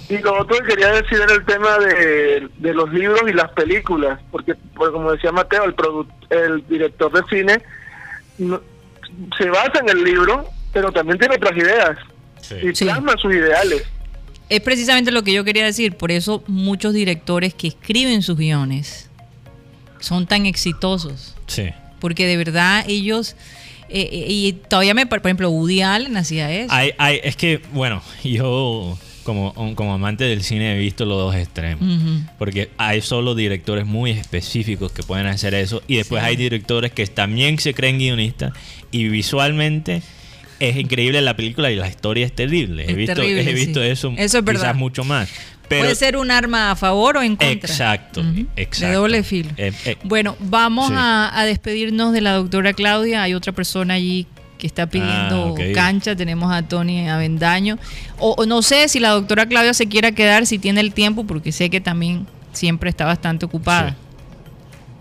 Y 0.08 0.18
lo 0.18 0.40
otro 0.40 0.58
que 0.58 0.64
quería 0.74 0.88
decir 0.92 1.18
era 1.22 1.32
el 1.32 1.44
tema 1.46 1.78
de, 1.78 2.48
de 2.58 2.74
los 2.74 2.92
libros 2.92 3.22
y 3.28 3.32
las 3.32 3.50
películas, 3.52 4.20
porque, 4.30 4.54
porque 4.74 4.92
como 4.92 5.12
decía 5.12 5.32
Mateo, 5.32 5.64
el, 5.64 5.74
produ- 5.76 6.08
el 6.30 6.66
director 6.68 7.10
de 7.12 7.22
cine 7.34 7.62
no- 8.38 8.60
se 9.38 9.48
basa 9.48 9.78
en 9.80 9.88
el 9.90 10.02
libro, 10.04 10.46
pero 10.72 10.90
también 10.92 11.18
tiene 11.18 11.36
otras 11.36 11.56
ideas 11.56 11.98
Sí. 12.40 12.56
y 12.62 12.74
Sí. 12.74 12.84
plasma 12.84 13.14
sus 13.18 13.32
ideales. 13.32 13.84
Es 14.48 14.60
precisamente 14.60 15.12
lo 15.12 15.22
que 15.22 15.32
yo 15.32 15.44
quería 15.44 15.64
decir. 15.64 15.96
Por 15.96 16.10
eso 16.10 16.42
muchos 16.46 16.92
directores 16.92 17.54
que 17.54 17.68
escriben 17.68 18.20
sus 18.22 18.36
guiones 18.36 19.08
son 20.02 20.26
tan 20.26 20.44
exitosos. 20.46 21.34
Sí. 21.46 21.70
Porque 22.00 22.26
de 22.26 22.36
verdad 22.36 22.84
ellos... 22.88 23.36
eh, 23.88 24.08
eh, 24.12 24.26
y 24.28 24.52
todavía 24.52 24.94
me... 24.94 25.06
Por 25.06 25.18
ejemplo, 25.20 25.48
Woody 25.50 25.82
Allen 25.82 26.16
hacía 26.16 26.52
eso. 26.52 26.72
Hay, 26.72 26.92
hay, 26.98 27.20
es 27.24 27.36
que, 27.36 27.60
bueno, 27.72 28.02
yo 28.24 28.98
como, 29.24 29.54
como 29.76 29.94
amante 29.94 30.24
del 30.24 30.42
cine 30.42 30.74
he 30.74 30.78
visto 30.78 31.04
los 31.04 31.16
dos 31.18 31.34
extremos. 31.36 31.84
Porque 32.38 32.70
hay 32.76 33.00
solo 33.02 33.34
directores 33.36 33.86
muy 33.86 34.10
específicos 34.10 34.90
que 34.92 35.02
pueden 35.04 35.26
hacer 35.26 35.54
eso. 35.54 35.82
Y 35.86 35.96
después 35.96 36.22
Sí. 36.22 36.28
hay 36.28 36.36
directores 36.36 36.90
que 36.92 37.06
también 37.06 37.58
se 37.58 37.72
creen 37.72 37.98
guionistas. 37.98 38.52
Y 38.90 39.08
visualmente 39.08 40.02
es 40.58 40.76
increíble 40.76 41.20
la 41.22 41.36
película 41.36 41.70
y 41.70 41.76
la 41.76 41.88
historia 41.88 42.26
es 42.26 42.32
terrible. 42.34 42.84
he 42.88 42.94
visto, 42.94 43.14
terrible, 43.14 43.48
he 43.48 43.54
visto 43.54 43.80
sí. 43.80 43.86
eso, 43.88 44.12
Eso 44.16 44.38
es 44.38 44.44
verdad. 44.44 44.60
quizás 44.62 44.76
mucho 44.76 45.04
más. 45.04 45.28
Pero, 45.68 45.84
Puede 45.84 45.94
ser 45.94 46.16
un 46.16 46.30
arma 46.30 46.70
a 46.70 46.76
favor 46.76 47.16
o 47.16 47.22
en 47.22 47.36
contra. 47.36 47.52
Exacto, 47.54 48.22
exacto. 48.56 48.86
De 48.86 48.92
doble 48.94 49.22
filo. 49.22 49.50
Eh, 49.56 49.72
eh, 49.86 49.96
Bueno, 50.04 50.36
vamos 50.40 50.88
Sí. 50.88 50.94
a, 50.96 51.30
a 51.38 51.44
despedirnos 51.44 52.12
de 52.12 52.20
la 52.20 52.32
doctora 52.34 52.72
Claudia. 52.74 53.22
Hay 53.22 53.32
otra 53.34 53.52
persona 53.52 53.94
allí 53.94 54.26
que 54.58 54.66
está 54.66 54.86
pidiendo 54.86 55.54
Ah, 55.58 55.62
cancha. 55.74 56.14
Tenemos 56.14 56.52
a 56.52 56.62
Tony 56.62 57.08
Avendaño. 57.08 57.78
O, 58.18 58.34
o 58.36 58.44
no 58.46 58.60
sé 58.62 58.88
si 58.88 59.00
la 59.00 59.10
doctora 59.10 59.46
Claudia 59.46 59.72
se 59.74 59.86
quiera 59.88 60.12
quedar, 60.12 60.46
si 60.46 60.58
tiene 60.58 60.80
el 60.80 60.92
tiempo, 60.92 61.24
porque 61.24 61.52
sé 61.52 61.70
que 61.70 61.80
también 61.80 62.26
siempre 62.52 62.90
está 62.90 63.04
bastante 63.06 63.46
ocupada. 63.46 63.90
Sí. 63.90 63.96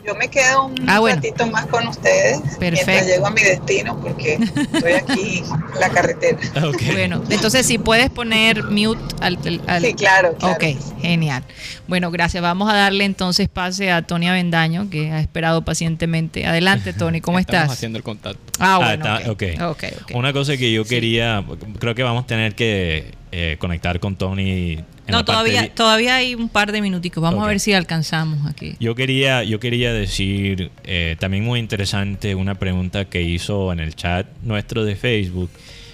Yo 0.05 0.15
me 0.15 0.29
quedo 0.29 0.65
un 0.65 0.89
Ah, 0.89 0.99
bueno. 0.99 1.15
ratito 1.17 1.45
más 1.47 1.67
con 1.67 1.87
ustedes 1.87 2.39
Perfecto. 2.59 2.85
mientras 2.87 3.05
llego 3.07 3.27
a 3.27 3.29
mi 3.31 3.41
destino 3.41 3.99
porque 4.01 4.33
estoy 4.73 4.93
aquí 4.93 5.37
en 5.73 5.79
la 5.79 5.89
carretera. 5.89 6.37
ok. 6.67 6.81
Bueno, 6.91 7.21
entonces 7.29 7.65
si 7.67 7.77
puedes 7.77 8.09
poner 8.09 8.63
mute 8.63 8.99
al... 9.21 9.37
al- 9.67 9.81
Sí, 9.83 9.93
claro, 9.93 10.33
claro. 10.39 10.55
Ok, 10.55 10.63
genial. 11.01 11.43
Bueno, 11.87 12.09
gracias. 12.09 12.41
Vamos 12.41 12.69
a 12.71 12.73
darle 12.73 13.05
entonces 13.05 13.47
pase 13.47 13.91
a 13.91 14.01
Tony 14.01 14.27
Avendaño, 14.27 14.89
que 14.89 15.11
ha 15.11 15.19
esperado 15.19 15.63
pacientemente. 15.63 16.45
Adelante, 16.47 16.93
Tony, 16.97 17.21
¿cómo 17.21 17.37
Estamos 17.39 17.63
estás? 17.63 17.77
haciendo 17.77 17.97
el 17.97 18.03
contacto. 18.03 18.39
Ah, 18.59 18.75
Ah, 18.75 18.77
bueno. 18.77 19.17
está- 19.17 19.31
ok. 19.31 19.43
ok. 19.59 19.61
Ok, 19.71 19.83
ok. 20.03 20.11
Una 20.15 20.33
cosa 20.33 20.57
que 20.57 20.71
yo 20.71 20.83
Sí. 20.83 20.89
quería, 20.89 21.43
creo 21.79 21.93
que 21.93 22.03
vamos 22.03 22.23
a 22.23 22.27
tener 22.27 22.55
que 22.55 23.11
eh, 23.32 23.55
conectar 23.59 23.99
con 23.99 24.15
Tony. 24.15 24.73
en 24.73 24.86
No, 25.07 25.19
la 25.19 25.25
parte 25.25 25.25
todavía, 25.25 25.61
de- 25.63 25.69
todavía 25.69 26.15
hay 26.15 26.36
un 26.36 26.49
par 26.49 26.71
de 26.71 26.82
minuticos. 26.82 27.21
Vamos 27.23 27.43
a 27.43 27.47
ver 27.47 27.59
si 27.59 27.73
alcanzamos 27.73 28.45
aquí. 28.49 28.73
Yo 28.79 28.93
quería, 28.95 29.43
yo 29.43 29.59
quería 29.59 29.93
decir 29.93 30.71
eh, 30.84 31.15
también 31.19 31.43
muy 31.43 31.59
interesante 31.59 32.36
una 32.36 32.55
pregunta 32.55 33.05
que 33.05 33.21
hizo 33.21 33.71
en 33.71 33.79
el 33.79 33.95
chat 33.95 34.27
nuestro 34.43 34.84
de 34.86 34.95
Facebook 34.95 35.49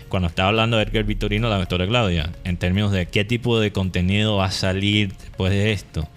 cuando 0.10 0.28
estaba 0.30 0.50
hablando 0.50 0.78
de 0.78 0.84
Edgar 0.84 1.04
Vitorino, 1.04 1.50
la 1.50 1.58
doctora 1.58 1.86
Claudia, 1.86 2.30
en 2.46 2.56
términos 2.58 2.92
de 2.94 3.08
qué 3.08 3.26
tipo 3.26 3.60
de 3.60 3.72
contenido 3.72 4.38
va 4.38 4.46
a 4.46 4.52
salir 4.52 5.14
después 5.14 5.52
de 5.52 5.74
esto. 5.74 6.08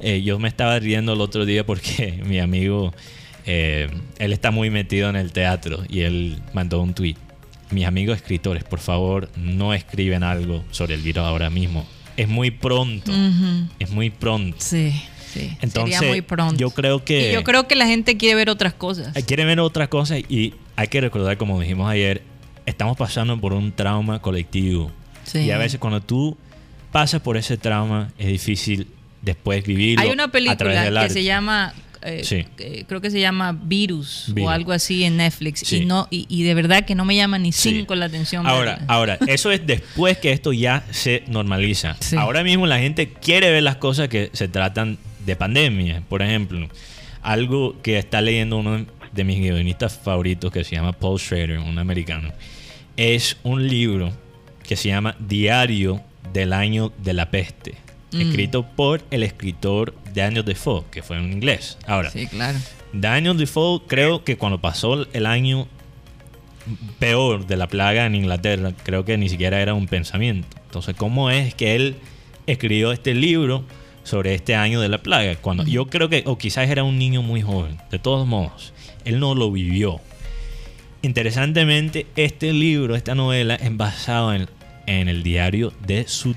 Eh, 0.00 0.22
yo 0.22 0.38
me 0.40 0.48
estaba 0.48 0.78
riendo 0.80 1.12
el 1.12 1.20
otro 1.20 1.44
día 1.46 1.64
porque 1.64 2.20
mi 2.26 2.40
amigo, 2.40 2.92
eh, 3.46 3.88
él 4.18 4.32
está 4.32 4.50
muy 4.50 4.68
metido 4.70 5.08
en 5.10 5.16
el 5.16 5.30
teatro 5.32 5.84
y 5.88 6.00
él 6.00 6.38
mandó 6.54 6.80
un 6.82 6.92
tweet. 6.92 7.14
Mis 7.70 7.86
amigos 7.86 8.16
escritores, 8.16 8.64
por 8.64 8.80
favor, 8.80 9.28
no 9.36 9.72
escriben 9.74 10.22
algo 10.22 10.64
sobre 10.70 10.94
el 10.94 11.02
virus 11.02 11.24
ahora 11.24 11.50
mismo. 11.50 11.86
Es 12.16 12.28
muy 12.28 12.50
pronto. 12.50 13.12
Es 13.78 13.90
muy 13.90 14.10
pronto. 14.10 14.56
Sí, 14.60 14.92
sí. 15.32 15.56
Entonces, 15.60 15.96
Sería 15.96 16.08
muy 16.10 16.20
pronto. 16.22 16.56
yo 16.56 16.70
creo 16.70 17.04
que 17.04 17.30
Y 17.30 17.34
yo 17.34 17.44
creo 17.44 17.66
que 17.68 17.76
la 17.76 17.86
gente 17.86 18.16
quiere 18.16 18.34
ver 18.34 18.50
otras 18.50 18.74
cosas. 18.74 19.16
eh, 19.16 19.22
quieren 19.22 19.46
ver 19.46 19.60
otras 19.60 19.88
cosas 19.88 20.18
y 20.28 20.54
hay 20.76 20.88
que 20.88 21.00
recordar, 21.00 21.36
como 21.38 21.60
dijimos 21.60 21.88
ayer, 21.90 22.22
estamos 22.66 22.96
pasando 22.96 23.38
por 23.40 23.52
un 23.52 23.72
trauma 23.72 24.20
colectivo. 24.20 24.90
Sí. 25.24 25.38
Y 25.40 25.50
a 25.50 25.58
veces 25.58 25.78
cuando 25.78 26.00
tú 26.00 26.36
pasas 26.92 27.20
por 27.20 27.36
ese 27.36 27.56
trauma 27.56 28.12
es 28.18 28.26
difícil 28.26 28.88
después 29.22 29.64
vivirlo. 29.64 30.02
Hay 30.04 30.10
una 30.10 30.24
a 30.24 30.28
través 30.30 30.56
película 30.56 30.82
del 30.84 30.94
que 30.94 30.98
arte. 30.98 31.14
se 31.14 31.24
llama, 31.24 31.72
eh, 32.02 32.22
Sí. 32.24 32.44
eh, 32.58 32.84
creo 32.88 33.00
que 33.00 33.10
se 33.10 33.20
llama 33.20 33.52
Virus, 33.52 34.26
Virus. 34.28 34.46
o 34.46 34.50
algo 34.50 34.72
así 34.72 35.04
en 35.04 35.16
Netflix. 35.18 35.60
Sí. 35.60 35.78
Y 35.78 35.84
no 35.86 36.08
y, 36.10 36.26
y 36.28 36.42
de 36.44 36.54
verdad 36.54 36.84
que 36.84 36.94
no 36.94 37.04
me 37.04 37.14
llama 37.16 37.38
ni 37.38 37.52
Sí. 37.52 37.70
cinco 37.70 37.94
la 37.94 38.06
atención. 38.06 38.46
Ahora, 38.46 38.82
ahora, 38.88 39.18
eso 39.26 39.50
es 39.50 39.66
después 39.66 40.18
que 40.18 40.32
esto 40.32 40.52
ya 40.52 40.84
se 40.90 41.24
normaliza. 41.28 41.96
Sí. 42.00 42.16
Ahora 42.16 42.42
mismo 42.44 42.66
la 42.66 42.78
gente 42.78 43.12
quiere 43.12 43.50
ver 43.50 43.62
las 43.62 43.76
cosas 43.76 44.08
que 44.08 44.30
se 44.32 44.48
tratan 44.48 44.98
de 45.26 45.36
pandemia. 45.36 46.02
Por 46.08 46.22
ejemplo, 46.22 46.68
algo 47.22 47.80
que 47.82 47.98
está 47.98 48.20
leyendo 48.20 48.56
uno 48.58 48.86
de 49.12 49.24
mis 49.24 49.38
guionistas 49.40 49.98
favoritos 49.98 50.50
que 50.52 50.64
se 50.64 50.76
llama 50.76 50.92
Paul 50.92 51.18
Schrader, 51.18 51.58
un 51.58 51.78
americano, 51.78 52.32
es 52.96 53.36
un 53.42 53.66
libro 53.66 54.12
que 54.62 54.76
se 54.76 54.88
llama 54.88 55.16
Diario 55.18 56.00
del 56.32 56.52
año 56.52 56.92
de 57.02 57.12
la 57.12 57.30
peste, 57.30 57.74
Mm. 58.12 58.20
escrito 58.20 58.66
por 58.66 59.02
el 59.10 59.22
escritor 59.22 59.94
Daniel 60.14 60.44
Defoe, 60.44 60.84
que 60.90 61.02
fue 61.02 61.16
en 61.18 61.32
inglés. 61.32 61.78
Ahora, 61.86 62.10
Sí, 62.10 62.26
claro. 62.26 62.58
Daniel 62.92 63.36
Defoe 63.36 63.82
creo 63.86 64.24
que 64.24 64.36
cuando 64.36 64.60
pasó 64.60 65.06
el 65.12 65.26
año 65.26 65.68
peor 66.98 67.46
de 67.46 67.56
la 67.56 67.68
plaga 67.68 68.06
en 68.06 68.14
Inglaterra, 68.14 68.72
creo 68.82 69.04
que 69.04 69.16
ni 69.16 69.28
siquiera 69.28 69.60
era 69.60 69.74
un 69.74 69.86
pensamiento. 69.86 70.48
Entonces, 70.66 70.94
¿cómo 70.96 71.30
es 71.30 71.54
que 71.54 71.74
él 71.76 71.96
escribió 72.46 72.92
este 72.92 73.14
libro 73.14 73.64
sobre 74.02 74.34
este 74.34 74.54
año 74.54 74.80
de 74.80 74.88
la 74.88 74.98
plaga? 74.98 75.36
Cuando 75.36 75.64
yo 75.64 75.86
creo 75.86 76.08
que, 76.08 76.22
o 76.26 76.36
quizás 76.38 76.68
era 76.68 76.84
un 76.84 76.98
niño 76.98 77.22
muy 77.22 77.42
joven, 77.42 77.78
de 77.90 77.98
todos 77.98 78.26
modos, 78.26 78.72
él 79.04 79.18
no 79.20 79.34
lo 79.34 79.50
vivió. 79.50 80.00
Interesantemente, 81.02 82.06
este 82.16 82.52
libro, 82.52 82.94
esta 82.94 83.14
novela, 83.14 83.54
es 83.54 83.74
basado 83.76 84.34
en, 84.34 84.48
en 84.86 85.08
el 85.08 85.22
diario 85.22 85.72
de 85.86 86.06
su 86.06 86.34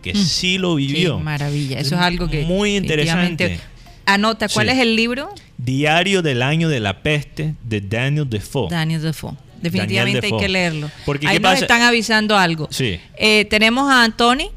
que 0.00 0.14
sí 0.14 0.56
lo 0.56 0.76
vivió. 0.76 1.18
Qué 1.18 1.24
maravilla. 1.24 1.78
Eso 1.80 1.96
es 1.96 2.00
algo 2.00 2.28
que. 2.28 2.44
Muy 2.44 2.76
interesante. 2.76 3.60
Anota, 4.06 4.48
¿cuál 4.48 4.68
Sí. 4.68 4.72
es 4.74 4.78
el 4.78 4.96
libro? 4.96 5.28
Diario 5.58 6.22
del 6.22 6.42
año 6.42 6.68
de 6.70 6.80
la 6.80 7.02
peste 7.02 7.54
de 7.64 7.80
Daniel 7.82 8.30
Defoe. 8.30 8.70
Daniel 8.70 9.02
Defoe. 9.02 9.34
Definitivamente 9.60 10.18
hay 10.26 10.30
Defoe. 10.30 10.40
que 10.40 10.48
leerlo. 10.48 10.90
Porque, 11.04 11.26
Ahí 11.26 11.34
¿qué 11.36 11.40
nos 11.40 11.50
pasa? 11.52 11.64
están 11.64 11.82
avisando 11.82 12.36
algo. 12.38 12.68
Sí. 12.70 12.98
Eh, 13.18 13.44
tenemos 13.46 13.90
a 13.92 14.08
Tony. 14.16 14.50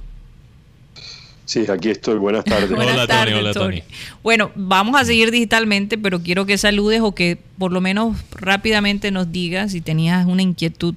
Sí, 1.46 1.66
aquí 1.70 1.90
estoy. 1.90 2.18
Buenas 2.18 2.46
tardes. 2.46 2.70
Buenas 2.70 2.94
Hola, 2.94 3.08
Tony, 3.08 3.18
tardes, 3.20 3.34
hola, 3.36 3.54
Tony. 3.54 3.82
Tony. 3.82 3.96
Bueno, 4.24 4.52
vamos 4.56 5.02
a 5.02 5.04
seguir 5.04 5.32
digitalmente, 5.32 5.98
pero 5.98 6.22
quiero 6.22 6.46
que 6.46 6.58
saludes 6.58 7.02
o 7.02 7.14
que 7.14 7.38
por 7.58 7.74
lo 7.74 7.82
menos 7.82 8.16
rápidamente 8.32 9.12
nos 9.12 9.32
digas 9.32 9.72
si 9.74 9.82
tenías 9.82 10.26
una 10.28 10.44
inquietud 10.44 10.96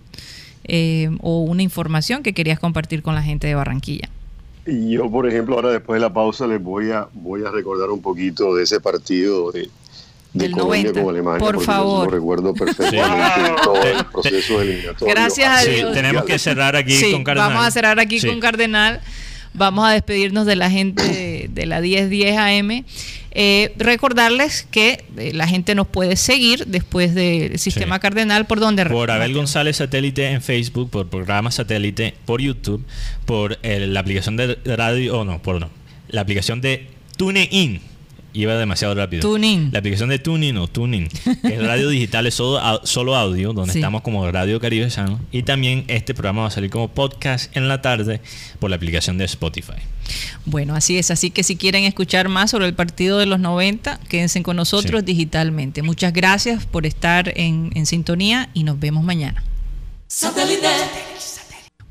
eh, 0.65 1.11
o 1.21 1.43
una 1.43 1.63
información 1.63 2.23
que 2.23 2.33
querías 2.33 2.59
compartir 2.59 3.03
con 3.03 3.15
la 3.15 3.23
gente 3.23 3.47
de 3.47 3.55
Barranquilla. 3.55 4.09
Y 4.67 4.93
yo, 4.93 5.11
por 5.11 5.29
ejemplo, 5.29 5.57
ahora 5.57 5.71
después 5.71 6.01
de 6.01 6.07
la 6.07 6.13
pausa 6.13 6.47
les 6.47 6.63
voy 6.63 6.91
a 6.91 7.07
voy 7.13 7.45
a 7.45 7.51
recordar 7.51 7.91
un 7.91 8.01
poquito 8.01 8.55
de 8.55 8.63
ese 8.65 8.81
partido 8.81 9.53
de, 9.53 9.61
de 9.63 9.69
Del 10.33 10.53
Colombia 10.53 10.81
90. 10.85 11.01
con 11.03 11.11
Alemania. 11.15 11.39
Por 11.39 11.61
favor. 11.63 12.05
Lo 12.07 12.11
recuerdo 12.11 12.55
perfectamente 12.55 13.47
en 13.51 13.57
todo 13.63 13.83
el 13.83 14.05
proceso 14.07 14.63
eliminatorio. 14.63 15.15
Gracias 15.15 15.49
a 15.51 15.59
Sí, 15.63 15.71
Dios. 15.73 15.93
tenemos 15.93 16.25
que 16.25 16.39
cerrar 16.39 16.77
aquí 16.77 16.93
Sí, 16.97 17.13
con 17.13 17.25
Cardenal. 17.25 17.51
Vamos 17.51 17.67
a 17.67 17.71
cerrar 17.71 18.01
aquí 18.01 18.19
Sí. 18.21 18.27
con 18.27 18.41
Cardenal. 18.41 19.01
Vamos 19.55 19.87
a 19.87 19.93
despedirnos 19.93 20.47
de 20.47 20.57
la 20.57 20.71
gente 20.71 21.03
de, 21.03 21.49
de 21.51 21.67
la 21.67 21.81
1010 21.81 22.37
AM. 22.37 22.85
Eh, 23.37 23.73
recordarles 23.77 24.67
que 24.71 25.05
eh, 25.17 25.33
la 25.35 25.49
gente 25.49 25.75
nos 25.75 25.89
puede 25.89 26.15
seguir 26.17 26.67
después 26.67 27.15
del 27.15 27.59
sistema 27.59 27.97
Sí. 27.97 28.01
Cardenal 28.01 28.47
por 28.47 28.61
donde 28.61 28.87
Por 28.87 29.11
Abel 29.11 29.35
González 29.35 29.79
Satélite 29.79 30.31
en 30.31 30.41
Facebook, 30.41 30.89
por 30.89 31.09
programa 31.09 31.51
Satélite, 31.51 32.15
por 32.27 32.41
YouTube, 32.41 32.85
por 33.25 33.59
eh, 33.65 33.87
la 33.89 34.01
aplicación 34.01 34.37
de 34.37 34.57
radio, 34.77 35.19
o 35.19 35.25
no, 35.25 35.43
por 35.43 35.61
no, 35.61 35.69
la 36.09 36.21
aplicación 36.21 36.61
de 36.61 36.87
TuneIn 37.17 37.81
iba 38.35 38.55
demasiado 38.57 38.95
rápido. 38.95 39.23
Tuning. 39.23 39.71
La 39.73 39.79
aplicación 39.79 40.11
de 40.11 40.19
Tuning 40.19 40.57
o 40.59 40.69
Tuning, 40.69 41.09
que 41.09 41.55
es 41.55 41.63
radio 41.67 41.89
digital, 41.89 42.27
es 42.27 42.35
solo, 42.35 42.81
solo 42.85 43.17
audio, 43.17 43.53
donde 43.55 43.73
Sí. 43.73 43.79
estamos 43.79 44.03
como 44.03 44.31
Radio 44.31 44.61
Caribe 44.61 44.91
Sano. 44.91 45.19
Y 45.33 45.45
también 45.45 45.85
este 45.89 46.13
programa 46.15 46.43
va 46.43 46.49
a 46.49 46.51
salir 46.51 46.69
como 46.71 46.89
podcast 46.89 47.57
en 47.57 47.69
la 47.69 47.81
tarde 47.81 48.21
por 48.59 48.69
la 48.71 48.77
aplicación 48.77 49.17
de 49.17 49.25
Spotify. 49.25 49.75
Bueno, 50.45 50.75
así 50.75 50.99
es. 50.99 51.11
Así 51.11 51.31
que 51.31 51.43
si 51.45 51.57
quieren 51.57 51.85
escuchar 51.85 52.29
más 52.29 52.51
sobre 52.51 52.67
el 52.67 52.75
partido 52.75 53.19
de 53.19 53.25
los 53.27 53.41
90, 53.41 53.99
quédense 54.09 54.43
con 54.43 54.57
nosotros 54.57 55.01
Sí. 55.01 55.07
digitalmente. 55.07 55.83
Muchas 55.83 56.13
gracias 56.13 56.67
por 56.67 56.85
estar 56.85 57.33
en, 57.39 57.71
en 57.75 57.87
sintonía 57.87 58.51
y 58.53 58.65
nos 58.65 58.79
vemos 58.79 59.03
mañana. 59.05 59.43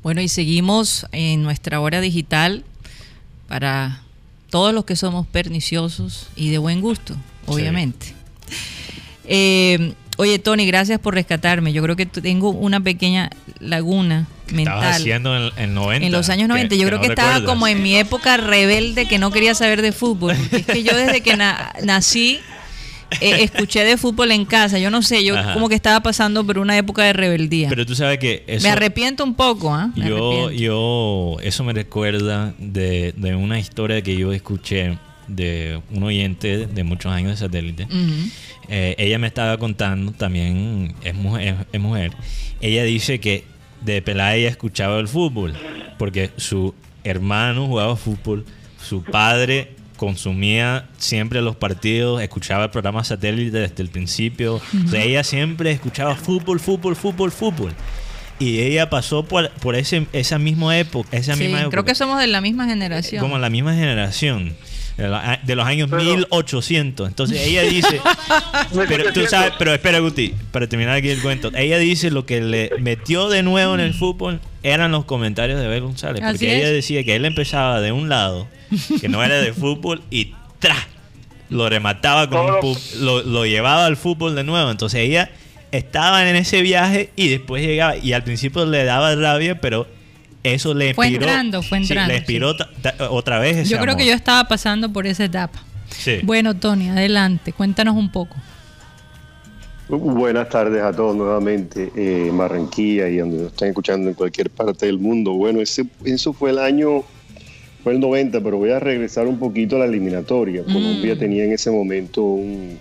Bueno, 0.02 0.20
y 0.20 0.28
seguimos 0.28 1.06
en 1.12 1.42
nuestra 1.42 1.80
hora 1.80 2.00
digital 2.00 2.64
para 3.48 4.02
todos 4.54 4.72
los 4.72 4.84
que 4.84 4.94
somos 4.94 5.26
perniciosos 5.26 6.28
y 6.36 6.50
de 6.50 6.58
buen 6.58 6.80
gusto, 6.80 7.16
obviamente. 7.46 8.14
Eh, 9.24 9.94
oye, 10.16 10.38
Tony, 10.38 10.64
gracias 10.64 11.00
por 11.00 11.14
rescatarme. 11.14 11.72
Yo 11.72 11.82
creo 11.82 11.96
que 11.96 12.06
tengo 12.06 12.50
una 12.50 12.78
pequeña 12.78 13.30
laguna 13.58 14.28
Estabas 14.46 14.54
mental. 14.54 14.84
haciendo 14.92 15.36
en, 15.36 15.52
en 15.56 15.74
90. 15.74 16.06
En 16.06 16.12
los 16.12 16.28
años 16.28 16.46
90, 16.48 16.76
yo 16.76 16.86
creo 16.86 16.98
no 16.98 17.02
que 17.02 17.08
estaba 17.08 17.44
como 17.44 17.66
en 17.66 17.82
mi 17.82 17.96
época 17.96 18.36
rebelde 18.36 19.06
que 19.08 19.18
no 19.18 19.32
quería 19.32 19.56
saber 19.56 19.82
de 19.82 19.90
fútbol. 19.90 20.36
porque 20.36 20.56
Es 20.58 20.66
que 20.66 20.82
yo 20.84 20.94
desde 20.96 21.20
que 21.20 21.36
na- 21.36 21.72
nací 21.82 22.38
eh, 23.20 23.42
escuché 23.42 23.84
de 23.84 23.96
fútbol 23.96 24.30
en 24.32 24.44
casa. 24.44 24.78
Yo 24.78 24.90
no 24.90 25.02
sé, 25.02 25.24
yo 25.24 25.36
Ajá. 25.36 25.54
como 25.54 25.68
que 25.68 25.74
estaba 25.74 26.00
pasando 26.00 26.44
por 26.46 26.58
una 26.58 26.76
época 26.76 27.02
de 27.04 27.12
rebeldía. 27.12 27.68
Pero 27.68 27.86
tú 27.86 27.94
sabes 27.94 28.18
que 28.18 28.44
eso... 28.46 28.66
me 28.66 28.70
arrepiento 28.70 29.24
un 29.24 29.34
poco, 29.34 29.74
¿ah? 29.74 29.90
Yo, 29.96 30.50
yo, 30.50 31.36
eso 31.42 31.64
me 31.64 31.72
recuerda 31.72 32.54
de, 32.58 33.14
de 33.16 33.34
una 33.34 33.58
historia 33.58 34.02
que 34.02 34.16
yo 34.16 34.32
escuché 34.32 34.98
de 35.28 35.80
un 35.90 36.02
oyente 36.02 36.66
de 36.66 36.84
muchos 36.84 37.12
años 37.12 37.30
de 37.32 37.36
satélite. 37.36 37.86
Eh, 38.68 38.94
ella 38.98 39.18
me 39.18 39.26
estaba 39.26 39.56
contando, 39.58 40.12
también 40.12 40.94
es 41.02 41.14
mujer, 41.14 41.66
es 41.72 41.80
mujer. 41.80 42.12
Ella 42.60 42.84
dice 42.84 43.20
que 43.20 43.44
de 43.82 44.02
pelada 44.02 44.34
ella 44.34 44.48
escuchaba 44.48 44.98
el 44.98 45.08
fútbol, 45.08 45.54
porque 45.98 46.30
su 46.36 46.74
hermano 47.04 47.66
jugaba 47.66 47.96
fútbol, 47.96 48.44
su 48.82 49.02
padre 49.02 49.74
consumía 49.96 50.86
siempre 50.98 51.40
los 51.42 51.56
partidos, 51.56 52.20
escuchaba 52.22 52.64
el 52.64 52.70
programa 52.70 53.04
satélite 53.04 53.58
desde 53.58 53.82
el 53.82 53.88
principio. 53.88 54.56
O 54.56 54.88
sea, 54.88 55.02
ella 55.02 55.24
siempre 55.24 55.70
escuchaba 55.70 56.16
fútbol, 56.16 56.60
fútbol, 56.60 56.96
fútbol, 56.96 57.30
fútbol. 57.32 57.72
Y 58.38 58.60
ella 58.60 58.90
pasó 58.90 59.24
por, 59.24 59.48
por 59.50 59.76
ese, 59.76 60.06
esa 60.12 60.38
misma 60.38 60.76
época. 60.78 61.08
Esa 61.16 61.34
Sí, 61.34 61.44
misma 61.44 61.60
época 61.60 61.70
creo 61.70 61.84
que 61.84 61.94
somos 61.94 62.18
de 62.18 62.26
la 62.26 62.40
misma 62.40 62.66
generación. 62.66 63.20
como 63.22 63.38
la 63.38 63.48
misma 63.48 63.74
generación 63.74 64.54
de 64.96 65.08
la- 65.08 65.40
de 65.44 65.54
los 65.56 65.64
años 65.66 65.88
Pero- 65.90 66.02
1800. 66.02 67.08
Entonces 67.08 67.40
ella 67.46 67.62
dice, 67.62 68.00
pero 68.88 69.12
tú 69.12 69.24
sabes, 69.26 69.52
pero 69.58 69.72
espera 69.72 70.00
Guti, 70.00 70.34
para 70.50 70.66
terminar 70.68 70.96
aquí 70.96 71.08
el 71.10 71.20
cuento, 71.22 71.50
ella 71.54 71.78
dice 71.78 72.10
lo 72.10 72.26
que 72.26 72.40
le 72.40 72.70
metió 72.80 73.28
de 73.28 73.42
nuevo 73.44 73.74
en 73.74 73.80
el 73.80 73.94
fútbol 73.94 74.40
eran 74.64 74.90
los 74.90 75.04
comentarios 75.04 75.60
de 75.60 75.66
Abel 75.66 75.82
González, 75.82 76.22
Así 76.22 76.32
porque 76.38 76.56
ella 76.56 76.70
decía 76.70 77.04
que 77.04 77.14
él 77.14 77.24
empezaba 77.26 77.80
de 77.80 77.92
un 77.92 78.08
lado, 78.08 78.48
que 79.00 79.08
no 79.08 79.22
era 79.22 79.36
de 79.40 79.52
fútbol 79.52 80.02
y 80.10 80.32
¡tra! 80.58 80.74
lo 81.50 81.68
remataba 81.68 82.28
con 82.28 82.46
un 82.46 82.76
lo, 83.00 83.22
lo 83.22 83.44
llevaba 83.46 83.84
al 83.86 83.96
fútbol 83.96 84.34
de 84.34 84.42
nuevo. 84.42 84.70
Entonces 84.70 85.00
ella 85.00 85.30
estaba 85.70 86.28
en 86.28 86.34
ese 86.34 86.62
viaje 86.62 87.10
y 87.14 87.28
después 87.28 87.62
llegaba 87.64 87.96
y 87.96 88.14
al 88.14 88.24
principio 88.24 88.64
le 88.64 88.84
daba 88.84 89.14
rabia, 89.14 89.60
pero 89.60 89.86
eso 90.42 90.72
le 90.72 90.94
Fue 90.94 91.08
inspiró. 91.08 91.26
entrando, 91.26 91.62
fue 91.62 91.78
sí, 91.78 91.84
entrando, 91.84 92.12
le 92.12 92.16
inspiró 92.18 92.56
otra 93.10 93.38
vez 93.38 93.58
ese 93.58 93.70
Yo 93.70 93.78
creo 93.78 93.96
que 93.96 94.06
yo 94.06 94.14
estaba 94.14 94.48
pasando 94.48 94.92
por 94.92 95.06
esa 95.06 95.24
etapa. 95.24 95.62
Sí. 95.90 96.20
Bueno, 96.22 96.54
Tony, 96.54 96.88
adelante, 96.88 97.52
cuéntanos 97.52 97.94
un 97.94 98.10
poco. 98.10 98.34
Buenas 99.88 100.48
tardes 100.48 100.82
a 100.82 100.92
todos 100.92 101.14
nuevamente 101.14 101.90
eh, 101.94 102.28
en 102.28 102.38
Barranquilla 102.38 103.06
y 103.08 103.18
donde 103.18 103.36
nos 103.38 103.46
están 103.52 103.68
escuchando 103.68 104.08
en 104.08 104.14
cualquier 104.14 104.48
parte 104.50 104.86
del 104.86 104.98
mundo. 104.98 105.34
Bueno, 105.34 105.60
ese, 105.60 105.84
eso 106.04 106.32
fue 106.32 106.50
el 106.50 106.58
año, 106.58 107.02
fue 107.82 107.92
el 107.92 108.00
90, 108.00 108.40
pero 108.40 108.56
voy 108.56 108.70
a 108.70 108.80
regresar 108.80 109.26
un 109.26 109.38
poquito 109.38 109.76
a 109.76 109.80
la 109.80 109.84
eliminatoria. 109.84 110.62
Mm. 110.62 110.72
Colombia 110.72 111.18
tenía 111.18 111.44
en 111.44 111.52
ese 111.52 111.70
momento 111.70 112.22
un, 112.24 112.78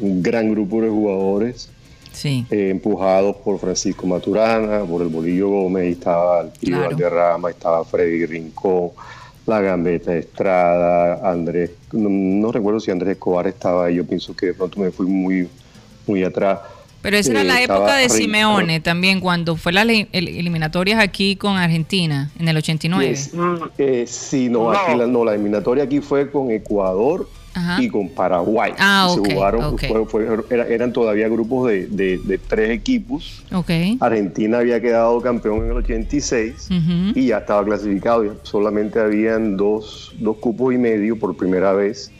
un 0.00 0.22
gran 0.22 0.50
grupo 0.50 0.80
de 0.80 0.88
jugadores 0.90 1.70
Sí. 2.12 2.46
eh, 2.52 2.68
empujados 2.70 3.34
por 3.38 3.58
Francisco 3.58 4.06
Maturana, 4.06 4.84
por 4.84 5.02
el 5.02 5.08
Bolillo 5.08 5.48
Gómez, 5.48 5.86
estaba 5.96 6.42
el 6.42 6.50
Pío 6.50 6.76
Claro. 6.76 6.90
Valderrama, 6.90 7.50
estaba 7.50 7.84
Freddy 7.84 8.24
Rincón, 8.26 8.90
la 9.46 9.60
Gambeta 9.60 10.16
Estrada, 10.16 11.28
Andrés, 11.28 11.72
no, 11.90 12.08
no 12.08 12.52
recuerdo 12.52 12.78
si 12.78 12.92
Andrés 12.92 13.14
Escobar 13.14 13.48
estaba 13.48 13.86
ahí, 13.86 13.96
yo 13.96 14.06
pienso 14.06 14.36
que 14.36 14.46
de 14.46 14.54
pronto 14.54 14.78
me 14.78 14.92
fui 14.92 15.06
muy, 15.08 15.48
muy 16.06 16.22
atrás. 16.24 16.60
Pero 17.02 17.18
esa 17.18 17.32
era 17.32 17.42
Eh, 17.42 17.44
la 17.44 17.62
época 17.62 17.96
de. 17.96 18.08
Simeone 18.08 18.80
también, 18.80 19.20
cuando 19.20 19.56
fue 19.56 19.72
las 19.72 19.84
el- 19.86 20.08
eliminatorias 20.12 20.98
aquí 20.98 21.36
con 21.36 21.56
Argentina 21.58 22.30
en 22.38 22.48
el 22.48 22.56
89. 22.56 23.10
Yes. 23.10 23.34
Mm, 23.34 23.56
Eh, 23.76 24.04
sí, 24.08 24.48
no, 24.48 24.72
No. 24.72 24.78
aquí 24.78 24.96
la, 24.96 25.06
no, 25.06 25.22
la 25.24 25.34
eliminatoria 25.34 25.84
aquí 25.84 26.00
fue 26.00 26.30
con 26.30 26.50
Ecuador 26.50 27.28
Ajá. 27.52 27.82
y 27.82 27.88
con 27.90 28.08
Paraguay. 28.08 28.72
Ah, 28.78 29.10
Se 29.12 29.20
ok, 29.20 29.32
jugaron, 29.34 29.64
ok. 29.64 29.82
fue- 29.86 30.06
fue- 30.06 30.38
era- 30.48 30.66
eran 30.66 30.94
todavía 30.94 31.28
grupos 31.28 31.68
de, 31.68 31.86
de- 31.88 32.18
de 32.24 32.38
tres 32.38 32.70
equipos. 32.70 33.44
Ok. 33.52 33.70
Argentina 34.00 34.58
había 34.58 34.80
quedado 34.80 35.20
campeón 35.20 35.58
en 35.66 35.72
el 35.72 35.76
86 35.76 36.68
Ujú. 36.70 37.12
y 37.18 37.26
ya 37.26 37.38
estaba 37.38 37.62
clasificado. 37.66 38.34
Solamente 38.44 38.98
habían 38.98 39.58
dos, 39.58 40.14
dos 40.18 40.38
cupos 40.38 40.72
y 40.72 40.78
medio 40.78 41.18
por 41.18 41.36
primera 41.36 41.74
vez. 41.74 42.10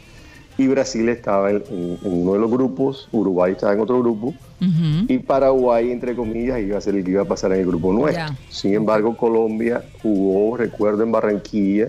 Y 0.57 0.67
Brasil 0.69 1.09
estaba 1.09 1.51
en, 1.51 1.63
en- 1.71 1.99
en 2.05 2.23
uno 2.23 2.35
de 2.35 2.39
los 2.39 2.51
grupos, 2.51 3.09
Uruguay 3.13 3.53
estaba 3.53 3.73
en 3.73 3.81
otro 3.81 3.99
grupo. 4.01 4.35
Y 5.09 5.19
Paraguay, 5.19 5.91
entre 5.91 6.15
comillas, 6.15 6.59
iba 6.61 6.79
a 6.79 6.81
ser 6.81 6.95
el 6.95 7.05
que 7.05 7.11
iba 7.11 7.23
a 7.23 7.27
pasar 7.27 7.53
en 7.53 7.61
el 7.61 7.67
grupo 7.67 7.93
nuestro. 7.93 8.25
Sin 8.49 8.73
embargo, 8.75 9.17
Colombia 9.17 9.85
jugó, 10.03 10.57
recuerdo, 10.57 11.03
en 11.03 11.13
Barranquilla 11.13 11.89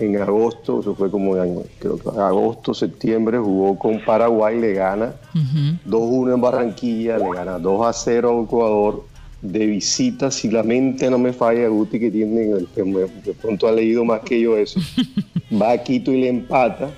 en 0.00 0.20
agosto, 0.20 0.80
eso 0.80 0.94
fue 0.96 1.08
como 1.08 1.36
en, 1.36 1.60
creo 1.78 1.96
que 1.98 2.08
agosto, 2.20 2.74
septiembre, 2.74 3.38
jugó 3.38 3.78
con 3.78 4.00
Paraguay, 4.04 4.60
le 4.60 4.72
gana 4.74 5.14
Ujú. 5.34 6.26
2-1 6.28 6.34
en 6.34 6.40
Barranquilla, 6.40 7.16
le 7.16 7.30
gana 7.32 7.58
2-0 7.58 8.40
a 8.40 8.42
Ecuador. 8.44 9.04
De 9.40 9.66
visita, 9.66 10.30
si 10.30 10.50
la 10.50 10.62
mente 10.62 11.08
no 11.10 11.18
me 11.18 11.32
falla, 11.32 11.68
Guti, 11.68 12.00
que 12.00 12.10
tiene, 12.10 12.64
que 12.74 12.82
me- 12.82 13.00
de 13.00 13.34
pronto 13.40 13.68
ha 13.68 13.72
leído 13.72 14.04
más 14.04 14.20
que 14.20 14.40
yo 14.40 14.56
eso, 14.56 14.80
va 15.62 15.72
a 15.72 15.78
Quito 15.78 16.10
y 16.12 16.22
le 16.22 16.28
empata. 16.28 16.90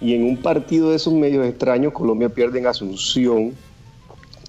Y 0.00 0.14
en 0.14 0.24
un 0.24 0.36
partido 0.38 0.90
de 0.90 0.96
esos 0.96 1.12
medios 1.12 1.46
extraños, 1.46 1.92
Colombia 1.92 2.28
pierde 2.28 2.58
en 2.58 2.66
Asunción 2.66 3.52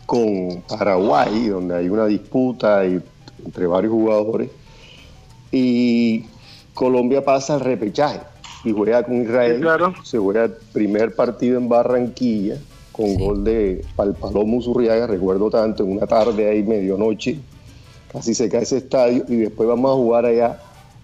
con 0.06 0.62
Paraguay, 0.68 1.47
donde 1.47 1.76
hay 1.76 1.89
una 1.89 2.06
disputa 2.06 2.86
y- 2.86 3.02
entre 3.45 3.68
varios 3.68 3.91
jugadores. 3.93 4.49
Y 5.52 6.26
Colombia 6.74 7.24
pasa 7.24 7.56
al 7.56 7.60
repechaje 7.62 8.20
y 8.64 8.72
juega 8.72 9.04
con 9.04 9.22
Israel. 9.22 9.56
Sí, 9.58 9.62
claro. 9.62 9.93
Se 10.04 10.18
juega 10.18 10.45
el 10.45 10.54
primer 10.72 11.16
partido 11.16 11.58
en 11.58 11.68
Barranquilla 11.68 12.58
con 12.91 13.16
gol 13.16 13.43
de 13.43 13.84
Pal- 13.95 14.16
Palomo 14.16 14.62
Zurriaga, 14.62 15.08
recuerdo 15.08 15.49
tanto, 15.49 15.84
en 15.84 15.91
una 15.93 16.08
tarde 16.08 16.49
ahí, 16.49 16.62
medianoche, 16.64 17.39
casi 18.12 18.34
se 18.34 18.49
cae 18.49 18.64
ese 18.64 18.78
estadio. 18.78 19.24
Y 19.28 19.38
después 19.38 19.68
vamos 19.68 19.91
a 19.91 19.95
jugar 19.95 20.26
allá 20.26 20.60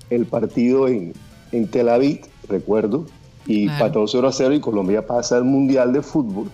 el 0.09 0.25
partido 0.25 0.87
en, 0.87 1.13
en 1.51 1.67
Tel 1.67 1.89
Aviv, 1.89 2.21
recuerdo, 2.47 3.05
y 3.47 3.65
Claro. 3.65 3.85
empató 3.85 4.07
0 4.07 4.27
a 4.27 4.31
0 4.31 4.53
y 4.53 4.59
Colombia 4.59 5.05
pasa 5.07 5.37
al 5.37 5.43
Mundial 5.45 5.93
de 5.93 6.01
Fútbol. 6.01 6.49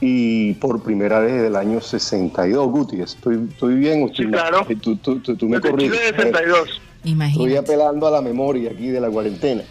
Y 0.00 0.54
por 0.54 0.82
primera 0.82 1.20
vez 1.20 1.32
desde 1.34 1.46
el 1.46 1.54
año 1.56 1.80
62, 1.80 2.66
Guti, 2.70 3.00
¿estoy, 3.00 3.46
estoy 3.50 3.74
bien 3.76 4.02
estoy 4.02 4.24
Sí, 4.26 4.30
claro. 4.32 4.66
Tú, 4.82 4.96
tú- 4.96 5.20
tú- 5.20 5.36
tú 5.36 5.48
me 5.48 5.60
corriges. 5.60 5.92
Chile 5.96 6.12
de 6.12 6.16
62. 6.18 6.58
Estoy 6.68 7.12
Imagínate. 7.12 7.58
apelando 7.58 8.06
a 8.08 8.10
la 8.10 8.20
memoria 8.20 8.70
aquí 8.72 8.88
de 8.88 9.00
la 9.00 9.08
cuarentena. 9.10 9.62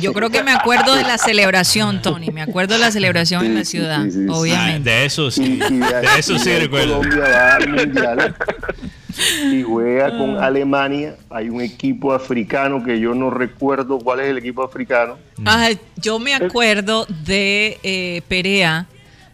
Yo 0.00 0.12
creo 0.12 0.30
que 0.30 0.42
me 0.42 0.50
acuerdo 0.50 0.96
de 0.96 1.02
la 1.04 1.18
celebración, 1.18 2.02
Tony. 2.02 2.30
Me 2.32 2.42
acuerdo 2.42 2.74
de 2.74 2.80
la 2.80 2.90
celebración 2.90 3.44
en 3.46 3.54
la 3.54 3.60
Sí, 3.64 3.66
sí, 3.66 3.76
ciudad, 3.78 4.02
sí, 4.04 4.10
sí, 4.10 4.18
sí. 4.18 4.26
Ah, 4.28 4.34
obviamente. 4.36 4.90
de 4.90 5.04
eso 5.04 5.28
Y- 5.28 5.30
sí. 5.30 5.42
y 5.70 5.78
De 5.78 5.86
eso 6.18 6.32
y 6.34 6.38
sí 6.40 6.50
recuerdo. 6.56 6.96
Colombia 6.98 7.20
va 7.28 7.54
al 7.56 7.68
mundial 7.68 8.34
y 9.52 9.62
juega 9.62 10.16
con 10.16 10.36
Alemania. 10.38 11.16
Hay 11.30 11.48
un 11.48 11.60
equipo 11.60 12.12
africano 12.12 12.82
que 12.84 12.98
yo 13.00 13.14
no 13.14 13.30
recuerdo 13.30 13.98
cuál 13.98 14.20
es 14.20 14.26
el 14.28 14.38
equipo 14.38 14.62
africano. 14.62 15.16
Ah, 15.44 15.70
yo 15.96 16.18
me 16.18 16.34
acuerdo 16.34 17.06
de 17.24 17.78
eh, 17.82 18.22
Perea 18.28 18.86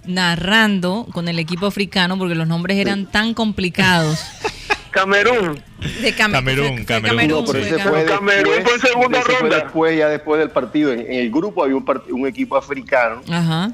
narrando 0.06 1.06
con 1.12 1.28
el 1.28 1.38
equipo 1.38 1.66
africano 1.66 2.16
porque 2.18 2.34
los 2.34 2.46
nombres 2.48 2.78
eran 2.78 3.06
tan 3.06 3.34
complicados. 3.34 4.18
Camerún. 4.90 5.60
De 6.00 6.14
Cam- 6.16 6.32
Camerún, 6.32 6.76
fue 6.86 7.02
Camerún. 7.02 7.28
No, 7.28 7.44
pero 7.44 7.44
fue 7.44 7.60
ese 7.60 7.76
Camerún. 7.76 7.92
fue 7.92 8.04
Camerún 8.16 8.54
después, 8.54 8.80
segunda 8.80 9.18
ese 9.18 9.26
fue 9.30 9.40
ronda. 9.40 9.56
después, 9.56 9.98
ya 9.98 10.08
después 10.08 10.38
del 10.40 10.50
partido. 10.50 10.92
En, 10.92 11.00
en 11.00 11.12
el 11.12 11.30
grupo 11.30 11.62
había 11.64 11.76
un, 11.76 11.84
un 12.12 12.26
equipo 12.26 12.56
africano 12.56 13.20
Ajá. 13.30 13.72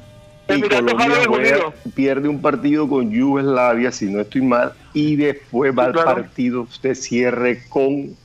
y 0.49 0.61
Colombia 0.61 1.07
juega- 1.25 1.73
pierde 1.95 2.27
un 2.27 2.41
partido 2.41 2.89
con 2.89 3.09
Yugoslavia, 3.09 3.91
si 3.93 4.05
no 4.07 4.19
estoy 4.19 4.41
mal, 4.41 4.73
y 4.93 5.15
después 5.15 5.73
va 5.77 5.87
el 5.87 5.93
claro. 5.93 6.13
partido 6.15 6.67
de 6.81 6.95
cierre 6.95 7.63
con 7.69 8.15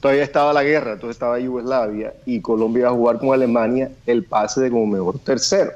todavía 0.00 0.22
estaba 0.22 0.52
la 0.52 0.62
guerra, 0.62 0.92
entonces 0.92 1.16
estaba 1.16 1.38
Yugoslavia 1.38 2.12
y 2.26 2.40
Colombia 2.40 2.80
iba 2.80 2.90
a 2.90 2.92
jugar 2.92 3.18
con 3.18 3.32
Alemania 3.32 3.90
el 4.06 4.24
pase 4.24 4.60
de 4.60 4.70
como 4.70 4.86
mejor 4.86 5.18
tercero. 5.18 5.72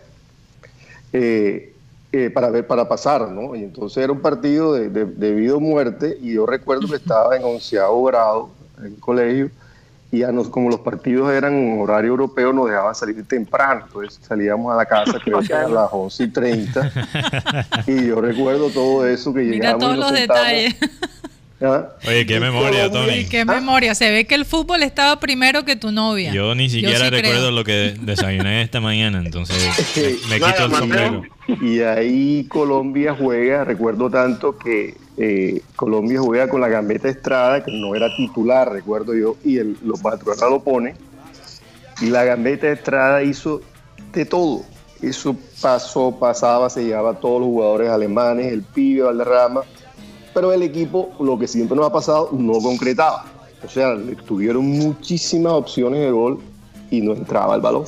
Eh, 1.12 1.74
eh, 2.12 2.30
para 2.30 2.49
ver 2.49 2.66
para 2.66 2.89
pasar, 2.89 3.30
¿no? 3.30 3.55
Y 3.55 3.62
entonces 3.62 4.03
era 4.03 4.12
un 4.12 4.20
partido 4.20 4.72
de, 4.72 4.89
de, 4.89 5.34
vida 5.34 5.57
o 5.57 5.61
muerte 5.61 6.16
y 6.22 6.32
yo 6.34 6.47
recuerdo 6.47 6.89
que 6.89 6.97
estaba 6.97 7.36
en 7.36 7.45
onceavo 7.45 8.05
grado 8.05 8.51
en 8.78 8.86
el 8.86 8.97
colegio 8.99 9.51
y 10.11 10.20
ya 10.20 10.32
nos, 10.32 10.48
como 10.48 10.70
los 10.70 10.80
partidos 10.80 11.30
eran 11.32 11.54
en 11.54 11.80
horario 11.80 12.11
europeo 12.11 12.52
nos 12.52 12.68
dejaban 12.68 12.94
salir 12.94 13.22
temprano, 13.26 13.84
entonces 13.86 14.18
salíamos 14.26 14.72
a 14.72 14.76
la 14.76 14.86
casa 14.86 15.18
creo 15.22 15.40
que 15.40 15.52
a 15.52 15.68
las 15.68 15.88
11 15.92 16.24
y 16.24 16.28
30 16.28 16.92
y 17.86 18.06
yo 18.06 18.20
recuerdo 18.20 18.70
todo 18.70 19.06
eso 19.06 19.34
que 19.34 19.40
Mira 19.40 19.76
todos 19.76 19.96
los 19.96 20.12
detalles. 20.12 20.74
Oye, 21.61 22.24
qué 22.24 22.38
memoria, 22.38 22.88
Tony. 22.90 23.24
Qué 23.24 23.44
memoria. 23.44 23.94
Se 23.96 24.11
ve 24.11 24.26
que 24.26 24.36
el 24.36 24.44
fútbol 24.44 24.84
estaba 24.84 25.18
primero 25.18 25.64
que 25.64 25.74
tu 25.74 25.90
novia. 25.90 26.32
Yo 26.32 26.54
ni 26.54 26.70
siquiera 26.70 27.11
recuerdo 27.11 27.50
lo 27.50 27.64
que 27.64 27.96
desayuné 28.00 28.62
esta 28.62 28.80
mañana, 28.80 29.18
entonces 29.18 29.59
me, 30.28 30.36
quito 30.36 30.66
el 30.66 30.72
sombrero. 30.72 31.22
Y 31.61 31.80
ahí 31.80 32.46
Colombia 32.48 33.14
juega, 33.18 33.64
recuerdo 33.64 34.09
tanto 34.09 34.56
que 34.56 34.96
eh, 35.18 35.62
Colombia 35.76 36.20
juega 36.20 36.48
con 36.48 36.60
la 36.60 36.68
Gambeta 36.68 37.08
Estrada, 37.08 37.64
que 37.64 37.72
no 37.72 37.94
era 37.94 38.14
titular, 38.16 38.72
recuerdo 38.72 39.14
yo, 39.14 39.36
y 39.44 39.58
el, 39.58 39.76
los 39.82 40.00
lo 40.02 40.60
pone. 40.60 40.94
Y 42.00 42.06
la 42.06 42.24
Gambeta 42.24 42.70
Estrada 42.70 43.22
hizo 43.22 43.60
de 44.12 44.24
todo. 44.24 44.62
Eso 45.02 45.36
pasó, 45.60 46.16
pasaba, 46.18 46.70
se 46.70 46.84
llevaba 46.84 47.10
a 47.10 47.20
todos 47.20 47.40
los 47.40 47.48
jugadores 47.48 47.90
alemanes, 47.90 48.52
el 48.52 48.62
pibe 48.62 49.02
Valderrama 49.02 49.62
pero 50.38 50.52
el 50.52 50.62
equipo, 50.62 51.10
lo 51.18 51.36
que 51.36 51.48
siempre 51.48 51.76
nos 51.76 51.86
ha 51.86 51.92
pasado, 51.92 52.30
no 52.32 52.60
concretaba. 52.60 53.24
O 53.64 53.68
sea, 53.68 53.96
tuvieron 54.24 54.66
muchísimas 54.66 55.52
opciones 55.52 56.00
de 56.00 56.12
gol 56.12 56.38
y 56.92 57.00
no 57.00 57.12
entraba 57.12 57.56
el 57.56 57.60
balón. 57.60 57.86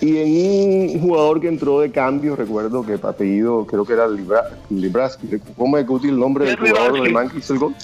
Y 0.00 0.16
en 0.18 0.96
un 0.96 1.00
jugador 1.00 1.40
que 1.40 1.48
entró 1.48 1.80
de 1.80 1.90
cambio, 1.90 2.36
recuerdo 2.36 2.84
que 2.84 2.94
apellido, 3.02 3.66
creo 3.66 3.84
que 3.84 3.94
era 3.94 4.06
Libra, 4.06 4.44
Libraski. 4.70 5.28
¿Cómo 5.56 5.76
es 5.76 5.86
que 5.86 6.08
el 6.08 6.18
nombre 6.18 6.44
del 6.46 6.56
jugador 6.56 7.00
alemán 7.00 7.28
que 7.30 7.38
hizo 7.38 7.54
el 7.54 7.58
gol? 7.58 7.74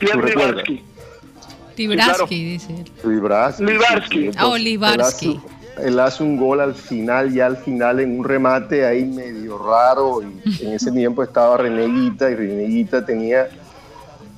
Libraski. 0.00 0.82
Libraski, 1.76 2.44
dice. 2.44 2.84
Libraski. 3.04 3.64
Libraski. 3.64 4.30
Oh, 4.40 4.56
Libraski 4.56 5.40
él 5.78 5.98
hace 6.00 6.22
un 6.22 6.36
gol 6.36 6.60
al 6.60 6.74
final, 6.74 7.32
ya 7.32 7.46
al 7.46 7.56
final 7.56 8.00
en 8.00 8.18
un 8.18 8.24
remate 8.24 8.84
ahí 8.84 9.04
medio 9.04 9.58
raro. 9.58 10.22
Y 10.22 10.64
en 10.64 10.74
ese 10.74 10.92
tiempo 10.92 11.22
estaba 11.22 11.56
Reneguita 11.56 12.30
y 12.30 12.34
Reneguita 12.34 13.04
tenía 13.04 13.48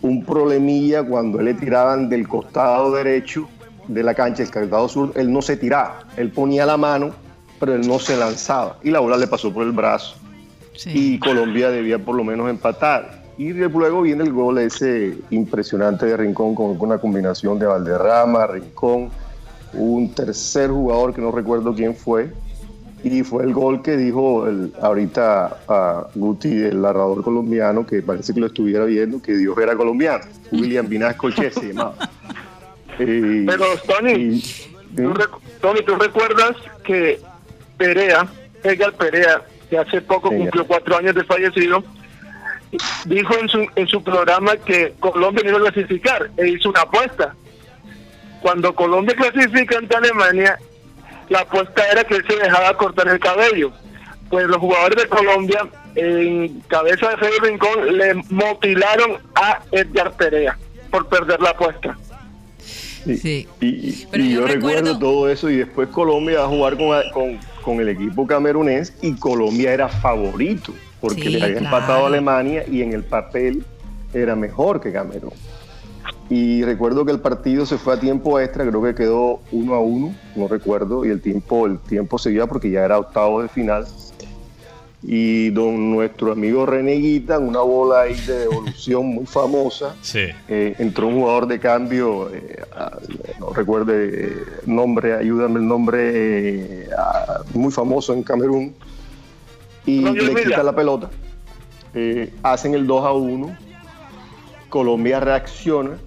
un 0.02 0.24
problemilla 0.24 1.02
cuando 1.02 1.40
él 1.40 1.46
le 1.46 1.54
tiraban 1.54 2.08
del 2.08 2.28
costado 2.28 2.92
derecho 2.92 3.48
de 3.88 4.02
la 4.02 4.14
cancha, 4.14 4.42
el 4.42 4.50
costado 4.50 4.88
sur, 4.88 5.12
él 5.14 5.32
no 5.32 5.42
se 5.42 5.56
tiraba, 5.56 6.00
él 6.16 6.30
ponía 6.30 6.66
la 6.66 6.76
mano, 6.76 7.10
pero 7.60 7.74
él 7.74 7.86
no 7.86 7.98
se 7.98 8.16
lanzaba. 8.16 8.78
Y 8.82 8.90
la 8.90 9.00
bola 9.00 9.16
le 9.16 9.26
pasó 9.26 9.52
por 9.52 9.64
el 9.64 9.72
brazo. 9.72 10.16
Y 10.86 11.18
Colombia 11.18 11.70
debía 11.70 11.98
por 11.98 12.16
lo 12.16 12.24
menos 12.24 12.50
empatar. 12.50 13.22
Y 13.38 13.52
luego 13.52 14.02
viene 14.02 14.24
el 14.24 14.32
gol 14.32 14.58
ese 14.58 15.16
impresionante 15.30 16.06
de 16.06 16.16
Rincón 16.16 16.54
con 16.54 16.80
una 16.80 16.98
combinación 16.98 17.58
de 17.58 17.66
Valderrama, 17.66 18.46
Rincón 18.46 19.10
un 19.76 20.14
tercer 20.14 20.70
jugador 20.70 21.14
que 21.14 21.20
no 21.20 21.30
recuerdo 21.30 21.74
quién 21.74 21.94
fue, 21.94 22.30
y 23.02 23.22
fue 23.22 23.44
el 23.44 23.52
gol 23.52 23.82
que 23.82 23.96
dijo 23.96 24.46
el, 24.46 24.72
ahorita 24.80 25.58
a 25.68 26.06
Guti, 26.14 26.48
el 26.48 26.80
narrador 26.80 27.22
colombiano, 27.22 27.86
que 27.86 28.00
parece 28.00 28.32
que 28.32 28.40
lo 28.40 28.46
estuviera 28.46 28.84
viendo, 28.86 29.20
que 29.20 29.36
Dios 29.36 29.56
era 29.58 29.76
colombiano. 29.76 30.24
William 30.50 30.88
Vinasco 30.88 31.30
Che 31.30 31.50
se 31.50 31.68
llamaba. 31.68 31.96
Pero, 32.98 33.64
Tony, 33.86 34.42
Tony, 35.60 35.82
¿tú 35.82 35.96
recuerdas 35.96 36.56
que 36.84 37.20
Perea, 37.76 38.26
Edgar 38.62 38.92
Perea, 38.92 39.42
que 39.70 39.78
hace 39.78 40.00
poco 40.02 40.28
cumplió 40.28 40.66
cuatro 40.66 40.96
años 40.96 41.14
de 41.14 41.24
fallecido, 41.24 41.82
dijo 43.06 43.38
en 43.38 43.48
su, 43.48 43.66
en 43.76 43.86
su 43.86 44.02
programa 44.02 44.56
que 44.56 44.94
Colombia 45.00 45.42
no 45.44 45.58
iba 45.58 45.68
a 45.68 45.72
clasificar 45.72 46.30
e 46.36 46.48
hizo 46.48 46.70
una 46.70 46.82
apuesta 46.82 47.34
cuando 48.44 48.74
Colombia 48.74 49.16
clasifica 49.16 49.78
ante 49.78 49.96
Alemania, 49.96 50.58
la 51.30 51.40
apuesta 51.40 51.82
era 51.90 52.04
que 52.04 52.16
él 52.16 52.24
se 52.28 52.36
dejaba 52.36 52.76
cortar 52.76 53.08
el 53.08 53.18
cabello. 53.18 53.72
Pues 54.28 54.46
los 54.48 54.58
jugadores 54.58 55.02
de 55.02 55.08
Colombia, 55.08 55.66
en 55.94 56.60
cabeza 56.68 57.08
de 57.08 57.16
Fede 57.16 57.40
Rincón, 57.40 57.96
le 57.96 58.12
motilaron 58.28 59.16
a 59.34 59.60
Edgar 59.72 60.12
Perea 60.18 60.58
por 60.90 61.08
perder 61.08 61.40
la 61.40 61.50
apuesta. 61.50 61.96
Sí. 63.04 63.46
Y, 63.60 64.06
yo, 64.32 64.46
recuerdo... 64.46 64.98
todo 64.98 65.28
eso 65.28 65.50
y 65.50 65.56
después 65.56 65.88
Colombia 65.88 66.40
va 66.40 66.44
a 66.46 66.48
jugar 66.48 66.78
con, 67.12 67.38
con, 67.62 67.80
el 67.80 67.88
equipo 67.88 68.26
camerunés 68.26 68.94
y 69.02 69.12
Colombia 69.14 69.72
era 69.72 69.88
favorito 69.88 70.72
porque 71.00 71.28
le 71.28 71.42
había 71.42 71.58
empatado 71.58 72.04
a 72.04 72.06
Alemania 72.08 72.64
y 72.66 72.80
en 72.80 72.94
el 72.94 73.04
papel 73.04 73.64
era 74.14 74.34
mejor 74.34 74.80
que 74.80 74.92
Camerún. 74.92 75.32
Y 76.30 76.62
recuerdo 76.64 77.04
que 77.04 77.12
el 77.12 77.20
partido 77.20 77.66
se 77.66 77.76
fue 77.76 77.94
a 77.94 78.00
tiempo 78.00 78.40
extra, 78.40 78.66
creo 78.66 78.82
que 78.82 78.94
quedó 78.94 79.40
uno 79.52 79.74
a 79.74 79.80
uno, 79.80 80.14
no 80.34 80.48
recuerdo, 80.48 81.04
y 81.04 81.10
el 81.10 81.20
tiempo, 81.20 81.66
el 81.66 81.78
tiempo 81.78 82.18
seguía 82.18 82.46
porque 82.46 82.70
ya 82.70 82.84
era 82.84 82.98
octavo 82.98 83.42
de 83.42 83.48
final. 83.48 83.86
Y 85.06 85.50
don 85.50 85.90
nuestro 85.90 86.32
amigo 86.32 86.64
Reneguita, 86.64 87.38
una 87.38 87.60
bola 87.60 88.02
ahí 88.02 88.14
de 88.14 88.38
devolución 88.40 89.06
muy 89.06 89.26
famosa, 89.26 89.94
eh, 90.14 90.74
entró 90.78 91.08
un 91.08 91.20
jugador 91.20 91.46
de 91.46 91.60
cambio, 91.60 92.30
eh, 92.34 92.62
no 93.38 93.50
recuerdo 93.50 93.92
el 93.92 94.14
eh, 94.14 94.36
nombre, 94.64 95.14
ayúdame 95.14 95.60
el 95.60 95.68
nombre, 95.68 96.88
muy 97.52 97.70
famoso 97.70 98.14
en 98.14 98.22
Camerún, 98.22 98.74
y 99.84 100.00
le 100.00 100.34
quita 100.42 100.62
la 100.62 100.74
pelota. 100.74 101.10
hacen 102.42 102.74
el 102.74 102.86
2 102.86 103.04
a 103.04 103.12
1, 103.12 103.56
Colombia 104.70 105.20
reacciona 105.20 105.98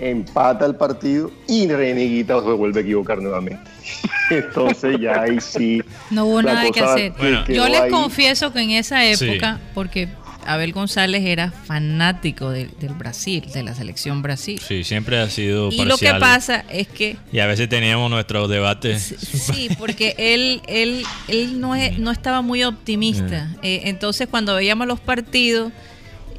empata 0.00 0.64
el 0.66 0.74
partido 0.74 1.30
y 1.46 1.68
Reneguita 1.68 2.40
se 2.40 2.50
vuelve 2.50 2.80
a 2.80 2.82
equivocar 2.82 3.20
nuevamente. 3.20 3.69
Entonces 4.30 4.98
ya 5.00 5.22
ahí 5.22 5.40
sí. 5.40 5.82
No 6.10 6.26
hubo 6.26 6.42
nada 6.42 6.70
que 6.70 6.80
hacer. 6.80 7.12
yo 7.48 7.68
les 7.68 7.90
confieso 7.90 8.52
que 8.52 8.60
en 8.60 8.70
esa 8.70 9.04
época, 9.04 9.58
porque 9.74 10.08
Abel 10.46 10.72
González 10.72 11.22
era 11.24 11.50
fanático 11.50 12.50
del 12.50 12.70
Brasil, 12.96 13.44
de 13.52 13.62
la 13.62 13.74
selección 13.74 14.22
Brasil. 14.22 14.60
Sí, 14.66 14.84
siempre 14.84 15.18
ha 15.18 15.28
sido. 15.28 15.70
Y 15.70 15.84
lo 15.84 15.98
que 15.98 16.12
pasa 16.14 16.64
es 16.70 16.88
que. 16.88 17.16
Y 17.32 17.40
a 17.40 17.46
veces 17.46 17.68
teníamos 17.68 18.10
nuestros 18.10 18.48
debates. 18.48 19.14
Sí, 19.20 19.68
porque 19.78 20.14
él, 20.18 20.62
él, 20.66 21.04
él 21.28 21.60
no, 21.60 21.74
no 21.98 22.10
estaba 22.10 22.42
muy 22.42 22.64
optimista. 22.64 23.50
Eh, 23.62 23.82
entonces, 23.84 24.28
cuando 24.28 24.54
veíamos 24.54 24.86
los 24.86 25.00
partidos, 25.00 25.72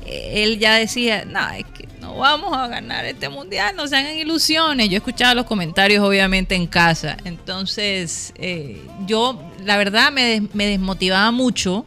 eh, 0.06 0.44
él 0.44 0.60
ya 0.60 0.76
decía: 0.76 1.26
No, 1.26 1.50
es 1.52 1.66
que 1.66 1.81
no 2.02 2.18
vamos 2.18 2.58
a 2.58 2.68
ganar 2.68 3.06
este 3.06 3.30
mundial, 3.30 3.76
no 3.76 3.88
se 3.88 3.96
hagan 3.96 4.18
ilusiones. 4.18 4.90
Yo 4.90 4.98
escuchaba 4.98 5.36
los 5.36 5.46
comentarios 5.46 6.04
obviamente 6.04 6.56
en 6.56 6.68
casa, 6.68 7.16
entonces 7.24 8.34
eh, 8.36 8.82
yo 9.06 9.40
la 9.64 9.78
verdad 9.78 10.12
me, 10.12 10.44
me, 10.54 10.66
desmotivaba 10.66 11.32
mucho, 11.32 11.86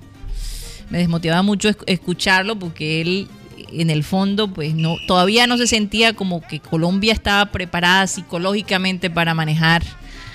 me 0.89 0.99
desmotivaba 0.99 1.43
mucho 1.43 1.69
escucharlo 1.87 2.57
porque 2.59 3.01
él 3.01 3.29
en 3.73 3.91
el 3.91 4.05
fondo 4.05 4.47
pues 4.49 4.75
no 4.75 4.97
todavía 5.09 5.49
no 5.49 5.59
se 5.59 5.67
sentía 5.67 6.13
como 6.13 6.41
que 6.47 6.61
Colombia 6.61 7.13
estaba 7.13 7.51
preparada 7.51 8.07
psicológicamente 8.07 9.11
para 9.11 9.35
manejar 9.35 9.83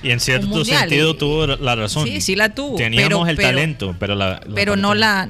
y 0.01 0.11
en 0.11 0.19
cierto 0.19 0.63
sentido 0.63 1.15
tuvo 1.15 1.47
la 1.47 1.75
razón. 1.75 2.07
Sí, 2.07 2.21
sí 2.21 2.35
la 2.35 2.53
tuvo. 2.53 2.75
Teníamos 2.77 3.27
el 3.27 3.37
talento, 3.37 3.95
pero 3.99 4.15
la, 4.15 4.41
pero 4.55 4.75
no 4.75 4.95
la, 4.95 5.27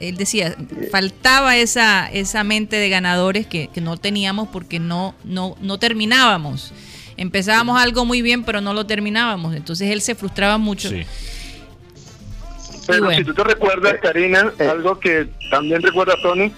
él 0.00 0.16
decía, 0.16 0.56
faltaba 0.90 1.56
esa 1.56 2.08
esa 2.10 2.44
mente 2.44 2.76
de 2.76 2.88
ganadores 2.88 3.46
que, 3.46 3.70
no 3.76 3.96
teníamos 3.96 4.48
porque 4.48 4.78
no 4.78 5.14
no 5.24 5.56
no 5.60 5.78
terminábamos. 5.78 6.72
Empezábamos 7.18 7.80
algo 7.80 8.04
muy 8.04 8.20
bien, 8.20 8.44
pero 8.44 8.60
no 8.60 8.74
lo 8.74 8.86
terminábamos. 8.86 9.54
Entonces 9.54 9.90
él 9.90 10.02
se 10.02 10.14
frustraba 10.14 10.58
mucho. 10.58 10.90
Sí. 10.90 11.04
Pero 12.86 13.10
si 13.10 13.24
tú 13.24 13.34
te 13.34 13.42
recuerdas, 13.42 13.96
Karina, 14.02 14.52
eh. 14.58 14.68
algo 14.68 14.98
que 15.00 15.28
también 15.50 15.82
recuerda 15.82 16.14
Tony, 16.22 16.52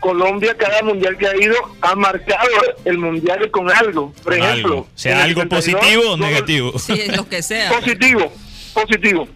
Colombia 0.00 0.56
cada 0.56 0.82
mundial 0.82 1.16
que 1.16 1.26
ha 1.26 1.36
ido 1.36 1.54
ha 1.80 1.94
marcado 1.94 2.48
el 2.84 2.98
mundial 2.98 3.50
con 3.50 3.70
algo. 3.70 4.12
Por 4.22 4.34
ejemplo, 4.34 4.86
sea 4.94 5.24
algo 5.24 5.46
positivo 5.48 6.12
o 6.12 6.16
negativo. 6.16 6.78
Sí, 6.78 7.02
lo 7.14 7.28
que 7.28 7.42
sea. 7.42 7.70
Positivo, 7.70 8.32
positivo. 8.74 9.28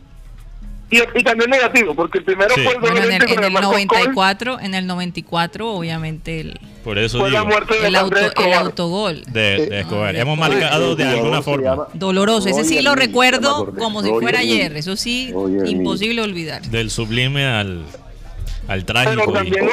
Y, 0.90 1.24
también 1.24 1.50
negativo, 1.50 1.94
porque 1.94 2.18
el 2.18 2.24
primero 2.24 2.54
fue 2.54 2.62
el, 2.62 2.96
en 2.98 3.12
el, 3.12 3.30
en 3.30 3.44
el 3.44 3.52
94, 3.52 4.60
en 4.60 4.74
el 4.74 4.86
94 4.86 5.72
obviamente 5.72 6.40
el 6.40 6.60
por 6.84 6.98
eso 6.98 7.18
fue 7.18 7.30
la 7.30 7.44
muerte 7.44 7.80
de 7.80 7.88
el, 7.88 7.96
auto, 7.96 8.16
el 8.18 8.52
autogol 8.52 9.24
de, 9.24 9.66
de 9.66 9.80
Escobar. 9.80 10.14
Hemos 10.14 10.38
marcado 10.38 10.94
de 10.94 11.04
alguna 11.04 11.40
forma. 11.40 11.88
Doloroso, 11.94 12.48
ese 12.50 12.64
sí 12.64 12.82
lo 12.82 12.94
recuerdo 12.94 13.72
como 13.78 14.02
si 14.02 14.10
fuera 14.10 14.40
ayer, 14.40 14.76
eso 14.76 14.94
sí, 14.94 15.32
imposible 15.64 16.20
olvidar. 16.20 16.62
Del 16.62 16.90
sublime 16.90 17.46
al, 17.46 17.86
al 18.68 18.84
trágico. 18.84 19.22
Pero 19.24 19.32
también 19.32 19.70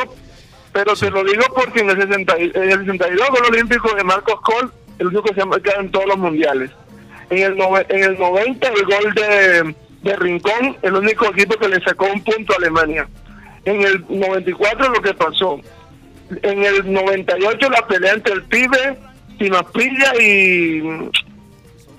Pero 0.73 0.95
te 0.95 1.09
lo 1.09 1.23
digo 1.23 1.43
porque 1.53 1.81
en 1.81 1.89
el, 1.89 2.01
60 2.01 2.39
y- 2.39 2.51
en 2.53 2.71
el 2.71 2.79
62 2.79 3.29
gol 3.29 3.45
olímpico 3.49 3.93
de 3.93 4.03
Marcos 4.03 4.39
Col, 4.41 4.71
el 4.99 5.07
único 5.07 5.23
que 5.23 5.33
se 5.35 5.41
ha 5.41 5.45
marcado 5.45 5.81
en 5.81 5.91
todos 5.91 6.05
los 6.05 6.17
mundiales. 6.17 6.71
En 7.29 7.39
el, 7.39 7.55
nove- 7.57 7.85
en 7.89 8.03
el 8.03 8.17
90 8.19 8.67
el 8.67 8.85
gol 8.85 9.13
de, 9.13 9.75
de 10.03 10.15
Rincón, 10.17 10.77
el 10.81 10.93
único 10.95 11.25
equipo 11.27 11.57
que 11.57 11.67
le 11.69 11.81
sacó 11.83 12.05
un 12.05 12.23
punto 12.23 12.53
a 12.53 12.57
Alemania. 12.57 13.07
En 13.65 13.81
el 13.81 14.03
94 14.09 14.89
lo 14.89 15.01
que 15.01 15.13
pasó. 15.13 15.59
En 16.41 16.63
el 16.63 16.91
98 16.91 17.69
la 17.69 17.85
pelea 17.87 18.13
entre 18.13 18.33
el 18.33 18.43
pibe, 18.43 18.97
Timaspilla 19.37 20.13
y 20.21 20.81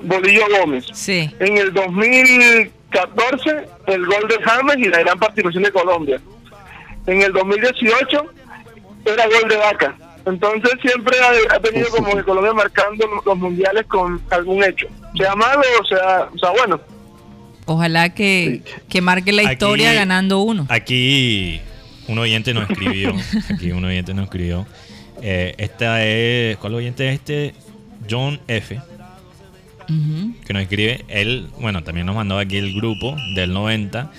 Bolillo 0.02 0.44
Gómez. 0.60 0.86
Sí. 0.92 1.30
En 1.38 1.58
el 1.58 1.72
2014, 1.74 3.66
el 3.86 4.06
gol 4.06 4.28
de 4.28 4.42
James 4.42 4.76
y 4.78 4.84
la 4.88 5.00
gran 5.00 5.18
participación 5.18 5.62
de 5.64 5.72
Colombia. 5.72 6.20
En 7.06 7.22
el 7.22 7.32
2018, 7.32 8.24
era 9.04 9.24
gol 9.26 9.48
de 9.48 9.56
Vaca. 9.56 9.96
Entonces 10.24 10.70
siempre 10.80 11.16
ha, 11.20 11.56
ha 11.56 11.60
tenido 11.60 11.88
como 11.88 12.14
que 12.16 12.22
Colombia 12.22 12.52
marcando 12.52 13.04
los 13.24 13.36
mundiales 13.38 13.86
con 13.86 14.20
algún 14.30 14.62
hecho. 14.62 14.86
Sea 15.16 15.34
malo 15.34 15.62
o 15.80 15.84
sea, 15.84 16.28
o 16.34 16.38
sea 16.38 16.50
bueno. 16.50 16.80
Ojalá 17.66 18.12
que, 18.14 18.62
que 18.88 19.00
marque 19.00 19.32
la 19.32 19.42
Aquí- 19.42 19.52
historia 19.52 19.92
ganando 19.92 20.40
uno. 20.40 20.66
Aquí 20.68 21.60
un 22.08 22.18
oyente 22.18 22.54
nos 22.54 22.68
escribió. 22.70 23.12
Aquí 23.54 23.72
un 23.72 23.84
oyente 23.84 24.14
nos 24.14 24.24
escribió. 24.24 24.66
Eh, 25.20 25.54
esta 25.58 26.04
es. 26.04 26.56
¿Cuál 26.58 26.74
oyente 26.74 27.08
es 27.08 27.14
este? 27.14 27.54
John 28.10 28.40
F. 28.48 28.80
Ujú. 29.88 30.34
Que 30.46 30.52
nos 30.52 30.62
escribe. 30.62 31.04
Él, 31.08 31.48
bueno, 31.60 31.82
también 31.82 32.06
nos 32.06 32.14
mandó 32.16 32.38
aquí 32.38 32.56
el 32.56 32.74
grupo 32.74 33.16
del 33.34 33.52
90. 33.52 34.10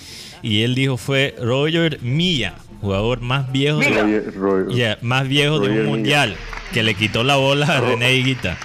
Y 0.42 0.64
él 0.64 0.76
dijo 0.76 0.98
fue 0.98 1.36
Roger 1.42 2.00
Milla, 2.02 2.56
jugador 2.84 3.22
más 3.22 3.52
viejo 3.52 3.80
de, 3.80 4.66
Yeah, 4.74 4.98
más 5.02 5.28
viejo 5.28 5.60
de 5.60 5.70
un 5.82 5.86
mundial. 5.88 6.36
Que 6.72 6.84
le 6.84 6.94
quitó 6.96 7.24
la 7.24 7.36
bola 7.38 7.66
a 7.68 7.82
René 7.82 8.14
Higuita. 8.16 8.58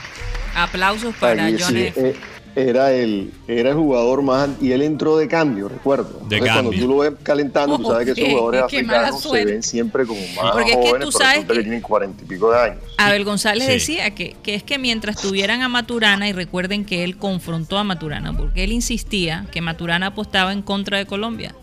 Aplausos 0.54 1.14
para 1.20 1.44
Ahí 1.44 1.56
John 1.60 1.72
sí, 1.72 1.82
F. 1.84 2.08
eh, 2.10 2.16
era 2.56 2.90
el 2.92 3.30
era 3.46 3.70
el 3.70 3.76
jugador 3.76 4.22
más 4.22 4.48
y 4.60 4.72
él 4.72 4.82
entró 4.82 5.16
de 5.18 5.28
cambio, 5.28 5.68
recuerdo. 5.68 6.08
Entonces, 6.22 6.40
cuando 6.40 6.70
cambio. 6.70 6.80
tú 6.80 6.88
lo 6.88 6.98
ves 6.98 7.12
calentando, 7.22 7.78
tú 7.78 7.84
sabes 7.84 8.06
que 8.06 8.20
esos 8.20 8.32
jugadores 8.32 8.62
africanos 8.62 9.22
se 9.22 9.44
ven 9.44 9.62
siempre 9.62 10.04
como 10.06 10.20
más 10.34 10.52
Porque 10.52 10.70
es 10.72 10.76
que 10.78 10.86
jóvenes, 10.88 11.04
tú 11.06 11.12
sabes 11.12 11.44
que 11.44 11.52
que- 11.54 11.60
tienen 11.60 11.80
cuarenta 11.82 12.24
y 12.24 12.26
pico 12.26 12.50
de 12.50 12.58
años. 12.58 12.78
Abel 12.96 13.24
González 13.24 13.66
Sí. 13.66 13.72
decía 13.72 14.10
que, 14.14 14.34
que 14.42 14.54
es 14.56 14.62
que 14.64 14.78
mientras 14.78 15.20
tuvieran 15.20 15.62
a 15.62 15.68
Maturana, 15.68 16.28
y 16.28 16.32
recuerden 16.32 16.84
que 16.84 17.04
él 17.04 17.16
confrontó 17.18 17.78
a 17.78 17.84
Maturana, 17.84 18.36
porque 18.36 18.64
él 18.64 18.72
insistía 18.72 19.46
que 19.52 19.60
Maturana 19.60 20.06
apostaba 20.08 20.52
en 20.52 20.62
contra 20.62 20.98
de 20.98 21.06
Colombia. 21.06 21.54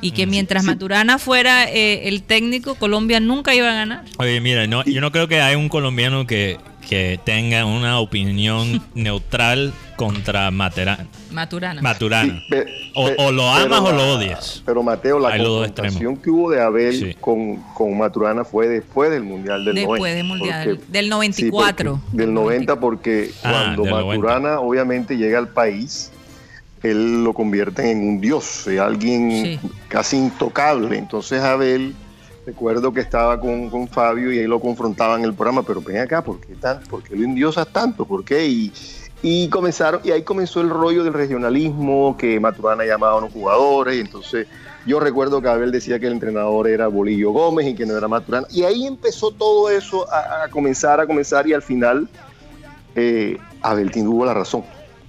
Y 0.00 0.10
que 0.12 0.26
mientras 0.26 0.64
Maturana 0.64 1.18
fuera 1.18 1.64
eh, 1.70 2.08
el 2.08 2.22
técnico, 2.22 2.74
Colombia 2.74 3.18
nunca 3.20 3.54
iba 3.54 3.70
a 3.70 3.74
ganar. 3.74 4.04
Oye, 4.18 4.40
mira, 4.40 4.66
no, 4.66 4.84
yo 4.84 5.00
no 5.00 5.10
creo 5.10 5.26
que 5.28 5.40
hay 5.40 5.56
un 5.56 5.68
colombiano 5.68 6.26
que, 6.26 6.58
que 6.88 7.18
tenga 7.24 7.64
una 7.64 7.98
opinión 7.98 8.82
neutral 8.94 9.72
contra 9.96 10.50
Matera- 10.50 11.06
Maturana. 11.32 11.80
Maturana. 11.80 12.34
Sí, 12.34 12.40
pe- 12.50 12.66
O- 12.94 13.06
pe- 13.06 13.14
o 13.18 13.32
lo 13.32 13.48
amas 13.50 13.80
o 13.80 13.92
lo 13.92 14.12
odias. 14.14 14.62
Pero 14.66 14.82
Mateo, 14.82 15.18
la 15.18 15.36
confrontación 15.38 16.16
que 16.18 16.28
hubo 16.30 16.50
de 16.50 16.60
Abel 16.62 16.94
Sí. 16.94 17.16
con, 17.18 17.56
con 17.74 17.96
Maturana 17.96 18.44
fue 18.44 18.68
después 18.68 19.10
del 19.10 19.22
Mundial 19.22 19.64
del 19.64 19.74
Después 19.74 20.00
90. 20.00 20.16
del 20.16 20.24
Mundial, 20.26 20.68
porque- 20.68 20.92
del 20.92 21.04
sí, 21.04 21.10
94. 21.10 22.00
porque- 22.04 22.16
del 22.18 22.34
90 22.34 22.78
porque 22.80 23.30
Ah, 23.42 23.50
cuando 23.50 23.82
del 23.84 23.90
90. 23.92 24.08
Maturana 24.28 24.60
obviamente 24.60 25.16
llega 25.16 25.38
al 25.38 25.48
país, 25.48 26.12
él 26.82 27.24
lo 27.24 27.32
convierte 27.32 27.90
en 27.90 28.06
un 28.06 28.20
dios, 28.20 28.66
en 28.66 28.78
alguien 28.80 29.30
Sí. 29.30 29.60
casi 29.88 30.16
intocable. 30.16 30.96
Entonces 30.98 31.40
Abel, 31.42 31.94
recuerdo 32.44 32.92
que 32.92 33.00
estaba 33.00 33.40
con, 33.40 33.70
con 33.70 33.88
Fabio 33.88 34.32
y 34.32 34.38
ahí 34.38 34.46
lo 34.46 34.60
confrontaba 34.60 35.16
en 35.16 35.24
el 35.24 35.34
programa, 35.34 35.62
pero 35.62 35.80
ven 35.80 35.98
acá, 35.98 36.22
¿por 36.22 36.40
qué, 36.40 36.54
tan, 36.54 36.80
por 36.84 37.02
qué 37.02 37.16
lo 37.16 37.24
endiosas 37.24 37.66
tanto? 37.72 38.04
¿Por 38.04 38.24
qué? 38.24 38.46
Y, 38.46 38.72
y 39.22 39.48
comenzaron, 39.48 40.00
y 40.04 40.10
ahí 40.12 40.22
comenzó 40.22 40.60
el 40.60 40.68
rollo 40.70 41.02
del 41.02 41.14
regionalismo, 41.14 42.16
que 42.16 42.38
Maturana 42.38 42.84
llamaba 42.84 43.18
a 43.18 43.20
los 43.22 43.32
jugadores, 43.32 43.96
y 43.96 44.00
entonces 44.00 44.46
yo 44.86 45.00
recuerdo 45.00 45.42
que 45.42 45.48
Abel 45.48 45.72
decía 45.72 45.98
que 45.98 46.06
el 46.06 46.12
entrenador 46.12 46.68
era 46.68 46.86
Bolillo 46.86 47.32
Gómez 47.32 47.66
y 47.66 47.74
que 47.74 47.86
no 47.86 47.96
era 47.96 48.06
Maturana, 48.06 48.46
y 48.50 48.62
ahí 48.62 48.86
empezó 48.86 49.32
todo 49.32 49.70
eso 49.70 50.06
a, 50.12 50.44
a 50.44 50.48
comenzar, 50.50 51.00
a 51.00 51.06
comenzar, 51.06 51.48
y 51.48 51.54
al 51.54 51.62
final 51.62 52.08
eh, 52.94 53.38
Abel 53.62 53.90
tuvo 53.90 54.24
la 54.24 54.34
razón. 54.34 54.62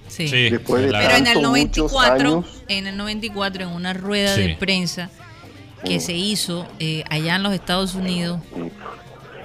Sí. 0.08 0.26
Sí, 0.28 0.50
Después 0.50 0.82
de 0.84 0.90
la- 0.92 0.98
Pero 1.00 1.10
en 1.12 1.16
el 1.18 1.24
tantos, 1.34 1.42
muchos 1.50 1.92
94, 1.92 2.28
años. 2.38 2.46
en 2.68 2.86
el 2.86 2.96
94, 2.96 3.62
en 3.64 3.68
una 3.70 3.92
rueda 3.92 4.34
Sí. 4.34 4.42
de 4.42 4.54
prensa 4.56 5.10
que 5.84 6.00
se 6.00 6.14
hizo 6.14 6.66
eh, 6.80 7.04
allá 7.08 7.36
en 7.36 7.42
los 7.44 7.52
Estados 7.52 7.94
Unidos, 7.94 8.40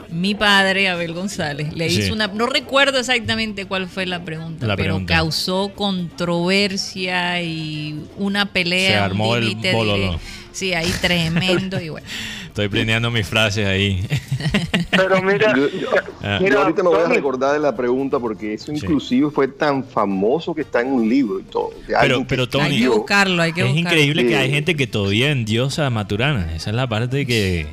mi 0.09 0.35
padre, 0.35 0.89
Abel 0.89 1.13
González, 1.13 1.73
le 1.73 1.89
Sí. 1.89 2.01
hizo 2.01 2.13
una, 2.13 2.27
no 2.27 2.45
recuerdo 2.45 2.99
exactamente 2.99 3.65
cuál 3.65 3.87
fue 3.87 4.05
la 4.05 4.23
pregunta, 4.23 4.67
La 4.67 4.75
pero 4.75 4.89
pregunta. 4.95 5.13
causó 5.15 5.71
controversia 5.75 7.41
y 7.41 8.03
una 8.17 8.45
pelea. 8.45 8.91
Se 8.91 8.97
un 8.97 9.03
armó 9.03 9.35
el 9.35 9.55
bololo. 9.73 10.19
Sí, 10.51 10.73
ahí 10.73 10.91
tremendo 11.01 11.79
y 11.81 11.89
bueno. 11.89 12.05
Estoy 12.53 12.69
planeando 12.69 13.09
mis 13.09 13.25
frases 13.27 13.65
ahí. 13.65 14.05
Pero 14.91 15.19
mira, 15.23 15.55
Yo- 15.57 15.67
yo- 15.69 15.87
Ah. 16.21 16.37
mira, 16.39 16.53
Yo 16.53 16.61
ahorita 16.61 16.83
me 16.83 16.89
voy 16.89 17.01
a 17.01 17.07
recordar 17.07 17.53
de 17.53 17.59
la 17.59 17.75
pregunta 17.75 18.19
porque 18.19 18.53
eso 18.53 18.71
inclusive 18.71 19.31
fue 19.31 19.47
tan 19.47 19.83
famoso 19.83 20.53
que 20.53 20.61
está 20.61 20.81
en 20.81 20.91
un 20.91 21.09
libro 21.09 21.39
y 21.39 21.43
todo. 21.43 21.71
de 21.87 21.95
Pero, 21.99 22.23
hay 22.61 22.79
que 22.79 22.87
buscarlo, 22.89 23.41
hay 23.41 23.53
que 23.53 23.61
es 23.61 23.67
buscarlo. 23.73 23.89
increíble 23.89 24.27
que 24.27 24.37
hay 24.37 24.51
gente 24.51 24.75
que 24.75 24.85
todavía 24.85 25.31
endiosa 25.31 25.87
a 25.87 25.89
Maturana. 25.89 26.55
Esa 26.55 26.69
es 26.69 26.75
la 26.75 26.87
parte 26.87 27.25
que... 27.25 27.65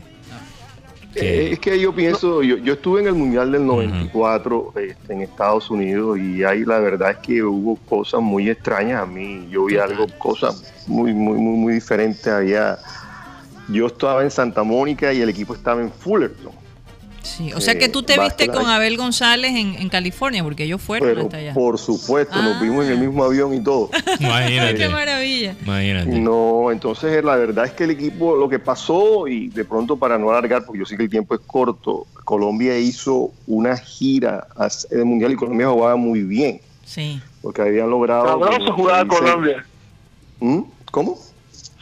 que- 1.15 1.49
Eh, 1.49 1.53
Es 1.53 1.59
que 1.59 1.79
yo 1.79 1.95
pienso, 1.95 2.43
yo, 2.43 2.57
yo 2.57 2.73
estuve 2.73 3.03
en 3.03 3.09
el 3.09 3.15
Mundial 3.15 3.53
del 3.53 3.67
94 3.67 4.73
este, 4.77 5.13
en 5.13 5.21
Estados 5.21 5.69
Unidos 5.71 6.19
y 6.19 6.43
ahí 6.43 6.65
la 6.65 6.79
verdad 6.79 7.11
es 7.11 7.17
que 7.19 7.43
hubo 7.43 7.77
cosas 7.77 8.23
muy 8.23 8.49
extrañas 8.49 9.03
a 9.03 9.07
mí. 9.07 9.47
Yo 9.51 9.67
vi 9.67 9.77
algo, 9.77 10.07
cosas 10.17 10.73
muy, 10.87 11.13
muy, 11.13 11.37
muy, 11.39 11.57
muy 11.59 11.75
diferentes. 11.75 12.27
Había, 12.27 12.79
yo 13.69 13.87
estaba 13.87 14.23
en 14.23 14.31
Santa 14.31 14.63
Mónica 14.63 15.13
y 15.13 15.21
el 15.21 15.29
equipo 15.29 15.55
estaba 15.55 15.81
en 15.81 15.91
Fullerton. 15.93 16.53
Sí, 17.23 17.53
o 17.53 17.61
sea 17.61 17.79
que 17.79 17.85
eh, 17.85 17.89
tú 17.91 18.03
te 18.03 18.19
viste 18.19 18.49
con 18.49 18.65
Abel 18.67 18.97
González 18.97 19.51
en, 19.55 19.75
en 19.75 19.91
California, 19.91 20.43
porque 20.43 20.65
ellos 20.65 20.81
fueron 20.81 21.07
Pero 21.11 21.21
hasta 21.23 21.37
allá. 21.37 21.53
por 21.53 21.79
supuesto, 21.79 22.33
Ah. 22.37 22.43
nos 22.43 22.61
vimos 22.63 22.87
en 22.87 22.93
el 22.93 22.99
mismo 22.99 23.23
avión 23.25 23.53
y 23.53 23.63
todo. 23.63 23.91
Imagínate. 24.21 24.75
Qué 24.77 24.89
maravilla. 24.89 25.55
Imagínate. 25.63 26.19
No, 26.19 26.71
entonces 26.73 27.23
la 27.23 27.37
verdad 27.37 27.67
es 27.67 27.73
que 27.73 27.85
el 27.85 27.91
equipo, 27.91 28.37
lo 28.37 28.49
que 28.49 28.59
pasó, 28.59 29.29
y 29.29 29.49
de 29.49 29.67
pronto 29.67 29.99
para 29.99 30.17
no 30.19 30.31
alargar, 30.31 30.65
porque 30.65 30.79
yo 30.79 30.87
sé 30.87 30.97
que 30.97 31.03
el 31.05 31.11
tiempo 31.11 31.35
es 31.35 31.43
corto, 31.47 32.07
Colombia 32.25 32.79
hizo 32.79 33.33
una 33.47 33.77
gira 33.77 34.47
hacia 34.57 34.89
el 34.99 35.05
Mundial 35.05 35.33
y 35.33 35.37
Colombia 35.37 35.69
jugaba 35.69 35.97
muy 35.97 36.23
bien, 36.23 36.59
Sí. 36.87 37.21
porque 37.43 37.61
habían 37.61 37.91
logrado... 37.91 38.27
sabroso 38.27 38.73
jugaba 38.73 39.07
Colombia. 39.07 39.67
¿Mm? 40.41 40.61
¿Cómo? 40.91 41.19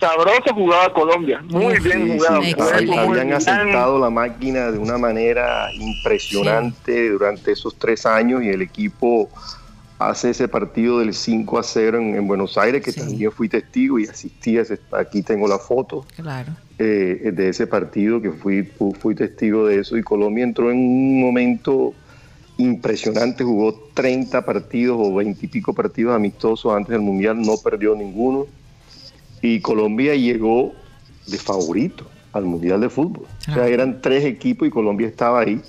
Sabroso 0.00 0.54
jugaba 0.54 0.92
Colombia. 0.92 1.42
Muy 1.48 1.78
bien 1.80 2.16
jugado. 2.16 2.42
sí, 2.42 2.54
habían 2.58 3.26
Muy 3.26 3.32
asentado 3.32 3.98
la 3.98 4.10
máquina 4.10 4.70
de 4.70 4.78
una 4.78 4.96
manera 4.98 5.70
impresionante 5.74 7.10
durante 7.10 7.52
esos 7.52 7.76
tres 7.78 8.06
años 8.06 8.42
y 8.44 8.48
el 8.48 8.62
equipo 8.62 9.28
hace 9.98 10.30
ese 10.30 10.46
partido 10.46 11.00
del 11.00 11.12
5 11.12 11.58
a 11.58 11.62
0 11.64 11.98
en, 11.98 12.14
en 12.14 12.28
Buenos 12.28 12.56
Aires, 12.56 12.82
que 12.84 12.92
Sí. 12.92 13.00
también 13.00 13.32
fui 13.32 13.48
testigo 13.48 13.98
y 13.98 14.04
asistí, 14.06 14.56
a 14.56 14.62
ese- 14.62 14.78
aquí 14.92 15.22
tengo 15.22 15.48
la 15.48 15.58
foto. 15.58 16.06
Claro. 16.14 16.52
eh, 16.80 17.32
de 17.34 17.48
ese 17.48 17.66
partido, 17.66 18.22
que 18.22 18.30
fui, 18.30 18.62
fu- 18.62 18.94
fui 18.94 19.12
testigo 19.16 19.66
de 19.66 19.80
eso, 19.80 19.96
y 19.96 20.02
Colombia 20.04 20.44
entró 20.44 20.70
en 20.70 20.76
un 20.78 21.20
momento 21.20 21.92
impresionante, 22.56 23.42
jugó 23.42 23.74
30 23.94 24.44
partidos 24.44 24.96
o 25.00 25.12
20 25.16 25.46
y 25.46 25.48
pico 25.48 25.72
partidos 25.72 26.14
amistosos 26.14 26.72
antes 26.72 26.90
del 26.90 27.00
Mundial, 27.00 27.40
no 27.42 27.54
perdió 27.56 27.96
ninguno, 27.96 28.46
y 29.42 29.60
Colombia 29.60 30.14
llegó 30.14 30.74
de 31.26 31.38
favorito 31.38 32.06
al 32.32 32.44
Mundial 32.44 32.80
de 32.80 32.88
Fútbol. 32.88 33.26
O 33.48 33.54
sea, 33.54 33.68
eran 33.68 34.00
tres 34.02 34.24
equipos 34.24 34.68
y 34.68 34.70
Colombia 34.70 35.06
estaba 35.08 35.40
ahí. 35.40 35.60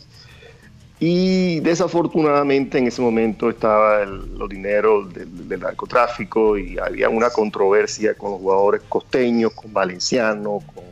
Y 1.01 1.61
desafortunadamente 1.61 2.77
en 2.77 2.87
ese 2.87 3.01
momento 3.01 3.49
estaba 3.49 4.01
el- 4.03 4.37
los 4.37 4.49
dineros 4.49 5.13
del, 5.13 5.47
del 5.47 5.59
narcotráfico 5.61 6.57
y 6.57 6.77
había 6.77 7.07
una 7.07 7.29
controversia 7.29 8.15
con 8.15 8.31
los 8.31 8.39
jugadores 8.41 8.81
costeños, 8.89 9.53
con 9.53 9.71
Valenciano, 9.71 10.61
con, 10.73 10.83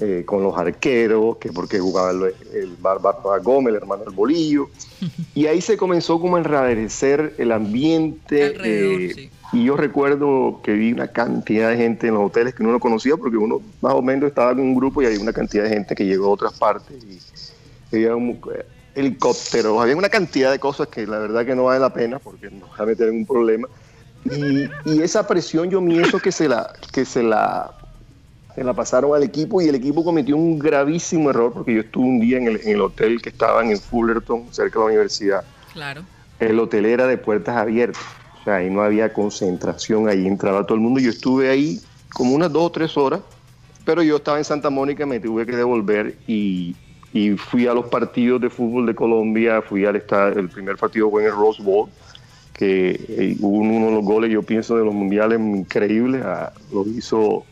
eh, 0.00 0.24
con 0.26 0.42
los 0.42 0.56
arqueros, 0.58 1.38
que 1.38 1.50
porque 1.52 1.78
jugaba 1.78 2.10
el, 2.10 2.34
el 2.52 2.76
Bárbara 2.78 3.38
Gómez, 3.42 3.70
el 3.74 3.76
hermano 3.80 4.04
del 4.04 4.12
Bolillo. 4.14 4.68
Y 5.36 5.46
ahí 5.46 5.60
se 5.60 5.76
comenzó 5.76 6.20
como 6.20 6.36
a 6.36 6.38
enrarecer 6.38 7.34
el 7.38 7.50
ambiente. 7.50 8.54
Eh, 9.08 9.12
sí. 9.14 9.30
Y 9.54 9.64
yo 9.64 9.76
recuerdo 9.76 10.60
que 10.62 10.72
vi 10.72 10.92
una 10.92 11.08
cantidad 11.08 11.70
de 11.70 11.76
gente 11.76 12.08
en 12.08 12.14
los 12.14 12.24
hoteles 12.24 12.54
que 12.54 12.62
uno 12.62 12.72
no 12.72 12.80
conocía 12.80 13.16
porque 13.16 13.36
uno 13.36 13.62
más 13.80 13.94
o 13.94 14.02
menos 14.02 14.28
estaba 14.28 14.50
con 14.50 14.60
un 14.60 14.74
grupo 14.74 15.00
y 15.00 15.06
había 15.06 15.20
una 15.20 15.32
cantidad 15.32 15.62
de 15.62 15.70
gente 15.70 15.94
que 15.94 16.04
llegó 16.04 16.26
a 16.26 16.30
otras 16.30 16.52
partes 16.54 16.96
y 17.02 17.94
había 17.94 18.16
un, 18.16 18.30
eh, 18.30 18.66
helicópteros, 18.96 19.80
había 19.80 19.96
una 19.96 20.08
cantidad 20.08 20.50
de 20.50 20.58
cosas 20.58 20.88
que 20.88 21.06
la 21.06 21.18
verdad 21.18 21.46
que 21.46 21.54
no 21.54 21.64
vale 21.64 21.78
la 21.78 21.92
pena 21.92 22.18
porque 22.18 22.50
nos 22.50 22.68
va 22.70 22.82
a 22.82 22.86
meter 22.86 23.08
en 23.08 23.18
un 23.18 23.26
problema. 23.26 23.68
Y, 24.24 24.68
y 24.86 25.02
esa 25.02 25.26
presión 25.26 25.70
yo 25.70 25.84
pienso 25.84 26.18
que 26.18 26.32
se 26.32 26.48
la, 26.48 26.72
que 26.92 27.04
se 27.04 27.22
la 27.22 27.70
se 28.54 28.62
la 28.62 28.72
pasaron 28.72 29.14
al 29.14 29.22
equipo 29.22 29.60
y 29.60 29.68
el 29.68 29.74
equipo 29.74 30.04
cometió 30.04 30.36
un 30.36 30.58
gravísimo 30.58 31.30
error 31.30 31.52
porque 31.52 31.74
yo 31.74 31.80
estuve 31.80 32.06
un 32.06 32.20
día 32.20 32.38
en 32.38 32.46
el, 32.46 32.60
en 32.62 32.68
el 32.70 32.80
hotel 32.80 33.20
que 33.20 33.30
estaban 33.30 33.70
en 33.70 33.78
Fullerton, 33.78 34.46
cerca 34.52 34.78
de 34.78 34.84
la 34.84 34.86
universidad. 34.86 35.44
Claro. 35.72 36.02
El 36.38 36.58
hotel 36.60 36.86
era 36.86 37.06
de 37.06 37.18
puertas 37.18 37.56
abiertas, 37.56 38.02
o 38.44 38.46
sea, 38.46 38.56
ahí 38.56 38.68
no 38.68 38.82
había 38.82 39.10
concentración, 39.10 40.06
ahí 40.06 40.26
entraba 40.26 40.66
todo 40.66 40.74
el 40.74 40.82
mundo. 40.82 41.00
Yo 41.00 41.08
estuve 41.08 41.48
ahí 41.48 41.80
como 42.12 42.34
unas 42.34 42.52
dos 42.52 42.64
o 42.64 42.70
tres 42.70 42.94
horas, 42.94 43.20
pero 43.86 44.02
yo 44.02 44.16
estaba 44.16 44.36
en 44.36 44.44
Santa 44.44 44.68
Mónica, 44.68 45.06
me 45.06 45.18
tuve 45.18 45.46
que 45.46 45.56
devolver 45.56 46.18
y, 46.26 46.76
y 47.14 47.30
fui 47.38 47.66
a 47.66 47.72
los 47.72 47.86
partidos 47.86 48.42
de 48.42 48.50
fútbol 48.50 48.84
de 48.84 48.94
Colombia, 48.94 49.62
fui 49.62 49.86
al 49.86 49.96
estadio, 49.96 50.40
el 50.40 50.50
primer 50.50 50.76
partido 50.76 51.10
fue 51.10 51.22
en 51.22 51.28
el 51.28 51.34
Rose 51.34 51.62
Bowl, 51.62 51.88
que 52.52 52.90
eh, 53.08 53.36
hubo 53.40 53.56
uno 53.60 53.86
de 53.86 53.92
los 53.92 54.04
goles, 54.04 54.30
yo 54.30 54.42
pienso, 54.42 54.76
de 54.76 54.84
los 54.84 54.92
mundiales 54.92 55.40
increíbles, 55.40 56.22
ah, 56.22 56.52
lo 56.70 56.86
hizo, 56.86 57.46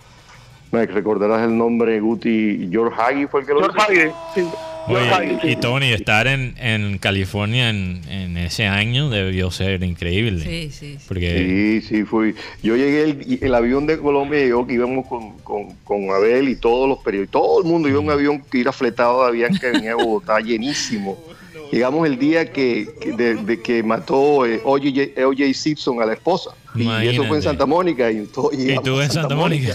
me 0.72 0.84
recordarás 0.84 1.40
el 1.48 1.56
nombre, 1.56 2.00
Guti, 2.00 2.68
George 2.70 3.00
Hagi 3.00 3.26
fue 3.28 3.40
el 3.40 3.46
que 3.46 3.54
lo 3.54 3.60
George 3.60 3.78
hizo. 3.78 3.90
Hague, 3.90 4.12
sí. 4.34 4.46
Oye, 4.88 5.38
y 5.44 5.56
Tony, 5.56 5.92
estar 5.92 6.26
en, 6.26 6.54
en 6.58 6.98
California 6.98 7.70
en, 7.70 8.02
en 8.08 8.36
ese 8.36 8.66
año 8.66 9.10
debió 9.10 9.50
ser 9.50 9.82
increíble. 9.82 10.44
Sí, 10.44 10.70
sí. 10.72 10.96
sí. 10.98 11.04
Porque 11.06 11.80
Sí, 11.82 11.86
sí, 11.86 12.04
fui. 12.04 12.34
Yo 12.62 12.76
llegué, 12.76 13.38
el, 13.40 13.54
avión 13.54 13.86
de 13.86 13.98
Colombia 13.98 14.40
llegó 14.40 14.66
que 14.66 14.74
íbamos 14.74 15.06
con, 15.06 15.38
con, 15.38 15.74
con 15.84 16.10
Abel 16.10 16.48
y 16.48 16.56
todos 16.56 16.88
los 16.88 16.98
periodistas, 16.98 17.40
todo 17.40 17.62
el 17.62 17.68
mundo 17.68 17.88
iba 17.88 17.98
en 17.98 18.04
un 18.06 18.10
avión 18.10 18.42
que 18.50 18.60
era 18.60 18.72
fletado 18.72 19.22
de 19.22 19.28
avión 19.28 19.58
que 19.58 19.70
venía 19.70 19.90
de 19.90 20.02
Bogotá 20.02 20.40
llenísimo. 20.44 21.18
Llegamos 21.72 22.06
el 22.06 22.18
día 22.18 22.52
que, 22.52 22.88
que- 23.00 23.12
de, 23.16 23.34
de 23.36 23.60
que 23.62 23.82
mató 23.82 24.44
eh, 24.46 24.60
O.J. 24.64 25.24
O.J. 25.26 25.54
Simpson 25.54 26.00
a 26.02 26.06
la 26.06 26.12
esposa. 26.12 26.50
Y 26.74 26.86
eso 27.08 27.24
fue 27.24 27.38
en. 27.38 27.42
Santa 27.42 27.66
Mónica. 27.66 28.10
Y, 28.10 28.26
tú 28.26 28.50
a 29.00 29.04
en 29.04 29.10
Santa 29.10 29.34
Mónica. 29.34 29.74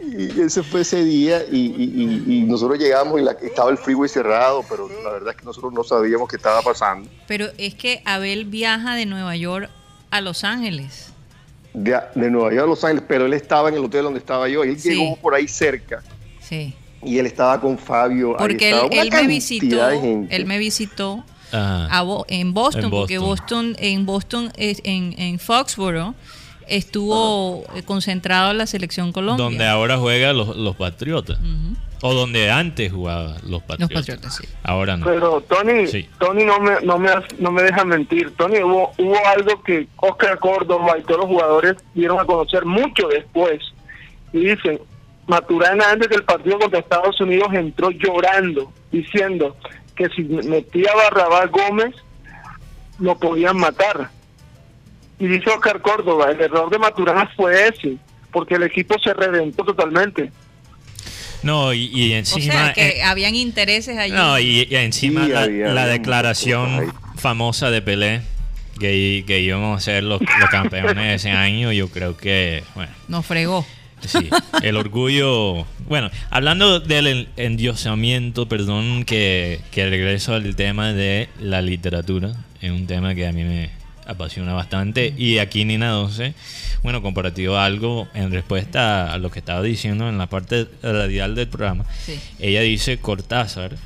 Y 0.00 0.40
ese 0.40 0.62
fue 0.62 0.80
ese 0.80 1.04
día 1.04 1.42
y, 1.50 1.56
y- 1.58 2.24
y- 2.26 2.38
y 2.38 2.42
nosotros 2.42 2.78
llegamos 2.78 3.20
y 3.20 3.24
la, 3.24 3.32
estaba 3.32 3.70
el 3.70 3.76
freeway 3.78 4.08
cerrado, 4.08 4.64
pero 4.68 4.88
la 5.04 5.10
verdad 5.10 5.30
es 5.30 5.36
que 5.36 5.44
nosotros 5.44 5.72
no 5.72 5.84
sabíamos 5.84 6.28
qué 6.28 6.36
estaba 6.36 6.62
pasando. 6.62 7.08
Pero 7.26 7.46
es 7.58 7.74
que 7.74 8.00
Abel 8.04 8.44
viaja 8.46 8.94
de 8.96 9.04
Nueva 9.06 9.36
York 9.36 9.68
a 10.10 10.20
Los 10.20 10.44
Ángeles. 10.44 11.12
De, 11.74 11.96
de 12.14 12.30
Nueva 12.30 12.50
York 12.52 12.64
a 12.64 12.66
Los 12.68 12.82
Ángeles, 12.84 13.04
pero 13.06 13.26
él 13.26 13.34
estaba 13.34 13.68
en 13.68 13.74
el 13.76 13.84
hotel 13.84 14.04
donde 14.04 14.18
estaba 14.18 14.48
yo. 14.48 14.64
Él 14.64 14.78
Sí. 14.80 14.90
llegó 14.90 15.16
por 15.16 15.34
ahí 15.34 15.46
cerca. 15.46 16.02
Sí. 16.40 16.74
Y 17.04 17.18
él 17.18 17.26
estaba 17.26 17.60
con 17.60 17.78
Fabio. 17.78 18.34
Porque 18.38 18.70
él, 18.70 18.78
él 18.90 19.10
me 19.12 19.26
visitó, 19.26 19.88
él 19.88 20.44
me 20.46 20.58
visitó 20.58 21.24
Ajá. 21.52 21.86
a 21.86 22.02
Bo- 22.02 22.26
en 22.28 22.52
Boston, 22.54 22.84
En 22.84 22.90
porque 22.90 23.18
Boston. 23.18 23.76
En 23.78 24.04
Boston, 24.06 24.50
es- 24.56 24.80
en, 24.84 25.14
en 25.18 25.38
Foxborough, 25.38 26.14
estuvo 26.66 27.64
concentrado 27.86 28.52
la 28.52 28.66
selección 28.66 29.12
Colombia. 29.12 29.44
donde 29.44 29.66
ahora 29.66 29.98
juega 29.98 30.32
los, 30.32 30.56
los 30.56 30.76
Patriotas. 30.76 31.38
O 32.00 32.14
donde 32.14 32.48
antes 32.48 32.92
jugaba 32.92 33.34
los 33.42 33.50
Los 33.50 33.62
Patriotas. 33.62 33.98
Patriotas, 34.06 34.36
sí. 34.36 34.44
Ahora 34.62 34.96
no. 34.96 35.04
Pero 35.04 35.40
Tony, 35.40 35.86
Sí. 35.88 36.06
Tony 36.20 36.44
no 36.44 36.60
me, 36.60 36.80
no 36.84 36.96
me, 36.96 37.10
no 37.40 37.50
me 37.50 37.62
deja 37.62 37.84
mentir. 37.84 38.32
Tony, 38.36 38.58
hubo, 38.62 38.92
hubo 38.98 39.16
algo 39.26 39.60
que 39.64 39.88
Oscar 39.96 40.38
Córdoba 40.38 40.96
y 40.98 41.02
todos 41.02 41.20
los 41.22 41.26
jugadores 41.26 41.74
dieron 41.94 42.20
a 42.20 42.24
conocer 42.24 42.64
mucho 42.64 43.08
después. 43.08 43.60
Y 44.32 44.38
dicen, 44.44 44.78
Maturana 45.28 45.90
antes 45.92 46.08
del 46.08 46.24
partido 46.24 46.58
contra 46.58 46.80
Estados 46.80 47.20
Unidos 47.20 47.48
entró 47.52 47.90
llorando, 47.90 48.72
diciendo 48.90 49.56
que 49.94 50.08
si 50.10 50.22
metía 50.22 50.90
a 50.92 50.96
Barrabás 50.96 51.50
Gómez, 51.50 51.94
lo 52.98 53.16
podían 53.18 53.56
matar. 53.58 54.10
Y 55.20 55.26
dice 55.26 55.50
Oscar 55.50 55.80
Córdoba, 55.82 56.30
el 56.30 56.40
error 56.40 56.70
de 56.70 56.78
Maturana 56.78 57.30
fue 57.36 57.68
ese, 57.68 57.96
porque 58.32 58.54
el 58.54 58.62
equipo 58.64 58.96
se 58.98 59.12
reventó 59.14 59.64
totalmente. 59.64 60.30
No, 61.42 61.72
y, 61.72 61.90
y 61.92 62.12
O 62.14 62.16
encima. 62.16 62.52
sea, 62.52 62.72
que 62.72 62.88
eh, 62.98 63.02
habían 63.02 63.34
intereses 63.36 63.96
allí. 63.96 64.12
no, 64.12 64.38
y, 64.38 64.66
y 64.68 64.74
encima 64.76 65.24
Sí, 65.26 65.30
la, 65.32 65.42
había- 65.42 65.68
la 65.68 65.82
había 65.82 65.92
declaración 65.92 66.92
famosa 67.16 67.70
de 67.70 67.82
Pelé, 67.82 68.22
que, 68.80 69.24
que 69.26 69.40
íbamos 69.40 69.76
a 69.76 69.80
ser 69.84 70.04
los, 70.04 70.20
los 70.20 70.50
campeones 70.50 70.94
de 70.96 71.14
ese 71.14 71.30
año, 71.32 71.70
yo 71.72 71.88
creo 71.88 72.16
que, 72.16 72.62
bueno, 72.74 72.92
Nos 73.08 73.26
fregó. 73.26 73.66
Sí, 74.06 74.28
el 74.62 74.76
orgullo. 74.76 75.66
Bueno, 75.88 76.10
hablando 76.30 76.80
del 76.80 77.06
en- 77.06 77.28
endiosamiento, 77.36 78.48
perdón 78.48 79.04
que, 79.04 79.60
que 79.70 79.88
regreso 79.88 80.34
al 80.34 80.54
tema 80.56 80.92
de 80.92 81.28
la 81.40 81.62
literatura, 81.62 82.32
es 82.60 82.70
un 82.70 82.86
tema 82.86 83.14
que 83.14 83.26
a 83.26 83.32
mí 83.32 83.44
me 83.44 83.70
apasiona 84.06 84.52
bastante. 84.54 85.12
Y 85.16 85.38
aquí 85.38 85.64
Nina 85.64 85.90
12, 85.90 86.34
bueno, 86.82 87.02
comparativo 87.02 87.56
a 87.56 87.64
algo 87.66 88.08
en 88.14 88.30
respuesta 88.32 89.12
a 89.12 89.18
lo 89.18 89.30
que 89.30 89.38
estaba 89.40 89.62
diciendo 89.62 90.08
en 90.08 90.16
la 90.18 90.26
parte 90.28 90.66
radial 90.82 91.34
del 91.34 91.48
programa. 91.48 91.84
Sí. 92.04 92.18
Ella 92.38 92.62
dice 92.62 92.98
Cortázar, 92.98 93.76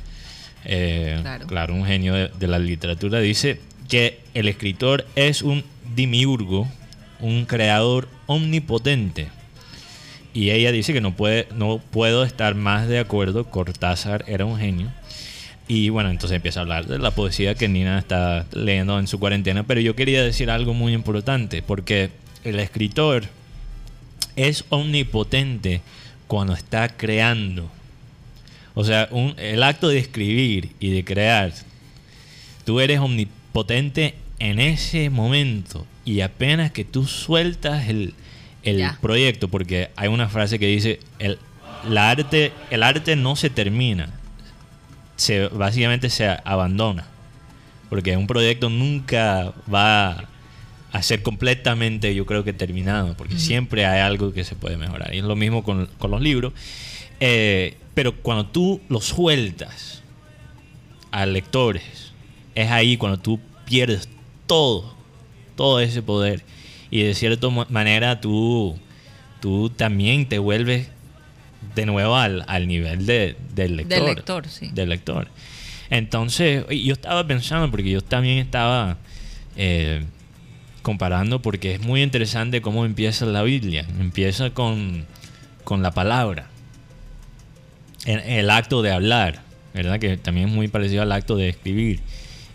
eh, 0.65 1.17
Claro. 1.21 1.47
claro. 1.47 1.73
un 1.75 1.85
genio 1.85 2.13
de, 2.13 2.29
de 2.39 2.47
la 2.47 2.59
literatura, 2.59 3.19
dice 3.19 3.59
que 3.89 4.21
el 4.33 4.47
escritor 4.47 5.05
es 5.15 5.41
un 5.41 5.63
dimiurgo, 5.95 6.67
un 7.19 7.45
creador 7.45 8.07
omnipotente. 8.25 9.27
Y 10.33 10.49
ella 10.49 10.71
dice 10.71 10.93
que 10.93 11.01
no 11.01 11.15
puede, 11.15 11.47
no 11.55 11.79
puedo 11.91 12.23
estar 12.23 12.55
más 12.55 12.87
de 12.87 12.99
acuerdo. 12.99 13.45
Cortázar 13.45 14.25
era 14.27 14.45
un 14.45 14.57
genio. 14.57 14.91
Y 15.67 15.89
bueno, 15.89 16.09
entonces 16.09 16.35
empieza 16.35 16.59
a 16.59 16.63
hablar 16.63 16.87
de 16.87 16.99
la 16.99 17.11
poesía 17.11 17.55
que 17.55 17.67
Nina 17.67 17.99
está 17.99 18.45
leyendo 18.51 18.99
en 18.99 19.07
su 19.07 19.19
cuarentena. 19.19 19.63
Pero 19.63 19.79
yo 19.79 19.95
quería 19.95 20.23
decir 20.23 20.49
algo 20.49 20.73
muy 20.73 20.93
importante, 20.93 21.61
porque 21.61 22.09
el 22.43 22.59
escritor 22.59 23.25
es 24.35 24.65
omnipotente 24.69 25.81
cuando 26.27 26.53
está 26.53 26.89
creando. 26.89 27.69
O 28.73 28.83
sea, 28.83 29.07
el 29.37 29.61
acto 29.63 29.87
de 29.87 29.99
escribir 29.99 30.71
y 30.79 30.89
de 30.89 31.05
crear, 31.05 31.53
tú 32.65 32.79
eres 32.79 32.99
omnipotente 32.99 34.15
en 34.39 34.59
ese 34.59 35.11
momento 35.11 35.85
y 36.05 36.21
apenas 36.21 36.71
que 36.71 36.83
tú 36.83 37.05
sueltas 37.05 37.87
el, 37.87 38.15
el 38.63 38.77
Ya. 38.77 38.97
proyecto, 39.01 39.47
porque 39.47 39.89
hay 39.95 40.07
una 40.07 40.29
frase 40.29 40.57
que 40.59 40.67
dice, 40.67 40.99
el, 41.19 41.37
la 41.87 42.09
arte, 42.11 42.51
el 42.69 42.83
arte 42.83 43.15
no 43.15 43.35
se 43.35 43.49
termina, 43.49 44.09
se, 45.15 45.47
básicamente 45.47 46.09
se 46.09 46.27
abandona, 46.43 47.05
porque 47.89 48.15
un 48.17 48.27
proyecto 48.27 48.69
nunca 48.69 49.53
va 49.71 50.25
a 50.91 51.01
ser 51.01 51.23
completamente, 51.23 52.13
yo 52.15 52.25
creo 52.25 52.43
que 52.43 52.53
terminado, 52.53 53.15
porque 53.17 53.37
siempre 53.39 53.85
hay 53.85 53.99
algo 54.01 54.31
que 54.31 54.43
se 54.43 54.55
puede 54.55 54.77
mejorar. 54.77 55.13
Y 55.13 55.17
es 55.19 55.23
lo 55.23 55.35
mismo 55.35 55.63
con, 55.63 55.87
con 55.97 56.11
los 56.11 56.21
libros. 56.21 56.53
Eh, 57.19 57.77
pero 57.95 58.13
cuando 58.15 58.45
tú 58.47 58.79
los 58.89 59.05
sueltas 59.05 60.01
a 61.11 61.25
lectores, 61.25 62.11
es 62.53 62.69
ahí 62.69 62.97
cuando 62.97 63.19
tú 63.19 63.39
pierdes 63.65 64.07
todo, 64.45 64.93
todo 65.55 65.79
ese 65.79 66.01
poder. 66.03 66.43
Y 66.93 67.01
de 67.01 67.15
cierta 67.15 67.49
manera 67.49 68.21
tú, 68.21 68.77
tú 69.41 69.71
también 69.71 70.29
te 70.29 70.37
vuelves 70.37 70.89
de 71.73 71.87
nuevo 71.87 72.15
al, 72.15 72.45
al 72.47 72.67
nivel 72.67 73.07
de, 73.07 73.35
del 73.55 73.77
lector. 73.77 73.97
Del 73.97 74.15
lector, 74.15 74.47
sí. 74.47 74.69
Del 74.71 74.89
lector. 74.89 75.27
Entonces, 75.89 76.63
yo 76.69 76.93
estaba 76.93 77.25
pensando, 77.25 77.71
porque 77.71 77.89
yo 77.89 78.01
también 78.01 78.37
estaba 78.37 78.99
eh, 79.55 80.03
comparando, 80.83 81.41
porque 81.41 81.73
es 81.73 81.81
muy 81.81 82.03
interesante 82.03 82.61
cómo 82.61 82.85
empieza 82.85 83.25
la 83.25 83.41
Biblia. 83.41 83.87
Empieza 83.99 84.51
con, 84.51 85.07
con 85.63 85.81
la 85.81 85.89
palabra. 85.89 86.45
El, 88.05 88.19
el 88.19 88.49
acto 88.51 88.83
de 88.83 88.91
hablar, 88.91 89.41
¿verdad? 89.73 89.97
Que 89.97 90.15
también 90.17 90.49
es 90.49 90.53
muy 90.53 90.67
parecido 90.67 91.01
al 91.01 91.11
acto 91.11 91.37
de 91.37 91.49
escribir. 91.49 92.01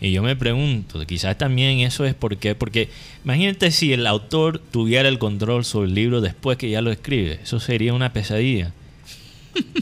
Y 0.01 0.13
yo 0.13 0.23
me 0.23 0.37
pregunto, 0.37 1.05
quizás 1.07 1.37
también 1.39 1.81
eso 1.81 2.05
es 2.05 2.15
porque, 2.15 2.55
porque 2.55 2.89
imagínate 3.25 3.71
si 3.73 3.93
el 3.93 4.07
autor 4.07 4.59
tuviera 4.61 5.09
el 5.09 5.19
control 5.19 5.65
sobre 5.65 5.89
el 5.89 5.95
libro 5.95 6.21
después 6.21 6.57
que 6.57 6.71
ya 6.71 6.81
lo 6.83 6.93
escribe, 6.93 7.41
eso 7.43 7.59
sería 7.59 7.93
una 7.95 8.13
pesadilla. 8.13 8.73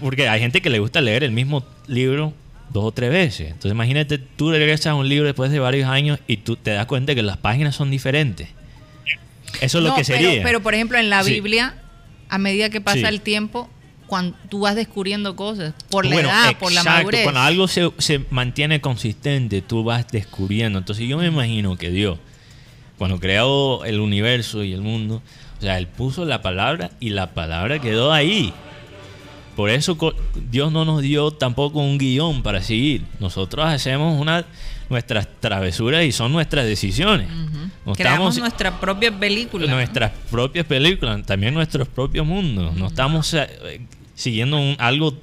Porque 0.00 0.28
hay 0.28 0.40
gente 0.40 0.60
que 0.62 0.70
le 0.70 0.78
gusta 0.78 1.00
leer 1.00 1.24
el 1.24 1.32
mismo 1.32 1.64
libro 1.88 2.32
dos 2.70 2.84
o 2.84 2.92
tres 2.92 3.10
veces. 3.10 3.48
Entonces 3.48 3.72
imagínate, 3.72 4.18
tú 4.18 4.50
regresas 4.50 4.86
a 4.88 4.94
un 4.94 5.08
libro 5.08 5.26
después 5.26 5.50
de 5.50 5.58
varios 5.58 5.88
años 5.88 6.18
y 6.26 6.38
tú 6.38 6.56
te 6.56 6.70
das 6.70 6.86
cuenta 6.86 7.14
que 7.14 7.22
las 7.22 7.36
páginas 7.36 7.74
son 7.76 7.90
diferentes. 7.90 8.48
Eso 9.60 9.78
es 9.78 9.84
lo 9.84 9.94
que 9.94 10.02
pero- 10.04 10.18
sería. 10.20 10.42
Pero, 10.42 10.62
por 10.62 10.74
ejemplo, 10.74 10.98
en 10.98 11.10
la 11.10 11.22
Sí. 11.24 11.32
Biblia, 11.34 11.74
a 12.28 12.38
medida 12.38 12.70
que 12.70 12.80
pasa 12.80 12.98
Sí. 12.98 13.04
el 13.04 13.20
tiempo, 13.20 13.68
cuando 14.12 14.36
tú 14.50 14.60
vas 14.60 14.76
descubriendo 14.76 15.34
cosas, 15.36 15.72
por 15.88 16.04
la 16.04 16.12
Bueno, 16.12 16.28
edad, 16.28 16.54
por 16.58 16.70
la 16.70 16.84
madurez. 16.84 17.22
Cuando 17.22 17.40
algo 17.40 17.66
se, 17.66 17.90
se 17.96 18.20
mantiene 18.28 18.78
consistente, 18.82 19.62
tú 19.62 19.84
vas 19.84 20.06
descubriendo. 20.08 20.78
Entonces 20.78 21.08
yo 21.08 21.16
me 21.16 21.28
imagino 21.28 21.78
que 21.78 21.88
Dios, 21.90 22.18
cuando 22.98 23.18
creó 23.18 23.86
el 23.86 24.00
universo 24.00 24.64
y 24.64 24.74
el 24.74 24.82
mundo, 24.82 25.22
o 25.58 25.62
sea, 25.62 25.78
Él 25.78 25.86
puso 25.86 26.26
la 26.26 26.42
palabra 26.42 26.90
y 27.00 27.08
la 27.08 27.32
palabra 27.32 27.78
quedó 27.78 28.12
ahí. 28.12 28.52
Por 29.56 29.70
eso 29.70 29.96
Dios 30.50 30.70
no 30.72 30.84
nos 30.84 31.00
dio 31.00 31.30
tampoco 31.30 31.78
un 31.80 31.96
guion 31.96 32.42
para 32.42 32.60
seguir. 32.62 33.04
Nosotros 33.18 33.64
hacemos 33.64 34.20
una, 34.20 34.44
nuestras 34.90 35.26
travesuras 35.40 36.04
y 36.04 36.12
son 36.12 36.32
nuestras 36.32 36.66
decisiones. 36.66 37.28
Creamos 37.94 37.98
estamos- 38.34 38.38
nuestra 38.38 38.78
propia 38.78 39.10
película. 39.10 39.66
nuestras 39.72 40.12
propias 40.30 40.66
películas, 40.66 41.24
también 41.24 41.54
nuestros 41.54 41.88
propios 41.88 42.26
mundos. 42.26 42.74
No 42.76 42.88
estamos 42.88 43.32
eh, 43.34 43.80
siguiendo 44.14 44.58
un- 44.58 44.76
algo 44.78 45.18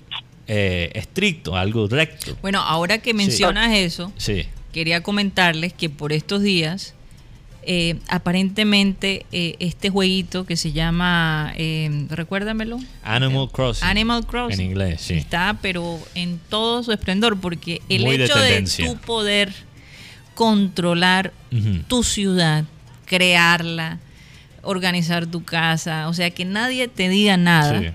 eh, 0.52 0.90
estricto, 0.96 1.56
algo 1.56 1.88
recto. 1.88 2.36
Bueno, 2.42 2.60
ahora 2.62 2.98
que 2.98 3.14
mencionas 3.14 3.72
eso, 3.76 4.12
Sí. 4.18 4.46
quería 4.74 5.04
comentarles 5.04 5.74
que 5.74 5.90
por 5.92 6.12
estos 6.12 6.42
días, 6.42 6.96
eh, 7.62 7.98
aparentemente, 8.08 9.28
eh, 9.32 9.56
este 9.60 9.92
jueguito 9.92 10.46
que 10.48 10.56
se 10.58 10.72
llama, 10.72 11.54
eh, 11.56 12.08
recuérdamelo, 12.10 12.80
Animal 13.04 13.50
Crossing. 13.52 13.88
Animal 13.88 14.26
Crossing. 14.26 14.60
En 14.60 14.66
inglés, 14.72 15.02
sí. 15.02 15.14
Está, 15.14 15.56
pero 15.62 16.00
en 16.16 16.40
todo 16.50 16.82
su 16.82 16.92
esplendor, 16.94 17.40
porque 17.40 17.82
el 17.88 18.02
Muy 18.06 18.16
hecho 18.16 18.36
de, 18.40 18.64
tu 18.64 18.98
poder 18.98 19.54
controlar 20.34 21.34
tu 21.88 22.04
ciudad, 22.04 22.64
crearla, 23.06 24.00
organizar 24.62 25.26
tu 25.28 25.44
casa, 25.44 26.08
o 26.10 26.14
sea, 26.14 26.30
que 26.32 26.46
nadie 26.46 26.88
te 26.88 27.10
diga 27.10 27.38
nada. 27.38 27.80
Sí. 27.82 27.88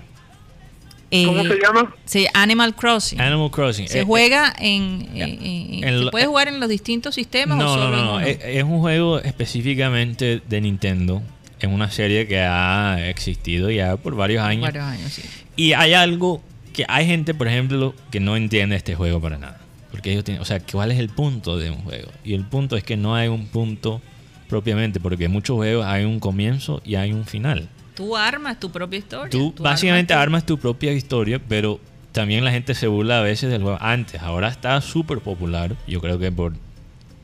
Eh, 1.23 1.25
¿Cómo 1.25 1.43
se 1.43 1.59
llama? 1.59 1.95
se- 2.05 2.27
Animal 2.33 2.75
Crossing. 2.75 3.19
Animal 3.21 3.51
Crossing. 3.51 3.87
Se 3.87 3.99
Eh, 3.99 4.03
juega 4.03 4.53
en, 4.59 5.13
ya. 5.13 5.25
en- 5.25 5.43
en- 5.43 5.73
En 5.75 5.81
¿se 5.83 5.91
lo- 6.05 6.11
puede 6.11 6.25
jugar 6.25 6.47
en 6.47 6.59
los 6.59 6.69
distintos 6.69 7.15
sistemas 7.15 7.57
o 7.57 7.61
No, 7.61 7.69
solo 7.73 7.89
no, 7.89 7.97
en 7.97 8.05
no. 8.05 8.11
uno? 8.15 8.19
Es, 8.25 8.39
es 8.43 8.63
un 8.63 8.79
juego 8.79 9.19
específicamente 9.19 10.41
de 10.47 10.61
Nintendo. 10.61 11.21
Es 11.59 11.69
una 11.69 11.89
serie 11.89 12.27
que 12.27 12.39
ha 12.41 13.09
existido 13.09 13.71
ya 13.71 13.95
por 13.97 14.15
varios 14.15 14.43
años. 14.43 14.63
Varios 14.63 14.83
años, 14.85 15.11
sí. 15.13 15.21
Y 15.55 15.73
hay 15.73 15.93
algo 15.93 16.41
que 16.73 16.85
hay 16.87 17.05
gente, 17.05 17.33
por 17.33 17.47
ejemplo, 17.47 17.95
que 18.11 18.19
no 18.19 18.35
entiende 18.35 18.75
este 18.75 18.95
juego 18.95 19.21
para 19.21 19.37
nada. 19.37 19.59
Porque 19.91 20.11
ellos 20.11 20.25
tienen, 20.25 20.41
o 20.41 20.45
sea, 20.45 20.59
¿cuál 20.59 20.91
es 20.91 20.99
el 20.99 21.07
punto 21.07 21.57
de 21.57 21.69
un 21.71 21.77
juego? 21.77 22.09
Y 22.25 22.33
el 22.33 22.43
punto 22.43 22.75
es 22.75 22.83
que 22.83 22.97
no 22.97 23.15
hay 23.15 23.29
un 23.29 23.47
punto 23.47 24.01
propiamente, 24.49 24.99
porque 24.99 25.25
en 25.25 25.31
muchos 25.31 25.55
juegos 25.55 25.85
hay 25.85 26.03
un 26.03 26.19
comienzo 26.19 26.81
y 26.85 26.95
hay 26.95 27.13
un 27.13 27.25
final. 27.25 27.69
Tú 27.95 28.15
armas 28.17 28.59
tu 28.59 28.71
propia 28.71 28.99
historia. 28.99 29.29
Tú 29.29 29.51
tú 29.51 29.63
básicamente 29.63 30.13
armas 30.13 30.23
armas 30.23 30.45
tu 30.45 30.57
propia 30.57 30.91
historia, 30.93 31.39
pero 31.47 31.79
también 32.11 32.43
la 32.45 32.51
gente 32.51 32.73
se 32.75 32.87
burla 32.87 33.19
a 33.19 33.21
veces 33.21 33.49
del 33.51 33.61
juego. 33.61 33.77
Antes, 33.81 34.21
ahora 34.21 34.47
está 34.49 34.79
súper 34.81 35.19
popular. 35.19 35.75
Yo 35.87 36.01
creo 36.01 36.19
que 36.19 36.31
por 36.31 36.53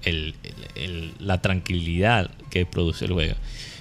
el- 0.04 0.36
el- 0.44 0.84
el- 0.84 1.14
la 1.20 1.42
tranquilidad 1.42 2.32
que 2.50 2.66
produce 2.66 3.06
el 3.06 3.14
juego. 3.14 3.36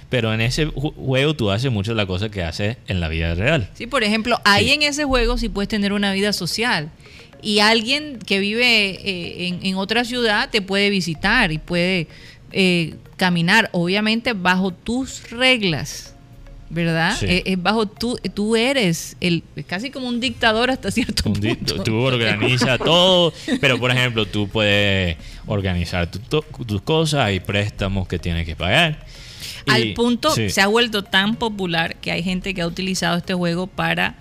Pero 0.09 0.33
en 0.33 0.41
ese 0.41 0.67
ju- 0.67 0.93
juego 0.93 1.33
tú 1.35 1.51
haces 1.51 1.71
muchas 1.71 1.93
de 1.93 1.95
las 1.95 2.05
cosas 2.05 2.29
que 2.29 2.43
haces 2.43 2.77
en 2.87 2.99
la 2.99 3.07
vida 3.07 3.33
real. 3.35 3.69
Sí, 3.73 3.87
por 3.87 4.03
ejemplo, 4.03 4.39
ahí 4.43 4.65
Sí. 4.67 4.73
en 4.73 4.81
ese 4.83 5.05
juego 5.05 5.37
sí 5.37 5.47
puedes 5.49 5.69
tener 5.69 5.93
una 5.93 6.11
vida 6.13 6.33
social. 6.33 6.91
Y 7.41 7.59
alguien 7.59 8.19
que 8.19 8.39
vive 8.39 8.89
eh, 8.91 9.47
en, 9.47 9.65
en 9.65 9.75
otra 9.75 10.03
ciudad 10.05 10.49
te 10.49 10.61
puede 10.61 10.89
visitar 10.89 11.51
y 11.51 11.57
puede 11.57 12.07
eh, 12.51 12.95
caminar, 13.15 13.69
obviamente 13.71 14.33
bajo 14.33 14.71
tus 14.71 15.29
reglas, 15.31 16.10
¿verdad? 16.73 17.15
Sí. 17.19 17.25
Eh, 17.27 17.43
Es, 17.45 17.61
bajo 17.61 17.85
tú, 17.85 18.17
tú 18.33 18.55
eres 18.55 19.15
el 19.19 19.43
casi 19.67 19.91
como 19.91 20.07
un 20.07 20.19
dictador 20.19 20.71
hasta 20.71 20.89
cierto 20.89 21.29
Un 21.29 21.33
punto. 21.35 21.83
tú 21.83 21.97
organizas 21.97 22.79
todo, 22.83 23.33
pero 23.59 23.77
por 23.79 23.91
ejemplo, 23.91 24.25
tú 24.25 24.47
puedes 24.47 25.17
organizar 25.45 26.09
tu- 26.09 26.19
to- 26.19 26.45
tus 26.65 26.81
cosas, 26.81 27.25
hay 27.25 27.39
préstamos 27.41 28.07
que 28.07 28.17
tienes 28.19 28.45
que 28.45 28.55
pagar. 28.55 29.05
Al 29.67 29.85
Y- 29.87 29.93
punto 29.93 30.31
sí. 30.31 30.49
se 30.49 30.61
ha 30.61 30.67
vuelto 30.67 31.03
tan 31.03 31.35
popular 31.35 31.95
que 31.97 32.11
hay 32.11 32.23
gente 32.23 32.53
que 32.53 32.61
ha 32.61 32.67
utilizado 32.67 33.17
este 33.17 33.33
juego 33.33 33.67
para 33.67 34.15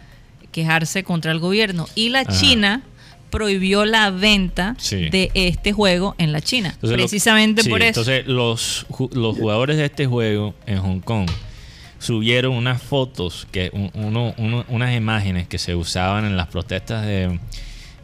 quejarse 0.53 1.05
contra 1.05 1.31
el 1.33 1.39
gobierno. 1.39 1.87
Y 1.95 2.09
la 2.09 2.21
Ajá. 2.21 2.33
China 2.33 2.83
prohibió 3.31 3.85
la 3.85 4.11
venta 4.11 4.75
Sí. 4.79 5.09
de 5.09 5.31
este 5.35 5.73
juego 5.73 6.17
en 6.19 6.33
la 6.33 6.41
China. 6.41 6.71
Entonces, 6.75 6.99
precisamente 6.99 7.63
por 7.71 7.81
eso. 7.81 8.01
Entonces, 8.01 8.27
los, 8.27 8.87
los 9.13 9.37
jugadores 9.39 9.77
de 9.77 9.85
este 9.85 10.07
juego 10.07 10.55
en 10.67 10.79
Hong 10.79 10.99
Kong 11.01 11.31
subieron 12.01 12.55
unas 12.55 12.83
fotos, 12.83 13.47
que 13.53 13.71
un- 13.73 13.91
uno- 13.95 14.35
uno- 14.39 14.65
unas 14.69 14.97
imágenes 14.97 15.47
que 15.47 15.59
se 15.59 15.77
usaban 15.77 16.25
en 16.25 16.37
las 16.37 16.49
protestas 16.49 17.07
de, 17.07 17.39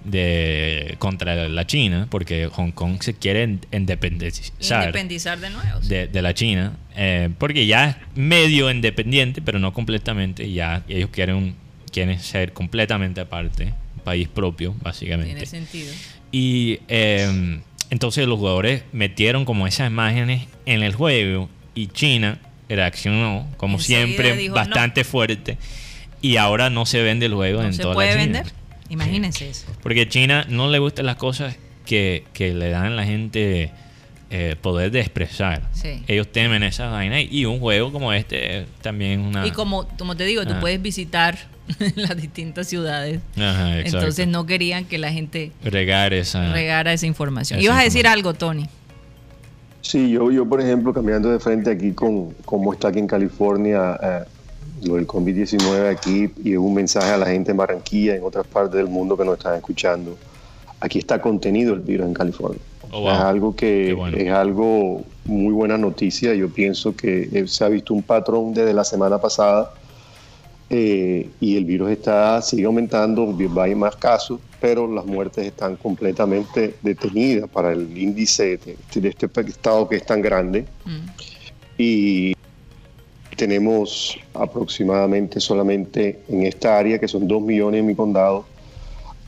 de 0.05 0.95
contra 1.01 1.49
la 1.49 1.67
China, 1.67 2.07
porque 2.11 2.47
Hong 2.53 2.71
Kong 2.71 3.03
se 3.03 3.15
quiere 3.15 3.43
in- 3.43 3.61
independizar 3.73 4.83
Independizar 4.85 5.41
de 5.41 5.51
nuevo. 5.51 5.83
sí. 5.83 5.89
de, 5.89 6.07
de 6.07 6.23
la 6.23 6.33
China, 6.35 6.77
eh, 6.95 7.31
porque 7.39 7.67
ya 7.67 7.89
es 7.91 7.97
medio 8.15 8.71
independiente, 8.71 9.43
pero 9.43 9.59
no 9.59 9.73
completamente. 9.73 10.51
Ya 10.53 10.85
ellos 10.89 11.11
quieren, 11.11 11.57
quieren 11.91 12.21
ser 12.21 12.53
completamente 12.53 13.21
aparte, 13.21 13.73
un 13.97 14.03
país 14.05 14.29
propio, 14.29 14.75
básicamente. 14.83 15.33
Tiene 15.33 15.47
sentido. 15.47 15.93
Y 16.31 16.79
eh, 16.89 17.61
entonces 17.91 18.29
los 18.29 18.39
jugadores 18.39 18.83
metieron 18.93 19.45
como 19.45 19.67
esas 19.67 19.91
imágenes 19.91 20.47
en 20.67 20.83
el 20.83 20.95
juego 20.95 21.49
y 21.75 21.89
China 21.89 22.39
reaccionó, 22.69 23.47
como 23.57 23.77
Enseguida 23.79 24.05
siempre, 24.07 24.37
dijo, 24.37 24.55
bastante 24.55 25.05
fuerte. 25.05 25.59
Y 26.23 26.37
ahora 26.39 26.71
no 26.71 26.87
se 26.87 27.03
vende 27.03 27.27
el 27.27 27.35
juego 27.35 27.61
¿No 27.61 27.69
en 27.69 27.75
se 27.75 27.83
toda 27.83 27.95
puede 27.95 28.15
la 28.15 28.21
China. 28.23 28.39
vender? 28.41 28.53
Imagínense 28.89 29.49
eso. 29.51 29.67
Porque 29.83 30.09
China 30.09 30.47
no 30.49 30.71
le 30.71 30.79
gustan 30.79 31.07
las 31.07 31.17
cosas 31.17 31.57
que, 31.85 32.25
que 32.33 32.55
le 32.55 32.71
dan 32.71 32.87
a 32.87 32.91
la 32.91 33.05
gente 33.05 33.71
eh, 34.31 34.57
poder 34.61 34.91
de 34.91 35.01
expresar. 35.01 35.63
Sí. 35.73 36.03
Ellos 36.09 36.31
temen 36.33 36.63
esas 36.63 36.91
vainas 36.91 37.23
y 37.31 37.45
un 37.45 37.61
juego 37.61 37.93
como 37.93 38.13
este 38.13 38.59
eh, 38.61 38.67
también 38.83 39.21
es 39.21 39.27
una... 39.27 39.47
Y 39.47 39.51
como, 39.53 39.87
como 39.99 40.17
te 40.17 40.25
digo, 40.25 40.45
tú 40.47 40.55
Ah. 40.55 40.61
puedes 40.61 40.81
visitar 40.83 41.39
las 41.97 42.17
distintas 42.17 42.67
ciudades. 42.69 43.21
Ajá, 43.37 43.79
exacto. 43.79 43.99
Entonces 43.99 44.27
no 44.29 44.47
querían 44.47 44.85
que 44.85 44.99
la 44.99 45.13
gente 45.13 45.53
Regar 45.63 46.13
esa... 46.15 46.53
regara 46.53 46.93
esa 46.93 47.07
información. 47.07 47.59
Esa 47.61 47.65
Ibas 47.67 47.79
a 47.79 47.83
decir 47.85 48.01
información. 48.07 48.19
algo, 48.27 48.35
Tony. 48.35 48.67
Sí, 49.87 50.11
yo, 50.11 50.33
yo 50.33 50.45
por 50.45 50.61
ejemplo, 50.61 50.93
cambiando 50.93 51.31
de 51.31 51.39
frente 51.39 51.71
aquí 51.71 51.93
con 51.93 52.33
cómo 52.45 52.73
está 52.73 52.89
aquí 52.89 52.99
en 52.99 53.07
California, 53.07 53.97
eh, 54.03 54.25
lo 54.83 54.97
del 54.97 55.07
COVID-19 55.07 55.89
aquí, 55.89 56.29
y 56.43 56.57
un 56.57 56.75
mensaje 56.75 57.13
a 57.13 57.17
la 57.17 57.27
gente 57.27 57.53
en 57.53 57.57
Barranquilla, 57.57 58.17
en 58.17 58.25
otras 58.25 58.49
partes 58.49 58.75
del 58.79 58.89
mundo 58.89 59.17
que 59.17 59.25
nos 59.25 59.39
están 59.39 59.55
escuchando. 59.55 60.17
Aquí 60.81 60.99
está 60.99 61.21
contenido 61.21 61.73
el 61.73 61.81
virus 61.81 62.09
en 62.09 62.15
California. 62.15 62.59
Oh, 62.91 63.03
wow. 63.03 63.11
Es 63.11 63.19
algo 63.21 63.55
que 63.55 63.95
bueno. 63.95 64.17
es 64.17 64.33
algo 64.33 65.05
muy 65.25 65.53
buena 65.53 65.79
noticia. 65.79 66.35
Yo 66.35 66.49
pienso 66.49 66.97
que 66.97 67.29
eh, 67.33 67.47
se 67.47 67.65
ha 67.65 67.69
visto 67.69 67.95
un 67.95 68.03
patrón 68.03 68.55
desde 68.55 68.75
la 68.75 68.83
semana 68.83 69.21
pasada 69.21 69.71
eh, 70.69 71.31
y 71.41 71.57
el 71.57 71.65
virus 71.65 71.91
está 71.91 72.43
sigue 72.43 72.65
aumentando, 72.65 73.37
va 73.57 73.65
a 73.65 73.69
ir 73.69 73.77
más 73.77 73.97
casos, 73.97 74.41
pero 74.61 74.93
las 74.93 75.07
muertes 75.07 75.47
están 75.47 75.77
completamente 75.77 76.75
detenidas 76.83 77.49
para 77.49 77.73
el 77.73 77.97
índice 77.97 78.59
de, 78.59 78.77
de 79.01 79.09
este 79.09 79.29
estado 79.43 79.89
que 79.89 79.97
es 79.97 80.07
tan 80.07 80.21
grande. 80.23 80.67
Mm. 80.85 81.07
Y 81.79 82.35
tenemos 83.37 84.19
aproximadamente 84.35 85.41
solamente 85.41 86.23
en 86.29 86.45
esta 86.45 86.79
área, 86.79 86.99
que 86.99 87.07
son 87.07 87.29
2 87.29 87.43
millones 87.43 87.81
en 87.81 87.87
mi 87.87 87.95
condado, 87.95 88.47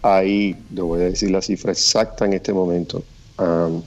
hay, 0.02 0.56
le 0.72 0.82
voy 0.82 1.00
a 1.02 1.04
decir 1.04 1.30
la 1.30 1.42
cifra 1.42 1.72
exacta 1.72 2.24
en 2.24 2.32
este 2.32 2.52
momento, 2.52 3.04
am, 3.36 3.82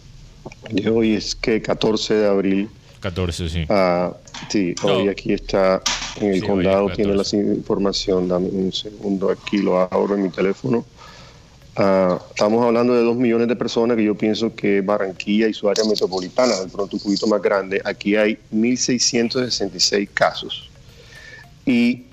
de 0.69 0.89
hoy 0.89 1.15
es 1.15 1.35
que 1.35 1.61
14 1.61 2.13
de 2.13 2.27
abril, 2.27 2.69
14, 2.99 3.49
sí. 3.49 3.65
ah, 3.69 4.13
sí, 4.49 4.75
No. 4.83 4.97
hoy 4.97 5.07
aquí 5.09 5.33
está 5.33 5.81
en 6.17 6.31
el 6.33 6.41
Sí, 6.41 6.47
condado, 6.47 6.89
tiene 6.89 7.11
la 7.11 7.23
14. 7.23 7.37
información, 7.37 8.27
dame 8.27 8.49
un 8.49 8.71
segundo, 8.73 9.29
aquí 9.29 9.57
lo 9.57 9.79
abro 9.79 10.15
en 10.15 10.23
mi 10.23 10.29
teléfono. 10.29 10.85
Ah, 11.77 12.19
estamos 12.29 12.65
hablando 12.65 12.93
de 12.93 13.01
2 13.01 13.15
millones 13.15 13.47
de 13.47 13.55
personas 13.55 13.95
que 13.95 14.03
yo 14.03 14.13
pienso 14.15 14.53
que 14.53 14.81
Barranquilla 14.81 15.47
y 15.47 15.53
su 15.53 15.69
área 15.69 15.85
metropolitana, 15.85 16.59
de 16.59 16.67
pronto 16.67 16.97
un 16.97 17.01
poquito 17.01 17.27
más 17.27 17.41
grande, 17.41 17.81
aquí 17.85 18.17
hay 18.17 18.37
1.666 18.53 20.09
casos 20.13 20.69
y 21.65 22.03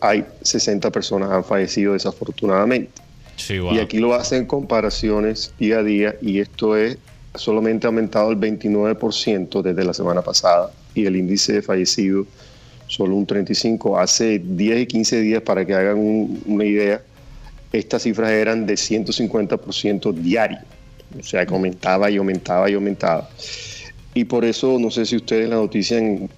hay 0.00 0.24
60 0.42 0.90
personas 0.90 1.30
han 1.30 1.44
fallecido 1.44 1.92
desafortunadamente. 1.92 2.90
Sí, 3.36 3.58
wow. 3.60 3.74
Y 3.74 3.78
aquí 3.78 3.98
lo 3.98 4.12
hacen 4.14 4.44
comparaciones 4.44 5.52
día 5.58 5.78
a 5.78 5.82
día 5.84 6.16
y 6.20 6.40
esto 6.40 6.76
es 6.76 6.98
solamente 7.36 7.86
ha 7.86 7.88
aumentado 7.88 8.32
el 8.32 8.38
29% 8.38 9.62
desde 9.62 9.84
la 9.84 9.94
semana 9.94 10.20
pasada 10.20 10.72
y 10.94 11.06
el 11.06 11.16
índice 11.16 11.54
de 11.54 11.62
fallecidos 11.62 12.26
solo 12.86 13.14
un 13.16 13.26
35%. 13.26 13.98
Hace 14.00 14.40
10 14.40 14.80
y 14.80 14.86
15 14.86 15.20
días, 15.20 15.42
para 15.42 15.64
que 15.64 15.74
hagan 15.74 15.98
un- 15.98 16.42
una 16.46 16.64
idea, 16.64 17.00
estas 17.72 18.02
cifras 18.02 18.30
eran 18.32 18.66
de 18.66 18.76
150% 18.76 20.12
diario. 20.12 20.58
O 21.18 21.22
sea, 21.22 21.44
que 21.46 21.54
aumentaba 21.54 22.10
y 22.10 22.16
aumentaba 22.16 22.68
y 22.70 22.74
aumentaba. 22.74 23.28
Y 24.12 24.24
por 24.24 24.44
eso, 24.44 24.76
no 24.80 24.90
sé 24.90 25.06
si 25.06 25.14
ustedes 25.16 25.44
en 25.44 25.50
la 25.50 25.56
noticia 25.56 25.98
en, 25.98 26.28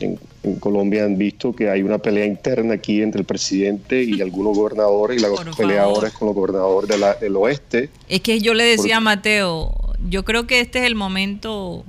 en- 0.00 0.18
en 0.44 0.54
Colombia 0.56 1.04
han 1.04 1.18
visto 1.18 1.52
que 1.54 1.68
hay 1.68 1.82
una 1.82 1.98
pelea 1.98 2.24
interna 2.24 2.74
aquí 2.74 3.02
entre 3.02 3.20
el 3.20 3.26
presidente 3.26 4.02
y 4.02 4.20
algunos 4.22 4.56
gobernadores 4.56 5.18
y 5.18 5.20
la 5.20 5.28
Por 5.28 5.54
pelea 5.56 5.82
favor. 5.82 5.96
ahora 5.96 6.08
es 6.08 6.14
con 6.14 6.26
los 6.28 6.34
gobernadores 6.34 6.88
de 6.88 6.96
la- 6.98 7.14
del 7.16 7.36
oeste. 7.36 7.90
Es 8.08 8.20
que 8.22 8.40
yo 8.40 8.54
le 8.54 8.64
decía 8.64 8.96
a 8.96 9.00
Mateo, 9.00 9.74
yo 10.08 10.24
creo 10.24 10.46
que 10.46 10.60
este 10.60 10.78
es 10.78 10.84
el 10.86 10.94
momento, 10.94 11.84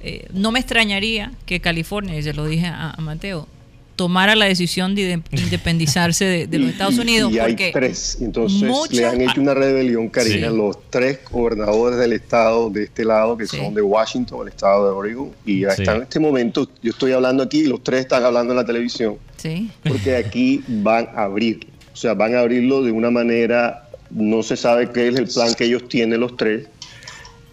eh, 0.00 0.26
no 0.32 0.52
me 0.52 0.58
extrañaría 0.60 1.32
que 1.46 1.60
California, 1.60 2.18
y 2.18 2.22
se 2.22 2.32
lo 2.32 2.46
dije 2.46 2.66
a, 2.66 2.90
a 2.90 3.00
Mateo, 3.00 3.48
tomara 3.96 4.36
la 4.36 4.44
decisión 4.44 4.94
de 4.94 5.14
inde- 5.16 5.22
independizarse 5.42 6.24
de, 6.26 6.46
de 6.46 6.58
los 6.58 6.68
Estados 6.70 6.98
Unidos. 6.98 7.32
Y 7.32 7.38
hay 7.38 7.52
porque 7.52 7.70
tres. 7.72 8.18
Entonces 8.20 8.68
mucha- 8.68 8.92
le 8.94 9.06
han 9.06 9.20
hecho 9.22 9.40
una 9.40 9.54
rebelión, 9.54 10.08
Karina, 10.10 10.50
Sí. 10.50 10.56
los 10.56 10.76
tres 10.90 11.20
gobernadores 11.30 11.98
del 11.98 12.12
estado 12.12 12.68
de 12.68 12.84
este 12.84 13.04
lado, 13.06 13.38
que 13.38 13.46
Sí. 13.46 13.56
son 13.56 13.72
de 13.72 13.80
Washington, 13.80 14.40
el 14.42 14.48
estado 14.48 14.84
de 14.84 14.90
Oregon. 14.92 15.30
Y 15.46 15.60
ya 15.60 15.70
Sí. 15.70 15.80
están 15.82 15.96
en 15.96 16.02
este 16.02 16.20
momento, 16.20 16.68
yo 16.82 16.90
estoy 16.90 17.12
hablando 17.12 17.42
aquí, 17.42 17.60
y 17.60 17.66
los 17.68 17.82
tres 17.82 18.00
están 18.00 18.22
hablando 18.22 18.52
en 18.52 18.58
la 18.58 18.66
televisión, 18.66 19.16
Sí. 19.38 19.70
porque 19.82 20.14
aquí 20.16 20.62
van 20.68 21.08
a 21.16 21.22
abrir. 21.22 21.66
O 21.94 21.96
sea, 21.96 22.12
van 22.12 22.34
a 22.34 22.40
abrirlo 22.40 22.82
de 22.82 22.92
una 22.92 23.10
manera, 23.10 23.88
no 24.10 24.42
se 24.42 24.56
sabe 24.58 24.90
qué 24.90 25.08
es 25.08 25.16
el 25.16 25.26
plan 25.26 25.54
que 25.54 25.64
ellos 25.64 25.88
tienen 25.88 26.20
los 26.20 26.36
tres. 26.36 26.66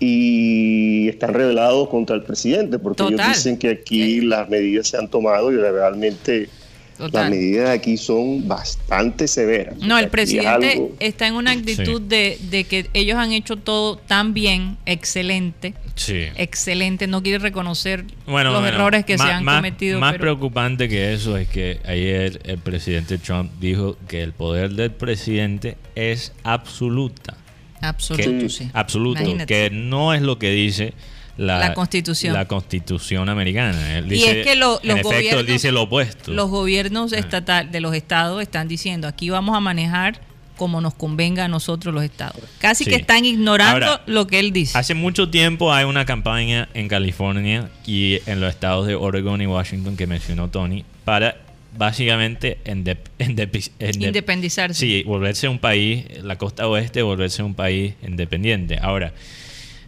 Y 0.06 1.08
están 1.10 1.34
revelados 1.34 1.88
contra 1.90 2.16
el 2.16 2.24
presidente, 2.24 2.78
porque 2.80 2.98
Total. 2.98 3.14
ellos 3.20 3.38
dicen 3.38 3.58
que 3.58 3.70
aquí 3.70 4.22
las 4.22 4.50
medidas 4.50 4.88
se 4.90 4.98
han 4.98 5.08
tomado 5.08 5.52
y 5.52 5.56
realmente 5.58 6.50
Total. 6.98 7.22
las 7.24 7.30
medidas 7.32 7.70
aquí 7.70 7.98
son 7.98 8.48
bastante 8.48 9.28
severas. 9.28 9.78
No, 9.78 9.86
O 9.86 9.88
sea, 9.88 10.00
el 10.00 10.06
es 10.06 10.12
presidente 10.12 10.72
algo- 10.74 10.92
está 11.00 11.28
en 11.28 11.34
una 11.36 11.52
actitud 11.52 12.02
de, 12.02 12.38
de 12.50 12.64
que 12.66 12.88
ellos 12.94 13.18
han 13.18 13.32
hecho 13.32 13.56
todo 13.58 13.96
tan 13.98 14.34
bien, 14.34 14.78
excelente, 14.86 15.74
Sí. 15.96 16.26
excelente, 16.36 17.08
no 17.08 17.24
quiere 17.24 17.40
reconocer 17.40 18.06
Bueno, 18.26 18.52
los 18.52 18.62
bueno, 18.62 18.76
errores 18.76 19.06
que 19.06 19.18
más- 19.18 19.28
se 19.28 19.34
han 19.34 19.44
más- 19.44 19.56
cometido. 19.58 20.00
Más 20.00 20.12
pero- 20.14 20.22
preocupante 20.22 20.88
que 20.90 21.14
eso 21.14 21.38
es 21.38 21.48
que 21.48 21.80
ayer 21.86 22.40
el 22.46 22.58
presidente 22.60 23.18
Trump 23.18 23.52
dijo 23.60 23.98
que 24.08 24.22
el 24.22 24.34
poder 24.34 24.72
del 24.74 24.92
presidente 24.92 25.78
es 25.96 26.34
absoluta. 26.44 27.38
Absoluto, 27.84 28.30
que- 28.40 28.50
sí. 28.50 28.70
Absoluto, 28.74 29.22
Imagínate. 29.22 29.46
que 29.46 29.70
no 29.72 30.14
es 30.14 30.22
lo 30.22 30.40
que 30.40 30.50
dice 30.52 30.94
la, 31.38 31.58
La 31.60 31.74
Constitución. 31.74 32.34
la 32.34 32.46
Constitución 32.48 33.28
americana. 33.30 33.98
Él 33.98 34.06
Y 34.06 34.10
dice, 34.16 34.42
es 34.42 34.48
que 34.48 34.56
lo- 34.56 34.80
en 34.84 34.90
los 34.90 34.98
efecto, 35.00 35.12
él 35.12 35.24
gobiernos- 35.26 35.46
dice 35.48 35.72
lo 35.72 35.82
opuesto. 35.84 36.32
Los 36.32 36.50
gobiernos 36.50 37.12
Ah. 37.14 37.18
estatal 37.18 37.72
de 37.72 37.82
los 37.82 37.96
estados 37.96 38.42
están 38.42 38.68
diciendo 38.68 39.08
aquí 39.08 39.30
vamos 39.30 39.56
a 39.56 39.60
manejar 39.60 40.20
como 40.58 40.80
nos 40.82 40.94
convenga 40.94 41.46
a 41.46 41.48
nosotros 41.48 41.92
los 41.96 42.04
estados. 42.04 42.40
Casi 42.60 42.84
Sí. 42.84 42.90
que 42.92 42.96
están 42.98 43.26
ignorando 43.26 43.86
Ahora, 43.88 44.04
lo 44.06 44.28
que 44.28 44.40
él 44.40 44.54
dice. 44.54 44.78
Hace 44.78 44.94
mucho 44.94 45.30
tiempo 45.32 45.74
hay 45.74 45.84
una 45.86 46.06
campaña 46.06 46.70
en 46.76 46.88
California 46.88 47.70
y 47.88 48.20
en 48.28 48.40
los 48.40 48.52
estados 48.52 48.86
de 48.86 48.94
Oregon 48.94 49.42
y 49.42 49.48
Washington 49.48 49.98
que 49.98 50.06
mencionó 50.06 50.50
Tony 50.50 50.86
para 51.04 51.38
básicamente 51.78 52.58
endep- 52.66 53.10
endep- 53.20 53.72
Independizarse. 53.96 54.80
Sí, 54.80 55.04
volverse 55.04 55.48
un 55.48 55.60
país, 55.60 56.06
la 56.24 56.38
costa 56.38 56.68
oeste, 56.68 57.02
volverse 57.02 57.44
un 57.44 57.54
país 57.56 57.94
independiente. 58.06 58.78
Ahora, 58.82 59.14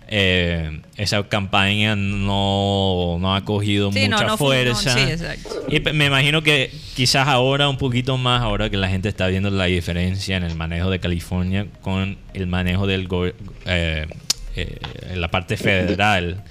eh, 0.07 0.81
esa 0.97 1.23
campaña 1.27 1.95
no, 1.95 3.17
no 3.19 3.35
ha 3.35 3.43
cogido 3.43 3.91
Sí, 3.91 4.07
no, 4.07 4.17
mucha 4.17 4.27
no 4.27 4.37
fue- 4.37 4.63
no, 4.65 4.75
fuerza. 4.75 4.93
sí, 4.93 4.99
exacto. 5.11 5.65
y 5.67 5.79
me 5.93 6.05
imagino 6.05 6.43
que 6.43 6.69
quizás 6.95 7.27
ahora 7.27 7.69
un 7.69 7.77
poquito 7.77 8.15
más, 8.17 8.41
ahora 8.41 8.69
que 8.69 8.77
la 8.77 8.87
gente 8.87 9.09
está 9.09 9.27
viendo 9.27 9.49
la 9.49 9.65
diferencia 9.65 10.37
en 10.37 10.43
el 10.43 10.55
manejo 10.55 10.91
de 10.91 10.99
California 10.99 11.65
con 11.81 12.17
el 12.35 12.45
manejo 12.47 12.85
del 12.85 13.07
go- 13.07 13.25
eh, 13.25 14.05
eh, 14.55 14.77
en 15.09 15.21
la 15.21 15.29
parte 15.31 15.57
federal. 15.57 16.43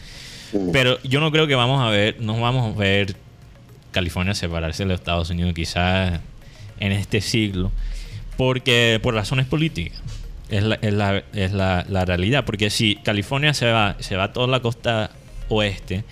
Pero 0.72 0.98
yo 1.02 1.20
no 1.20 1.30
creo 1.32 1.46
que 1.46 1.54
vamos 1.54 1.80
a 1.80 1.88
ver, 1.90 2.16
no 2.20 2.40
vamos 2.40 2.74
a 2.74 2.78
ver 2.78 3.14
California 3.94 4.34
separarse 4.34 4.82
de 4.82 4.90
los 4.90 5.00
Estados 5.00 5.30
Unidos 5.30 5.54
quizás 5.54 6.20
en 6.80 6.92
este 6.92 7.20
siglo, 7.22 7.72
porque 8.36 9.00
por 9.02 9.14
razones 9.14 9.46
políticas. 9.46 10.02
Es 10.50 10.62
la, 10.62 10.74
es 10.82 10.92
la, 10.92 11.22
es 11.32 11.52
la, 11.52 11.86
la 11.88 12.04
realidad, 12.04 12.44
porque 12.44 12.68
si 12.68 12.96
California 12.96 13.54
se 13.54 13.66
va, 13.70 13.96
se 14.00 14.14
va 14.16 14.24
a 14.24 14.32
toda 14.32 14.46
la 14.46 14.60
costa 14.60 15.10
oeste, 15.48 16.04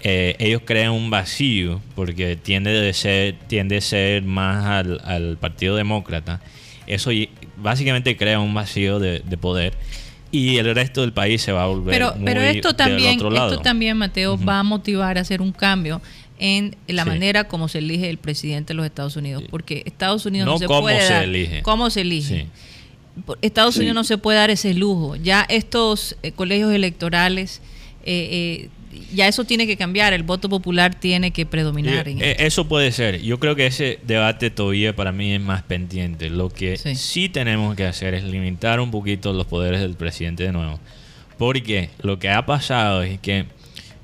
eh, 0.00 0.36
ellos 0.38 0.62
crean 0.64 0.92
un 0.92 1.10
vacío, 1.10 1.80
porque 1.96 2.36
tiende, 2.36 2.70
de 2.70 2.92
ser, 2.92 3.34
tiende 3.48 3.78
a 3.78 3.80
ser 3.80 4.22
más 4.22 4.64
al, 4.66 5.00
al 5.04 5.36
Partido 5.38 5.74
Demócrata. 5.74 6.40
Eso 6.86 7.10
y- 7.10 7.28
básicamente 7.56 8.16
crea 8.16 8.38
un 8.38 8.54
vacío 8.54 9.00
de, 9.00 9.20
de 9.20 9.36
poder. 9.36 9.74
Y 10.30 10.58
el 10.58 10.72
resto 10.74 11.00
del 11.00 11.12
país 11.12 11.42
se 11.42 11.50
va 11.52 11.64
a 11.64 11.66
volver 11.66 11.92
Pero, 11.94 12.14
pero 12.24 12.40
muy 12.40 12.50
esto 12.50 12.68
del 12.68 12.76
también, 12.76 13.16
otro 13.16 13.30
lado. 13.30 13.50
esto 13.52 13.62
también, 13.62 13.96
Mateo, 13.96 14.34
Ujú. 14.34 14.44
va 14.44 14.60
a 14.60 14.62
motivar 14.62 15.18
a 15.18 15.22
hacer 15.22 15.40
un 15.42 15.52
cambio 15.52 16.00
en 16.38 16.76
la 16.86 17.04
Sí. 17.04 17.08
manera 17.08 17.44
como 17.48 17.68
se 17.68 17.78
elige 17.78 18.10
el 18.10 18.18
presidente 18.18 18.72
de 18.72 18.74
los 18.76 18.86
Estados 18.86 19.16
Unidos, 19.16 19.44
porque 19.50 19.82
Estados 19.86 20.26
Unidos 20.26 20.46
no, 20.46 20.52
No 20.52 20.58
se 20.58 20.66
cómo 20.66 20.80
puede 20.82 21.00
se 21.00 21.12
dar 21.12 21.24
elige. 21.24 21.62
cómo 21.62 21.90
se 21.90 22.00
elige. 22.02 22.40
Sí. 22.42 22.46
Estados. 23.40 23.76
Unidos 23.78 23.94
no 23.94 24.04
se 24.04 24.18
puede 24.18 24.38
dar 24.38 24.50
ese 24.50 24.74
lujo. 24.74 25.16
Ya 25.16 25.46
estos 25.48 26.16
eh, 26.22 26.32
colegios 26.32 26.70
electorales, 26.74 27.62
eh, 28.04 28.68
eh, 28.92 29.00
ya 29.14 29.26
eso 29.26 29.44
tiene 29.44 29.66
que 29.66 29.78
cambiar. 29.78 30.12
El 30.12 30.22
voto 30.22 30.50
popular 30.50 30.94
tiene 30.94 31.30
que 31.30 31.46
predominar. 31.46 32.06
en 32.08 32.20
esto. 32.22 32.42
Eso 32.42 32.68
puede 32.68 32.92
ser. 32.92 33.22
Yo 33.22 33.40
creo 33.40 33.56
que 33.56 33.66
ese 33.66 33.98
debate 34.06 34.50
todavía 34.50 34.94
para 34.94 35.12
mí 35.12 35.32
es 35.32 35.40
más 35.40 35.62
pendiente. 35.62 36.28
Lo 36.28 36.50
que 36.50 36.76
Sí. 36.76 36.94
sí. 36.94 37.28
tenemos 37.30 37.74
que 37.74 37.86
hacer 37.86 38.12
es 38.12 38.24
limitar 38.24 38.80
un 38.80 38.90
poquito 38.90 39.32
los 39.32 39.46
poderes 39.46 39.80
del 39.80 39.94
presidente 39.94 40.42
de 40.42 40.52
nuevo. 40.52 40.78
Porque 41.38 41.88
lo 42.02 42.18
que 42.18 42.28
ha 42.28 42.44
pasado 42.44 43.02
es 43.02 43.18
que 43.20 43.46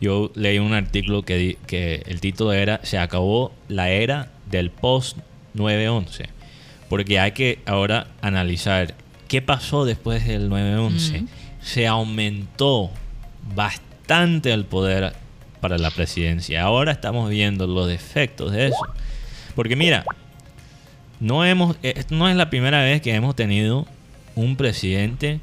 yo 0.03 0.33
leí 0.35 0.59
un 0.59 0.75
artículo 0.75 1.23
que, 1.23 1.57
que 1.69 2.03
el 2.07 2.21
título 2.21 2.53
era 2.53 2.81
Se 2.83 2.99
acabó 2.99 3.53
la 3.69 3.89
era 3.91 4.33
del 4.51 4.73
post 4.73 5.17
9-11. 5.55 6.27
Porque 6.89 7.21
hay 7.21 7.31
que 7.33 7.61
ahora 7.67 8.09
analizar 8.21 8.95
qué 9.29 9.41
pasó 9.41 9.85
después 9.85 10.27
del 10.27 10.51
9-11. 10.51 11.17
Ujú. 11.17 11.29
Se 11.63 11.87
aumentó 11.87 12.91
bastante 13.55 14.53
el 14.53 14.65
poder 14.65 15.13
para 15.61 15.79
la 15.79 15.93
presidencia. 15.93 16.63
Ahora 16.63 16.91
estamos 16.91 17.31
viendo 17.31 17.69
los 17.69 17.87
defectos 17.87 18.51
de 18.51 18.67
eso. 18.67 18.83
Porque 19.55 19.77
mira, 19.77 20.05
no 21.21 21.45
hemos 21.45 21.77
eh, 21.85 22.03
no 22.11 22.29
es 22.29 22.35
la 22.35 22.51
primera 22.51 22.83
vez 22.83 23.01
que 23.03 23.15
hemos 23.15 23.37
tenido 23.37 23.87
un 24.35 24.57
presidente 24.57 25.39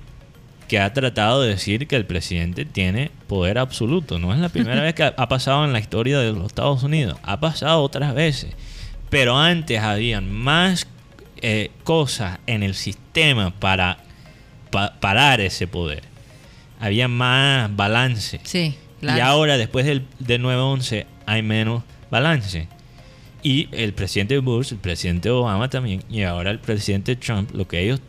que 0.69 0.79
ha 0.79 0.93
tratado 0.93 1.41
de 1.41 1.49
decir 1.49 1.87
que 1.87 1.97
el 1.97 2.05
presidente 2.05 2.63
tiene 2.63 3.11
poder 3.27 3.57
absoluto. 3.57 4.19
No 4.19 4.33
es 4.33 4.39
la 4.39 4.47
primera 4.49 4.81
vez 4.83 4.93
que 4.95 5.03
ha, 5.03 5.13
ha 5.17 5.27
pasado 5.27 5.65
en 5.65 5.73
la 5.73 5.79
historia 5.79 6.19
de 6.19 6.31
los 6.31 6.45
Estados 6.45 6.83
Unidos. 6.83 7.17
Ha 7.23 7.39
pasado 7.41 7.81
otras 7.83 8.13
veces. 8.15 8.53
Pero 9.09 9.37
antes 9.37 9.79
habían 9.81 10.31
más 10.31 10.87
eh, 11.41 11.71
cosas 11.83 12.39
en 12.47 12.63
el 12.63 12.75
sistema 12.75 13.49
para 13.51 13.97
pa- 14.71 14.93
parar 14.99 15.41
ese 15.41 15.67
poder. 15.67 16.03
Había 16.79 17.07
más 17.09 17.75
balance. 17.75 18.39
sí, 18.43 18.75
Y 19.01 19.19
ahora, 19.19 19.57
después 19.57 19.85
del, 19.85 20.05
del 20.19 20.41
9-11, 20.43 21.05
hay 21.25 21.41
menos 21.41 21.83
balance. 22.11 22.67
Y 23.41 23.69
el 23.71 23.93
presidente 23.93 24.37
Bush, 24.39 24.73
el 24.73 24.77
presidente 24.77 25.29
Obama 25.29 25.69
también, 25.69 26.03
y 26.09 26.23
ahora 26.23 26.51
el 26.51 26.59
presidente 26.59 27.15
Trump, 27.15 27.49
lo 27.55 27.67
que 27.67 27.81
ellos, 27.81 28.01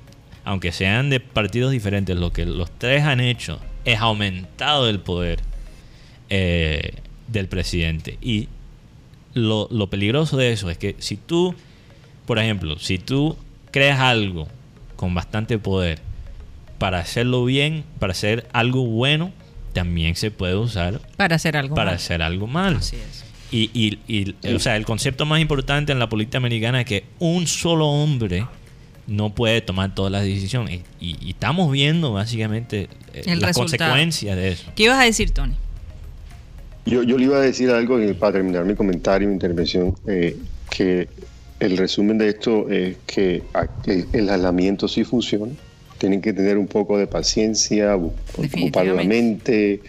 aunque 0.44 0.72
sean 0.72 1.10
de 1.10 1.20
partidos 1.20 1.72
diferentes, 1.72 2.16
lo 2.16 2.32
que 2.32 2.46
los 2.46 2.70
tres 2.70 3.04
han 3.04 3.20
hecho 3.20 3.60
es 3.84 3.98
aumentado 4.00 4.88
el 4.88 5.00
poder 5.00 5.40
eh, 6.28 6.94
del 7.28 7.48
presidente. 7.48 8.18
Y 8.20 8.48
lo, 9.34 9.68
lo 9.70 9.88
peligroso 9.88 10.36
de 10.36 10.52
eso 10.52 10.70
es 10.70 10.78
que 10.78 10.96
si 10.98 11.16
tú, 11.16 11.54
por 12.26 12.38
ejemplo, 12.38 12.78
si 12.78 12.98
tú 12.98 13.36
creas 13.70 14.00
algo 14.00 14.48
con 14.96 15.14
bastante 15.14 15.58
poder 15.58 16.00
para 16.78 16.98
hacerlo 16.98 17.44
bien, 17.44 17.84
para 17.98 18.12
hacer 18.12 18.48
algo 18.52 18.84
bueno, 18.84 19.32
también 19.72 20.16
se 20.16 20.30
puede 20.30 20.56
usar 20.56 21.00
para 21.16 21.36
hacer 21.36 21.56
algo 21.56 21.74
para 21.74 21.92
más. 21.92 22.02
hacer 22.02 22.22
algo 22.22 22.46
malo. 22.46 22.78
Así 22.78 22.96
es. 22.96 23.24
Y, 23.52 23.70
y, 23.74 23.98
y, 24.06 24.54
o 24.54 24.58
sea, 24.60 24.76
el 24.76 24.84
concepto 24.84 25.26
más 25.26 25.40
importante 25.40 25.92
en 25.92 25.98
la 25.98 26.08
política 26.08 26.38
americana 26.38 26.80
es 26.80 26.86
que 26.86 27.04
un 27.18 27.46
solo 27.46 27.88
hombre 27.88 28.46
no 29.10 29.34
puede 29.34 29.60
tomar 29.60 29.94
todas 29.94 30.10
las 30.12 30.22
decisiones. 30.24 30.80
Y, 31.00 31.16
y 31.20 31.30
estamos 31.30 31.70
viendo 31.70 32.12
básicamente 32.12 32.88
eh, 33.12 33.22
las 33.26 33.26
resultado. 33.26 33.54
consecuencias 33.54 34.36
de 34.36 34.48
eso. 34.52 34.70
¿Qué 34.74 34.84
ibas 34.84 34.98
a 34.98 35.04
decir, 35.04 35.32
Tony? 35.32 35.54
Yo, 36.86 37.02
yo 37.02 37.18
le 37.18 37.24
iba 37.24 37.36
a 37.36 37.40
decir 37.40 37.70
algo 37.70 37.98
eh, 37.98 38.14
para 38.14 38.32
terminar 38.34 38.64
mi 38.64 38.74
comentario, 38.74 39.28
mi 39.28 39.34
intervención, 39.34 39.94
eh, 40.06 40.36
que 40.70 41.08
el 41.58 41.76
resumen 41.76 42.16
de 42.18 42.28
esto 42.30 42.70
es 42.70 42.96
que 43.06 43.42
a- 43.52 43.66
que 43.66 44.06
el 44.12 44.30
aislamiento 44.30 44.88
sí 44.88 45.04
funciona. 45.04 45.52
Tienen 45.98 46.22
que 46.22 46.32
tener 46.32 46.56
un 46.56 46.66
poco 46.66 46.96
de 46.96 47.06
paciencia, 47.06 47.94
ocupar 47.96 48.86
la 48.86 49.04
mente, 49.04 49.82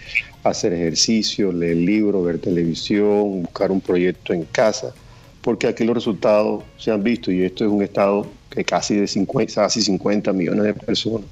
hacer 0.44 0.74
ejercicio, 0.74 1.52
leer 1.54 1.78
libros, 1.78 2.26
ver 2.26 2.40
televisión, 2.40 3.44
buscar 3.44 3.72
un 3.72 3.80
proyecto 3.80 4.34
en 4.34 4.44
casa, 4.44 4.94
porque 5.42 5.68
aquí 5.68 5.86
los 5.86 5.96
resultados 5.96 6.64
se 6.78 6.92
han 6.92 7.02
visto 7.04 7.32
y 7.32 7.44
esto 7.44 7.64
es 7.64 7.72
un 7.72 7.82
estado 7.84 8.28
que 8.52 8.64
casi 8.64 8.96
de 8.96 9.08
50, 9.08 9.56
casi 9.56 9.82
50 9.82 10.32
millones 10.34 10.64
de 10.66 10.74
personas, 10.76 11.26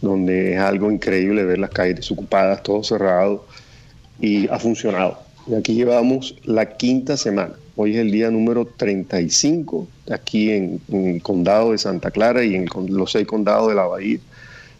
donde 0.00 0.54
es 0.54 0.60
algo 0.60 0.90
increíble 0.90 1.44
ver 1.44 1.58
las 1.58 1.70
calles 1.70 1.96
desocupadas, 1.96 2.62
todo 2.62 2.82
cerrado 2.82 3.44
y 4.20 4.48
ha 4.48 4.58
funcionado. 4.58 5.18
Y 5.46 5.54
aquí 5.54 5.74
llevamos 5.74 6.36
la 6.44 6.76
quinta 6.76 7.16
semana. 7.16 7.54
Hoy 7.76 7.94
es 7.94 7.98
el 7.98 8.12
día 8.12 8.30
número 8.30 8.66
35 8.66 9.88
aquí 10.10 10.52
en, 10.52 10.80
el 10.92 11.20
condado 11.22 11.72
de 11.72 11.78
Santa 11.78 12.10
Clara 12.10 12.44
y 12.44 12.54
en 12.54 12.68
los 12.88 13.12
seis 13.12 13.26
condados 13.26 13.68
de 13.68 13.74
la 13.74 13.84
Bahía, 13.84 14.20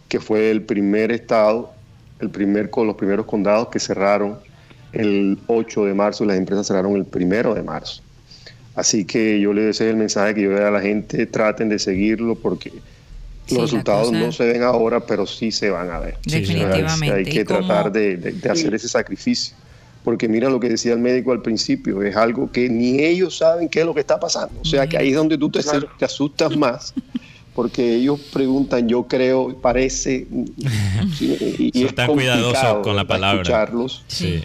que 0.07 0.19
fue 0.19 0.49
el 0.49 0.61
primer 0.61 1.11
estado, 1.11 1.71
el 2.19 2.29
primer 2.29 2.71
los 2.73 2.95
primeros 2.95 3.25
condados 3.25 3.67
que 3.67 3.79
cerraron 3.79 4.37
el 4.93 5.37
8 5.47 5.85
de 5.85 5.93
marzo 5.93 6.23
y 6.23 6.27
las 6.27 6.37
empresas 6.37 6.67
cerraron 6.67 6.95
el 6.95 7.05
primero 7.05 7.53
de 7.53 7.63
marzo. 7.63 8.01
Así 8.75 9.05
que 9.05 9.39
yo 9.39 9.53
le 9.53 9.61
deseo 9.63 9.89
el 9.89 9.95
mensaje 9.95 10.35
que 10.35 10.41
yo 10.43 10.49
le 10.49 10.55
doy 10.57 10.65
a 10.65 10.71
la 10.71 10.81
gente, 10.81 11.25
traten 11.25 11.69
de 11.69 11.79
seguirlo 11.79 12.35
porque 12.35 12.71
los 13.49 13.61
resultados 13.61 14.07
cosa- 14.09 14.19
no 14.19 14.31
se 14.31 14.45
ven 14.45 14.63
ahora, 14.63 14.99
pero 15.05 15.25
sí 15.25 15.51
se 15.51 15.69
van 15.69 15.89
a 15.91 15.99
ver. 15.99 16.17
Definitivamente. 16.25 17.11
Hay 17.15 17.23
que 17.25 17.45
tratar 17.45 17.91
de, 17.91 18.17
de- 18.17 18.31
de 18.33 18.49
hacer 18.49 18.73
ese 18.73 18.87
sacrificio. 18.89 19.55
Porque 20.03 20.27
mira 20.27 20.49
lo 20.49 20.59
que 20.59 20.69
decía 20.69 20.93
el 20.93 20.99
médico 20.99 21.31
al 21.31 21.41
principio, 21.41 22.03
es 22.03 22.15
algo 22.15 22.51
que 22.51 22.69
ni 22.69 22.99
ellos 23.01 23.37
saben 23.37 23.69
qué 23.69 23.79
es 23.79 23.85
lo 23.87 23.93
que 23.95 24.01
está 24.01 24.19
pasando. 24.19 24.53
O 24.61 24.65
sea 24.65 24.85
que 24.87 24.97
ahí 24.97 25.09
es 25.09 25.15
donde 25.15 25.35
tú 25.37 25.49
te, 25.49 25.61
Claro. 25.63 25.87
te 25.97 26.05
asustas 26.05 26.55
más, 26.55 26.93
porque 27.55 27.95
ellos 27.95 28.19
preguntan, 28.31 28.87
yo 28.87 29.07
creo, 29.07 29.57
parece, 29.61 30.27
y, 31.19 31.71
y 31.73 31.85
es 31.85 31.95
tan 31.95 32.07
complicado, 32.07 32.81
con 32.83 32.95
la 32.95 33.05
palabra. 33.07 33.41
Escucharlos. 33.41 34.03
Sí. 34.07 34.43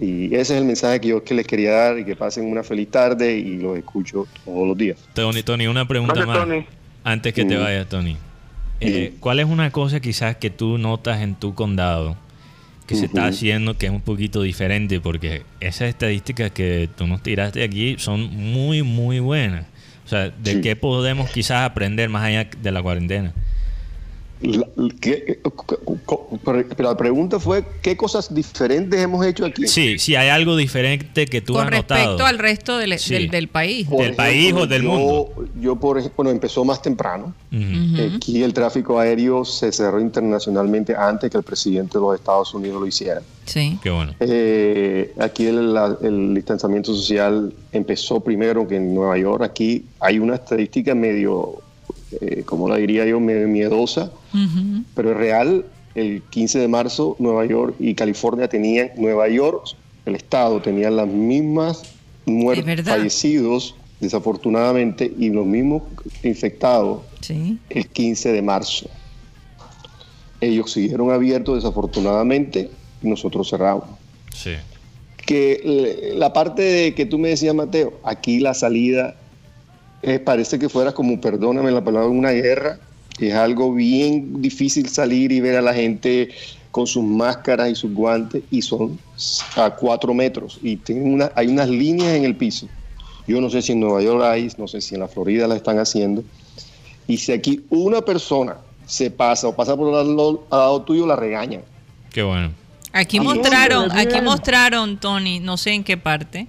Y 0.00 0.26
ese 0.26 0.54
es 0.54 0.60
el 0.60 0.64
mensaje 0.64 1.00
que 1.00 1.08
yo 1.08 1.24
que 1.24 1.34
les 1.34 1.46
quería 1.46 1.72
dar 1.72 1.98
y 1.98 2.04
que 2.04 2.14
pasen 2.14 2.44
una 2.46 2.62
feliz 2.62 2.88
tarde 2.90 3.36
y 3.36 3.56
los 3.56 3.76
escucho 3.76 4.26
todos 4.44 4.68
los 4.68 4.76
días. 4.78 4.98
Tony, 5.14 5.42
Tony, 5.42 5.66
una 5.66 5.86
pregunta 5.88 6.14
Gracias, 6.14 6.36
más. 6.36 6.46
Tony. 6.46 6.64
Antes 7.04 7.32
que 7.34 7.44
te 7.44 7.56
Mm. 7.56 7.60
vayas, 7.60 7.88
Tony. 7.88 8.16
Eh, 8.80 9.12
Mm. 9.14 9.18
¿Cuál 9.20 9.40
es 9.40 9.46
una 9.46 9.70
cosa 9.72 9.98
quizás 10.00 10.36
que 10.36 10.50
tú 10.50 10.78
notas 10.78 11.20
en 11.20 11.34
tu 11.34 11.54
condado 11.54 12.16
que 12.86 12.94
se 12.94 13.06
está 13.06 13.26
haciendo 13.26 13.76
que 13.76 13.86
es 13.86 13.92
un 13.92 14.00
poquito 14.00 14.42
diferente? 14.42 15.00
Porque 15.00 15.42
esas 15.60 15.88
estadísticas 15.88 16.52
que 16.52 16.88
tú 16.96 17.06
nos 17.08 17.20
tiraste 17.22 17.64
aquí 17.64 17.96
son 17.98 18.20
muy, 18.36 18.82
muy 18.84 19.18
buenas. 19.18 19.66
O 20.06 20.08
sea, 20.08 20.30
¿de 20.30 20.52
Sí. 20.54 20.60
qué 20.60 20.76
podemos 20.76 21.28
quizás 21.30 21.62
aprender 21.68 22.08
más 22.08 22.22
allá 22.22 22.48
de 22.62 22.72
la 22.72 22.80
cuarentena? 22.82 23.32
La- 24.40 24.66
¿qué- 25.00 25.40
co- 25.42 25.78
co- 26.04 26.38
pero 26.44 26.64
la 26.90 26.96
pregunta 26.96 27.40
fue, 27.40 27.64
¿qué 27.82 27.96
cosas 27.96 28.32
diferentes 28.32 29.00
hemos 29.00 29.26
hecho 29.26 29.44
aquí? 29.44 29.66
Sí, 29.66 29.98
si 29.98 30.14
hay 30.14 30.28
algo 30.28 30.56
diferente 30.56 31.26
que 31.26 31.40
tú 31.40 31.54
Con 31.54 31.64
has 31.64 31.70
respecto 31.70 31.94
notado. 32.12 32.26
al 32.26 32.38
resto 32.38 32.78
del, 32.78 32.96
Sí. 32.98 33.14
del, 33.14 33.30
del 33.30 33.48
país. 33.48 33.88
Por 33.88 34.04
¿Del 34.04 34.14
país 34.14 34.52
o 34.54 34.66
del 34.66 34.82
yo- 34.82 34.88
mundo? 34.90 35.44
Yo, 35.60 35.76
por 35.76 35.98
ejemplo, 35.98 36.16
bueno, 36.18 36.30
empezó 36.30 36.64
más 36.64 36.80
temprano. 36.80 37.34
Ujú. 37.52 37.62
Ujú. 37.62 38.16
Aquí 38.16 38.42
el 38.44 38.52
tráfico 38.54 38.98
aéreo 39.00 39.44
se 39.44 39.72
cerró 39.72 40.00
internacionalmente 40.00 40.94
antes 40.94 41.30
que 41.30 41.36
el 41.38 41.42
presidente 41.44 41.98
de 41.98 42.00
los 42.02 42.14
Estados 42.14 42.54
Unidos 42.54 42.80
lo 42.80 42.86
hiciera. 42.86 43.20
Sí. 43.44 43.78
Qué 43.82 43.90
bueno. 43.90 44.14
Eh, 44.20 45.14
aquí 45.18 45.46
el, 45.46 45.72
la- 45.74 45.96
el 46.02 46.34
distanciamiento 46.34 46.94
social 46.94 47.52
empezó 47.72 48.20
primero 48.20 48.68
que 48.68 48.76
en 48.76 48.94
Nueva 48.94 49.18
York. 49.18 49.42
Aquí 49.42 49.84
hay 50.00 50.18
una 50.18 50.36
estadística 50.36 50.94
medio, 50.94 51.60
eh, 52.20 52.42
como 52.44 52.68
la 52.68 52.76
diría 52.76 53.04
yo, 53.06 53.20
medio 53.20 53.48
miedosa, 53.48 54.10
pero 54.94 55.12
es 55.12 55.16
real. 55.16 55.64
El 55.94 56.22
15 56.30 56.58
de 56.60 56.68
marzo 56.68 57.16
Nueva 57.18 57.44
York 57.46 57.74
y 57.80 57.94
California 57.94 58.48
tenían, 58.48 58.90
Nueva 58.96 59.28
York, 59.28 59.64
el 60.06 60.14
estado, 60.14 60.60
tenían 60.62 60.96
las 60.96 61.08
mismas 61.08 61.82
Es 61.82 62.32
muertos, 62.32 62.64
verdad. 62.66 62.96
fallecidos, 62.96 63.74
desafortunadamente, 64.00 65.12
y 65.18 65.30
los 65.30 65.44
mismos 65.46 65.82
infectados 66.22 67.00
Sí. 67.20 67.58
el 67.70 67.88
15 67.88 68.30
de 68.32 68.42
marzo. 68.42 68.88
Ellos 70.40 70.70
siguieron 70.72 71.10
abiertos 71.10 71.56
desafortunadamente 71.56 72.70
y 73.02 73.08
nosotros 73.08 73.50
cerramos. 73.50 73.84
Sí. 74.32 74.52
Que 75.26 76.12
la 76.16 76.32
parte 76.32 76.62
de 76.62 76.94
que 76.94 77.06
tú 77.06 77.18
me 77.18 77.30
decías, 77.30 77.54
Mateo, 77.54 77.94
aquí 78.04 78.38
la 78.38 78.54
salida 78.54 79.16
eh, 80.02 80.18
parece 80.18 80.58
que 80.58 80.68
fuera 80.68 80.92
como, 80.92 81.20
perdóname 81.20 81.70
la 81.70 81.82
palabra, 81.82 82.08
una 82.08 82.30
guerra. 82.30 82.78
Es 83.18 83.34
algo 83.34 83.74
bien 83.74 84.40
difícil 84.40 84.88
salir 84.88 85.32
y 85.32 85.40
ver 85.40 85.56
a 85.56 85.62
la 85.62 85.74
gente 85.74 86.28
con 86.70 86.86
sus 86.86 87.02
máscaras 87.02 87.70
y 87.70 87.74
sus 87.74 87.92
guantes 87.92 88.42
y 88.50 88.62
son 88.62 88.98
a 89.56 89.70
cuatro 89.70 90.14
metros 90.14 90.60
y 90.62 90.76
tienen 90.76 91.14
una, 91.14 91.32
hay 91.34 91.48
unas 91.48 91.68
líneas 91.68 92.14
en 92.14 92.24
el 92.24 92.36
piso. 92.36 92.68
Yo 93.26 93.40
no 93.40 93.50
sé 93.50 93.62
si 93.62 93.72
en 93.72 93.80
Nueva 93.80 94.02
York 94.02 94.22
hay, 94.22 94.48
no 94.56 94.68
sé 94.68 94.80
si 94.80 94.94
en 94.94 95.00
la 95.00 95.08
Florida 95.08 95.48
la 95.48 95.56
están 95.56 95.78
haciendo. 95.78 96.22
Y 97.08 97.16
si 97.16 97.32
aquí 97.32 97.64
una 97.70 98.00
persona 98.02 98.56
se 98.86 99.10
pasa 99.10 99.48
o 99.48 99.56
pasa 99.56 99.76
por 99.76 99.94
al 99.94 100.16
lado, 100.16 100.46
al 100.50 100.58
lado 100.58 100.82
tuyo, 100.82 101.06
la 101.06 101.16
regañan. 101.16 101.62
Qué 102.12 102.22
bueno. 102.22 102.52
Aquí 102.92 103.18
Ah, 103.18 103.22
mostraron, 103.22 103.92
aquí 103.92 104.20
mostraron, 104.22 104.98
Tony, 104.98 105.40
no 105.40 105.56
sé 105.56 105.72
en 105.72 105.84
qué 105.84 105.96
parte, 105.96 106.46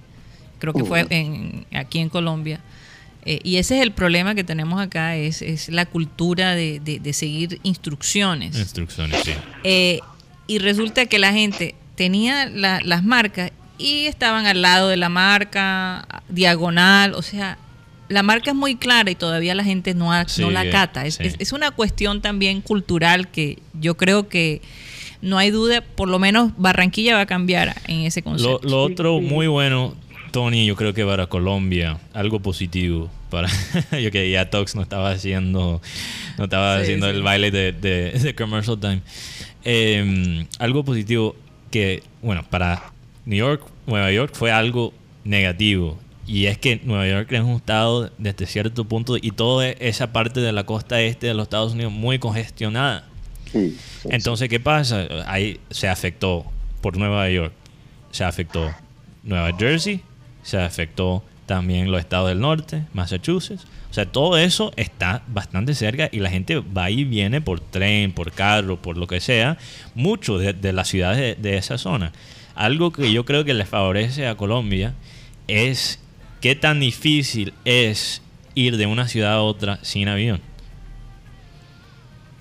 creo 0.58 0.72
que 0.72 0.84
fue 0.84 1.06
en, 1.10 1.66
aquí 1.72 1.98
en 1.98 2.08
Colombia. 2.08 2.60
Eh, 3.24 3.40
y 3.44 3.56
ese 3.56 3.76
es 3.76 3.82
el 3.82 3.92
problema 3.92 4.34
que 4.34 4.44
tenemos 4.44 4.80
acá, 4.80 5.16
es, 5.16 5.42
es 5.42 5.68
la 5.68 5.86
cultura 5.86 6.54
de, 6.54 6.80
de- 6.80 7.00
de 7.00 7.12
seguir 7.12 7.60
instrucciones. 7.62 8.56
Instrucciones, 8.58 9.22
sí. 9.24 9.32
Eh, 9.64 10.00
y 10.46 10.58
resulta 10.58 11.06
que 11.06 11.18
la 11.18 11.32
gente 11.32 11.74
tenía 11.96 12.46
la- 12.46 12.80
las 12.82 13.04
marcas 13.04 13.52
y 13.78 14.06
estaban 14.06 14.46
al 14.46 14.62
lado 14.62 14.88
de 14.88 14.96
la 14.96 15.08
marca, 15.08 16.06
diagonal, 16.28 17.14
o 17.14 17.22
sea, 17.22 17.58
la 18.08 18.22
marca 18.22 18.50
es 18.50 18.56
muy 18.56 18.74
clara 18.76 19.10
y 19.10 19.14
todavía 19.14 19.54
la 19.54 19.62
gente 19.64 19.94
no, 19.94 20.12
ha- 20.12 20.26
Sí, 20.28 20.42
no 20.42 20.50
la 20.50 20.62
que- 20.64 20.70
cata. 20.70 21.06
Es, 21.06 21.14
sí. 21.16 21.24
es- 21.26 21.36
es 21.38 21.52
una 21.52 21.70
cuestión 21.70 22.20
también 22.22 22.60
cultural 22.60 23.28
que 23.30 23.58
yo 23.74 23.96
creo 23.96 24.28
que 24.28 24.62
no 25.22 25.36
hay 25.38 25.50
duda, 25.50 25.82
por 25.82 26.08
lo 26.08 26.18
menos 26.18 26.52
Barranquilla 26.56 27.14
va 27.14 27.20
a 27.20 27.26
cambiar 27.26 27.76
en 27.86 28.00
ese 28.00 28.20
Lo, 28.20 28.24
concepto. 28.24 28.60
lo 28.68 28.82
otro 28.82 29.20
muy 29.20 29.46
bueno, 29.46 29.94
Tony, 30.30 30.66
yo 30.66 30.76
creo 30.76 30.94
que 30.94 31.04
para 31.04 31.26
Colombia, 31.26 31.98
algo 32.14 32.40
positivo. 32.40 33.10
Para, 33.30 33.48
yo 34.02 34.10
que 34.10 34.30
ya 34.30 34.50
Tox 34.50 34.74
no 34.74 34.82
estaba 34.82 35.10
haciendo, 35.10 35.80
no 36.38 36.44
estaba 36.44 36.76
Sí, 36.78 36.82
haciendo 36.82 37.08
sí. 37.10 37.16
el 37.16 37.22
baile 37.22 37.50
de, 37.50 37.72
de, 37.72 38.10
de 38.12 38.34
Commercial 38.34 38.78
Time. 38.80 39.02
Eh, 39.64 40.46
algo 40.58 40.84
positivo 40.84 41.36
que, 41.70 42.02
bueno, 42.22 42.44
para 42.48 42.92
New 43.26 43.38
York, 43.38 43.62
Nueva 43.86 44.10
York 44.10 44.32
fue 44.34 44.50
algo 44.52 44.92
negativo. 45.24 45.98
Y 46.26 46.46
es 46.46 46.58
que 46.58 46.80
Nueva 46.84 47.08
York 47.08 47.32
es 47.32 47.40
un 47.40 47.56
estado 47.56 48.10
desde 48.18 48.46
cierto 48.46 48.84
punto 48.84 49.16
y 49.20 49.32
toda 49.32 49.68
esa 49.68 50.12
parte 50.12 50.40
de 50.40 50.52
la 50.52 50.64
costa 50.64 51.00
este 51.00 51.26
de 51.26 51.34
los 51.34 51.44
Estados 51.44 51.72
Unidos 51.74 51.92
muy 51.92 52.18
congestionada. 52.20 53.04
Sí, 53.50 53.76
sí, 54.02 54.08
Entonces, 54.12 54.48
¿qué 54.48 54.60
pasa? 54.60 55.08
Ahí 55.26 55.58
se 55.70 55.88
afectó 55.88 56.44
por 56.82 56.96
Nueva 56.96 57.28
York, 57.30 57.52
se 58.12 58.22
afectó 58.22 58.70
Nueva 59.24 59.50
Jersey, 59.58 60.02
se 60.42 60.58
afectó 60.58 61.22
también 61.46 61.90
los 61.90 62.00
estados 62.00 62.28
del 62.28 62.40
norte, 62.40 62.84
Massachusetts. 62.92 63.66
O 63.90 63.92
sea, 63.94 64.06
todo 64.06 64.38
eso 64.38 64.72
está 64.76 65.22
bastante 65.26 65.74
cerca 65.74 66.08
y 66.12 66.20
la 66.20 66.30
gente 66.30 66.58
va 66.60 66.90
y 66.90 67.02
viene 67.04 67.40
por 67.40 67.58
tren, 67.60 68.12
por 68.12 68.30
carro, 68.30 68.80
por 68.80 68.96
lo 68.96 69.06
que 69.08 69.20
sea, 69.20 69.58
mucho 69.96 70.38
de, 70.38 70.52
de 70.52 70.72
las 70.72 70.86
ciudades 70.88 71.18
de, 71.42 71.50
de 71.50 71.56
esa 71.56 71.76
zona. 71.76 72.12
Algo 72.54 72.92
que 72.92 73.12
yo 73.12 73.24
creo 73.24 73.44
que 73.44 73.54
le 73.54 73.64
favorece 73.66 74.28
a 74.28 74.36
Colombia 74.36 74.94
es 75.48 75.98
qué 76.40 76.54
tan 76.54 76.78
difícil 76.78 77.52
es 77.64 78.22
ir 78.54 78.76
de 78.76 78.86
una 78.86 79.08
ciudad 79.08 79.32
a 79.34 79.42
otra 79.42 79.78
sin 79.82 80.06
avión. 80.08 80.40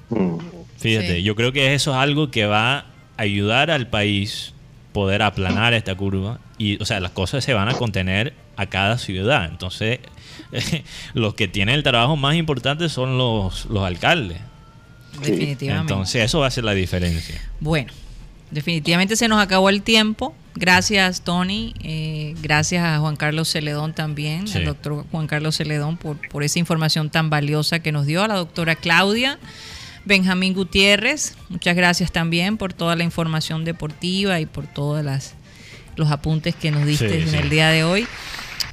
Mm. 0.10 0.38
Fíjate, 0.78 1.16
Sí. 1.18 1.24
yo 1.24 1.36
creo 1.36 1.52
que 1.52 1.74
eso 1.74 1.92
es 1.92 1.98
algo 1.98 2.32
que 2.32 2.46
va 2.46 2.78
a 2.78 2.86
ayudar 3.18 3.70
al 3.72 3.88
país 3.88 4.54
poder 5.00 5.22
aplanar 5.22 5.74
esta 5.74 5.96
curva 5.96 6.40
y, 6.58 6.82
o 6.82 6.86
sea, 6.86 7.00
las 7.00 7.12
cosas 7.12 7.44
se 7.44 7.54
van 7.54 7.70
a 7.70 7.74
contener 7.74 8.34
a 8.58 8.66
cada 8.66 8.98
ciudad. 8.98 9.46
Entonces, 9.46 10.00
los 11.14 11.34
que 11.36 11.48
tienen 11.48 11.76
el 11.76 11.84
trabajo 11.84 12.18
más 12.18 12.36
importante 12.36 12.90
son 12.90 13.18
los, 13.18 13.66
los 13.68 13.84
alcaldes. 13.84 14.40
Definitivamente. 15.22 15.94
Entonces, 15.94 16.24
eso 16.26 16.40
va 16.40 16.48
a 16.48 16.52
ser 16.52 16.64
la 16.66 16.74
diferencia. 16.74 17.42
Bueno, 17.60 17.92
definitivamente 18.52 19.16
se 19.16 19.28
nos 19.28 19.42
acabó 19.42 19.70
el 19.70 19.82
tiempo. 19.82 20.36
Gracias, 20.56 21.22
Tony. 21.22 21.74
eh, 21.82 22.36
gracias 22.42 22.84
a 22.86 23.00
Juan 23.00 23.16
Carlos 23.16 23.50
Celedón 23.50 23.94
también, 23.94 24.48
Sí. 24.48 24.58
al 24.58 24.66
doctor 24.66 25.06
Juan 25.12 25.28
Carlos 25.28 25.56
Celedón, 25.56 25.96
por, 25.98 26.18
por 26.30 26.44
esa 26.44 26.60
información 26.60 27.10
tan 27.10 27.30
valiosa 27.30 27.80
que 27.80 27.92
nos 27.94 28.06
dio. 28.06 28.22
A 28.24 28.28
la 28.28 28.36
doctora 28.36 28.76
Claudia. 28.76 29.40
Benjamín 30.06 30.54
Gutiérrez, 30.54 31.36
muchas 31.50 31.76
gracias 31.76 32.12
también 32.12 32.58
por 32.58 32.74
toda 32.74 32.96
la 32.96 33.04
información 33.04 33.66
deportiva 33.66 34.40
y 34.40 34.46
por 34.46 34.66
todos 34.68 35.04
las, 35.04 35.34
los 35.96 36.10
apuntes 36.12 36.56
que 36.56 36.72
nos 36.72 36.86
diste 36.86 37.10
Sí, 37.10 37.22
en 37.24 37.30
sí. 37.30 37.36
el 37.38 37.50
día 37.50 37.70
de 37.70 37.84
hoy. 37.84 38.08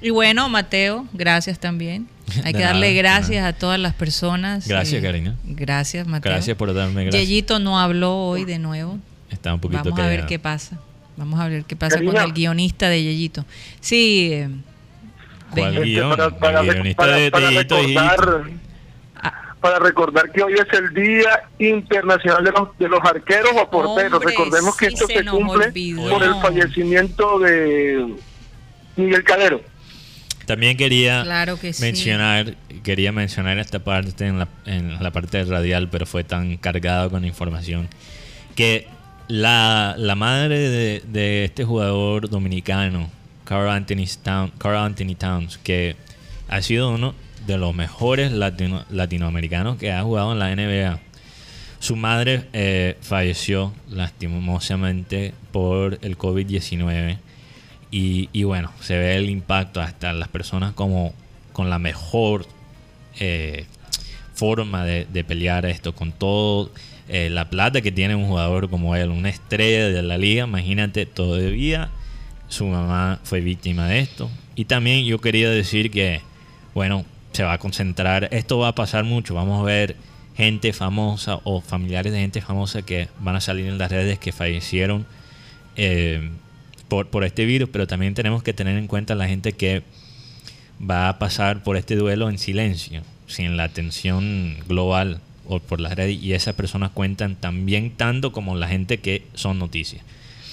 Y 0.00 0.10
bueno, 0.10 0.48
Mateo, 0.48 1.06
gracias 1.12 1.58
también. 1.58 2.06
Hay 2.44 2.52
De 2.52 2.58
que 2.58 2.64
darle 2.64 2.80
nada, 2.80 2.92
de 2.92 2.94
gracias 2.94 3.38
nada. 3.38 3.48
a 3.48 3.52
todas 3.54 3.78
las 3.80 3.94
personas. 3.94 4.66
Gracias, 4.68 5.02
Karina. 5.02 5.34
Gracias, 5.44 6.06
Mateo. 6.06 6.32
Gracias 6.32 6.56
por 6.56 6.72
darme 6.74 7.04
gracias. 7.04 7.22
Yeyito 7.22 7.58
no 7.58 7.78
habló 7.78 8.14
hoy 8.28 8.44
de 8.44 8.58
nuevo. 8.58 8.98
Está 9.30 9.52
un 9.54 9.60
poquito 9.60 9.82
Vamos 9.84 10.00
a 10.00 10.06
ver 10.06 10.26
qué 10.26 10.38
pasa. 10.38 10.78
Vamos 11.16 11.40
a 11.40 11.48
ver 11.48 11.64
qué 11.64 11.76
pasa 11.76 11.96
Karina. 11.96 12.12
con 12.12 12.22
el 12.22 12.32
guionista 12.32 12.88
de 12.88 13.02
Yeyito. 13.02 13.44
Sí. 13.80 14.30
eh. 14.32 14.48
Este, 15.54 16.00
para, 16.02 16.30
para- 16.38 16.60
El 16.60 16.72
guionista 16.74 17.02
para- 17.02 17.16
de 17.16 17.30
para 17.30 17.48
Tellito 17.48 17.82
y 17.82 17.86
recordar, 17.94 18.44
Ah. 18.44 18.50
Para 19.66 19.80
recordar 19.80 20.30
que 20.30 20.44
hoy 20.44 20.52
es 20.54 20.78
el 20.78 20.94
Día 20.94 21.42
Internacional 21.58 22.44
de 22.44 22.52
los, 22.52 22.78
de 22.78 22.88
los 22.88 23.00
Arqueros 23.02 23.50
o 23.60 23.68
Porteros. 23.68 24.12
Hombre, 24.14 24.30
Recordemos 24.30 24.76
que 24.76 24.86
sí 24.90 24.94
esto 24.94 25.06
se 25.08 25.24
cumple 25.24 25.66
olvidó. 25.66 26.08
por 26.08 26.22
el 26.22 26.34
fallecimiento 26.36 27.38
de 27.40 28.14
Miguel 28.94 29.24
Calero. 29.24 29.60
También 30.46 30.76
quería 30.76 31.24
Claro 31.24 31.58
que 31.58 31.72
sí. 31.72 31.82
mencionar, 31.82 32.54
quería 32.84 33.10
mencionar 33.10 33.58
esta 33.58 33.80
parte 33.80 34.24
en 34.28 34.38
la, 34.38 34.46
en 34.66 35.02
la 35.02 35.10
parte 35.10 35.42
radial, 35.44 35.88
pero 35.90 36.06
fue 36.06 36.22
tan 36.22 36.56
cargado 36.58 37.10
con 37.10 37.24
información 37.24 37.88
que 38.54 38.86
la, 39.26 39.96
la 39.98 40.14
madre 40.14 40.60
de, 40.60 41.02
de 41.08 41.44
este 41.46 41.64
jugador 41.64 42.30
dominicano, 42.30 43.10
Carl 43.44 43.68
Anthony, 43.68 44.06
Town- 44.22 44.52
Karl 44.58 44.76
Anthony 44.76 45.16
Towns, 45.18 45.58
que 45.58 45.96
ha 46.46 46.62
sido 46.62 46.90
uno 46.90 47.16
de 47.46 47.58
los 47.58 47.74
mejores 47.74 48.32
latino- 48.32 48.84
latinoamericanos 48.90 49.76
que 49.76 49.92
ha 49.92 50.02
jugado 50.02 50.32
en 50.32 50.38
la 50.38 50.50
NBA. 50.54 50.98
Su 51.78 51.96
madre 51.96 52.44
eh, 52.52 52.96
falleció 53.00 53.72
lastimosamente 53.90 55.34
por 55.52 55.98
el 56.02 56.16
COVID-19 56.16 57.18
y, 57.90 58.42
bueno, 58.42 58.72
se 58.80 58.98
ve 58.98 59.16
el 59.16 59.30
impacto 59.30 59.80
hasta 59.80 60.12
las 60.12 60.28
personas 60.28 60.74
como 60.74 61.14
con 61.52 61.70
la 61.70 61.78
mejor 61.78 62.46
eh, 63.18 63.64
forma 64.34 64.84
de, 64.84 65.06
de 65.10 65.24
pelear 65.24 65.64
esto, 65.64 65.94
con 65.94 66.12
todo 66.12 66.70
eh, 67.08 67.30
la 67.30 67.48
plata 67.48 67.80
que 67.80 67.92
tiene 67.92 68.14
un 68.14 68.26
jugador 68.26 68.68
como 68.68 68.96
él, 68.96 69.10
una 69.10 69.28
estrella 69.28 69.88
de 69.88 70.02
la 70.02 70.18
liga, 70.18 70.44
imagínate, 70.44 71.06
todavía 71.06 71.88
su 72.48 72.66
mamá 72.66 73.20
fue 73.24 73.40
víctima 73.40 73.86
de 73.88 74.00
esto. 74.00 74.30
Y 74.56 74.64
también 74.64 75.04
yo 75.04 75.20
quería 75.20 75.48
decir 75.48 75.90
que, 75.90 76.20
bueno, 76.74 77.04
se 77.36 77.42
va 77.42 77.52
a 77.52 77.58
concentrar, 77.58 78.28
esto 78.32 78.58
va 78.58 78.68
a 78.68 78.74
pasar 78.74 79.04
mucho, 79.04 79.34
vamos 79.34 79.60
a 79.60 79.64
ver 79.64 79.96
gente 80.36 80.72
famosa 80.72 81.38
o 81.44 81.60
familiares 81.60 82.12
de 82.12 82.20
gente 82.20 82.40
famosa 82.40 82.80
que 82.80 83.08
van 83.20 83.36
a 83.36 83.40
salir 83.42 83.66
en 83.66 83.76
las 83.76 83.90
redes 83.90 84.18
que 84.18 84.32
fallecieron 84.32 85.06
eh, 85.76 86.30
por, 86.88 87.08
por 87.08 87.24
este 87.24 87.44
virus, 87.44 87.68
pero 87.70 87.86
también 87.86 88.14
tenemos 88.14 88.42
que 88.42 88.54
tener 88.54 88.78
en 88.78 88.86
cuenta 88.86 89.14
la 89.14 89.28
gente 89.28 89.52
que 89.52 89.82
va 90.78 91.10
a 91.10 91.18
pasar 91.18 91.62
por 91.62 91.76
este 91.76 91.94
duelo 91.94 92.30
en 92.30 92.38
silencio, 92.38 93.02
sin 93.26 93.58
la 93.58 93.64
atención 93.64 94.56
global 94.66 95.20
o 95.46 95.58
por 95.58 95.80
las 95.80 95.94
redes, 95.94 96.22
y 96.22 96.32
esas 96.32 96.54
personas 96.54 96.90
cuentan 96.92 97.36
también 97.36 97.90
tanto 97.90 98.32
como 98.32 98.56
la 98.56 98.68
gente 98.68 98.98
que 98.98 99.26
son 99.34 99.58
noticias. 99.58 100.02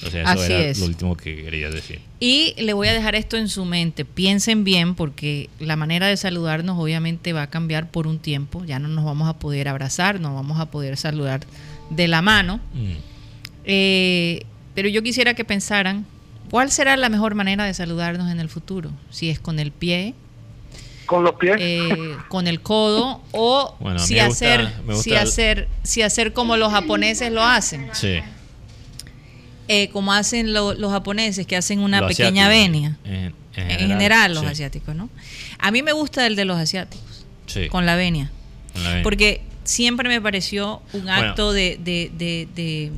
O 0.06 0.12
sea, 0.12 0.22
eso 0.24 0.32
Así 0.32 0.54
era 0.54 0.66
es. 0.66 0.80
lo 0.80 0.86
último 0.86 1.16
que 1.18 1.44
quería 1.44 1.70
decir. 1.70 2.00
Y 2.20 2.54
le 2.62 2.74
voy 2.74 2.88
a 2.88 2.94
dejar 2.94 3.16
esto 3.16 3.38
en 3.38 3.50
su 3.50 3.66
mente. 3.66 4.06
Piensen 4.06 4.64
bien 4.64 4.96
porque 4.96 5.50
la 5.60 5.76
manera 5.76 6.08
de 6.08 6.18
saludarnos 6.18 6.78
obviamente 6.80 7.34
va 7.34 7.44
a 7.44 7.50
cambiar 7.50 7.90
por 7.92 8.08
un 8.08 8.20
tiempo. 8.20 8.64
Ya 8.66 8.80
no 8.80 8.88
nos 8.88 9.04
vamos 9.06 9.28
a 9.30 9.34
poder 9.40 9.68
abrazar, 9.68 10.20
no 10.20 10.34
vamos 10.36 10.60
a 10.60 10.68
poder 10.72 10.98
saludar 10.98 11.42
de 11.90 12.08
la 12.08 12.22
mano. 12.22 12.60
Mm. 12.74 12.94
Eh, 13.66 14.46
pero 14.76 14.90
yo 14.90 15.02
quisiera 15.04 15.34
que 15.34 15.46
pensaran 15.46 16.06
cuál 16.50 16.72
será 16.72 16.98
la 16.98 17.10
mejor 17.10 17.36
manera 17.36 17.66
de 17.66 17.74
saludarnos 17.74 18.32
en 18.32 18.40
el 18.40 18.50
futuro. 18.50 18.92
Si 19.10 19.30
es 19.30 19.40
con 19.40 19.60
el 19.60 19.72
pie, 19.72 20.14
Con 21.06 21.24
los 21.24 21.36
pies. 21.36 21.56
eh, 21.60 22.16
con 22.30 22.48
el 22.48 22.62
codo 22.62 23.22
o 23.32 23.76
Bueno, 23.80 24.00
si, 24.00 24.16
me 24.16 24.28
gusta- 24.28 24.46
hacer, 24.56 24.74
me 24.86 24.94
gusta 24.94 25.04
si, 25.04 25.12
el- 25.12 25.18
hacer, 25.18 25.68
si 25.84 26.02
hacer 26.02 26.34
como 26.34 26.58
los 26.58 26.72
japoneses 26.72 27.32
lo 27.32 27.44
hacen. 27.44 27.90
Sí. 27.94 28.20
Eh, 29.82 29.90
como 29.90 30.14
hacen 30.14 30.54
lo- 30.54 30.74
los 30.74 30.92
japoneses 30.92 31.48
que 31.48 31.56
hacen 31.56 31.80
una 31.80 32.02
Lo 32.02 32.08
pequeña 32.08 32.48
venia. 32.48 32.98
En, 33.06 33.34
en 33.56 33.72
En 33.72 33.88
general, 33.90 34.34
los 34.34 34.44
sí. 34.44 34.50
asiáticos, 34.50 34.96
¿no? 34.96 35.10
A 35.60 35.72
mí 35.72 35.82
me 35.84 35.92
gusta 35.94 36.26
el 36.28 36.36
de 36.36 36.46
los 36.46 36.58
asiáticos, 36.58 37.26
Sí, 37.48 37.68
con 37.70 37.86
la 37.86 37.96
venia. 37.96 38.32
con 38.74 38.84
la 38.84 38.90
venia. 38.90 39.04
Porque 39.04 39.42
siempre 39.64 40.10
me 40.10 40.20
pareció 40.22 40.82
un 40.94 41.04
Bueno. 41.04 41.14
acto 41.14 41.54
de, 41.54 41.80
de, 41.84 42.12
de, 42.18 42.48
de- 42.56 42.92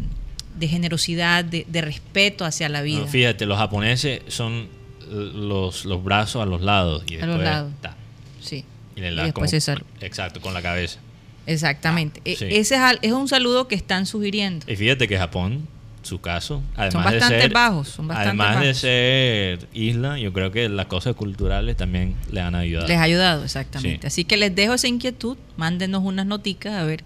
de 0.58 0.68
generosidad, 0.70 1.44
de, 1.44 1.66
de 1.68 1.82
respeto 1.82 2.46
hacia 2.46 2.70
la 2.70 2.82
vida. 2.82 3.00
No, 3.02 3.08
fíjate, 3.08 3.46
los 3.46 3.58
japoneses 3.58 4.22
son 4.30 4.68
los, 5.12 5.86
los 5.86 6.04
brazos 6.04 6.42
a 6.42 6.46
los 6.46 6.62
lados. 6.62 7.04
Y 7.08 7.18
A 7.20 7.26
los 7.26 7.40
lados. 7.42 7.74
ta, 7.82 7.96
Sí. 8.42 8.64
y 8.96 9.02
le 9.02 9.12
Y 9.12 9.16
después 9.16 9.34
como- 9.34 9.48
se 9.48 9.60
sal- 9.62 9.84
Exacto, 10.02 10.40
con 10.42 10.54
la 10.54 10.62
cabeza. 10.62 11.00
Exactamente. 11.46 12.22
E- 12.26 12.36
Sí. 12.38 12.46
Ese 12.50 12.76
es, 12.76 12.82
es 13.02 13.12
un 13.12 13.28
saludo 13.28 13.68
que 13.68 13.76
están 13.76 14.06
sugiriendo. 14.06 14.66
Y 14.72 14.76
fíjate 14.76 15.08
que 15.08 15.18
Japón, 15.18 15.68
su 16.06 16.22
caso, 16.22 16.62
además 16.76 17.06
bastante 17.06 17.36
de 17.36 17.42
ser, 17.42 17.52
bajos, 17.54 17.88
son 17.90 18.08
bastante 18.08 18.30
además 18.30 18.62
de 18.62 18.74
ser 18.74 19.68
isla, 19.74 20.18
yo 20.20 20.32
creo 20.34 20.52
que 20.52 20.70
las 20.70 20.86
cosas 20.86 21.16
culturales 21.16 21.76
también 21.76 22.16
le 22.32 22.42
han 22.42 22.56
ayudado. 22.56 22.88
Les 22.88 22.98
ha 22.98 23.04
ayudado, 23.04 23.44
exactamente. 23.44 24.02
Sí. 24.02 24.08
Así 24.08 24.24
que 24.26 24.38
les 24.38 24.56
dejo 24.56 24.74
esa 24.76 24.88
inquietud, 24.88 25.38
mándenos 25.58 26.04
unas 26.04 26.26
noticas 26.26 26.74
a 26.74 26.84
ver 26.84 27.04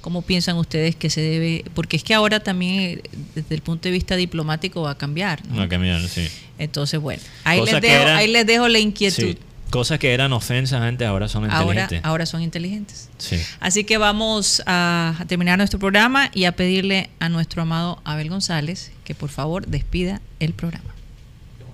cómo 0.00 0.22
piensan 0.22 0.56
ustedes 0.56 0.96
que 0.96 1.08
se 1.10 1.20
debe, 1.20 1.64
porque 1.74 1.96
es 1.96 2.02
que 2.02 2.12
ahora 2.14 2.40
también 2.40 2.80
eh, 2.80 3.02
desde 3.36 3.54
el 3.54 3.62
punto 3.62 3.84
de 3.88 3.92
vista 3.92 4.16
diplomático 4.16 4.82
va 4.82 4.90
a 4.90 4.98
cambiar. 4.98 5.46
¿no? 5.46 5.62
No, 5.62 5.68
cambiar, 5.68 6.00
sí. 6.08 6.26
Entonces, 6.58 7.00
bueno, 7.00 7.22
ahí 7.44 7.60
les, 7.64 7.80
dejo, 7.80 8.02
eran- 8.02 8.16
ahí 8.16 8.28
les 8.28 8.44
dejo 8.46 8.68
la 8.68 8.78
inquietud. 8.80 9.22
Sí. 9.22 9.38
Cosas 9.72 9.98
que 9.98 10.12
eran 10.12 10.32
ofensas 10.32 10.80
antes 10.82 11.08
ahora 11.08 11.28
son 11.28 11.44
Ahora, 11.50 11.62
inteligentes. 11.82 12.00
ahora 12.04 12.26
son 12.26 12.42
inteligentes. 12.42 13.08
Sí. 13.18 13.38
Así 13.58 13.84
que 13.84 13.96
vamos 13.98 14.62
a, 14.66 15.16
a 15.18 15.24
terminar 15.24 15.56
nuestro 15.58 15.78
programa 15.80 16.30
y 16.34 16.44
a 16.44 16.52
pedirle 16.52 17.08
a 17.20 17.28
nuestro 17.28 17.62
amado 17.62 18.00
Abel 18.04 18.28
González 18.28 18.92
que 19.04 19.14
por 19.14 19.30
favor 19.30 19.66
despida 19.66 20.20
el 20.40 20.52
programa. 20.52 20.90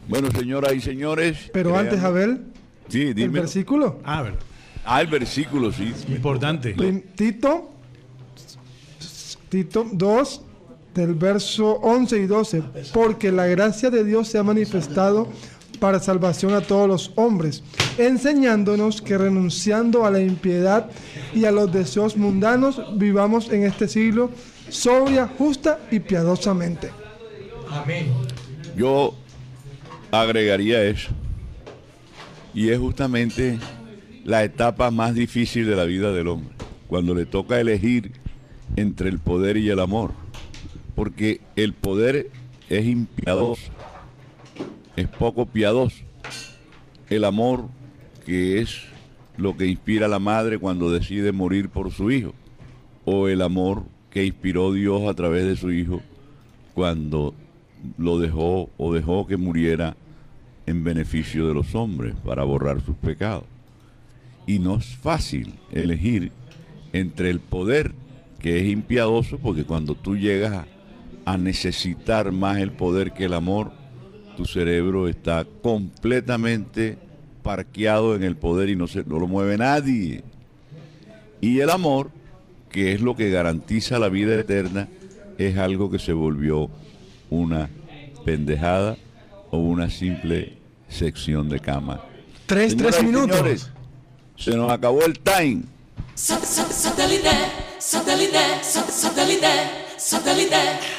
Bueno, 0.09 0.31
señoras 0.31 0.75
y 0.75 0.81
señores. 0.81 1.51
Pero 1.53 1.71
crean- 1.73 1.87
antes, 1.87 2.03
Abel, 2.05 2.41
Sí, 2.89 3.13
el 3.15 3.29
versículo. 3.31 4.01
A 4.05 4.23
ver, 4.23 4.35
Ah, 4.85 5.03
el 5.03 5.09
versículo, 5.09 5.71
sí. 5.73 5.93
importante. 6.09 6.75
Tito, 7.17 7.71
Tito 9.51 9.87
2, 9.93 10.41
del 10.95 11.15
verso 11.15 11.73
11 11.83 12.17
y 12.19 12.27
12. 12.27 12.63
Porque 12.95 13.31
la 13.33 13.47
gracia 13.47 13.91
de 13.91 14.05
Dios 14.05 14.29
se 14.29 14.39
ha 14.39 14.43
manifestado 14.43 15.29
para 15.79 16.01
salvación 16.01 16.55
a 16.55 16.61
todos 16.61 16.89
los 16.89 17.13
hombres, 17.17 17.63
enseñándonos 17.97 19.03
que 19.03 19.19
renunciando 19.19 20.05
a 20.05 20.11
la 20.11 20.21
impiedad 20.21 20.91
y 21.35 21.45
a 21.45 21.51
los 21.51 21.73
deseos 21.73 22.17
mundanos, 22.17 22.81
vivamos 22.99 23.51
en 23.51 23.65
este 23.65 23.89
siglo 23.89 24.31
sobria, 24.69 25.27
justa 25.27 25.79
y 25.91 26.01
piadosamente. 26.01 26.91
Yo 28.77 29.15
agregaría 30.11 30.83
eso. 30.85 31.11
Y 32.55 32.71
es 32.71 32.79
justamente 32.79 33.59
la 34.25 34.45
etapa 34.45 34.91
más 34.91 35.15
difícil 35.15 35.67
de 35.67 35.77
la 35.77 35.85
vida 35.85 36.13
del 36.13 36.29
hombre, 36.29 36.55
cuando 36.89 37.15
le 37.15 37.27
toca 37.27 37.61
elegir 37.61 38.13
entre 38.77 39.09
el 39.09 39.19
poder 39.19 39.57
y 39.57 39.69
el 39.71 39.81
amor. 39.81 40.13
Porque 40.95 41.41
el 41.57 41.75
poder 41.75 42.31
es 42.69 42.87
impiadoso, 42.87 43.71
es 45.01 45.09
poco 45.09 45.47
piadoso. 45.47 46.05
El 47.09 47.25
amor, 47.25 47.69
que 48.27 48.61
es 48.61 48.83
lo 49.37 49.57
que 49.57 49.67
inspira 49.67 50.07
a 50.07 50.09
la 50.09 50.19
madre 50.19 50.59
cuando 50.59 50.91
decide 50.91 51.31
morir 51.31 51.69
por 51.69 51.93
su 51.93 52.11
hijo, 52.11 52.35
o 53.05 53.29
el 53.29 53.43
amor 53.43 53.85
que 54.11 54.25
inspiró 54.25 54.73
Dios 54.73 55.09
a 55.09 55.15
través 55.15 55.45
de 55.47 55.57
su 55.57 55.71
hijo 55.71 56.03
cuando 56.75 57.35
lo 57.97 58.19
dejó 58.19 58.71
o 58.77 58.93
dejó 58.93 59.27
que 59.27 59.37
muriera 59.37 59.97
en 60.67 60.83
beneficio 60.83 61.47
de 61.47 61.55
los 61.55 61.75
hombres 61.75 62.15
para 62.25 62.43
borrar 62.43 62.81
sus 62.81 62.97
pecados. 62.97 63.45
Y 64.47 64.59
no 64.59 64.77
es 64.77 64.97
fácil 64.97 65.55
elegir 65.71 66.33
entre 66.93 67.31
el 67.31 67.39
poder, 67.39 67.93
que 68.41 68.61
es 68.61 68.69
impiadoso, 68.69 69.39
porque 69.39 69.65
cuando 69.65 69.95
tú 69.95 70.17
llegas 70.17 70.53
a, 70.53 70.67
a 71.33 71.39
necesitar 71.39 72.33
más 72.33 72.59
el 72.59 72.73
poder 72.73 73.13
que 73.13 73.27
el 73.27 73.35
amor, 73.35 73.78
tu 74.39 74.45
cerebro 74.45 75.09
está 75.09 75.45
completamente 75.65 76.97
parqueado 77.43 78.15
en 78.15 78.23
el 78.23 78.37
poder 78.37 78.69
y 78.69 78.77
no, 78.77 78.87
se, 78.87 79.03
no 79.03 79.19
lo 79.19 79.27
mueve 79.27 79.59
nadie. 79.59 80.23
Y 81.41 81.59
el 81.59 81.71
amor, 81.71 82.13
que 82.71 82.93
es 82.93 83.01
lo 83.01 83.17
que 83.17 83.31
garantiza 83.31 83.99
la 83.99 84.09
vida 84.09 84.39
eterna, 84.39 84.87
es 85.39 85.59
algo 85.59 85.91
que 85.91 85.99
se 85.99 86.13
volvió 86.13 86.71
una 87.31 87.69
pendejada 88.25 88.97
o 89.51 89.59
una 89.59 89.91
simple 89.91 90.57
sección 90.89 91.49
de 91.49 91.59
cama. 91.59 92.01
Tres, 92.47 92.77
tres 92.77 92.95
Señoras 92.95 93.03
minutos. 93.03 93.37
señores, 93.39 93.71
se 94.37 94.55
nos 94.55 94.71
acabó 94.71 95.03
el 95.03 95.19
time. 95.19 95.63
Satellite, 96.15 97.29
satellite, 97.81 98.39
satellite, 98.63 99.49
satellite. 99.97 100.98